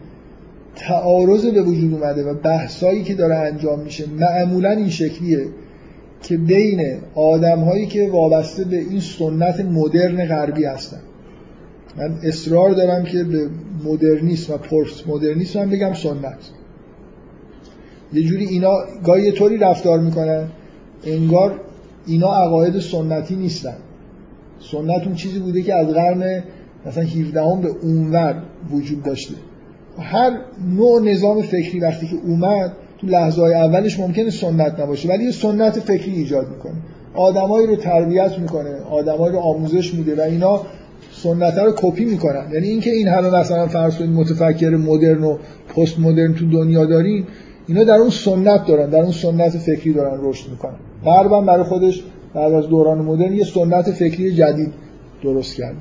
تعارض 0.79 1.47
به 1.47 1.63
وجود 1.63 1.95
اومده 1.95 2.25
و 2.25 2.35
بحثایی 2.35 3.03
که 3.03 3.15
داره 3.15 3.35
انجام 3.35 3.81
میشه 3.81 4.05
معمولا 4.19 4.71
این 4.71 4.89
شکلیه 4.89 5.47
که 6.23 6.37
بین 6.37 6.99
آدم 7.15 7.61
هایی 7.61 7.87
که 7.87 8.09
وابسته 8.13 8.65
به 8.65 8.77
این 8.77 9.01
سنت 9.01 9.61
مدرن 9.61 10.27
غربی 10.27 10.65
هستن. 10.65 11.01
من 11.97 12.19
اصرار 12.23 12.71
دارم 12.71 13.05
که 13.05 13.25
به 13.25 13.49
مدرنیسم 13.85 14.55
و 14.55 14.57
پست 14.57 15.09
مدرنیسم 15.09 15.61
هم 15.61 15.71
بگم 15.71 15.95
سنت. 15.95 16.39
یه 18.13 18.23
جوری 18.23 18.45
اینا 18.45 18.75
گاهی 19.05 19.33
طوری 19.33 19.57
رفتار 19.57 20.01
می‌کنن 20.01 20.49
انگار 21.05 21.61
اینا 22.07 22.35
عقاید 22.35 22.79
سنتی 22.79 23.37
نیستن. 23.37 23.77
سنت 24.73 25.07
اون 25.07 25.15
چیزی 25.15 25.39
بوده 25.39 25.63
که 25.63 25.75
از 25.75 25.87
قرن 25.89 26.45
مثلا 26.87 27.05
17 27.05 27.43
هم 27.43 27.61
به 27.61 27.69
اونور 27.69 28.43
وجود 28.71 29.03
داشته. 29.03 29.35
هر 30.01 30.39
نوع 30.77 31.03
نظام 31.03 31.43
فکری 31.43 31.81
وقتی 31.81 32.07
که 32.07 32.17
اومد 32.27 32.73
تو 32.99 33.07
لحظه 33.07 33.43
های 33.43 33.55
اولش 33.55 34.01
ممکنه 34.01 34.31
سنت 34.31 34.81
نباشه 34.81 35.09
ولی 35.09 35.25
یه 35.25 35.31
سنت 35.31 35.79
فکری 35.81 36.13
ایجاد 36.13 36.49
می‌کنه. 36.49 36.75
آدمایی 37.15 37.67
رو 37.67 37.77
تربیت 37.77 38.39
می‌کنه 38.39 38.71
آدمایی 38.91 39.33
رو 39.33 39.39
آموزش 39.39 39.95
میده 39.95 40.17
و 40.17 40.21
اینا 40.21 40.63
سنت 41.13 41.59
رو 41.59 41.73
کپی 41.77 42.05
می‌کنن. 42.05 42.51
یعنی 42.53 42.69
اینکه 42.69 42.91
این 42.91 43.09
همه 43.09 43.31
مثلا 43.31 43.67
فرض 43.67 43.97
کنید 43.99 44.11
متفکر 44.11 44.71
مدرن 44.71 45.25
و 45.25 45.37
پست 45.77 45.99
مدرن 45.99 46.35
تو 46.35 46.51
دنیا 46.51 46.85
داریم 46.85 47.27
اینا 47.67 47.85
در 47.85 47.95
اون 47.95 48.11
سنت 48.11 48.67
دارن 48.67 48.91
در 48.91 49.01
اون 49.01 49.13
سنت 49.13 49.59
فکری 49.59 49.93
دارن 49.93 50.19
رشد 50.23 50.51
می‌کنن. 50.51 50.77
غربم 51.05 51.47
برای 51.47 51.65
خودش 51.65 52.03
بعد 52.35 52.53
از 52.53 52.69
دوران 52.69 52.99
مدرن 52.99 53.33
یه 53.33 53.45
سنت 53.45 53.91
فکری 53.91 54.35
جدید 54.35 54.73
درست 55.23 55.55
کرده. 55.55 55.79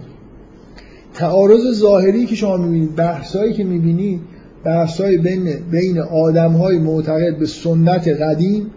تعارض 1.17 1.71
ظاهری 1.71 2.25
که 2.25 2.35
شما 2.35 2.57
می‌بینید 2.57 2.95
بحثایی 2.95 3.53
که 3.53 3.63
می‌بینید 3.63 4.21
بحثای 4.63 5.17
بین 5.17 5.49
بین 5.71 5.99
آدمهای 5.99 6.79
معتقد 6.79 7.37
به 7.39 7.45
سنت 7.45 8.07
قدیم 8.07 8.71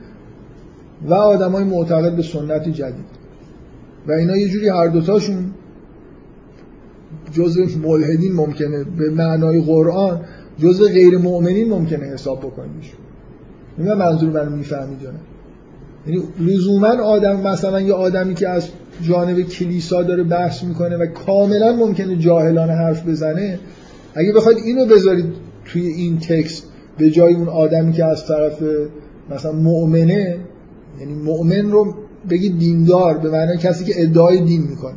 و 1.09 1.15
آدمهای 1.15 1.65
معتقد 1.65 2.17
به 2.17 2.23
سنت 2.23 2.69
جدید. 2.69 3.21
و 4.07 4.13
اینا 4.13 4.37
یه 4.37 4.49
جوری 4.49 4.69
هر 4.69 4.87
دوتاشون 4.87 5.51
جزء 7.33 7.65
ملحدین 7.83 8.33
ممکنه 8.33 8.85
به 8.85 9.11
معنای 9.11 9.61
قرآن 9.61 10.21
جزء 10.59 10.89
غیر 10.89 11.19
مؤمنین 11.19 11.69
ممکنه 11.69 12.07
حساب 12.07 12.39
بکنیش 12.39 12.93
این 13.79 13.93
منظور 13.93 14.31
من 14.31 14.53
می‌فهمید 14.53 14.99
یعنی 16.07 16.23
لزوما 16.41 16.89
آدم 16.89 17.41
مثلا 17.41 17.81
یه 17.81 17.93
آدمی 17.93 18.35
که 18.35 18.49
از 18.49 18.69
جانب 19.03 19.41
کلیسا 19.41 20.03
داره 20.03 20.23
بحث 20.23 20.63
می‌کنه 20.63 20.97
و 20.97 21.07
کاملا 21.07 21.73
ممکنه 21.73 22.17
جاهلانه 22.17 22.73
حرف 22.73 23.09
بزنه 23.09 23.59
اگه 24.15 24.33
بخواید 24.33 24.59
اینو 24.59 24.87
بذارید 24.87 25.25
توی 25.65 25.87
این 25.87 26.19
تکست 26.19 26.63
به 26.99 27.11
جای 27.11 27.35
اون 27.35 27.49
آدمی 27.49 27.93
که 27.93 28.05
از 28.05 28.27
طرف 28.27 28.63
مثلا 29.31 29.53
مؤمنه 29.53 30.37
یعنی 31.01 31.15
مؤمن 31.15 31.71
رو 31.71 31.95
بگید 32.31 32.59
دیندار 32.59 33.19
به 33.19 33.31
معنی 33.31 33.57
کسی 33.57 33.85
که 33.85 34.03
ادعای 34.03 34.41
دین 34.41 34.63
می‌کنه. 34.63 34.95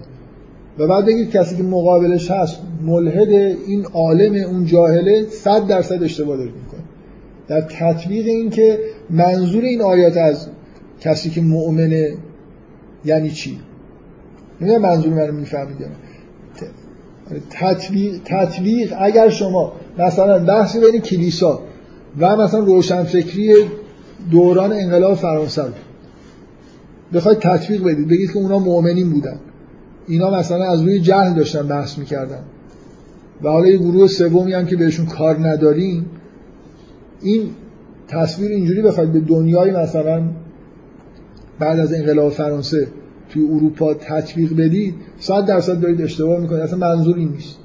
و 0.79 0.87
بعد 0.87 1.05
بگید 1.05 1.31
کسی 1.31 1.55
که 1.57 1.63
مقابلش 1.63 2.31
هست 2.31 2.57
ملحد 2.85 3.29
این 3.67 3.85
عالم 3.93 4.35
اون 4.35 4.65
جاهله 4.65 5.25
صد 5.29 5.67
درصد 5.67 6.03
اشتباه 6.03 6.37
داره 6.37 6.51
می‌کنه 6.51 6.81
در 7.47 7.61
تطبیق 7.61 8.25
این 8.25 8.49
که 8.49 8.79
منظور 9.09 9.63
این 9.63 9.81
آیات 9.81 10.17
از 10.17 10.47
کسی 11.01 11.29
که 11.29 11.41
مؤمنه 11.41 12.13
یعنی 13.05 13.31
چی؟ 13.31 13.59
نه 14.63 14.77
منظور 14.77 15.13
من 15.13 15.27
رو 15.27 15.33
می‌فهمید 15.33 15.77
تطبیق, 17.49 18.21
تطبیق 18.25 18.93
اگر 18.99 19.29
شما 19.29 19.73
مثلا 19.97 20.45
بحثی 20.45 20.79
بین 20.79 21.01
کلیسا 21.01 21.61
و 22.19 22.35
مثلا 22.35 22.59
روشنفکری 22.59 23.53
دوران 24.31 24.73
انقلاب 24.73 25.13
فرانسه 25.13 25.63
رو 25.63 25.71
بخواید 27.13 27.39
تطبیق 27.39 27.83
بدید 27.83 28.07
بگید 28.07 28.31
که 28.31 28.37
اونا 28.37 28.59
مؤمنین 28.59 29.09
بودن. 29.09 29.39
اینا 30.07 30.31
مثلا 30.31 30.65
از 30.65 30.81
روی 30.81 30.99
جهل 30.99 31.33
داشتن 31.33 31.67
بحث 31.67 31.97
می‌کردن. 31.97 32.43
و 33.43 33.49
حالا 33.49 33.67
یه 33.67 33.77
گروه 33.77 34.07
سومی 34.07 34.53
هم 34.53 34.65
که 34.65 34.75
بهشون 34.75 35.05
کار 35.05 35.47
نداریم 35.47 36.05
این 37.21 37.49
تصویر 38.07 38.51
اینجوری 38.51 38.81
بخواید 38.81 39.13
به 39.13 39.19
دنیای 39.19 39.71
مثلا 39.71 40.23
بعد 41.59 41.79
از 41.79 41.93
انقلاب 41.93 42.31
فرانسه 42.31 42.87
توی 43.33 43.43
اروپا 43.43 43.93
تطبیق 43.93 44.55
بدید 44.55 44.95
صد 45.19 45.45
درصد 45.45 45.79
دارید 45.79 46.01
اشتباه 46.01 46.39
می‌کنید 46.39 46.61
اصلا 46.61 46.77
منظور 46.77 47.17
این 47.17 47.29
نیست. 47.29 47.57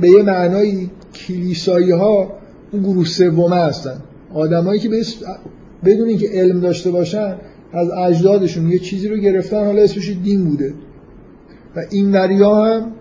به 0.00 0.08
یه 0.08 0.22
معنایی 0.22 0.90
کلیسایی 1.14 1.90
ها 1.90 2.32
اون 2.72 2.82
گروه 2.82 3.04
سومه 3.04 3.56
هستن. 3.56 3.96
آدمایی 4.34 4.80
که 4.80 4.88
بدون 5.84 6.08
اینکه 6.08 6.28
علم 6.32 6.60
داشته 6.60 6.90
باشن 6.90 7.36
از 7.72 7.90
اجدادشون 7.90 8.68
یه 8.68 8.78
چیزی 8.78 9.08
رو 9.08 9.16
گرفتن 9.16 9.64
حالا 9.64 9.82
اسمش 9.82 10.16
دین 10.24 10.44
بوده. 10.44 10.74
و 11.76 11.80
این 11.90 12.12
وریا 12.12 12.54
هم 12.54 12.92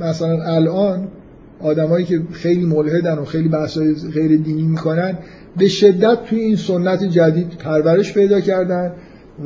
مثلا 0.00 0.42
الان 0.42 1.08
آدمایی 1.60 2.04
که 2.04 2.22
خیلی 2.32 2.66
ملحدن 2.66 3.18
و 3.18 3.24
خیلی 3.24 3.48
بحثای 3.48 3.94
غیر 3.94 4.36
دینی 4.36 4.62
می‌کنن 4.62 5.18
به 5.56 5.68
شدت 5.68 6.24
توی 6.24 6.40
این 6.40 6.56
سنت 6.56 7.04
جدید 7.04 7.48
پرورش 7.48 8.14
پیدا 8.14 8.40
کردن 8.40 8.92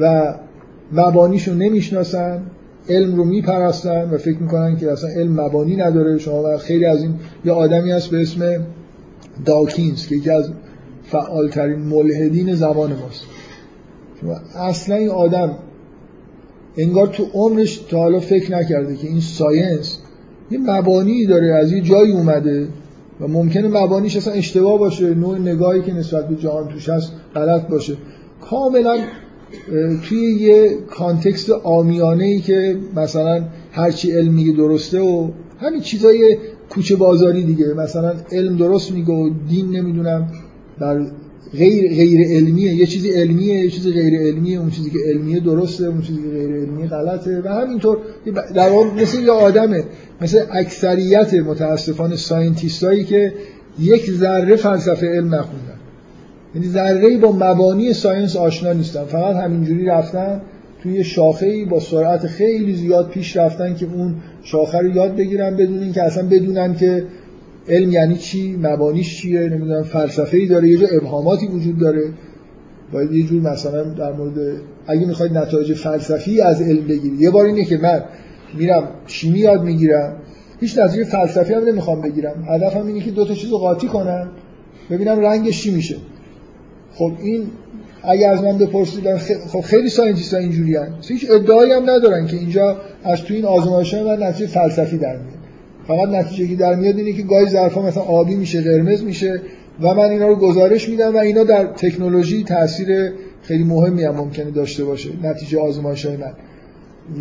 و 0.00 0.34
مبانیشو 0.92 1.54
نمی‌شناسن 1.54 2.42
علم 2.88 3.16
رو 3.16 3.24
میپرستن 3.24 4.10
و 4.10 4.18
فکر 4.18 4.38
می‌کنن 4.38 4.76
که 4.76 4.92
اصلا 4.92 5.10
علم 5.10 5.40
مبانی 5.40 5.76
نداره. 5.76 6.18
شما 6.18 6.56
خیلی 6.56 6.84
از 6.84 7.02
این 7.02 7.14
یه 7.44 7.52
آدمی 7.52 7.90
هست 7.90 8.10
به 8.10 8.22
اسم 8.22 8.66
داکینز 9.44 10.06
که 10.06 10.16
یکی 10.16 10.30
از 10.30 10.50
فعالترین 11.04 11.78
ملحدین 11.78 12.54
زمان 12.54 12.90
ماست. 12.90 13.24
شما 14.20 14.36
اصلا 14.54 14.96
این 14.96 15.08
آدم 15.08 15.58
انگار 16.76 17.06
تو 17.06 17.26
عمرش 17.32 17.76
تا 17.76 17.98
حالا 17.98 18.20
فکر 18.20 18.56
نکرده 18.58 18.96
که 18.96 19.08
این 19.08 19.20
ساینس 19.20 19.98
یه 20.50 20.58
مبانی 20.58 21.26
داره 21.26 21.54
از 21.54 21.72
یه 21.72 21.80
جایی 21.80 22.12
اومده. 22.12 22.68
و 23.20 23.28
ممکنه 23.28 23.68
مبانیش 23.68 24.16
اصلا 24.16 24.32
اشتباه 24.32 24.78
باشه 24.78 25.14
نوع 25.14 25.38
نگاهی 25.38 25.82
که 25.82 25.93
نسبت 25.93 26.28
به 26.28 26.36
جهان 26.36 26.68
توش 26.68 26.88
هست 26.88 27.12
غلط 27.34 27.68
باشه. 27.68 27.97
کاملا 28.40 28.98
توی 30.02 30.18
یه 30.18 30.78
کانتکست 30.90 31.51
عامیانه 31.50 32.24
ای 32.24 32.40
که 32.40 32.78
مثلا 32.97 33.44
هرچی 33.72 34.12
علم 34.12 34.32
میگه 34.34 34.52
درسته 34.52 35.01
و 35.01 35.30
همین 35.60 35.80
چیزای 35.80 36.38
کوچه 36.70 36.97
بازاری 36.97 37.44
دیگه 37.44 37.74
مثلا 37.74 38.12
علم 38.32 38.56
درست 38.56 38.93
میگه 38.93 39.12
و 39.12 39.30
دین 39.48 39.70
نمی‌دونم 39.70 40.32
در 40.80 41.06
غیر 41.58 41.94
غیر 41.94 42.36
علمیه. 42.36 42.74
یه 42.74 42.86
چیزی 42.86 43.10
علمیه 43.10 43.64
یه 43.64 43.70
چیزی 43.70 43.92
غیر 43.92 44.20
علمیه. 44.20 44.58
اون 44.58 44.70
چیزی 44.70 44.90
که 44.90 44.98
علمیه 45.06 45.40
درسته 45.40 45.84
اون 45.84 46.02
چیزی 46.02 46.22
که 46.22 46.28
غیر 46.28 46.56
علمیه 46.56 46.88
غلطه. 46.88 47.42
و 47.44 47.48
همینطور 47.48 47.98
در 48.54 48.70
واقع 48.70 49.02
مثل 49.02 49.18
یه 49.18 49.30
آدمه. 49.30 49.84
مثل 50.20 50.40
اکثریت 50.52 51.34
متاسفانه 51.34 52.16
ساینتیستایی 52.16 53.04
که 53.04 53.32
یک 53.78 54.10
ذره 54.10 54.56
فلسفه 54.56 55.06
علم 55.06 55.34
نخوندن. 55.34 55.80
یعنی 56.54 56.68
ذره 56.68 57.18
با 57.18 57.32
مبانی 57.32 57.92
ساینس 57.92 58.36
آشنا 58.36 58.72
نیستن. 58.72 59.04
فقط 59.04 59.36
همینجوری 59.36 59.84
رفتن 59.84 60.40
توی 60.82 61.04
شاخه 61.04 61.64
با 61.64 61.80
سرعت 61.80 62.26
خیلی 62.26 62.76
زیاد 62.76 63.08
پیش 63.08 63.36
رفتن 63.36 63.74
که 63.74 63.86
اون 63.94 64.14
شاخه 64.42 64.78
رو 64.78 64.96
یاد 64.96 65.16
بگیرن 65.16 65.56
بدون 65.56 65.82
اینکه 65.82 66.02
اصلا 66.02 66.28
بدونن 66.28 66.74
که 66.74 67.04
علم 67.68 67.93
یعنی 67.93 68.16
چی؟ 68.16 68.56
مبانیش 68.62 69.20
چیه؟ 69.20 69.40
نمی‌دونم 69.40 69.82
فلسفه 69.82 70.36
ای 70.36 70.47
داره 70.47 70.68
یه 70.68 70.76
جور 70.76 70.88
ابهاماتی 70.93 71.47
وجود 71.47 71.78
داره. 71.78 72.10
باید 72.93 73.12
یه 73.12 73.26
جور 73.26 73.43
مثلا 73.43 73.84
در 73.84 74.12
مورد 74.12 74.60
اگه 74.86 75.06
می‌خواید 75.06 75.32
نتایج 75.32 75.72
فلسفی 75.72 76.40
از 76.40 76.62
علم 76.62 76.86
بگیرید 76.86 77.20
یه 77.20 77.30
بار 77.30 77.47
اینه 77.47 77.64
که 77.64 77.78
من 77.78 78.05
میرم 78.59 78.88
شیمی 79.06 79.38
یاد 79.38 79.62
می‌گیرم. 79.62 80.16
هیچ 80.60 80.78
نتیجه 80.78 81.05
فلسفی 81.05 81.55
هم 81.55 81.64
نمی‌خوام 81.64 82.02
بگیرم. 82.02 82.44
هدفم 82.48 82.86
اینه 82.86 83.01
که 83.01 83.10
دو 83.10 83.24
تا 83.24 83.34
چیز 83.34 83.51
رو 83.51 83.59
قاطی 83.59 83.86
کنم 83.86 84.28
ببینم 84.90 85.20
رنگش 85.20 85.62
چی 85.62 85.74
میشه. 85.74 85.97
خب 86.94 87.12
این 87.22 87.47
اگه 88.02 88.28
از 88.28 88.43
من 88.43 88.59
بپرسید 88.59 89.16
خب 89.48 89.60
خیلی 89.60 89.88
ساینتیست 89.88 90.34
ها 90.34 90.40
اینجوری 90.40 90.78
هیچ 91.09 91.26
ادعایی 91.30 91.72
هم 91.72 91.90
ندارن 91.90 92.26
که 92.26 92.36
اینجا 92.36 92.76
از 93.05 93.22
تو 93.22 93.34
این 93.34 93.44
آزمایش 93.44 93.94
من 93.94 94.22
نتیجه 94.22 94.47
فلسفی 94.47 94.98
در 94.98 95.16
فقط 95.88 96.08
نتیجه 96.08 96.46
که 96.48 96.56
در 96.56 96.74
میاد 96.74 96.96
اینه 96.96 97.12
که 97.12 97.22
گاهی 97.22 97.46
ظرفا 97.46 97.82
مثلا 97.82 98.02
آبی 98.02 98.34
میشه 98.34 98.60
قرمز 98.60 99.02
میشه 99.02 99.40
و 99.80 99.94
من 99.94 100.10
اینا 100.10 100.28
رو 100.28 100.36
گزارش 100.36 100.88
میدم 100.88 101.14
و 101.14 101.18
اینا 101.18 101.44
در 101.44 101.64
تکنولوژی 101.64 102.44
تاثیر 102.44 103.12
خیلی 103.42 103.64
مهمی 103.64 104.04
هم 104.04 104.14
ممکنه 104.14 104.50
داشته 104.50 104.84
باشه 104.84 105.10
نتیجه 105.22 105.60
آزمایش 105.60 106.06
های 106.06 106.16
من. 106.16 106.32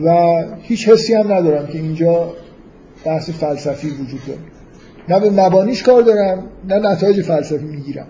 و 0.04 0.44
هیچ 0.62 0.90
حسی 0.90 1.14
هم 1.14 1.34
ندارم 1.34 1.68
که 1.68 1.78
اینجا 1.78 2.34
بحث 3.06 3.30
فلسفی 3.30 3.88
وجود 3.88 4.20
داره. 4.28 4.40
نه 5.10 5.20
به 5.20 5.42
مبانیش 5.42 5.84
کار 5.84 6.02
دارم 6.02 6.44
نه 6.68 6.76
نتایج 6.76 7.22
فلسفی 7.22 7.66
می‌گیرم. 7.66 8.08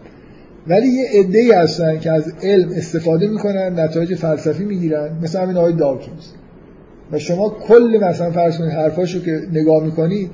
ولی 0.67 0.87
یه 0.87 1.09
عده 1.13 1.39
ای 1.39 1.51
هستن 1.51 1.99
که 1.99 2.11
از 2.11 2.33
علم 2.43 2.69
استفاده 2.75 3.27
می‌کنن 3.27 3.79
نتایج 3.79 4.15
فلسفی 4.15 4.63
می‌گیرن 4.63 5.19
مثل 5.21 5.39
همین 5.39 5.57
آقای 5.57 5.73
داکینز 5.73 6.25
و 7.11 7.19
شما 7.19 7.49
کل 7.49 7.99
مثلا 8.01 8.31
فرض 8.31 8.57
کنید 8.57 8.71
حرفاشو 8.71 9.23
که 9.23 9.41
نگاه 9.53 9.83
می‌کنی 9.83 10.29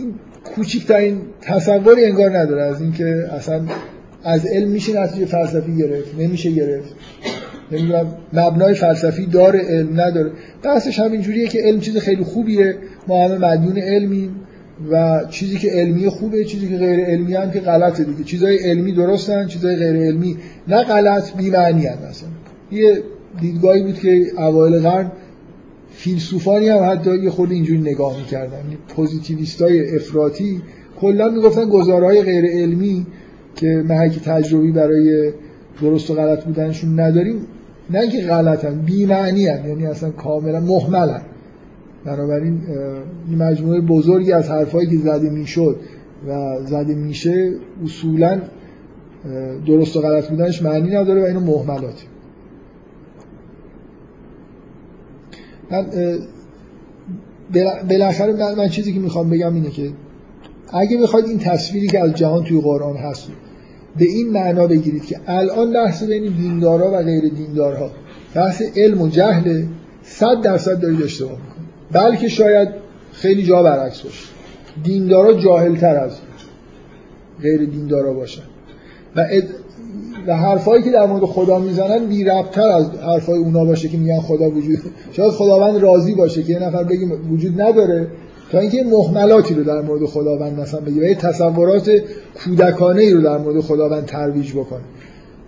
این 0.00 0.14
کوچکترین 0.44 1.20
تصوری 1.40 2.04
انگار 2.04 2.38
نداره. 2.38 2.62
از 2.62 2.80
اینکه 2.80 3.28
اصلا 3.32 3.62
از 4.24 4.46
علم 4.46 4.68
میشه 4.68 5.02
نتیجه 5.02 5.26
فلسفی 5.26 5.76
گرفت 5.76 6.14
نمیشه 6.18 6.50
گرفت. 6.50 6.94
نمی‌دونم 7.72 8.14
مبنای 8.32 8.74
فلسفی 8.74 9.26
داره 9.26 9.58
علم 9.58 10.00
نداره. 10.00 10.30
بحثش 10.62 10.98
همین 10.98 11.20
جوریه 11.20 11.48
که 11.48 11.58
علم 11.62 11.80
چیز 11.80 11.96
خیلی 11.96 12.24
خوبیه. 12.24 12.74
ما 13.08 13.24
همه 13.24 13.38
مدیون 13.38 13.78
علمیم 13.78 14.36
و 14.90 15.20
چیزی 15.30 15.58
که 15.58 15.70
علمی 15.70 16.08
خوبه 16.08 16.44
چیزی 16.44 16.68
که 16.68 16.76
غیر 16.76 17.00
علمی 17.04 17.34
هم 17.34 17.50
که 17.50 17.60
غلطه 17.60 18.04
دیگه. 18.04 18.24
چیزای 18.24 18.58
علمی 18.58 18.92
درستن 18.92 19.46
چیزای 19.46 19.76
غیر 19.76 19.96
علمی. 19.96 20.36
نه 20.68 20.84
غلط 20.84 21.36
بی 21.36 21.50
معنی 21.50 21.86
هم 21.86 21.98
مثلا 22.10 22.28
یه 22.70 23.02
دیدگاهی 23.40 23.82
بود 23.82 23.98
که 23.98 24.26
اوایل 24.36 24.78
قرن 24.78 25.12
فیلسوفانی 26.00 26.68
هم 26.68 26.90
حتی 26.90 27.18
یه 27.18 27.30
خود 27.30 27.50
اینجوری 27.52 27.80
نگاه 27.80 28.16
می‌کردن. 28.18 28.56
یعنی 28.56 28.78
پوزیتیویستای 28.96 29.96
افراطی 29.96 30.62
کلا 31.00 31.28
می‌گفتن 31.28 31.68
گزارهای 31.68 32.22
غیر 32.22 32.44
علمی 32.44 33.06
که 33.56 33.84
محک 33.88 34.18
تجربی 34.18 34.72
برای 34.72 35.32
درست 35.82 36.10
و 36.10 36.14
غلط 36.14 36.44
بودنشون 36.44 37.00
نداریم. 37.00 37.36
نه 37.90 38.00
اینکه 38.00 38.20
غلطن 38.20 38.78
بی 38.78 39.06
معنی 39.06 39.40
یعنی 39.40 39.86
اصلا 39.86 40.10
کاملا 40.10 40.60
محملن. 40.60 41.22
بنابراین 42.04 42.60
این 43.28 43.38
مجموعه 43.38 43.80
بزرگی 43.80 44.32
از 44.32 44.50
حرفایی 44.50 44.86
که 44.86 44.96
زده 44.96 45.30
می‌شد 45.30 45.76
و 46.28 46.56
زده 46.64 46.94
میشه 46.94 47.52
اصولا 47.84 48.40
درست 49.66 49.96
و 49.96 50.00
غلط 50.00 50.28
بودنش 50.28 50.62
معنی 50.62 50.88
نداره 50.88 51.22
و 51.22 51.24
اینو 51.24 51.40
محملاتی 51.40 52.06
من 55.70 55.86
بالاخره 57.88 58.32
من, 58.32 58.54
من 58.54 58.68
چیزی 58.68 58.92
که 58.92 59.00
می‌خوام 59.00 59.30
بگم 59.30 59.54
اینه 59.54 59.70
که 59.70 59.90
اگه 60.72 60.96
بخواید 60.96 61.26
این 61.26 61.38
تصویری 61.38 61.88
که 61.88 62.00
از 62.00 62.14
جهان 62.14 62.44
توی 62.44 62.60
قرآن 62.60 62.96
هست 62.96 63.28
به 63.98 64.04
این 64.04 64.30
معنا 64.30 64.66
بگیرید 64.66 65.04
که 65.04 65.20
الان 65.26 65.72
بحث 65.72 66.02
بین 66.02 66.32
دیندارا 66.32 66.92
و 66.92 67.02
غیر 67.02 67.28
دیندارها 67.28 67.90
بحث 68.34 68.62
علم 68.76 69.00
و 69.00 69.08
جهل 69.08 69.64
صد 70.02 70.40
درصد 70.42 70.80
دارید 70.80 71.02
اشتباه 71.02 71.30
می‌کنید. 71.30 71.70
بلکه 71.92 72.28
شاید 72.28 72.68
خیلی 73.12 73.42
جا 73.42 73.62
برعکس 73.62 74.00
باشه. 74.00 74.26
دیندارا 74.84 75.32
جاهلتر 75.32 75.96
از 75.96 76.12
غیر 77.42 77.64
دیندارا 77.64 78.12
باشن. 78.12 78.42
و 79.16 79.20
و 80.26 80.36
حرفایی 80.36 80.82
که 80.82 80.90
در 80.90 81.06
مورد 81.06 81.24
خدا 81.24 81.58
می‌زنن 81.58 82.06
بی 82.06 82.24
ربطتر 82.24 82.68
از 82.68 82.90
حرفای 82.90 83.38
اونا 83.38 83.64
باشه 83.64 83.88
که 83.88 83.98
میگن 83.98 84.20
خدا 84.20 84.50
وجود 84.50 84.78
شاید 85.12 85.30
خداوند 85.30 85.82
راضی 85.82 86.14
باشه 86.14 86.42
که 86.42 86.52
یه 86.52 86.58
نفر 86.58 86.84
بگه 86.84 87.06
وجود 87.30 87.60
نداره 87.60 88.06
تا 88.52 88.58
اینکه 88.58 88.84
محملاتی 88.84 89.54
رو 89.54 89.64
در 89.64 89.80
مورد 89.80 90.04
خداوند 90.04 90.60
مثلا 90.60 90.80
بگه 90.80 91.00
و 91.00 91.04
یه 91.04 91.14
تصورات 91.14 91.90
کودکانه 92.44 93.02
ای 93.02 93.10
رو 93.10 93.22
در 93.22 93.38
مورد 93.38 93.60
خداوند 93.60 94.04
ترویج 94.04 94.52
بکنه. 94.52 94.80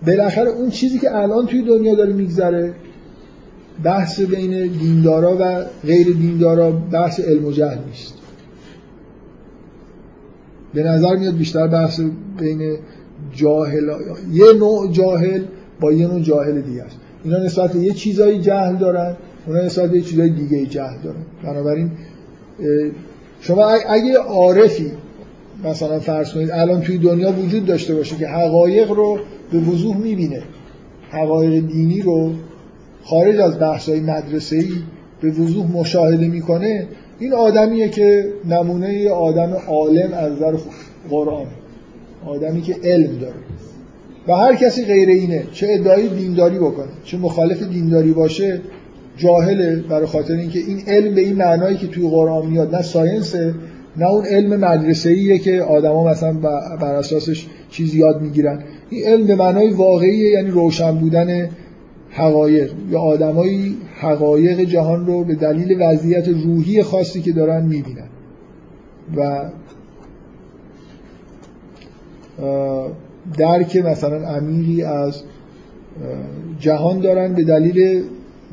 بالاخره 0.06 0.50
اون 0.50 0.70
چیزی 0.70 0.98
که 0.98 1.16
الان 1.16 1.46
توی 1.46 1.62
دنیا 1.62 1.94
داره 1.94 2.12
میگذره 2.12 2.74
بحث 3.84 4.20
بین 4.20 4.66
دیندارا 4.66 5.36
و 5.40 5.64
غیر 5.86 6.06
دیندارا 6.06 6.70
بحث 6.70 7.20
علم 7.20 7.44
و 7.44 7.52
جهل 7.52 7.78
نیست. 7.88 8.14
به 10.74 10.82
نظر 10.82 11.16
میاد 11.16 11.36
بیشتر 11.36 11.66
بحث 11.66 12.00
بین 12.38 12.76
جاهل 13.34 13.90
یه 14.32 14.52
نوع 14.52 14.92
جاهل 14.92 15.42
با 15.80 15.92
یه 15.92 16.06
نوع 16.06 16.20
جاهل 16.20 16.60
دیگه 16.60 16.82
است. 16.82 16.96
اینا 17.24 17.38
نسبت 17.38 17.74
یه 17.74 17.92
چیزایی 17.92 18.40
جهل 18.40 18.76
دارن 18.76 19.16
اونا 19.46 19.64
نسبت 19.64 19.94
یه 19.94 20.00
چیزای 20.00 20.30
دیگه 20.30 20.66
جهل 20.66 21.02
دارن. 21.04 21.22
بنابراین 21.44 21.90
شما 23.40 23.64
اگه 23.88 24.18
عارفی 24.18 24.92
مثلا 25.64 26.00
فرض 26.00 26.32
کنید 26.32 26.50
الان 26.50 26.80
توی 26.80 26.98
دنیا 26.98 27.32
وجود 27.32 27.66
داشته 27.66 27.94
باشه 27.94 28.16
که 28.16 28.26
حقایق 28.26 28.90
رو 28.90 29.18
به 29.52 29.58
وضوح 29.58 29.96
می‌بینه. 29.96 30.42
حقایق 31.10 31.66
دینی 31.66 32.02
رو 32.02 32.32
خارج 33.04 33.40
از 33.40 33.58
بحث‌های 33.58 34.00
مدرسه‌ای 34.00 34.70
به 35.20 35.30
وضوح 35.30 35.72
مشاهده 35.72 36.28
می‌کنه. 36.28 36.86
این 37.18 37.32
آدمیه 37.32 37.88
که 37.88 38.32
نمونه 38.48 39.10
آدم 39.10 39.56
عالم 39.68 40.12
از 40.12 40.32
نظر 40.32 40.56
قرآن. 41.10 41.46
آدمی 42.26 42.62
که 42.62 42.76
علم 42.84 43.18
داره. 43.18 43.34
و 44.28 44.32
هر 44.32 44.56
کسی 44.56 44.84
غیر 44.84 45.08
اینه 45.08 45.44
چه 45.52 45.66
ادعای 45.70 46.08
دینداری 46.08 46.58
بکنه. 46.58 46.88
چه 47.04 47.18
مخالف 47.18 47.62
دینداری 47.62 48.12
باشه 48.12 48.60
جاهله 49.16 49.76
برای 49.76 50.06
خاطر 50.06 50.34
اینکه 50.34 50.58
این 50.58 50.82
علم 50.86 51.14
به 51.14 51.20
این 51.20 51.36
معنایی 51.36 51.76
که 51.76 51.86
توی 51.86 52.08
قرآن 52.08 52.46
میاد 52.46 52.74
نه 52.74 52.82
ساینسه 52.82 53.54
نه 53.96 54.06
اون 54.10 54.24
علم 54.24 54.60
مدرسه‌ایه 54.60 55.38
که 55.38 55.62
آدما 55.62 56.10
مثلا 56.10 56.32
بر 56.80 56.94
اساسش 56.94 57.46
چیز 57.70 57.94
یاد 57.94 58.22
می‌گیرن. 58.22 58.64
این 58.90 59.04
علم 59.04 59.26
به 59.26 59.34
معنای 59.34 59.70
واقعیه 59.70 60.30
یعنی 60.30 60.50
روشن 60.50 60.92
بودن 60.92 61.48
حقایق. 62.10 62.72
یا 62.90 63.00
آدمایی 63.00 63.76
حقایق 64.00 64.60
جهان 64.60 65.06
رو 65.06 65.24
به 65.24 65.34
دلیل 65.34 65.76
وضعیت 65.80 66.28
روحی 66.28 66.82
خاصی 66.82 67.20
که 67.20 67.32
دارن 67.32 67.62
می‌بینن. 67.62 68.08
و 69.16 69.50
درک 73.38 73.76
مثلا 73.76 74.28
عمیقی 74.28 74.82
از 74.82 75.22
جهان 76.58 77.00
دارن 77.00 77.34
به 77.34 77.44
دلیل 77.44 78.04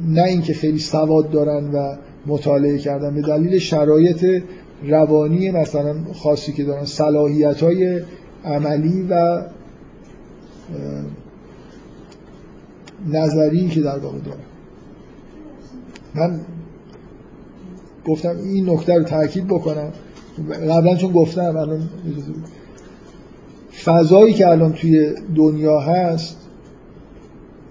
نه 0.07 0.23
اینکه 0.23 0.53
خیلی 0.53 0.79
سواد 0.79 1.31
دارن 1.31 1.71
و 1.71 1.95
مطالعه 2.27 2.77
کردن 2.77 3.15
به 3.15 3.21
دلیل 3.21 3.59
شرایط 3.59 4.43
روانی 4.83 5.51
مثلا 5.51 5.95
خاصی 6.13 6.53
که 6.53 6.63
دارن 6.63 6.85
صلاحیت 6.85 7.63
های 7.63 8.01
عملی 8.45 9.07
و 9.09 9.43
نظری 13.07 13.67
که 13.67 13.81
در 13.81 13.99
واقع 13.99 14.17
دارن. 14.17 14.39
من 16.15 16.39
گفتم 18.05 18.37
این 18.37 18.69
نکته 18.69 18.95
رو 18.95 19.03
تاکید 19.03 19.47
بکنم. 19.47 19.91
قبلا 20.49 20.95
چون 20.95 21.11
گفتم 21.11 21.57
الان 21.57 21.89
فضایی 23.83 24.33
که 24.33 24.47
الان 24.47 24.73
توی 24.73 25.11
دنیا 25.35 25.79
هست 25.79 26.37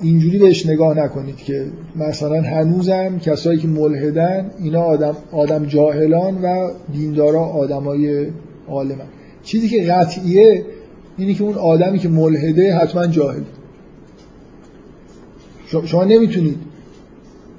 اینجوری 0.00 0.38
بهش 0.38 0.66
نگاه 0.66 0.98
نکنید 0.98 1.36
که 1.36 1.66
مثلا 1.96 2.42
هنوزم 2.42 3.18
کسایی 3.18 3.58
که 3.58 3.68
ملحدن 3.68 4.50
اینا 4.58 4.82
آدم, 4.82 5.16
آدم 5.32 5.66
جاهلان 5.66 6.42
و 6.42 6.70
دیندارا 6.92 7.44
آدمای 7.44 8.26
عالمن. 8.68 9.06
چیزی 9.42 9.68
که 9.68 9.82
قطعیه 9.82 10.64
اینی 11.18 11.34
که 11.34 11.44
اون 11.44 11.54
آدمی 11.54 11.98
که 11.98 12.08
ملحده 12.08 12.74
حتما 12.74 13.06
جاهل. 13.06 13.42
شما 15.84 16.04
نمی‌تونید 16.04 16.58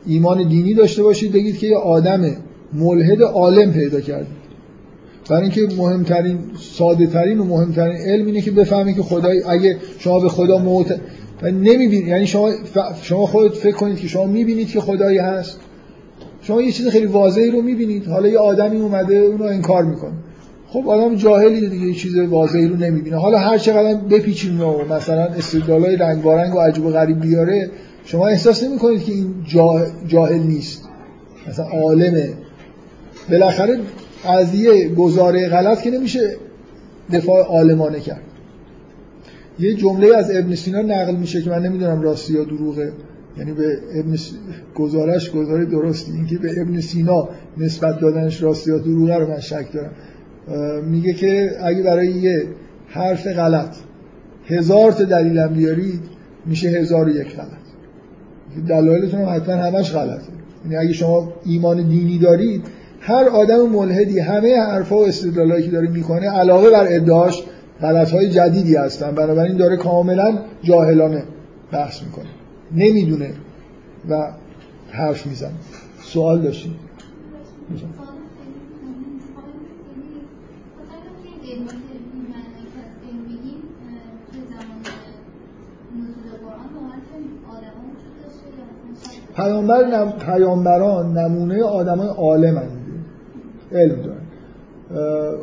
ایمان 0.06 0.48
دینی 0.48 0.74
داشته 0.74 1.03
باشید 1.03 1.32
بگید 1.32 1.57
که 1.57 1.68
یه 1.68 1.78
آدم 1.78 2.36
ملحد 2.74 3.22
عالم 3.22 3.72
پیدا 3.74 4.02
کردید 4.02 4.39
برای 5.30 5.41
اینکه 5.41 5.76
مهمترین 5.77 6.39
ساده 6.60 7.07
ترین 7.07 7.39
و 7.39 7.43
مهمترین 7.43 7.97
علم 7.97 8.26
اینه 8.26 8.41
که 8.41 8.51
بفهمید 8.51 8.95
که 8.95 9.03
خدای 9.03 9.43
اگه 9.43 9.77
شما 9.99 10.19
به 10.19 10.30
خدا 10.30 10.57
موت 10.57 10.95
و 11.41 11.51
نمی‌بینید 11.51 12.07
یعنی 12.07 12.27
شما 12.27 12.51
شما 13.01 13.26
خودت 13.26 13.53
فکر 13.53 13.76
کنید 13.76 13.99
که 13.99 14.07
شما 14.07 14.26
می‌بینید 14.26 14.69
که 14.69 14.81
خدایی 14.81 15.18
هست. 15.18 15.60
شما 16.41 16.61
یه 16.61 16.72
چیز 16.72 16.88
خیلی 16.88 17.06
واضحی 17.06 17.51
رو 17.51 17.61
می‌بینید. 17.61 18.07
حالا 18.07 18.27
یه 18.27 18.38
آدمی 18.38 18.77
اومده 18.77 19.15
اونو 19.15 19.43
انکار 19.43 19.84
می‌کنه. 19.84 20.14
خب 20.68 20.89
آدم 20.89 21.15
جاهلی 21.15 21.69
دیگه 21.69 21.85
یه 21.85 21.93
چیز 21.93 22.18
واضحی 22.18 22.68
رو 22.68 22.76
نمی‌بینه. 22.76 23.18
حالا 23.18 23.38
هر 23.38 23.57
چقدر 23.57 23.99
بپیچیم 23.99 24.61
و 24.61 24.85
مثلا 24.95 25.23
استدلالای 25.23 25.95
رنگ 25.95 26.22
بارنگ 26.22 26.56
و 26.56 26.60
عجب 26.60 26.85
و 26.85 26.89
غریب 26.89 27.22
بیاره 27.22 27.72
شما 28.06 28.27
احساس 28.27 28.64
نمی‌کنید 28.64 29.03
که 29.03 29.11
این 29.11 29.34
جاهل 30.07 30.39
نیست. 30.39 30.84
مثلا 31.49 31.65
عالمه. 31.65 32.30
بالاخره 33.30 33.80
از 34.23 34.55
یه 34.55 34.89
گزاره 34.89 35.49
غلط 35.49 35.81
که 35.81 35.91
نمیشه 35.91 36.35
دفاع 37.11 37.45
عالمانه 37.45 37.99
کرد. 37.99 38.21
یه 39.59 39.73
جمله 39.73 40.17
از 40.17 40.31
ابن 40.35 40.55
سینا 40.55 40.81
نقل 40.81 41.15
میشه 41.15 41.41
که 41.41 41.49
من 41.49 41.61
نمی‌دونم 41.61 42.01
راستی 42.01 42.33
یا 42.33 42.43
دروغه. 42.43 42.91
یعنی 43.37 43.51
به 43.51 43.77
ابن 43.95 44.15
س... 44.15 44.31
گزارش 44.75 45.31
گزاره 45.31 45.65
درستی. 45.65 46.11
اینکه 46.11 46.37
به 46.37 46.61
ابن 46.61 46.79
سینا 46.79 47.29
نسبت 47.57 47.99
دادنش 47.99 48.43
راستی 48.43 48.71
یا 48.71 48.77
دروغه 48.77 49.15
رو 49.15 49.27
من 49.27 49.39
شک 49.39 49.65
دارم. 49.73 49.91
میگه 50.85 51.13
که 51.13 51.51
اگه 51.63 51.83
برای 51.83 52.07
یه 52.07 52.43
حرف 52.87 53.27
غلط 53.27 53.75
هزار 54.45 54.91
تا 54.91 55.03
دلیلم 55.03 55.53
بیارید 55.53 56.01
میشه 56.45 56.69
هزار 56.69 57.07
و 57.07 57.09
یک 57.09 57.35
غلط. 57.35 57.47
دلایلتون 58.67 59.21
هم 59.21 59.35
حتما 59.35 59.55
همش 59.55 59.91
غلطه. 59.91 60.23
یعنی 60.63 60.75
اگه 60.75 60.93
شما 60.93 61.33
ایمان 61.45 61.89
دینی 61.89 62.17
دارید 62.17 62.63
هر 63.10 63.27
آدم 63.27 63.69
ملحدی 63.69 64.19
همه 64.19 64.56
حرفا 64.57 64.95
و 64.98 65.06
استدلالایی 65.07 65.65
که 65.65 65.72
داره 65.72 65.90
می‌کنه 65.90 66.30
علاوه 66.30 66.69
بر 66.69 66.86
ادعاش 66.90 67.44
غلط 67.81 68.11
های 68.11 68.30
جدیدی 68.30 68.76
هستن. 68.76 69.15
بنابراین 69.15 69.57
داره 69.57 69.77
کاملا 69.77 70.40
جاهلانه 70.64 71.23
بحث 71.72 72.03
می‌کنه. 72.03 72.26
نمی‌دونه 72.72 73.34
و 74.10 74.31
حرف 74.91 75.27
می‌زنه. 75.27 75.52
سوال 76.03 76.41
داشتیم 76.41 76.76
پیامبر 89.36 89.86
نم... 89.86 90.11
پیامبران 90.11 91.18
نمونه 91.18 91.64
آدمای 91.64 92.07
عالمن. 92.07 92.78
علم 93.71 93.95
دارن 94.01 94.21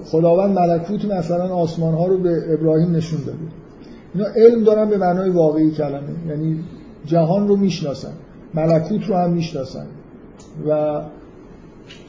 خداوند 0.04 0.58
ملکوت 0.58 1.04
مثلا 1.04 1.54
آسمان 1.54 1.94
ها 1.94 2.06
رو 2.06 2.18
به 2.18 2.54
ابراهیم 2.54 2.96
نشون 2.96 3.20
داده. 3.26 3.38
اینا 4.14 4.26
علم 4.36 4.64
دارن 4.64 4.90
به 4.90 4.96
معنای 4.96 5.30
واقعی 5.30 5.70
کلمه. 5.70 6.28
یعنی 6.28 6.60
جهان 7.04 7.48
رو 7.48 7.56
می‌شناسن 7.56 8.12
ملکوت 8.54 9.04
رو 9.08 9.14
هم 9.14 9.32
می‌شناسن. 9.32 9.86
و 10.68 11.00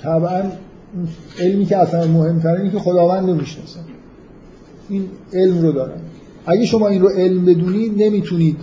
طبعا 0.02 0.44
علمی 1.40 1.66
که 1.66 1.78
اصلا 1.78 2.08
مهمتره 2.08 2.60
اینه 2.60 2.72
که 2.72 2.80
خداوند 2.80 3.30
رو 3.30 3.36
می‌شناسن. 3.36 3.82
این 4.90 5.10
علم 5.34 5.62
رو 5.62 5.72
دارن. 5.72 6.00
اگه 6.46 6.66
شما 6.66 6.88
این 6.88 7.02
رو 7.02 7.10
علم 7.10 7.46
بدونید 7.46 8.04
نمی‌تونید 8.04 8.58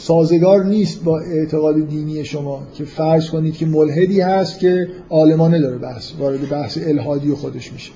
سازگار 0.00 0.64
نیست 0.64 1.04
با 1.04 1.20
اعتقاد 1.20 1.88
دینی 1.88 2.24
شما 2.24 2.62
که 2.74 2.84
فرض 2.84 3.30
کنید 3.30 3.56
که 3.56 3.66
ملحدی 3.66 4.20
هست 4.20 4.58
که 4.58 4.88
عالمانه 5.10 5.60
داره 5.60 5.78
بحث 5.78 6.12
وارد 6.18 6.48
بحث 6.48 6.78
الهادی 6.86 7.30
و 7.30 7.36
خودش 7.36 7.72
میشه. 7.72 7.92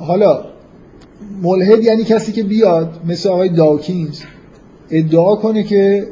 حالا 0.00 0.44
ملحد 1.42 1.84
یعنی 1.84 2.04
کسی 2.04 2.32
که 2.32 2.42
بیاد 2.42 3.00
مثل 3.08 3.28
آقای 3.28 3.48
داکینز 3.48 4.20
ادعا 4.90 5.36
کنه 5.36 5.62
که 5.62 6.06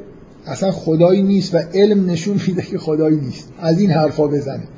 اصلا 0.46 0.70
خدایی 0.70 1.22
نیست 1.22 1.54
و 1.54 1.58
علم 1.74 2.10
نشون 2.10 2.40
میده 2.46 2.62
که 2.62 2.78
خدایی 2.78 3.16
نیست. 3.16 3.52
از 3.60 3.80
این 3.80 3.90
حرفا 3.90 4.26
بزنه. 4.26 4.68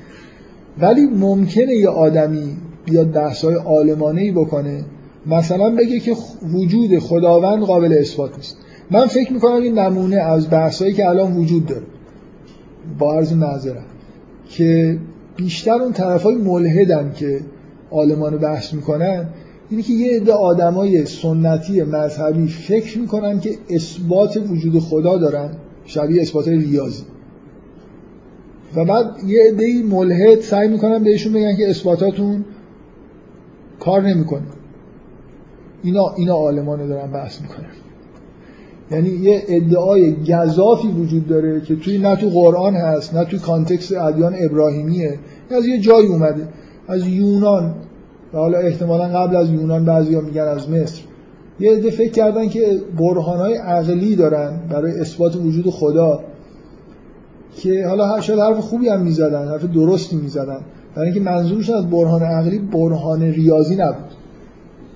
ولی 0.79 1.07
ممکنه 1.07 1.75
یه 1.75 1.89
آدمی 1.89 2.57
بیاد 2.85 3.13
بحثای 3.13 3.55
عالمانه 3.55 4.21
ای 4.21 4.33
بکنه 4.33 4.85
مثلا 5.27 5.71
بگه 5.71 6.01
که 6.01 6.17
وجود 6.55 6.99
خداوند 6.99 7.63
قابل 7.63 7.93
اثبات 7.93 8.37
نیست. 8.37 8.57
من 8.91 9.07
فکر 9.07 9.33
می‌کنم 9.33 9.63
این 9.63 9.79
نمونه 9.79 10.17
از 10.17 10.51
بحثایی 10.51 10.93
که 10.93 11.09
الان 11.09 11.37
وجود 11.37 11.67
داره 11.67 11.87
با 12.99 13.15
عرض 13.15 13.33
معذرت 13.33 13.85
که 14.49 14.99
بیشتر 15.37 15.73
اون 15.73 15.93
طرف 15.93 16.23
های 16.23 16.35
ملحدن 16.35 17.13
که 17.17 17.41
آلمان 17.91 18.37
بحث 18.37 18.75
می‌کنن 18.75 19.29
اینه 19.71 19.83
که 19.83 19.93
یه 19.93 20.17
عده 20.17 20.33
آدمای 20.33 21.07
سنتی 21.07 21.83
مذهبی 21.83 22.49
فکر 22.49 22.99
می‌کنن 22.99 23.41
که 23.41 23.51
اثبات 23.71 24.37
وجود 24.51 24.79
خدا 24.79 25.17
دارن 25.19 25.51
شبیه 25.85 26.23
اثبات 26.23 26.49
ریاضی. 26.49 27.03
و 28.77 28.85
بعد 28.85 29.07
یه 29.27 29.43
عده 29.49 29.83
ملحد 29.83 30.41
سعی 30.41 30.69
می‌کنن 30.69 31.05
بهشون 31.05 31.33
بگن 31.33 31.57
که 31.57 31.71
اثباتاتون 31.71 32.45
کار 33.81 34.03
نمی‌کنه. 34.03 34.43
اینا 35.85 36.15
اینا 36.17 36.35
عالمانه 36.35 36.87
دارن 36.87 37.11
بحث 37.11 37.41
می‌کنن. 37.41 37.67
یعنی 38.91 39.09
یه 39.09 39.43
ادعای 39.49 40.15
گذافی 40.23 40.89
وجود 40.89 41.29
داره 41.29 41.61
که 41.61 41.77
توی 41.77 41.99
نه 41.99 42.17
تو 42.17 42.29
قرآن 42.29 42.75
هست 42.75 43.15
نه 43.15 43.25
توی 43.25 43.39
کانتکست 43.39 43.93
ادیان 43.93 44.35
ابراهیمیه. 44.39 45.19
از 45.51 45.67
یه 45.67 45.81
جایی 45.81 46.07
اومده. 46.07 46.49
از 46.89 47.07
یونان. 47.07 47.75
و 48.33 48.37
حالا 48.37 48.59
احتمالا 48.59 49.05
قبل 49.05 49.37
از 49.37 49.51
یونان 49.51 49.85
بعضیا 49.85 50.21
میگن 50.21 50.43
از 50.43 50.71
مصر. 50.71 51.03
یه 51.61 51.73
عده 51.73 51.91
فکر 51.91 52.13
کردن 52.13 52.49
که 52.49 52.81
برهانهای 52.99 53.55
عقلی 53.55 54.17
دارن 54.17 54.61
برای 54.71 55.01
اثبات 55.01 55.37
وجود 55.37 55.71
خدا 55.71 56.21
که 57.57 57.87
حالا 57.87 58.21
شاید 58.21 58.39
حرف 58.39 58.59
خوبی 58.59 58.89
هم 58.89 59.03
می‌زدن 59.03 59.49
حرف 59.49 59.65
درستی 59.65 60.17
می‌زدن. 60.17 60.61
برای 60.95 61.09
اینکه 61.09 61.31
منظورشون 61.31 61.77
از 61.77 61.91
برهان 61.91 62.23
عقلی 62.23 62.59
برهان 62.59 63.23
ریاضی 63.23 63.77
نبود. 63.77 64.14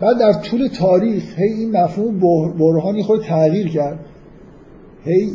بعد 0.00 0.18
در 0.18 0.32
طول 0.32 0.68
تاریخ 0.68 1.38
هی 1.38 1.52
این 1.52 1.76
مفهوم 1.76 2.18
برهانی 2.58 3.02
خود 3.02 3.22
تغییر 3.22 3.68
کرد. 3.68 3.98
هی 5.04 5.32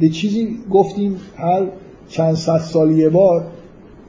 به 0.00 0.08
چیزی 0.08 0.58
گفتیم 0.70 1.16
هر 1.36 1.66
چند 2.08 2.34
صد 2.34 2.58
سال 2.58 2.90
یه 2.90 3.08
بار 3.08 3.46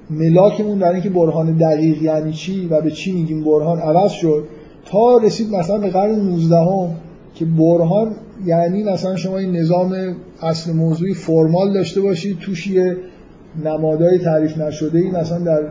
ملاکمون 0.10 0.77
در 0.77 0.93
اینکه 0.93 1.10
برهان 1.10 1.57
دقیق 1.57 2.01
یعنی 2.01 2.34
چی 2.34 2.68
و 2.68 2.81
به 2.81 2.91
چی 2.91 3.11
میگیم 3.11 3.43
برهان 3.43 3.80
عوض 3.80 4.11
شد. 4.11 4.43
تا 4.85 5.18
رسید 5.18 5.55
مثلا 5.55 5.77
به 5.77 5.89
قرن 5.89 6.15
19 6.15 6.55
هم 6.55 6.89
که 7.35 7.45
برهان 7.45 8.15
یعنی 8.45 8.84
مثلا 8.84 9.15
شما 9.15 9.38
این 9.38 9.55
نظام 9.55 10.15
اصل 10.41 10.73
موضوعی 10.73 11.14
فرمال 11.14 11.73
داشته 11.73 12.01
باشید 12.01 12.39
توش 12.39 12.68
یه 12.68 12.97
نمادهای 13.65 14.19
تعریف 14.19 14.57
نشده 14.57 14.99
ای 14.99 15.11
مثلا 15.11 15.39
در 15.39 15.61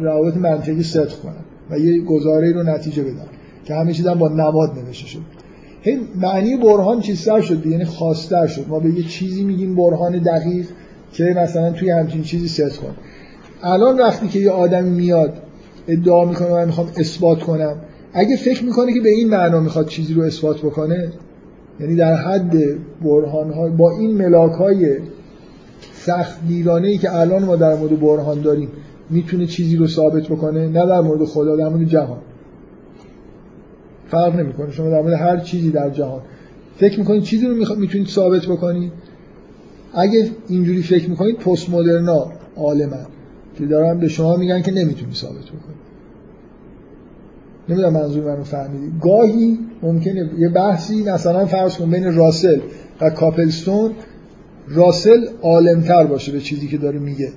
روابط 0.00 0.36
منطقی 0.36 0.82
صدق 0.82 1.20
کنن 1.20 1.44
و 1.70 1.78
یه 1.78 2.04
گزاره 2.04 2.52
رو 2.52 2.62
نتیجه 2.62 3.02
بدن. 3.02 3.26
که 3.68 3.74
همه 3.74 3.92
چیز 3.92 4.06
با 4.06 4.28
نماد 4.28 4.78
نوشته 4.78 5.06
شد. 5.06 5.20
هی 5.82 5.98
معنی 6.14 6.56
برهان 6.56 7.00
چیزتر 7.00 7.40
شد 7.40 7.66
یعنی 7.66 7.84
خواستر 7.84 8.46
شد. 8.46 8.64
ما 8.68 8.80
به 8.80 8.90
یه 8.90 9.02
چیزی 9.02 9.44
میگیم 9.44 9.76
برهان 9.76 10.18
دقیق 10.18 10.66
که 11.12 11.24
مثلا 11.24 11.70
توی 11.70 11.90
همچین 11.90 12.22
چیزی 12.22 12.48
صدق 12.48 12.76
کن 12.76 12.94
الان 13.62 13.98
وقتی 13.98 14.28
که 14.28 14.38
یه 14.38 14.50
آدم 14.50 14.84
میاد 14.84 15.32
ادعا 15.88 16.24
می‌کنه 16.24 16.50
من 16.50 16.64
می‌خوام 16.64 16.88
اثبات 16.96 17.40
کنم 17.40 17.76
اگه 18.12 18.36
فکر 18.36 18.64
می‌کنه 18.64 18.94
که 18.94 19.00
به 19.00 19.08
این 19.08 19.28
معنا 19.28 19.60
می‌خواد 19.60 19.86
چیزی 19.86 20.14
رو 20.14 20.22
اثبات 20.22 20.58
بکنه 20.58 21.12
یعنی 21.80 21.96
در 21.96 22.14
حد 22.14 22.54
برهان 23.04 23.52
های 23.52 23.70
با 23.70 23.90
این 23.90 24.10
ملاک 24.10 24.52
های 24.52 24.96
سخت 25.92 26.46
دیرانه 26.48 26.88
ای 26.88 26.98
که 26.98 27.16
الان 27.16 27.44
ما 27.44 27.56
در 27.56 27.74
مورد 27.74 28.00
برهان 28.00 28.40
داریم 28.40 28.68
می‌تونه 29.10 29.46
چیزی 29.46 29.76
رو 29.76 29.86
ثابت 29.86 30.26
بکنه 30.28 30.68
نه 30.68 30.86
در 30.86 31.00
مورد 31.00 31.24
خدا 31.24 31.56
در 31.56 31.68
مورد 31.68 31.88
جهان. 31.88 32.18
فرق 34.08 34.36
نمی‌کنه. 34.36 34.72
شما 34.72 34.90
در 34.90 35.02
مورد 35.02 35.14
هر 35.14 35.38
چیزی 35.38 35.70
در 35.70 35.90
جهان 35.90 36.22
فکر 36.76 36.98
می‌کنید 36.98 37.22
چیزی 37.22 37.46
رو 37.46 37.76
می‌تونید 37.76 38.08
ثابت 38.08 38.46
بکنید. 38.46 38.92
اگه 39.94 40.30
اینجوری 40.48 40.82
فکر 40.82 41.10
می‌کنید 41.10 41.36
پست 41.36 41.70
مدرنا 41.70 42.32
عالمن 42.56 43.06
که 43.58 43.66
دارن 43.66 43.98
به 43.98 44.08
شما 44.08 44.36
میگن 44.36 44.62
که 44.62 44.70
نمی‌تونی 44.70 45.14
ثابت 45.14 45.44
بکنی. 45.44 45.76
نمی‌دونم 47.68 47.92
منظور 47.92 48.24
منو 48.24 48.44
فهمیدی 48.44 48.92
گاهی 49.00 49.58
ممکنه 49.82 50.30
یه 50.38 50.48
بحثی 50.48 51.02
مثلا 51.02 51.46
فرض 51.46 51.76
کن 51.76 51.90
بین 51.90 52.14
راسل 52.14 52.60
و 53.00 53.10
کاپلستون 53.10 53.92
راسل 54.68 55.26
عالمتر 55.42 56.04
باشه 56.04 56.32
به 56.32 56.40
چیزی 56.40 56.68
که 56.68 56.78
داره 56.78 56.98
میگه 56.98 57.32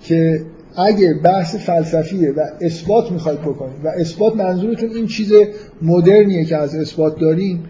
که 0.00 0.44
اگه 0.76 1.14
بحث 1.14 1.56
فلسفیه 1.56 2.30
و 2.30 2.40
اثبات 2.60 3.12
می‌خواید 3.12 3.40
بکنید 3.40 3.84
و 3.84 3.88
اثبات 3.88 4.36
منظورتون 4.36 4.90
این 4.90 5.06
چیز 5.06 5.32
مدرنیه 5.82 6.44
که 6.44 6.56
از 6.56 6.74
اثبات 6.74 7.20
داریم 7.20 7.64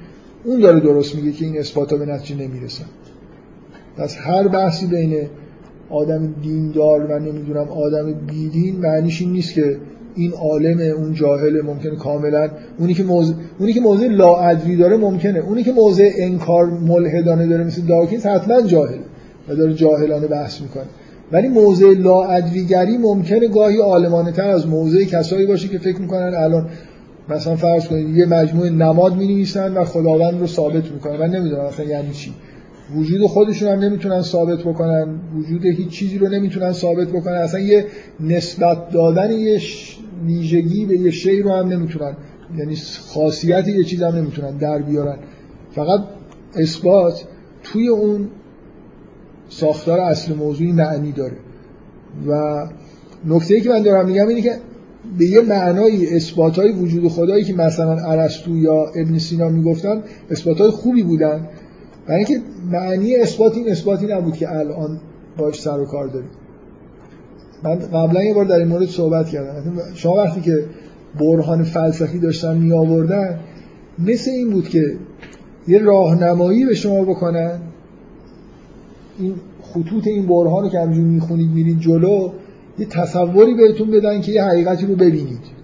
اون 0.45 0.61
داره 0.61 0.81
درست 0.81 1.15
میگه 1.15 1.33
که 1.33 1.45
این 1.45 1.59
اثبات 1.59 1.93
ها 1.93 1.99
به 1.99 2.07
نتیجه 2.07 2.49
نمی‌رسن. 2.49 2.85
پس 3.97 4.17
هر 4.21 4.49
بحثی 4.49 4.87
بین 4.87 5.17
آدم 5.91 6.35
دیندار 6.43 7.01
و 7.01 7.19
نمی‌دونم 7.19 7.69
آدم 7.69 8.13
بیدین 8.13 8.77
معنیش 8.77 9.21
این 9.21 9.33
نیست 9.33 9.55
که 9.55 9.77
این 10.15 10.33
عالم 10.33 10.81
اون 10.97 11.15
جاهل 11.15 11.63
ممکنه 11.63 11.97
کاملا 11.97 12.51
اونی 12.79 12.95
که 12.95 13.05
موضع 13.05 13.35
اونی 13.59 13.73
که 13.73 13.81
موضع 13.81 14.07
لاعدری 14.07 14.77
داره 14.77 14.97
ممکنه. 14.97 15.39
اونی 15.39 15.63
که 15.63 15.73
موضع 15.73 16.11
انکار 16.17 16.67
ملحدانه 16.67 17.47
داره 17.47 17.65
مثل 17.65 17.83
داکینز 17.83 18.27
حتما 18.27 18.63
جاهله 18.63 19.01
و 19.49 19.55
داره 19.55 19.75
جاهلانه 19.75 20.27
بحث 20.27 20.61
می‌کنه. 20.61 20.87
ولی 21.33 21.49
موضع 21.49 21.93
لاعدریگری 21.93 22.99
ممکنه 22.99 23.49
گاهی 23.49 23.77
عالمانه 23.77 24.33
تر 24.33 24.49
از 24.49 24.67
موضع 24.67 25.05
کسایی 25.05 25.47
باشه 25.47 25.69
که 25.69 25.79
فکر 25.79 26.01
می‌کنن 26.01 26.35
الان 26.35 26.69
مثلا 27.29 27.57
فرض 27.57 27.89
کنید 27.89 28.17
یه 28.17 28.27
مجموعه 28.27 28.71
نماد 28.71 29.17
می 29.17 29.27
نویسن 29.27 29.73
و 29.73 29.85
خداوند 29.85 30.41
رو 30.41 30.47
ثابت 30.47 30.93
می‌کنن. 30.93 31.17
من 31.17 31.31
نمی‌دونم 31.31 31.65
مثلا 31.65 31.87
یعنی 31.87 32.13
چی. 32.13 32.35
وجود 32.97 33.27
خودشون 33.27 33.69
هم 33.69 33.79
نمی‌تونن 33.79 34.23
ثابت 34.23 34.59
بکنن. 34.59 35.21
وجود 35.39 35.67
هیچ 35.67 35.89
چیزی 35.89 36.19
رو 36.19 36.29
نمی‌تونن 36.29 36.73
ثابت 36.73 37.09
بکنن. 37.09 37.35
اصلا 37.35 37.61
یه 37.61 37.87
نسبت 38.21 38.91
دادن 38.91 39.33
یه 39.33 39.61
ویژگی 40.27 40.87
به 40.87 40.99
یه 40.99 41.11
شی 41.11 41.43
رو 41.43 41.53
هم 41.53 41.69
نمی‌تونن. 41.69 42.17
یعنی 42.59 42.77
خاصیت 43.15 43.69
یه 43.69 43.85
چیز 43.85 44.03
هم 44.03 44.17
نمی‌تونن 44.17 44.57
در 44.57 44.79
بیارن. 44.79 45.17
فقط 45.73 46.01
اثبات 46.57 47.25
توی 47.63 47.89
اون 47.89 48.29
ساختار 49.49 50.01
اصل 50.01 50.35
موضوعی 50.35 50.73
معنی 50.73 51.13
داره. 51.13 51.37
و 52.29 52.67
نکته 53.25 53.61
که 53.61 53.69
من 53.71 53.83
دارم 53.83 54.07
میگم 54.07 54.29
اینه 54.29 54.43
که 54.43 54.57
به 55.19 55.27
یه 55.27 55.41
معنای 55.41 56.17
اثبات 56.17 56.59
های 56.59 56.73
وجود 56.73 57.09
خدایی 57.09 57.45
که 57.45 57.55
مثلا 57.55 58.13
ارسطو 58.13 58.57
یا 58.57 58.87
ابن 58.97 59.19
سینا 59.19 59.49
می‌گفتن 59.49 60.03
اثبات 60.31 60.61
های 60.61 60.71
خوبی 60.71 61.03
بودن. 61.03 61.49
برای 62.07 62.25
اینکه 62.25 62.41
معنی 62.71 63.17
اثبات 63.17 63.57
این 63.57 63.71
اثباتی 63.71 64.07
نبود 64.07 64.37
که 64.37 64.51
الان 64.51 65.01
باش 65.37 65.61
سر 65.61 65.81
و 65.81 65.85
کار 65.85 66.07
داریم. 66.07 66.31
من 67.63 67.79
قبلا 67.79 68.25
یه 68.25 68.35
بار 68.35 68.45
در 68.45 68.59
این 68.59 68.69
مورد 68.69 68.89
صحبت 68.89 69.29
کردم. 69.29 69.79
شما 69.95 70.15
وقتی 70.15 70.41
که 70.41 70.65
برهان 71.21 71.63
فلسفی 71.63 72.19
داشتن 72.19 72.57
می 72.57 72.73
آوردن 72.73 73.41
مثل 73.99 74.31
این 74.31 74.51
بود 74.51 74.69
که 74.69 74.97
یه 75.69 75.79
راهنمایی 75.79 76.65
به 76.65 76.75
شما 76.75 77.05
بکنن 77.05 77.61
این 79.19 79.35
خطوط 79.63 80.07
این 80.07 80.27
برهان 80.27 80.65
رو 80.65 80.71
که 80.71 80.79
همجور 80.79 81.05
می‌خونید 81.05 81.51
میرید 81.51 81.81
جلو 81.81 82.33
یه 82.79 82.87
تصوری 82.87 83.55
بهتون 83.55 83.91
بدن 83.91 84.21
که 84.21 84.33
یه 84.33 84.45
حقیقتی 84.45 84.87
رو 84.87 84.95
ببینید. 84.95 85.57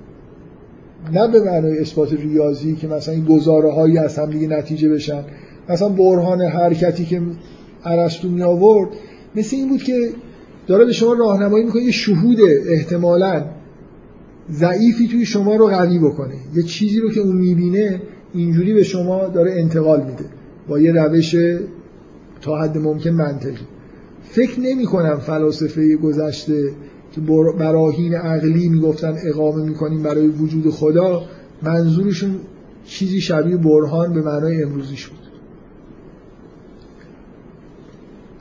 نه 1.12 1.28
به 1.28 1.40
معنای 1.40 1.78
اثبات 1.78 2.12
ریاضی 2.12 2.76
که 2.76 2.88
مثلا 2.88 3.14
این 3.14 3.24
گزاره 3.24 3.72
هایی 3.72 3.98
از 3.98 4.18
هم 4.18 4.30
دیگه 4.30 4.48
نتیجه 4.48 4.88
بشن. 4.88 5.24
مثلا 5.68 5.88
برهان 5.88 6.42
حرکتی 6.42 7.04
که 7.04 7.22
ارسطو 7.84 8.28
می 8.28 8.42
آورد 8.42 8.88
مثل 9.36 9.56
این 9.56 9.68
بود 9.68 9.82
که 9.82 10.10
داره 10.66 10.84
به 10.84 10.92
شما 10.92 11.12
راهنمایی 11.12 11.64
می‌کنه 11.64 11.82
یه 11.82 11.90
شهود 11.90 12.38
احتمالا 12.68 13.44
ضعیفی 14.50 15.08
توی 15.08 15.24
شما 15.24 15.56
رو 15.56 15.66
قوی 15.66 15.98
بکنه. 15.98 16.34
یه 16.54 16.62
چیزی 16.62 17.00
رو 17.00 17.10
که 17.10 17.20
اون 17.20 17.36
می‌بینه 17.36 18.00
اینجوری 18.34 18.74
به 18.74 18.82
شما 18.82 19.28
داره 19.28 19.52
انتقال 19.52 20.00
میده. 20.04 20.24
با 20.68 20.78
یه 20.78 20.92
روش 20.92 21.36
تا 22.42 22.58
حد 22.58 22.78
ممکن 22.78 23.10
منطقی. 23.10 23.66
فکر 24.22 24.60
نمی 24.60 24.84
کنم 24.84 25.18
فلاسفه 25.18 25.96
گذشته 25.96 26.72
که 27.12 27.20
براهین 27.58 28.14
عقلی 28.14 28.68
می‌گفتن 28.68 29.16
اقامه 29.24 29.64
می‌کنیم 29.64 30.02
برای 30.02 30.28
وجود 30.28 30.70
خدا 30.70 31.22
منظورشون 31.62 32.34
چیزی 32.84 33.20
شبیه 33.20 33.56
برهان 33.56 34.12
به 34.14 34.22
معنای 34.22 34.62
امروزیش 34.62 35.06
بود 35.06 35.18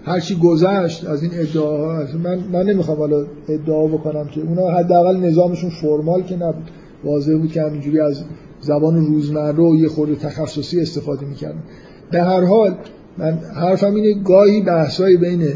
هرچی 0.06 0.36
گذشت 0.36 1.06
از 1.06 1.24
این 1.24 1.32
ادعاها 1.36 2.08
من 2.24 2.40
من 2.54 2.64
نمی‌خوام 2.64 2.98
حالا 2.98 3.26
ادعا 3.50 3.88
بکنم 3.88 4.28
که 4.28 4.42
اونا 4.42 4.68
حداقل 4.68 5.18
نظامشون 5.18 5.70
فرمال 5.70 6.24
که 6.24 6.36
نبود. 6.36 6.70
واضح 7.04 7.38
بود 7.38 7.52
که 7.52 7.62
همینجوری 7.62 8.00
از 8.00 8.24
زبان 8.62 9.06
روزمره 9.06 9.64
و 9.64 9.76
یه 9.76 9.88
خورده 9.88 10.16
تخصصی 10.16 10.82
استفاده 10.82 11.26
می‌کردن. 11.26 11.64
به 12.12 12.22
هر 12.22 12.46
حال 12.46 12.76
من 13.18 13.40
حرفم 13.56 13.96
اینه 13.96 14.24
گاهی 14.24 14.62
بحثای 14.62 15.18
بین 15.18 15.54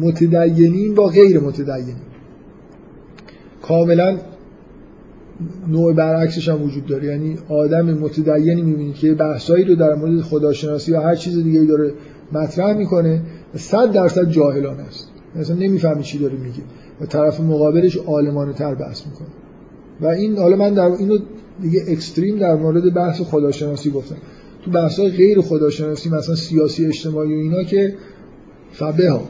متدینین 0.00 0.94
با 0.94 1.06
غیر 1.06 1.40
متدینین. 1.40 1.96
کاملا 3.62 4.18
نوع 5.68 5.92
برعکسش 5.92 6.48
هم 6.48 6.62
وجود 6.62 6.86
داره. 6.86 7.06
یعنی 7.06 7.38
آدم 7.48 7.86
متدینی 7.86 8.62
می‌بینید 8.62 8.94
که 8.94 9.14
بحثایی 9.14 9.64
رو 9.64 9.74
در 9.74 9.94
مورد 9.94 10.20
خداشناسی 10.20 10.92
یا 10.92 11.00
هر 11.00 11.14
چیز 11.14 11.38
دیگه 11.38 11.64
داره 11.64 11.92
مطرح 12.32 12.76
می‌کنه 12.76 13.22
صد 13.54 13.92
درصد 13.92 14.30
جاهلانه 14.30 14.82
است. 14.82 15.08
مثلا 15.36 15.56
نمی‌فهمی 15.56 16.02
چی 16.02 16.18
داره 16.18 16.34
میگه. 16.34 16.62
و 17.00 17.06
طرف 17.06 17.40
مقابلش 17.40 17.96
عالمانه 17.96 18.52
تر 18.52 18.74
بحث 18.74 19.06
می‌کنه. 19.06 19.28
و 20.00 20.06
این 20.06 20.38
حالا 20.38 20.56
من 20.56 20.74
در 20.74 20.90
اینو 20.90 21.18
دیگه 21.62 21.82
اکستریم 21.88 22.38
در 22.38 22.54
مورد 22.54 22.94
بحث 22.94 23.20
خداشناسی 23.20 23.90
گفتم. 23.90 24.16
تو 24.66 24.72
بحث 24.72 25.00
غیر 25.00 25.40
خداشناسی 25.40 26.10
مثلا 26.10 26.34
سیاسی 26.34 26.86
اجتماعی 26.86 27.34
و 27.34 27.38
اینا 27.38 27.62
که 27.62 27.94
فبه 28.72 29.10
ها. 29.10 29.22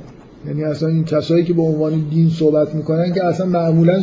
یعنی 0.46 0.64
اصلا 0.64 0.88
این 0.88 1.04
کسایی 1.04 1.44
که 1.44 1.54
به 1.54 1.62
عنوان 1.62 2.04
دین 2.10 2.30
صحبت 2.30 2.74
می‌کنن 2.74 3.12
که 3.12 3.24
اصلا 3.24 3.46
معمولا 3.46 4.02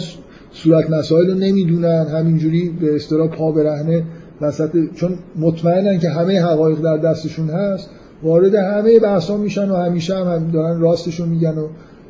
صورت 0.52 0.90
مسائل 0.90 1.28
رو 1.28 1.34
نمی‌دونن 1.34 2.08
همینجوری 2.08 2.70
به 2.70 2.96
اصطلاح 2.96 3.28
پا 3.28 3.52
برهنه 3.52 4.04
وسط 4.42 4.72
چون 4.96 5.18
مطمئنن 5.36 6.00
که 6.00 6.10
همه 6.10 6.42
حقایق 6.42 6.80
در 6.80 6.98
دستشون 6.98 7.50
هست 7.50 7.90
وارد 8.24 8.56
همه 8.56 9.00
بحثا 9.00 9.38
میشن 9.38 9.70
و 9.70 9.76
همیشه 9.76 10.16
هم, 10.16 10.52
دارن 10.52 10.80
راستشون 10.80 11.30
میگن 11.30 11.58
و 11.58 11.68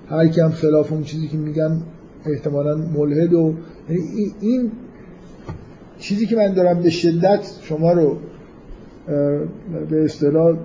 هر 0.09 0.27
کم 0.27 0.49
خلاف 0.49 0.91
اون 0.91 1.03
چیزی 1.03 1.27
که 1.27 1.37
میگن 1.37 1.81
احتمالا 2.25 2.75
ملحد 2.75 3.33
و 3.33 3.53
یعنی 3.89 4.33
این 4.41 4.71
چیزی 5.99 6.25
که 6.25 6.35
من 6.35 6.53
دارم 6.53 6.81
به 6.81 6.89
شدت 6.89 7.39
شما 7.61 7.91
رو 7.91 8.17
به 9.89 10.03
اصطلاح 10.05 10.57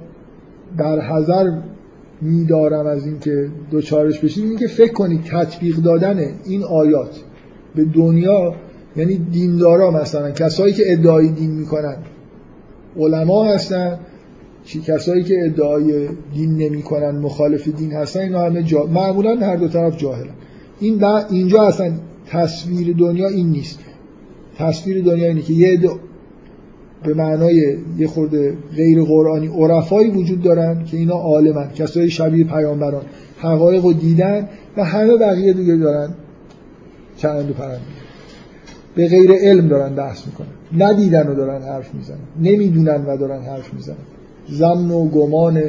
در 0.79 1.01
حذر 1.01 1.51
میدارم 2.21 2.87
از 2.87 3.07
اینکه 3.07 3.49
دوچارش 3.71 4.21
بشید 4.21 4.45
این 4.45 4.57
که 4.57 4.67
فکر 4.67 4.93
کنید 4.93 5.21
تطبیق 5.25 5.77
دادن 5.77 6.19
این 6.45 6.65
آیات 6.65 7.21
به 7.75 7.85
دنیا 7.85 8.55
یعنی 8.97 9.17
دیندارا 9.17 9.91
مثلا 9.91 10.31
کسایی 10.31 10.73
که 10.73 10.93
ادعای 10.93 11.29
دین 11.29 11.51
می‌کنن 11.51 11.97
علما 12.97 13.45
هستن 13.45 13.99
چی 14.65 14.81
کسایی 14.81 15.23
که 15.23 15.45
ادعای 15.45 16.09
دین 16.35 16.57
نمی‌کنن 16.57 17.19
مخالف 17.19 17.69
دین 17.69 17.93
هستن 17.93 18.21
اینا 18.21 18.41
همه 18.41 18.63
جا... 18.63 18.87
معمولا 18.87 19.37
هر 19.37 19.57
دو 19.57 19.69
طرف 19.69 19.97
جاهلن. 19.97 20.35
این 20.81 21.05
اینجا 21.05 21.63
اصلا 21.63 21.93
تصویر 22.27 22.97
دنیا 22.97 23.29
این 23.29 23.51
نیست. 23.51 23.79
تصویر 24.59 25.05
دنیا 25.05 25.29
اینه 25.29 25.43
که 25.43 25.53
یه 25.53 25.81
به 27.05 27.15
معنای 27.15 27.77
یه 27.99 28.07
خورده 28.07 28.57
غیر 28.77 29.03
قرآنی 29.03 29.47
عرفایی 29.47 30.11
وجود 30.11 30.43
دارن 30.43 30.85
که 30.85 30.97
اینا 30.97 31.15
عالمن 31.15 31.73
کسایی 31.73 32.11
شبیه 32.11 32.45
پیامبران 32.45 33.03
حقایق 33.39 33.85
رو 33.85 33.93
دیدن 33.93 34.49
و 34.77 34.85
همه 34.85 35.17
بقیه 35.17 35.53
دیگه 35.53 35.77
دارن 35.77 36.15
چند 37.17 37.51
و 37.51 37.53
پرند 37.53 37.81
به 38.95 39.09
غیر 39.09 39.33
علم 39.33 39.69
دارن 39.69 39.95
بحث 39.95 40.27
می‌کنن. 40.27 40.49
ندیدن 40.79 41.27
و 41.29 41.35
دارن 41.35 41.63
حرف 41.63 41.95
می‌زنن. 41.95 42.19
نمی‌دونن 42.41 43.05
و 43.05 43.17
دارن 43.17 43.43
حرف 43.43 43.75
می‌زنن. 43.75 43.97
زمن 44.49 44.91
و 44.91 45.09
گمان 45.09 45.63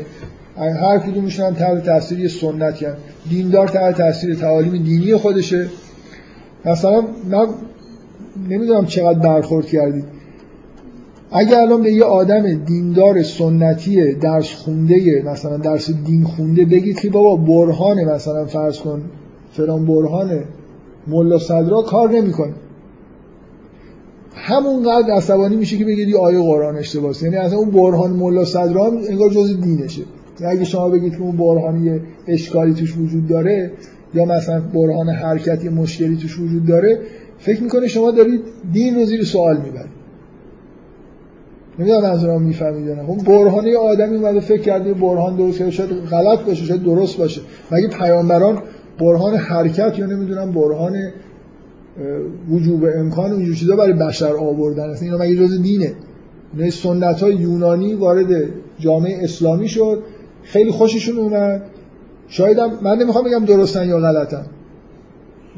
هر 0.57 0.99
کدومشون 0.99 1.45
هم 1.45 1.53
تحت 1.53 1.83
تاثیر 1.83 2.27
سنتی 2.27 2.85
هم 2.85 2.93
دیندار 3.29 3.67
تحت 3.67 3.97
تاثیر 3.97 4.35
تعالیم 4.35 4.83
دینی 4.83 5.15
خودشه. 5.15 5.67
مثلا 6.65 7.01
من 7.31 7.47
نمی‌دونم 8.49 8.85
چقدر 8.85 9.19
برخورد 9.19 9.65
کردید. 9.65 10.03
اگر 11.31 11.59
الان 11.59 11.83
به 11.83 11.91
یه 11.93 12.03
آدم 12.03 12.53
دیندار 12.53 13.23
سنتی 13.23 14.13
درس 14.13 14.53
خونده 14.53 15.23
مثلا 15.25 15.57
درس 15.57 15.91
دین 16.05 16.23
خونده 16.23 16.65
بگید 16.65 16.99
که 16.99 17.09
بابا 17.09 17.35
برهان 17.35 18.03
مثلا 18.03 18.45
فرض 18.45 18.79
کن 18.79 19.01
فلان 19.51 19.85
برهان 19.85 20.43
ملا 21.07 21.39
صدرا 21.39 21.81
کار 21.81 22.11
نمی‌کنه. 22.11 22.53
همونقدر 24.35 25.13
عصبانی 25.13 25.55
میشه 25.55 25.77
که 25.77 25.85
بگید 25.85 26.09
یه 26.09 26.17
آیه 26.17 26.39
قرآن 26.39 26.77
اشتباهه 26.77 27.23
یعنی 27.23 27.35
اصلا 27.35 27.57
اون 27.57 27.69
برهان 27.69 28.11
ملا 28.11 28.45
صدرا 28.45 28.85
هم 28.85 28.97
انگار 29.09 29.29
جز 29.29 29.61
دینشه. 29.61 30.01
اگه 30.45 30.63
شما 30.63 30.89
بگید 30.89 31.13
که 31.13 31.21
اون 31.21 31.37
برهان 31.37 31.83
یه 31.85 32.01
اشکالی 32.27 32.73
توش 32.73 32.97
وجود 32.97 33.27
داره 33.27 33.71
یا 34.13 34.25
مثلا 34.25 34.61
برهان 34.73 35.09
حرکتی 35.09 35.69
مشکلی 35.69 36.17
توش 36.17 36.39
وجود 36.39 36.65
داره 36.65 36.99
فکر 37.39 37.63
می‌کنه 37.63 37.87
شما 37.87 38.11
دارید 38.11 38.41
دین 38.73 38.95
رو 38.95 39.05
زیر 39.05 39.23
سوال 39.23 39.57
می‌برید. 39.57 39.98
نمی‌دونم 41.79 42.01
منظورم 42.01 42.41
می‌فهمید 42.41 42.89
نه. 42.89 43.05
اون 43.09 43.17
برهان 43.17 43.67
یه 43.67 43.77
آدمی 43.77 44.15
اومده 44.15 44.39
فکر 44.39 44.61
کرده 44.61 44.93
برهان 44.93 45.35
درست 45.35 45.69
شاید 45.69 45.89
غلط 45.89 46.39
باشه 46.39 46.65
شاید 46.65 46.83
درست 46.83 47.17
باشه. 47.17 47.41
مگه 47.71 47.87
پیامبران 47.87 48.61
برهان 48.99 49.35
حرکت 49.35 49.99
یا 49.99 50.05
نمی‌دونم 50.05 50.51
برهان 50.51 50.93
وجوب 52.51 52.85
امکان 52.95 53.31
اونجور 53.31 53.55
چیزا 53.55 53.75
برای 53.75 53.93
بشر 53.93 54.33
آوردن؟ 54.33 54.89
اصلا 54.89 55.05
اینا 55.05 55.17
مگه 55.17 55.35
جز 55.35 55.61
دینه؟ 55.61 55.93
نه 56.53 56.69
سنت 56.69 57.23
های 57.23 57.35
یونانی 57.35 57.93
وارد 57.93 58.27
جامعه 58.79 59.23
اسلامی 59.23 59.67
شد 59.67 60.03
خیلی 60.43 60.71
خوششون 60.71 61.17
اومد. 61.17 61.61
شاید 62.27 62.59
من 62.59 62.97
نمی‌خوام 62.97 63.25
بگم 63.25 63.45
درستن 63.45 63.87
یا 63.87 63.99
غلطن. 63.99 64.45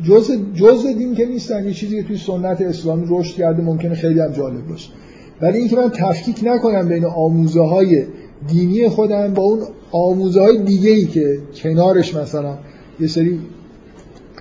جز 0.04 0.32
جز 0.54 0.86
دین 0.98 1.16
که 1.16 1.26
نیستن 1.26 1.66
یه 1.66 1.74
چیزی 1.74 2.02
که 2.02 2.08
توی 2.08 2.18
سنت 2.18 2.62
اسلامی 2.62 3.06
رشد 3.10 3.36
کرده 3.36 3.64
ممکنه 3.64 3.96
خیلی 3.96 4.20
هم 4.20 4.32
جالب 4.32 4.68
باشه. 4.68 4.90
ولی 5.42 5.58
اینکه 5.58 5.76
من 5.76 5.90
تفکیک 5.90 6.42
نکنم 6.44 6.88
بین 6.88 7.06
آموزه 7.06 7.62
های 7.62 8.06
دینی 8.48 8.90
خودم 8.90 9.34
با 9.34 9.44
اون 9.44 9.60
آموزه 9.92 10.42
های 10.42 10.64
دیگه 10.64 10.92
ای 10.92 11.06
که 11.06 11.38
کنارش 11.56 12.16
مثلا 12.16 12.58
یه 13.00 13.08
سری 13.08 13.40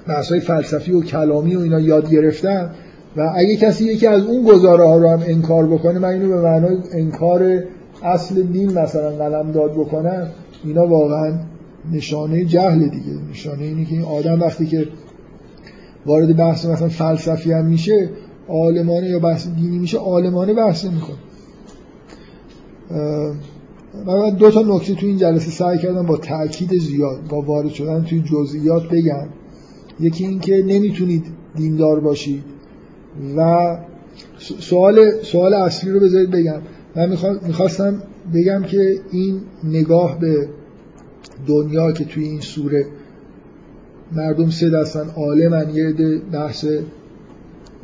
بحث 0.09 0.33
فلسفی 0.33 0.93
و 0.93 1.01
کلامی 1.01 1.57
و 1.57 1.61
اینا 1.61 1.81
یاد 1.81 2.11
گرفتم 2.11 2.71
و 3.17 3.33
اگه 3.37 3.57
کسی 3.57 3.85
یکی 3.85 4.07
از 4.07 4.23
اون 4.23 4.45
گزاره 4.45 4.85
ها 4.85 4.97
رو 4.97 5.09
هم 5.09 5.23
انکار 5.27 5.67
بکنه 5.67 5.99
من 5.99 6.09
اینو 6.09 6.29
به 6.29 6.41
معنای 6.41 6.77
انکار 6.93 7.63
اصل 8.03 8.43
دین 8.43 8.79
مثلا 8.79 9.11
قلم 9.11 9.53
داد 9.53 9.73
بکنن 9.73 10.29
اینا 10.65 10.87
واقعا 10.87 11.39
نشانه 11.93 12.45
جهل 12.45 12.89
دیگه. 12.89 13.13
نشانه 13.31 13.63
اینه 13.63 13.85
که 13.85 13.93
این 13.93 14.05
آدم 14.05 14.41
وقتی 14.41 14.67
که 14.67 14.87
وارد 16.07 16.37
بحث 16.37 16.67
مثلا 16.67 16.89
فلسفی 16.89 17.53
هم 17.53 17.65
میشه 17.65 18.09
عالمانه 18.51 19.09
یا 19.09 19.19
بحث 19.19 19.49
دینی 19.49 19.79
میشه 19.79 19.99
عالمانه 19.99 20.55
بحث 20.55 20.85
می‌کنه 20.85 21.17
من 24.07 24.31
دو 24.31 24.51
تا 24.51 24.63
نکته 24.63 24.95
تو 24.95 25.07
این 25.07 25.17
جلسه 25.17 25.51
سعی 25.51 25.79
کردم 25.79 26.07
با 26.07 26.17
تاکید 26.17 26.79
زیاد 26.79 27.19
با 27.29 27.41
وارد 27.41 27.69
شدن 27.69 28.05
توی 28.05 28.21
جزئیات 28.21 28.89
بگم. 28.89 29.27
یکی 30.01 30.25
این 30.27 30.41
که 30.41 30.65
نمی‌تونید 30.67 31.25
دیندار 31.57 32.01
باشید 32.01 32.45
و 33.37 33.77
سوال 34.39 35.23
سوال 35.23 35.55
اصلی 35.55 35.91
رو 35.91 36.01
بذارید 36.01 36.31
بگم. 36.31 36.61
من 36.97 37.19
می‌خواستم 37.47 38.03
بگم 38.35 38.63
که 38.63 39.01
این 39.11 39.41
نگاه 39.65 40.19
به 40.19 40.49
دنیا 41.47 41.93
که 41.93 42.05
توی 42.05 42.25
این 42.25 42.41
سوره 42.41 42.87
مردم 44.13 44.51
سه 44.51 44.71
دستن 44.71 45.07
عالمن 45.17 45.71
یه 45.75 45.95
بحث 46.33 46.67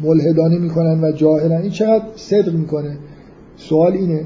ملحدانه 0.00 0.58
می‌کنن 0.58 1.04
و 1.04 1.12
جاهلن 1.12 1.62
این 1.62 1.70
چقدر 1.70 2.04
صدق 2.16 2.52
می‌کنه؟ 2.52 2.98
سوال 3.56 3.92
اینه. 3.92 4.24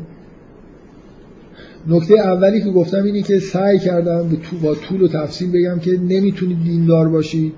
نکته 1.89 2.15
اولی 2.15 2.61
که 2.61 2.71
گفتم 2.71 3.03
اینه 3.03 3.23
که 3.23 3.39
سعی 3.39 3.79
کردم 3.79 4.29
با 4.63 4.75
طول 4.75 5.03
و 5.03 5.09
تفصیل 5.09 5.53
بگم 5.53 5.79
که 5.79 5.91
نمی‌تونید 5.91 6.65
دیندار 6.65 7.09
باشید 7.09 7.53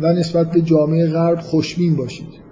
و 0.00 0.12
نسبت 0.12 0.50
به 0.50 0.60
جامعه 0.60 1.06
غرب 1.06 1.38
خوشبین 1.38 1.96
باشید. 1.96 2.44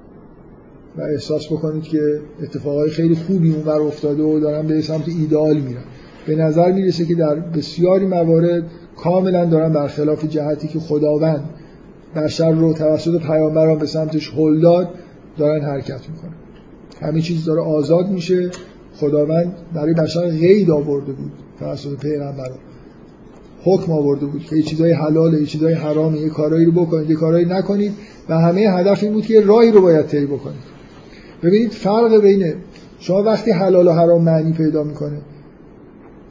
و 0.98 1.00
احساس 1.00 1.46
بکنید 1.46 1.82
که 1.82 2.20
اتفاقای 2.42 2.90
خیلی 2.90 3.14
خوبی 3.14 3.50
اون 3.50 3.62
بر 3.62 3.80
افتاده 3.80 4.22
و 4.22 4.40
دارن 4.40 4.66
به 4.66 4.82
سمت 4.82 5.08
ایدئال 5.08 5.56
میرن. 5.56 5.84
به 6.26 6.36
نظر 6.36 6.72
می‌رسه 6.72 7.04
که 7.04 7.14
در 7.14 7.34
بسیاری 7.34 8.06
موارد 8.06 8.62
کاملا 8.96 9.44
دارن 9.44 9.72
برخلاف 9.72 10.24
جهتی 10.24 10.68
که 10.68 10.78
خداوند 10.78 11.50
بشر 12.16 12.52
رو 12.52 12.72
توسط 12.72 13.20
پیامبران 13.20 13.78
به 13.78 13.86
سمتش 13.86 14.32
هل 14.36 14.60
داد 14.60 14.88
دارن 15.38 15.62
حرکت 15.64 16.08
می‌کنن. 16.08 16.34
همه 17.00 17.20
چیز 17.20 17.44
داره 17.44 17.60
آزاد 17.60 18.10
میشه. 18.10 18.50
خداوند 18.94 19.54
برای 19.74 19.94
بشر 19.94 20.28
غید 20.28 20.70
آورده 20.70 21.12
بود 21.12 21.32
توسط 21.58 22.00
پیغمبران. 22.00 22.58
حکم 23.64 23.92
آورده 23.92 24.26
بود 24.26 24.44
که 24.44 24.56
یه 24.56 24.62
چیزای 24.62 24.92
حلاله 24.92 25.40
یه 25.40 25.46
چیزای 25.46 25.74
حرامه 25.74 26.18
یه 26.18 26.28
کارایی 26.28 26.64
رو 26.64 26.72
بکنید 26.72 27.10
یه 27.10 27.16
کارایی 27.16 27.46
نکنید 27.46 27.92
و 28.28 28.38
همه 28.38 28.60
هدف 28.60 29.02
این 29.02 29.12
بود 29.12 29.26
که 29.26 29.40
راهی 29.40 29.70
رو 29.70 29.82
باید 29.82 30.06
طی 30.06 30.26
بکنید. 30.26 30.62
ببینید 31.42 31.70
فرق 31.70 32.20
بین 32.20 32.54
شما 32.98 33.22
وقتی 33.22 33.50
حلال 33.50 33.86
و 33.86 33.92
حرام 33.92 34.22
معنی 34.22 34.52
پیدا 34.52 34.84
می‌کنه 34.84 35.18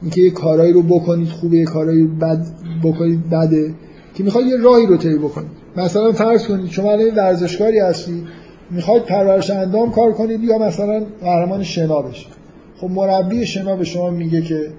اینکه 0.02 0.20
یه 0.20 0.30
کارایی 0.30 0.72
رو 0.72 0.82
بکنید 0.82 1.28
خوبه 1.28 1.56
یه 1.56 1.64
کارایی 1.64 2.06
بد 2.06 2.46
بکنید 2.84 3.30
بده 3.30 3.74
که 4.14 4.24
می‌خواید 4.24 4.46
یه 4.46 4.56
راهی 4.56 4.86
رو 4.86 4.96
طی 4.96 5.18
بکنید. 5.18 5.50
مثلا 5.76 6.12
فرض 6.12 6.46
کنید 6.46 6.70
شما 6.70 6.92
الان 6.92 7.14
ورزشکاری 7.14 7.78
هستی 7.78 8.26
می‌خواید 8.70 9.02
پرورش 9.02 9.50
اندام 9.50 9.90
کار 9.90 10.12
کنید 10.12 10.44
یا 10.44 10.58
مثلا 10.58 11.02
قهرمان 11.20 11.62
شنا 11.62 12.02
بشید. 12.02 12.32
خب 12.76 12.90
مربی 12.90 13.46
شنا 13.46 13.76
به 13.76 13.84
شما 13.84 14.10
میگه 14.10 14.42
که 14.42 14.70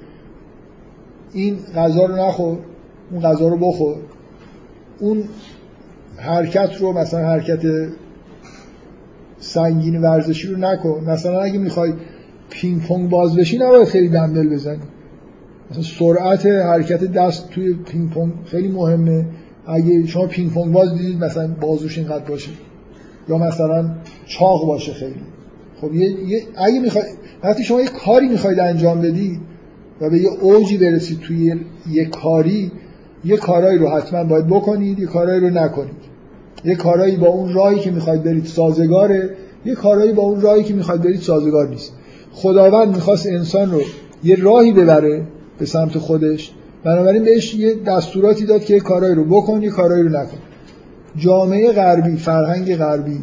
این 1.34 1.58
غذا 1.76 2.06
رو 2.06 2.16
نخور 2.16 2.58
اون 3.12 3.22
غذا 3.22 3.48
رو 3.48 3.58
بخور. 3.58 3.96
اون 5.00 5.24
حرکت 6.18 6.76
رو 6.80 6.94
مثلا 6.94 7.20
حرکت 7.20 7.62
سنگین 9.40 10.02
ورزشی 10.02 10.48
رو 10.48 10.58
نکن. 10.58 11.04
مثلا 11.08 11.42
اگه 11.42 11.60
می‌خوای 11.60 11.94
پینگ 12.50 12.82
پونگ 12.82 13.10
باز 13.10 13.36
بشی 13.36 13.58
نباید 13.58 13.88
خیلی 13.88 14.10
دنبل 14.10 14.50
بزنی. 14.50 14.80
سرعت 15.82 16.46
حرکت 16.46 17.04
دست 17.04 17.50
توی 17.50 17.74
پینگ 17.74 18.10
پونگ 18.10 18.34
خیلی 18.46 18.68
مهمه. 18.68 19.26
اگه 19.68 20.08
شما 20.08 20.28
پینگ 20.28 20.52
پونگ 20.52 20.72
باز 20.72 20.98
دیدید 20.98 21.24
مثلا 21.24 21.48
بازوش 21.62 21.98
اینقدر 21.98 22.26
باشه. 22.26 22.52
یا 23.30 23.38
مثلا 23.38 23.96
چاق 24.26 24.68
باشه 24.68 24.94
خیلی. 24.94 25.22
خب 25.82 25.94
یه, 25.94 26.42
اگه 26.56 26.80
می‌خوای 26.80 27.04
وقتی 27.44 27.64
شما 27.64 27.82
یه 27.82 27.88
کاری 27.88 28.28
می‌خواید 28.28 28.60
انجام 28.60 29.02
بدی 29.02 29.40
و 30.02 30.10
به 30.10 30.20
یه 30.20 30.30
اوجی 30.42 30.78
برسید 30.78 31.20
توی 31.20 31.56
یه 31.92 32.06
کاری 32.06 32.72
یه 33.26 33.38
کارایی 33.38 33.80
رو 33.80 33.90
حتما 33.90 34.24
باید 34.24 34.48
بکنید 34.48 35.00
یه 35.00 35.06
کارایی 35.06 35.42
رو 35.42 35.50
نکنید. 35.50 36.04
یه 36.66 36.76
کارایی 36.76 37.16
با 37.16 37.28
اون 37.28 37.54
راهی 37.54 37.80
که 37.80 37.92
می‌خواید 37.92 38.24
برید 38.24 38.46
سازگاره 38.46 39.30
یه 39.66 39.76
کارایی 39.76 40.14
با 40.14 40.24
اون 40.24 40.42
راهی 40.42 40.64
که 40.64 40.74
می‌خواید 40.74 41.02
برید 41.02 41.20
سازگار 41.20 41.70
نیست. 41.70 41.94
خداوند 42.32 42.96
می‌خواست 42.96 43.28
انسان 43.28 43.72
رو 43.72 43.82
یه 44.24 44.36
راهی 44.36 44.74
ببره 44.74 45.28
به 45.60 45.66
سمت 45.66 45.98
خودش. 45.98 46.52
بنابراین 46.84 47.24
بهش 47.24 47.56
یه 47.56 47.76
دستوراتی 47.76 48.46
داد 48.46 48.66
که 48.66 48.80
کارایی 48.80 49.16
رو 49.16 49.24
بکن 49.24 49.62
یه 49.62 49.70
کارایی 49.70 50.04
رو 50.04 50.10
نکن. 50.10 50.38
جامعه 51.18 51.72
غربی 51.72 52.18
فرهنگ 52.18 52.76
غربی 52.76 53.20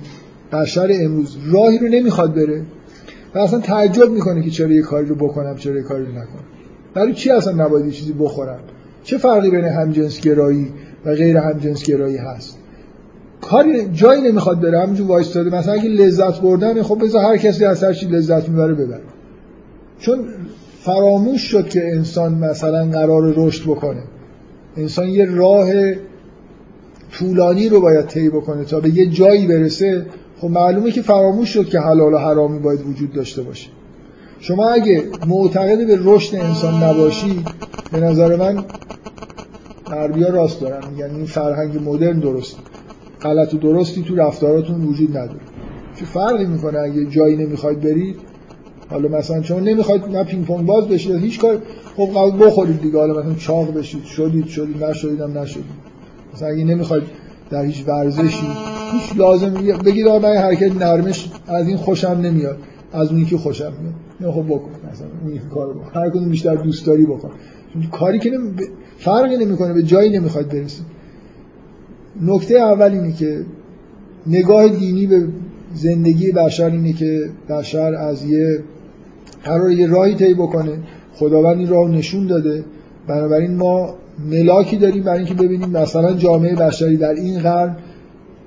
بشر 0.52 0.88
امروز 0.92 1.36
راهی 1.52 1.78
رو 1.78 1.88
نمی‌خواد 1.88 2.34
بره 2.34 2.62
و 3.34 3.38
اصلا 3.38 3.60
تعجب 3.60 4.10
می‌کنه 4.10 4.42
که 4.42 4.50
چرا 4.50 4.72
یه 4.72 4.82
کاری 4.82 5.06
رو 5.06 5.14
بکنم 5.14 5.56
چرا 5.56 5.76
یه 5.76 5.82
کاری 5.82 6.04
رو 6.04 6.10
نکنم. 6.10 6.44
برای 6.94 7.14
چی 7.14 7.30
اصلا 7.30 7.64
نباید 7.64 7.86
یه 7.86 7.92
چیزی 7.92 8.12
بخورم؟ 8.12 8.60
چه 9.04 9.18
فرقی 9.18 9.50
بین 9.50 9.64
همجنسگرایی 9.64 10.72
و 11.04 11.14
غیر 11.14 11.36
همجنسگرایی 11.36 12.16
هست؟ 12.16 12.58
کاری 13.40 13.88
جایی 13.92 14.22
نمی‌خواد 14.22 14.60
بره. 14.60 14.80
همونجور 14.80 15.06
وایستاده. 15.06 15.56
مثلا 15.56 15.72
اگه 15.72 15.88
لذت 15.88 16.40
بردن 16.40 16.82
خب 16.82 17.04
بذار 17.04 17.24
هر 17.24 17.36
کسی 17.36 17.64
از 17.64 17.84
هر 17.84 17.92
چی 17.92 18.06
لذت 18.06 18.48
می‌بره 18.48 18.74
ببره. 18.74 19.02
چون 19.98 20.18
فراموش 20.84 21.40
شد 21.40 21.68
که 21.68 21.88
انسان 21.92 22.34
مثلا 22.34 22.90
قرار 22.90 23.34
رشد 23.36 23.70
بکنه. 23.70 24.02
انسان 24.76 25.08
یه 25.08 25.24
راه 25.24 25.68
طولانی 27.12 27.68
رو 27.68 27.80
باید 27.80 28.06
طی 28.06 28.28
بکنه 28.28 28.64
تا 28.64 28.80
به 28.80 28.88
یه 28.88 29.06
جایی 29.06 29.46
برسه. 29.46 30.06
خب 30.38 30.48
معلومه 30.48 30.90
که 30.90 31.02
فراموش 31.02 31.48
شد 31.48 31.68
که 31.68 31.80
حلال 31.80 32.14
و 32.14 32.18
حرامی 32.18 32.58
باید 32.58 32.86
وجود 32.86 33.12
داشته 33.12 33.42
باشه. 33.42 33.68
شما 34.40 34.70
اگه 34.70 35.04
معتقد 35.26 35.86
به 35.86 35.98
رشد 36.02 36.36
انسان 36.36 36.82
نباشی 36.82 37.44
به 37.92 38.00
نظر 38.00 38.36
من 38.36 38.64
غربیا 39.86 40.28
راست 40.28 40.60
دارن. 40.60 40.82
یعنی 40.98 41.16
این 41.16 41.26
فرهنگ 41.26 41.88
مدرن 41.88 42.20
درست. 42.20 42.56
غلط 43.22 43.54
و 43.54 43.58
درستی 43.58 44.02
تو 44.02 44.16
رفتاراتون 44.16 44.84
وجود 44.84 45.10
نداره. 45.16 45.40
چه 45.96 46.04
فرقی 46.04 46.46
می‌کنه 46.46 46.78
اگه 46.78 47.06
جایی 47.06 47.36
نمی‌خواید 47.36 47.80
برید؟ 47.80 48.29
حالا 48.90 49.08
مثلا 49.08 49.42
شما 49.42 49.60
نمی‌خواید 49.60 50.04
نه 50.04 50.24
پینگ 50.24 50.44
پونگ 50.44 50.66
باز 50.66 50.88
بشید 50.88 51.16
هیچ 51.16 51.40
کار 51.40 51.62
خب 51.96 52.08
قبل 52.16 52.46
بخورید 52.46 52.80
دیگه. 52.80 52.98
حالا 52.98 53.20
مثلا 53.20 53.34
چاق 53.34 53.74
بشید 53.74 54.04
شدید 54.04 54.46
شدید 54.46 54.84
نشدید 54.84 55.20
هم 55.20 55.38
نشدید. 55.38 55.64
مثلا 56.34 56.48
اگه 56.48 56.64
نمی‌خواید 56.64 57.02
در 57.50 57.64
هیچ 57.64 57.84
ورزشی 57.88 58.46
هیچ 58.92 59.18
لازم 59.18 59.54
بگید 59.84 60.06
آقا 60.06 60.28
من 60.28 60.36
حرکت 60.36 60.82
نرمش 60.82 61.30
از 61.46 61.68
این 61.68 61.76
خوشم 61.76 62.08
نمیاد 62.08 62.58
از 62.92 63.12
اون 63.12 63.24
که 63.24 63.36
خوشم 63.36 63.72
میاد. 63.82 63.94
نه 64.20 64.32
خب 64.32 64.46
بکن 64.46 64.70
مثلا 64.92 65.06
اون 65.24 65.38
کارو 65.54 65.74
بکن. 65.74 66.00
هر 66.00 66.10
کدوم 66.10 66.28
بیشتر 66.28 66.54
دوست 66.54 66.86
داری 66.86 67.06
بکن 67.06 67.30
کاری 67.92 68.18
که 68.18 68.30
نمی... 68.30 68.50
فرقی 68.98 69.36
نمی‌کنه 69.36 69.72
به 69.72 69.82
جایی 69.82 70.10
نمی‌خواد 70.10 70.48
برسید. 70.48 70.86
نکته 72.22 72.54
اول 72.54 72.92
اینه 72.92 73.12
که 73.12 73.44
نگاه 74.26 74.68
دینی 74.68 75.06
به 75.06 75.28
زندگی 75.74 76.32
بشر 76.32 76.70
اینه 76.70 76.92
که 76.92 77.30
بشر 77.48 77.94
از 77.94 78.24
یه 78.24 78.58
قرار 79.44 79.70
یه 79.72 79.86
راهی 79.86 80.14
طی 80.14 80.34
بکنه. 80.34 80.78
خداوند 81.14 81.58
این 81.58 81.68
راه 81.68 81.90
نشون 81.90 82.26
داده. 82.26 82.64
بنابراین 83.08 83.56
ما 83.56 83.94
ملاکی 84.30 84.76
داریم 84.76 85.02
برای 85.02 85.18
اینکه 85.18 85.34
ببینیم 85.34 85.70
مثلا 85.70 86.12
جامعه 86.12 86.54
بشری 86.54 86.96
در 86.96 87.14
این 87.14 87.38
قرن 87.38 87.76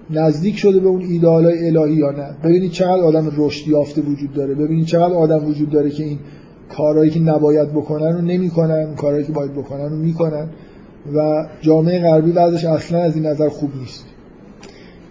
نزدیک 0.10 0.57
شده 0.57 0.80
به 0.80 0.88
اون 0.88 1.02
ایدئالای 1.02 1.68
الهی 1.68 1.94
یا 1.94 2.11
نه. 2.11 2.28
ببینید 2.44 2.72
چقدر 2.72 3.02
آدم 3.02 3.32
رشد 3.38 3.68
یافته 3.68 4.02
وجود 4.02 4.34
داره. 4.34 4.53
ببینید 4.53 4.86
چقدر 4.86 5.14
آدم 5.14 5.45
وجود 5.45 5.70
داره 5.70 5.90
که 5.90 6.03
این 6.03 6.20
کارهایی 6.78 7.11
که 7.11 7.20
نباید 7.20 7.70
بکنن 7.70 8.14
رو 8.14 8.22
نمی‌کنن 8.22 8.95
کارهایی 8.95 9.26
که 9.26 9.32
باید 9.32 9.53
بکنن 9.53 9.90
رو 9.90 9.95
می‌کنن. 9.95 10.49
و 11.15 11.48
جامعه 11.61 11.99
غربی 11.99 12.32
بعدش 12.32 12.65
اصلا 12.65 12.99
از 12.99 13.15
این 13.15 13.26
نظر 13.26 13.49
خوب 13.49 13.70
نیست. 13.80 14.06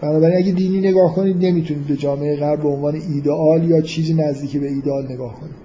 بنابراین 0.00 0.36
اگه 0.36 0.52
دینی 0.52 0.78
نگاه 0.78 1.14
کنید 1.14 1.44
نمی‌تونید 1.44 1.86
به 1.86 1.96
جامعه 1.96 2.36
غرب 2.36 2.62
به 2.62 2.68
عنوان 2.68 2.94
ایدئال 2.94 3.70
یا 3.70 3.80
چیزی 3.80 4.14
نزدیکی 4.14 4.58
به 4.58 4.68
ایدئال 4.68 5.04
نگاه 5.12 5.34
کنید. 5.40 5.61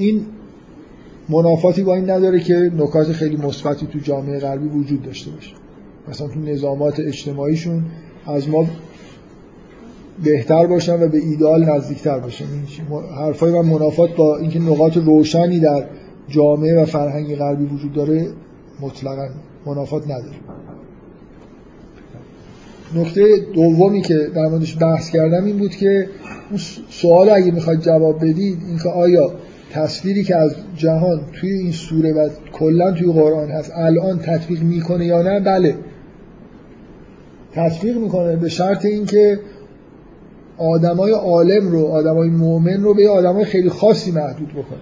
این 0.00 0.26
منافاتی 1.28 1.82
با 1.82 1.94
این 1.94 2.10
نداره 2.10 2.40
که 2.40 2.72
نکات 2.76 3.12
خیلی 3.12 3.36
مثبتی 3.36 3.86
تو 3.86 3.98
جامعه 3.98 4.38
غربی 4.38 4.68
وجود 4.68 5.02
داشته 5.02 5.30
باشه. 5.30 5.52
مثلا 6.08 6.28
تو 6.28 6.40
نظامات 6.40 7.00
اجتماعیشون 7.00 7.82
از 8.26 8.48
ما 8.48 8.66
بهتر 10.24 10.66
باشن 10.66 11.02
و 11.02 11.08
به 11.08 11.18
ایدئال 11.18 11.64
نزدیکتر 11.64 12.18
باشن. 12.18 12.44
حرفای 13.18 13.52
من 13.52 13.68
منافات 13.68 14.16
با 14.16 14.38
اینکه 14.38 14.58
نقاط 14.58 14.96
روشنی 14.96 15.60
در 15.60 15.84
جامعه 16.28 16.82
و 16.82 16.84
فرهنگ 16.84 17.36
غربی 17.36 17.64
وجود 17.64 17.92
داره 17.92 18.26
مطلقا 18.80 19.28
منافات 19.66 20.04
نداره. 20.04 20.36
نکته 22.94 23.46
دومی 23.54 24.02
که 24.02 24.30
در 24.34 24.48
موردش 24.48 24.76
بحث 24.80 25.10
کردم 25.10 25.44
این 25.44 25.56
بود 25.56 25.70
که 25.70 26.08
اون 26.50 26.58
سوال 26.90 27.30
اگه 27.30 27.50
می‌خواید 27.50 27.80
جواب 27.80 28.16
بدید 28.16 28.58
اینکه 28.68 28.88
آیا 28.88 29.32
تصویری 29.70 30.24
که 30.24 30.36
از 30.36 30.54
جهان 30.76 31.20
توی 31.32 31.50
این 31.50 31.72
سوره 31.72 32.12
و 32.12 32.28
کلا 32.52 32.92
توی 32.92 33.12
قرآن 33.12 33.50
هست 33.50 33.72
الان 33.74 34.18
تطبیق 34.18 34.62
می‌کنه 34.62 35.06
یا 35.06 35.22
نه؟ 35.22 35.40
بله. 35.40 35.74
تطبیق 37.52 37.96
می‌کنه 37.96 38.36
به 38.36 38.48
شرط 38.48 38.84
اینکه 38.84 39.40
آدمای 40.58 41.12
عالم 41.12 41.68
رو 41.68 41.86
آدمای 41.86 42.28
مؤمن 42.28 42.82
رو 42.82 42.94
به 42.94 43.08
آدمای 43.08 43.44
خیلی 43.44 43.68
خاصی 43.68 44.10
محدود 44.10 44.48
بکنه. 44.48 44.80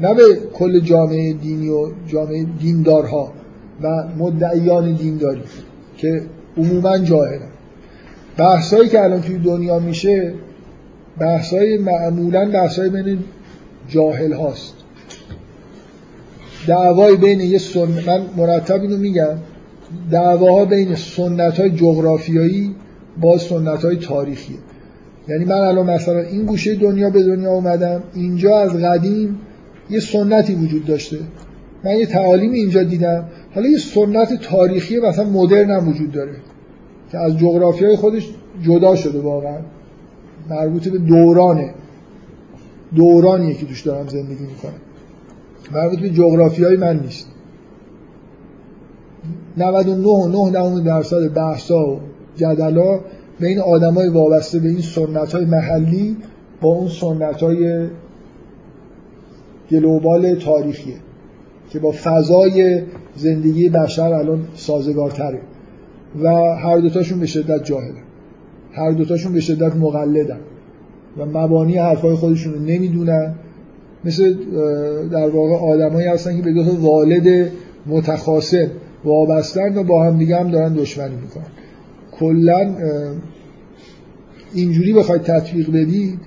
نه 0.00 0.14
به 0.14 0.22
کل 0.52 0.80
جامعه 0.80 1.32
دینی 1.32 1.68
و 1.68 1.90
جامعه 2.06 2.46
دیندارها 2.60 3.32
و 3.82 4.04
مدعیان 4.18 4.92
دینداری 4.92 5.42
که 5.96 6.22
عموما 6.56 6.98
جاهلن. 6.98 7.48
بحثایی 8.36 8.88
که 8.88 9.04
الان 9.04 9.20
توی 9.20 9.38
دنیا 9.38 9.78
میشه 9.78 10.34
بحثای 11.18 11.78
معمولا 11.78 12.50
بحثای 12.50 12.88
بین 12.88 13.18
جاهل 13.88 14.32
هاست. 14.32 14.74
دعوای 16.66 17.16
بین 17.16 17.40
یه 17.40 17.58
سن... 17.58 17.88
من 18.06 18.26
مرتب 18.36 18.80
اینو 18.80 18.96
میگم. 18.96 19.38
دعواها 20.10 20.64
بین 20.64 20.94
سنت 20.94 21.60
های 21.60 21.70
جغرافیایی 21.70 22.74
با 23.20 23.38
سنت 23.38 23.84
های 23.84 23.96
تاریخی 23.96 24.58
یعنی 25.28 25.44
من 25.44 25.58
الان 25.58 25.90
مثلا 25.90 26.18
این 26.18 26.44
گوشه 26.44 26.74
دنیا 26.74 27.10
به 27.10 27.22
دنیا 27.22 27.50
اومدم 27.50 28.02
اینجا 28.14 28.58
از 28.58 28.76
قدیم 28.76 29.40
یه 29.90 30.00
سنتی 30.00 30.54
وجود 30.54 30.84
داشته. 30.84 31.18
من 31.84 31.96
یه 31.96 32.06
تعالیم 32.06 32.52
اینجا 32.52 32.82
دیدم. 32.82 33.24
حالا 33.54 33.68
یه 33.68 33.78
سنت 33.78 34.42
تاریخی 34.42 34.98
مثلا 34.98 35.24
مدرن 35.24 35.70
هم 35.70 35.88
وجود 35.88 36.12
داره. 36.12 36.32
که 37.12 37.18
از 37.18 37.38
جغرافی 37.38 37.84
های 37.84 37.96
خودش 37.96 38.28
جدا 38.62 38.96
شده 38.96 39.20
واقعا. 39.20 39.58
مربوط 40.50 40.88
به 40.88 40.98
دورانه. 40.98 41.74
دورانیه 42.94 43.54
که 43.54 43.66
توش 43.66 43.82
دارم 43.82 44.08
زندگی 44.08 44.44
می‌کنم. 44.44 44.72
مربوط 45.72 46.00
به 46.00 46.10
جغرافی 46.10 46.64
های 46.64 46.76
من 46.76 47.00
نیست. 47.00 47.28
99 49.56 50.58
و 50.58 50.80
درصد 50.80 51.34
بحثا 51.34 51.86
و 51.86 52.00
جدلا 52.36 53.00
بین 53.40 53.58
آدمای 53.58 54.08
وابسته 54.08 54.58
به 54.58 54.68
این 54.68 54.80
سنت 54.80 55.34
های 55.34 55.44
محلی 55.44 56.16
با 56.60 56.68
اون 56.68 56.88
سنت 56.88 57.42
های 57.42 57.88
گلوبال 59.70 60.34
تاریخیه 60.34 60.96
که 61.70 61.78
با 61.78 61.94
فضای 62.04 62.82
زندگی 63.16 63.68
بشر 63.68 64.12
الان 64.12 64.48
سازگارتره 64.54 65.40
و 66.22 66.28
هر 66.56 66.78
دوتاشون 66.78 67.20
به 67.20 67.26
شدت 67.26 67.64
جاهلن. 67.64 68.02
هر 68.72 68.90
دوتاشون 68.90 69.32
به 69.32 69.40
شدت 69.40 69.76
مقلدن. 69.76 70.40
و 71.18 71.26
مبانی 71.26 71.76
حرفای 71.76 72.14
خودشون 72.14 72.52
رو 72.54 72.60
نمی‌دونن. 72.60 73.34
مثل 74.04 74.34
در 75.10 75.28
واقع 75.28 75.54
آدمایی 75.54 76.08
هستن 76.08 76.36
که 76.36 76.42
به 76.42 76.52
دو 76.52 76.64
تا 76.64 76.74
والد 76.80 77.50
متخاصم 77.86 78.70
وابستن 79.04 79.78
و 79.78 79.84
با 79.84 80.04
هم 80.04 80.18
دیگه 80.18 80.36
هم 80.36 80.50
دارن 80.50 80.74
دشمنی 80.74 81.14
می‌کنن. 81.14 81.46
کلا 82.12 82.74
اینجوری 84.54 84.92
بخواید 84.92 85.22
تطبیق 85.22 85.70
بدید 85.70 86.18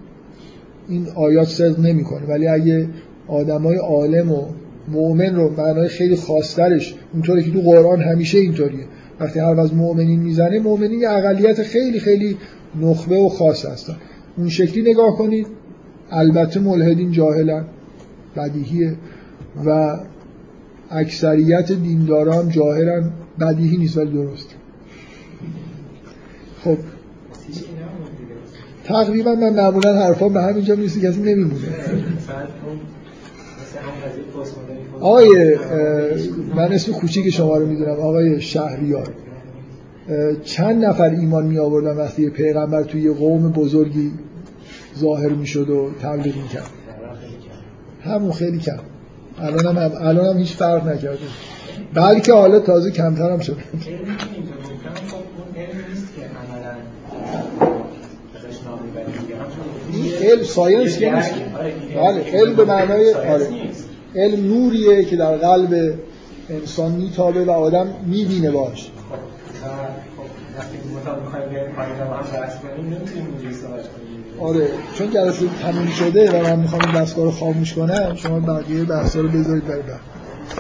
این 0.90 1.08
آیات 1.16 1.48
صدق 1.48 1.80
نمی‌کنه. 1.80 2.26
ولی 2.28 2.48
اگه 2.48 2.88
آدمای 3.28 3.78
عالم 3.78 4.32
و 4.32 4.42
مؤمن 4.88 5.36
رو 5.36 5.50
معنای 5.58 5.88
خیلی 5.88 6.16
خاصترش 6.16 6.96
اونطوری 7.14 7.44
که 7.44 7.52
تو 7.52 7.62
قرآن 7.62 8.02
همیشه 8.02 8.38
اینطوریه 8.38 8.86
وقتی 9.20 9.40
حرف 9.40 9.60
از 9.60 9.74
مؤمنین 9.74 10.20
می‌زنه 10.20 10.60
مؤمنین 10.60 11.00
یه 11.00 11.10
اقلیت 11.10 11.64
خیلی 11.64 12.00
خیلی 12.00 12.38
نخبه 12.82 13.18
و 13.18 13.30
خاص 13.30 13.66
هستن. 13.66 13.96
اون 14.38 14.50
شکلی 14.50 14.92
نگاه 14.92 15.18
کنید. 15.18 15.48
البته 16.12 16.60
ملحدین 16.60 17.12
جاهلن 17.12 17.66
بدیهیه. 18.36 18.96
و 19.66 20.00
اکثریت 20.92 21.72
دینداران 21.72 22.50
جاهلن 22.50 23.12
بدیهی 23.40 23.78
نیست 23.78 23.98
ولی 23.98 24.12
درست. 24.12 24.56
خب. 26.64 26.78
تقریبا 28.84 29.36
من 29.36 29.54
معمولا 29.54 29.94
حرفا 29.94 30.30
به 30.30 30.42
همینجا 30.42 30.76
می‌رسی 30.76 31.02
کسی 31.02 31.22
نمیمونه. 31.22 31.68
آقای 35.00 35.56
من 36.56 36.74
اسم 36.74 36.92
کوچیک 36.92 37.30
شما 37.30 37.58
رو 37.58 37.66
می‌دونم 37.68 38.00
آقای 38.00 38.42
شهریار. 38.42 39.08
چند 40.44 40.86
نفر 40.86 41.10
ایمان 41.10 41.46
می 41.46 41.58
آوردن 41.60 41.98
وقتی 41.98 42.30
پیغمبر 42.30 42.84
توی 42.84 43.14
قوم 43.14 43.52
بزرگی 43.52 44.12
ظاهر 45.00 45.30
می‌شد 45.30 45.70
و 45.70 45.92
تبلیغ 46.02 46.36
می‌کرد. 46.36 46.70
همون 48.04 48.32
خیلی 48.32 48.60
کم. 48.60 48.80
الان 49.40 49.78
هم, 49.78 49.92
الان 50.02 50.26
هم 50.26 50.38
هیچ 50.38 50.54
فرق 50.54 50.88
نکرده. 50.88 51.20
بلکه 51.94 52.34
حالا 52.34 52.60
تازه 52.60 52.92
کمتر 52.92 53.32
هم 53.32 53.40
شده. 53.40 53.58
علم 60.22 60.44
ساینس 60.44 60.98
که 60.98 61.16
نیست. 61.16 61.34
بله 61.96 62.32
علم 62.34 62.56
به 62.56 62.66
معنای 62.66 63.14
آره. 63.14 63.48
علم 64.16 64.48
نوریه 64.48 65.06
که 65.06 65.16
در 65.16 65.38
قلب 65.38 65.94
انسان 66.50 66.92
میتابه 66.92 67.46
و 67.46 67.52
آدم 67.52 67.88
می‌بینه 68.06 68.52
باش. 68.52 68.92
آره 74.40 74.70
چون 74.98 75.12
جلسه 75.12 75.46
تموم 75.62 75.88
شده 75.88 76.32
و 76.32 76.44
من 76.44 76.60
می‌خوام 76.60 76.82
این 76.82 77.02
دستگاه 77.02 77.26
رو 77.26 77.32
خاموش 77.32 77.74
کنم 77.74 78.16
شما 78.16 78.40
بقیه 78.40 78.84
بحثا 78.84 79.22
رو 79.22 79.28
بذارید 79.28 79.66
برای 79.66 79.82
بعد. 79.82 80.15